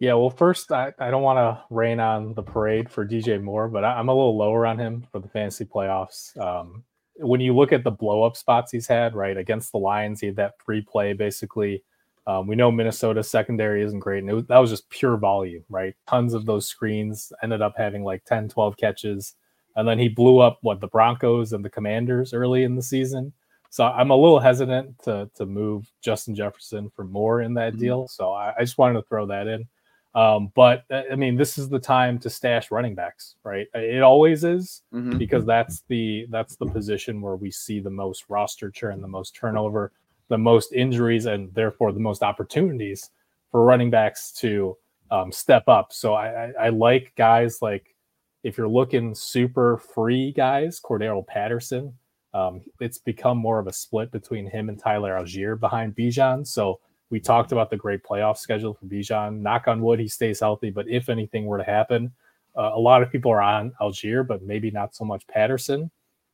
Yeah, 0.00 0.14
well, 0.14 0.30
first, 0.30 0.72
I, 0.72 0.92
I 0.98 1.12
don't 1.12 1.22
want 1.22 1.36
to 1.38 1.62
rain 1.70 2.00
on 2.00 2.34
the 2.34 2.42
parade 2.42 2.90
for 2.90 3.06
DJ 3.06 3.40
Moore, 3.40 3.68
but 3.68 3.84
I, 3.84 3.92
I'm 3.92 4.08
a 4.08 4.12
little 4.12 4.36
lower 4.36 4.66
on 4.66 4.76
him 4.76 5.06
for 5.12 5.20
the 5.20 5.28
fantasy 5.28 5.64
playoffs. 5.64 6.36
Um, 6.36 6.82
when 7.18 7.40
you 7.40 7.54
look 7.54 7.72
at 7.72 7.84
the 7.84 7.90
blow 7.92 8.24
up 8.24 8.36
spots 8.36 8.72
he's 8.72 8.88
had, 8.88 9.14
right, 9.14 9.36
against 9.36 9.70
the 9.70 9.78
Lions, 9.78 10.20
he 10.20 10.26
had 10.26 10.36
that 10.36 10.54
free 10.64 10.80
play 10.80 11.12
basically. 11.12 11.84
Um, 12.26 12.46
we 12.46 12.54
know 12.54 12.70
Minnesota's 12.70 13.30
secondary 13.30 13.82
isn't 13.82 13.98
great, 13.98 14.20
and 14.22 14.30
it 14.30 14.34
was, 14.34 14.46
that 14.46 14.58
was 14.58 14.70
just 14.70 14.88
pure 14.90 15.16
volume, 15.16 15.64
right? 15.68 15.94
Tons 16.06 16.34
of 16.34 16.46
those 16.46 16.66
screens 16.68 17.32
ended 17.42 17.62
up 17.62 17.74
having 17.76 18.04
like 18.04 18.24
10, 18.24 18.48
12 18.48 18.76
catches. 18.76 19.34
And 19.74 19.88
then 19.88 19.98
he 19.98 20.08
blew 20.08 20.38
up 20.38 20.58
what 20.62 20.80
the 20.80 20.86
Broncos 20.86 21.52
and 21.52 21.64
the 21.64 21.70
Commanders 21.70 22.32
early 22.34 22.62
in 22.64 22.76
the 22.76 22.82
season. 22.82 23.32
So 23.70 23.84
I'm 23.86 24.10
a 24.10 24.16
little 24.16 24.38
hesitant 24.38 24.98
to 25.04 25.30
to 25.34 25.46
move 25.46 25.90
Justin 26.02 26.34
Jefferson 26.34 26.90
for 26.94 27.04
Moore 27.04 27.40
in 27.40 27.54
that 27.54 27.72
Mhm. 27.74 27.78
deal. 27.78 28.06
So 28.08 28.32
I, 28.32 28.52
I 28.56 28.60
just 28.60 28.76
wanted 28.76 29.00
to 29.00 29.06
throw 29.08 29.24
that 29.26 29.46
in. 29.46 29.66
Um, 30.14 30.52
but 30.54 30.84
uh, 30.90 31.04
I 31.10 31.16
mean, 31.16 31.36
this 31.36 31.56
is 31.56 31.70
the 31.70 31.78
time 31.78 32.18
to 32.18 32.28
stash 32.28 32.70
running 32.70 32.94
backs, 32.94 33.36
right? 33.44 33.66
It 33.74 34.02
always 34.02 34.44
is 34.44 34.82
Mhm. 34.92 35.16
because 35.16 35.46
that's 35.46 35.84
the 35.88 36.26
that's 36.28 36.56
the 36.56 36.66
position 36.66 37.22
where 37.22 37.36
we 37.36 37.50
see 37.50 37.80
the 37.80 37.88
most 37.88 38.26
roster 38.28 38.70
churn, 38.70 39.00
the 39.00 39.08
most 39.08 39.34
turnover, 39.34 39.92
the 40.28 40.38
most 40.38 40.72
injuries, 40.72 41.26
and 41.26 41.52
therefore 41.54 41.92
the 41.92 42.00
most 42.00 42.22
opportunities 42.22 43.10
for 43.50 43.64
running 43.64 43.90
backs 43.90 44.32
to 44.32 44.76
um, 45.10 45.30
step 45.30 45.68
up. 45.68 45.92
So 45.92 46.14
I, 46.14 46.46
I, 46.46 46.52
I 46.60 46.68
like 46.70 47.12
guys 47.16 47.60
like 47.60 47.94
if 48.42 48.56
you're 48.56 48.68
looking 48.68 49.14
super 49.14 49.76
free 49.76 50.32
guys, 50.32 50.80
Cordarrelle 50.80 51.26
Patterson. 51.26 51.92
Um, 52.34 52.62
it's 52.80 52.96
become 52.96 53.36
more 53.36 53.58
of 53.58 53.66
a 53.66 53.72
split 53.72 54.10
between 54.10 54.48
him 54.48 54.70
and 54.70 54.78
Tyler 54.78 55.12
Allgeier 55.12 55.60
behind 55.60 55.94
Bijan. 55.94 56.46
So 56.46 56.80
we 57.10 57.20
talked 57.20 57.52
about 57.52 57.68
the 57.68 57.76
great 57.76 58.02
playoff 58.02 58.38
schedule 58.38 58.72
for 58.72 58.86
Bijan. 58.86 59.40
Knock 59.40 59.68
on 59.68 59.82
wood, 59.82 60.00
he 60.00 60.08
stays 60.08 60.40
healthy. 60.40 60.70
But 60.70 60.88
if 60.88 61.10
anything 61.10 61.44
were 61.44 61.58
to 61.58 61.64
happen, 61.64 62.10
uh, 62.56 62.70
a 62.74 62.78
lot 62.78 63.02
of 63.02 63.12
people 63.12 63.30
are 63.30 63.42
on 63.42 63.72
Algier, 63.82 64.24
but 64.24 64.42
maybe 64.42 64.70
not 64.70 64.94
so 64.94 65.04
much 65.04 65.26
Patterson. 65.26 65.90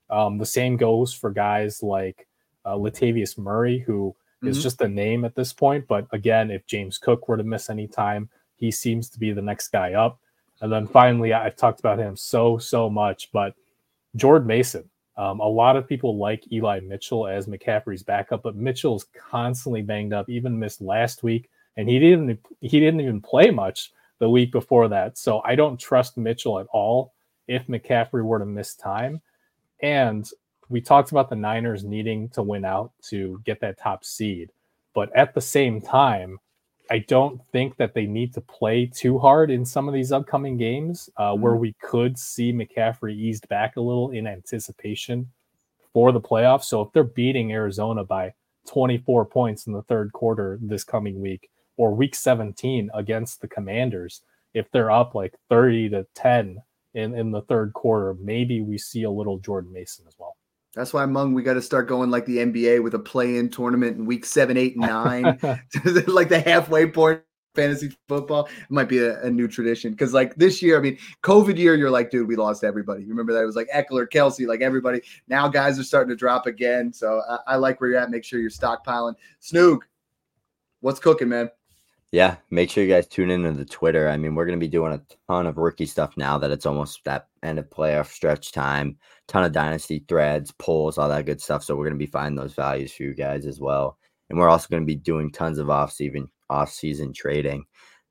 Um, 0.08 0.38
the 0.38 0.46
same 0.46 0.76
goes 0.76 1.12
for 1.12 1.30
guys 1.30 1.82
like 1.82 2.27
uh, 2.64 2.74
Latavius 2.74 3.38
Murray, 3.38 3.78
who 3.78 4.14
is 4.42 4.58
Mhm. 4.58 4.62
just 4.62 4.80
a 4.80 4.88
name 4.88 5.24
at 5.24 5.34
this 5.34 5.52
point. 5.52 5.86
But 5.88 6.06
again, 6.12 6.50
if 6.50 6.66
James 6.66 6.98
Cook 6.98 7.28
were 7.28 7.36
to 7.36 7.42
miss 7.44 7.70
any 7.70 7.86
time, 7.88 8.28
he 8.56 8.70
seems 8.70 9.08
to 9.10 9.18
be 9.18 9.32
the 9.32 9.42
next 9.42 9.68
guy 9.68 9.94
up. 9.94 10.18
And 10.60 10.72
then 10.72 10.86
finally, 10.86 11.32
I've 11.32 11.56
talked 11.56 11.80
about 11.80 11.98
him 11.98 12.16
so, 12.16 12.58
so 12.58 12.90
much, 12.90 13.30
but 13.32 13.54
Jordan 14.16 14.46
Mason. 14.48 14.88
Um, 15.16 15.40
a 15.40 15.48
lot 15.48 15.76
of 15.76 15.88
people 15.88 16.16
like 16.16 16.50
Eli 16.52 16.78
Mitchell 16.80 17.26
as 17.26 17.48
McCaffrey's 17.48 18.04
backup, 18.04 18.44
but 18.44 18.54
Mitchell's 18.54 19.06
constantly 19.16 19.82
banged 19.82 20.12
up, 20.12 20.28
even 20.28 20.56
missed 20.58 20.80
last 20.80 21.24
week, 21.24 21.50
and 21.76 21.88
he 21.88 21.98
didn't 21.98 22.38
he 22.60 22.78
didn't 22.80 23.00
even 23.00 23.20
play 23.20 23.50
much 23.50 23.92
the 24.20 24.30
week 24.30 24.52
before 24.52 24.88
that. 24.88 25.18
So 25.18 25.42
I 25.44 25.56
don't 25.56 25.78
trust 25.78 26.16
Mitchell 26.16 26.60
at 26.60 26.66
all 26.72 27.12
if 27.48 27.66
McCaffrey 27.66 28.24
were 28.24 28.38
to 28.38 28.46
miss 28.46 28.74
time. 28.76 29.20
And 29.80 30.28
we 30.68 30.80
talked 30.80 31.10
about 31.10 31.30
the 31.30 31.36
Niners 31.36 31.84
needing 31.84 32.28
to 32.30 32.42
win 32.42 32.64
out 32.64 32.92
to 33.08 33.40
get 33.44 33.60
that 33.60 33.78
top 33.78 34.04
seed. 34.04 34.50
But 34.94 35.14
at 35.16 35.34
the 35.34 35.40
same 35.40 35.80
time, 35.80 36.38
I 36.90 37.00
don't 37.00 37.44
think 37.52 37.76
that 37.76 37.94
they 37.94 38.06
need 38.06 38.32
to 38.34 38.40
play 38.40 38.86
too 38.86 39.18
hard 39.18 39.50
in 39.50 39.64
some 39.64 39.88
of 39.88 39.94
these 39.94 40.12
upcoming 40.12 40.56
games 40.56 41.10
uh, 41.16 41.34
where 41.34 41.56
we 41.56 41.74
could 41.82 42.18
see 42.18 42.52
McCaffrey 42.52 43.14
eased 43.14 43.48
back 43.48 43.76
a 43.76 43.80
little 43.80 44.10
in 44.10 44.26
anticipation 44.26 45.30
for 45.92 46.12
the 46.12 46.20
playoffs. 46.20 46.64
So 46.64 46.80
if 46.82 46.92
they're 46.92 47.04
beating 47.04 47.52
Arizona 47.52 48.04
by 48.04 48.32
24 48.66 49.26
points 49.26 49.66
in 49.66 49.72
the 49.72 49.82
third 49.82 50.12
quarter 50.12 50.58
this 50.62 50.84
coming 50.84 51.20
week, 51.20 51.50
or 51.76 51.94
week 51.94 52.14
17 52.14 52.90
against 52.94 53.40
the 53.40 53.48
Commanders, 53.48 54.22
if 54.54 54.70
they're 54.70 54.90
up 54.90 55.14
like 55.14 55.34
30 55.48 55.90
to 55.90 56.06
10 56.14 56.62
in, 56.94 57.14
in 57.14 57.30
the 57.30 57.42
third 57.42 57.72
quarter, 57.74 58.14
maybe 58.14 58.60
we 58.60 58.78
see 58.78 59.04
a 59.04 59.10
little 59.10 59.38
Jordan 59.38 59.72
Mason 59.72 60.04
as 60.08 60.14
well. 60.18 60.27
That's 60.78 60.92
why, 60.92 61.04
Meng, 61.06 61.34
we 61.34 61.42
got 61.42 61.54
to 61.54 61.60
start 61.60 61.88
going 61.88 62.08
like 62.08 62.24
the 62.24 62.36
NBA 62.36 62.84
with 62.84 62.94
a 62.94 63.00
play-in 63.00 63.48
tournament 63.48 63.96
in 63.96 64.06
week 64.06 64.24
seven, 64.24 64.56
eight, 64.56 64.76
and 64.76 64.86
nine, 64.86 65.24
like 66.06 66.28
the 66.28 66.40
halfway 66.40 66.88
point 66.88 67.20
fantasy 67.56 67.90
football. 68.06 68.44
It 68.46 68.70
might 68.70 68.88
be 68.88 68.98
a, 68.98 69.20
a 69.22 69.28
new 69.28 69.48
tradition 69.48 69.90
because, 69.90 70.14
like 70.14 70.36
this 70.36 70.62
year, 70.62 70.78
I 70.78 70.80
mean, 70.80 70.96
COVID 71.24 71.58
year, 71.58 71.74
you're 71.74 71.90
like, 71.90 72.12
dude, 72.12 72.28
we 72.28 72.36
lost 72.36 72.62
everybody. 72.62 73.02
You 73.02 73.08
remember 73.08 73.32
that 73.32 73.42
it 73.42 73.46
was 73.46 73.56
like 73.56 73.68
Ekeler, 73.74 74.06
Kelce, 74.08 74.46
like 74.46 74.60
everybody. 74.60 75.00
Now 75.26 75.48
guys 75.48 75.80
are 75.80 75.82
starting 75.82 76.10
to 76.10 76.16
drop 76.16 76.46
again. 76.46 76.92
So 76.92 77.22
I, 77.28 77.54
I 77.54 77.56
like 77.56 77.80
where 77.80 77.90
you're 77.90 77.98
at. 77.98 78.10
Make 78.12 78.22
sure 78.22 78.38
you're 78.38 78.48
stockpiling. 78.48 79.14
Snoog, 79.42 79.80
what's 80.78 81.00
cooking, 81.00 81.28
man? 81.28 81.50
Yeah, 82.10 82.36
make 82.50 82.70
sure 82.70 82.82
you 82.82 82.90
guys 82.90 83.06
tune 83.06 83.30
in 83.30 83.42
to 83.42 83.52
the 83.52 83.66
Twitter. 83.66 84.08
I 84.08 84.16
mean, 84.16 84.34
we're 84.34 84.46
going 84.46 84.58
to 84.58 84.64
be 84.64 84.70
doing 84.70 84.94
a 84.94 85.02
ton 85.26 85.46
of 85.46 85.58
rookie 85.58 85.84
stuff 85.84 86.16
now 86.16 86.38
that 86.38 86.50
it's 86.50 86.64
almost 86.64 87.04
that 87.04 87.28
end 87.42 87.58
of 87.58 87.68
playoff 87.68 88.06
stretch 88.06 88.50
time. 88.50 88.96
Ton 89.26 89.44
of 89.44 89.52
dynasty 89.52 90.06
threads, 90.08 90.50
polls, 90.52 90.96
all 90.96 91.10
that 91.10 91.26
good 91.26 91.40
stuff. 91.40 91.62
So 91.62 91.76
we're 91.76 91.84
going 91.84 91.98
to 91.98 92.06
be 92.06 92.10
finding 92.10 92.36
those 92.36 92.54
values 92.54 92.94
for 92.94 93.02
you 93.02 93.14
guys 93.14 93.44
as 93.44 93.60
well. 93.60 93.98
And 94.30 94.38
we're 94.38 94.48
also 94.48 94.68
going 94.70 94.82
to 94.82 94.86
be 94.86 94.94
doing 94.94 95.30
tons 95.30 95.58
of 95.58 95.68
off 95.68 95.92
season 95.92 96.28
off 96.48 96.72
season 96.72 97.12
trading, 97.12 97.66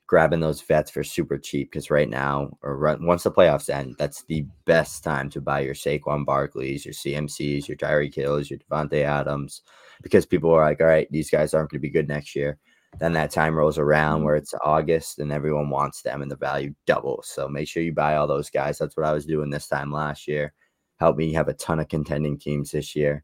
grabbing 0.05 0.41
those 0.41 0.61
vets 0.61 0.91
for 0.91 1.03
super 1.03 1.39
cheap. 1.39 1.71
Because 1.71 1.89
right 1.89 2.09
now, 2.09 2.55
or 2.61 2.77
right, 2.77 3.01
once 3.01 3.23
the 3.23 3.31
playoffs 3.31 3.67
end, 3.67 3.95
that's 3.97 4.21
the 4.25 4.45
best 4.65 5.03
time 5.03 5.27
to 5.31 5.41
buy 5.41 5.61
your 5.61 5.73
Saquon 5.73 6.23
Barkleys, 6.23 6.85
your 6.85 6.93
CMCs, 6.93 7.67
your 7.67 7.77
Tyreek 7.77 8.13
Hills, 8.13 8.51
your 8.51 8.59
Davante 8.59 9.01
Adams, 9.01 9.63
because 10.03 10.27
people 10.27 10.51
are 10.51 10.63
like, 10.63 10.81
all 10.81 10.87
right, 10.87 11.11
these 11.11 11.31
guys 11.31 11.55
aren't 11.55 11.71
going 11.71 11.79
to 11.79 11.81
be 11.81 11.89
good 11.89 12.07
next 12.07 12.35
year 12.35 12.59
then 12.99 13.13
that 13.13 13.31
time 13.31 13.55
rolls 13.55 13.77
around 13.77 14.17
mm-hmm. 14.17 14.25
where 14.25 14.35
it's 14.35 14.53
August 14.63 15.19
and 15.19 15.31
everyone 15.31 15.69
wants 15.69 16.01
them 16.01 16.21
and 16.21 16.31
the 16.31 16.35
value 16.35 16.73
doubles. 16.85 17.27
So 17.27 17.47
make 17.47 17.67
sure 17.67 17.83
you 17.83 17.93
buy 17.93 18.15
all 18.15 18.27
those 18.27 18.49
guys. 18.49 18.77
That's 18.77 18.97
what 18.97 19.05
I 19.05 19.13
was 19.13 19.25
doing 19.25 19.49
this 19.49 19.67
time 19.67 19.91
last 19.91 20.27
year. 20.27 20.53
Help 20.99 21.17
me 21.17 21.33
have 21.33 21.47
a 21.47 21.53
ton 21.53 21.79
of 21.79 21.89
contending 21.89 22.39
teams 22.39 22.71
this 22.71 22.95
year. 22.95 23.23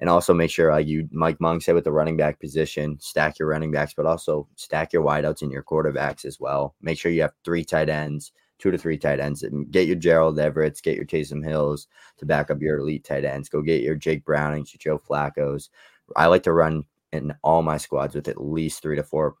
And 0.00 0.10
also 0.10 0.34
make 0.34 0.50
sure, 0.50 0.72
like 0.72 0.88
you, 0.88 1.08
Mike 1.12 1.40
Monk 1.40 1.62
said, 1.62 1.74
with 1.74 1.84
the 1.84 1.92
running 1.92 2.16
back 2.16 2.40
position, 2.40 2.98
stack 3.00 3.38
your 3.38 3.48
running 3.48 3.70
backs, 3.70 3.94
but 3.94 4.06
also 4.06 4.48
stack 4.56 4.92
your 4.92 5.04
wideouts 5.04 5.42
and 5.42 5.52
your 5.52 5.62
quarterbacks 5.62 6.24
as 6.24 6.40
well. 6.40 6.74
Make 6.82 6.98
sure 6.98 7.12
you 7.12 7.22
have 7.22 7.32
three 7.44 7.64
tight 7.64 7.88
ends, 7.88 8.32
two 8.58 8.72
to 8.72 8.76
three 8.76 8.98
tight 8.98 9.20
ends, 9.20 9.44
and 9.44 9.70
get 9.70 9.86
your 9.86 9.96
Gerald 9.96 10.38
Everett's, 10.38 10.80
get 10.80 10.96
your 10.96 11.06
Taysom 11.06 11.44
Hills 11.44 11.86
to 12.18 12.26
back 12.26 12.50
up 12.50 12.60
your 12.60 12.78
elite 12.78 13.04
tight 13.04 13.24
ends. 13.24 13.48
Go 13.48 13.62
get 13.62 13.82
your 13.82 13.94
Jake 13.94 14.24
Brownings, 14.24 14.74
your 14.74 14.98
Joe 14.98 15.02
Flacco's. 15.02 15.70
I 16.16 16.26
like 16.26 16.42
to 16.42 16.52
run 16.52 16.84
in 17.14 17.34
all 17.42 17.62
my 17.62 17.76
squads 17.78 18.14
with 18.14 18.28
at 18.28 18.42
least 18.42 18.82
three 18.82 18.96
to 18.96 19.02
four 19.02 19.36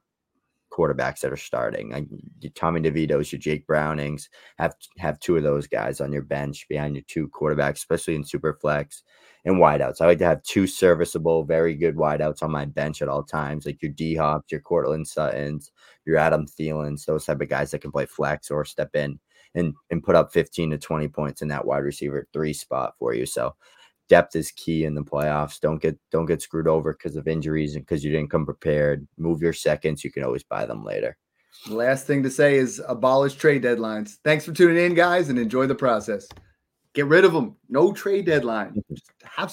quarterbacks 0.72 1.20
that 1.20 1.32
are 1.32 1.36
starting. 1.36 1.90
Like 1.90 2.06
your 2.40 2.52
Tommy 2.52 2.80
DeVito's, 2.80 3.32
your 3.32 3.38
Jake 3.38 3.66
Brownings, 3.66 4.28
have 4.58 4.74
have 4.98 5.20
two 5.20 5.36
of 5.36 5.42
those 5.42 5.66
guys 5.66 6.00
on 6.00 6.12
your 6.12 6.22
bench 6.22 6.66
behind 6.68 6.96
your 6.96 7.04
two 7.06 7.28
quarterbacks, 7.28 7.76
especially 7.76 8.16
in 8.16 8.24
super 8.24 8.58
flex 8.60 9.02
and 9.44 9.56
wideouts. 9.56 10.00
I 10.00 10.06
like 10.06 10.18
to 10.18 10.24
have 10.24 10.42
two 10.42 10.66
serviceable, 10.66 11.44
very 11.44 11.74
good 11.74 11.96
wideouts 11.96 12.42
on 12.42 12.50
my 12.50 12.64
bench 12.64 13.02
at 13.02 13.08
all 13.08 13.22
times, 13.22 13.66
like 13.66 13.82
your 13.82 13.92
D 13.92 14.16
Hops, 14.16 14.50
your 14.50 14.60
Courtland 14.60 15.06
Suttons, 15.06 15.70
your 16.04 16.16
Adam 16.16 16.46
Thielens, 16.46 17.04
those 17.04 17.24
type 17.24 17.40
of 17.40 17.48
guys 17.48 17.70
that 17.70 17.80
can 17.80 17.92
play 17.92 18.06
flex 18.06 18.50
or 18.50 18.64
step 18.64 18.94
in 18.94 19.18
and 19.54 19.74
and 19.90 20.02
put 20.02 20.16
up 20.16 20.32
15 20.32 20.70
to 20.70 20.78
20 20.78 21.08
points 21.08 21.42
in 21.42 21.48
that 21.48 21.66
wide 21.66 21.78
receiver 21.84 22.26
three 22.32 22.52
spot 22.52 22.94
for 22.98 23.14
you. 23.14 23.26
So 23.26 23.54
depth 24.08 24.36
is 24.36 24.50
key 24.52 24.84
in 24.84 24.94
the 24.94 25.02
playoffs. 25.02 25.60
Don't 25.60 25.80
get 25.80 25.98
don't 26.10 26.26
get 26.26 26.42
screwed 26.42 26.68
over 26.68 26.92
because 26.92 27.16
of 27.16 27.28
injuries 27.28 27.74
and 27.74 27.84
because 27.84 28.04
you 28.04 28.10
didn't 28.10 28.30
come 28.30 28.44
prepared. 28.44 29.06
Move 29.18 29.42
your 29.42 29.52
seconds. 29.52 30.04
You 30.04 30.12
can 30.12 30.24
always 30.24 30.42
buy 30.42 30.66
them 30.66 30.84
later. 30.84 31.16
The 31.66 31.74
last 31.74 32.06
thing 32.06 32.22
to 32.24 32.30
say 32.30 32.56
is 32.56 32.82
abolish 32.86 33.34
trade 33.34 33.62
deadlines. 33.62 34.16
Thanks 34.24 34.44
for 34.44 34.52
tuning 34.52 34.84
in, 34.84 34.94
guys, 34.94 35.28
and 35.28 35.38
enjoy 35.38 35.66
the 35.66 35.74
process. 35.74 36.26
Get 36.94 37.06
rid 37.06 37.24
of 37.24 37.32
them. 37.32 37.56
No 37.68 37.92
trade 37.92 38.26
deadline. 38.26 38.70
Mm-hmm. 38.70 38.94
Just 38.94 39.12
have 39.24 39.50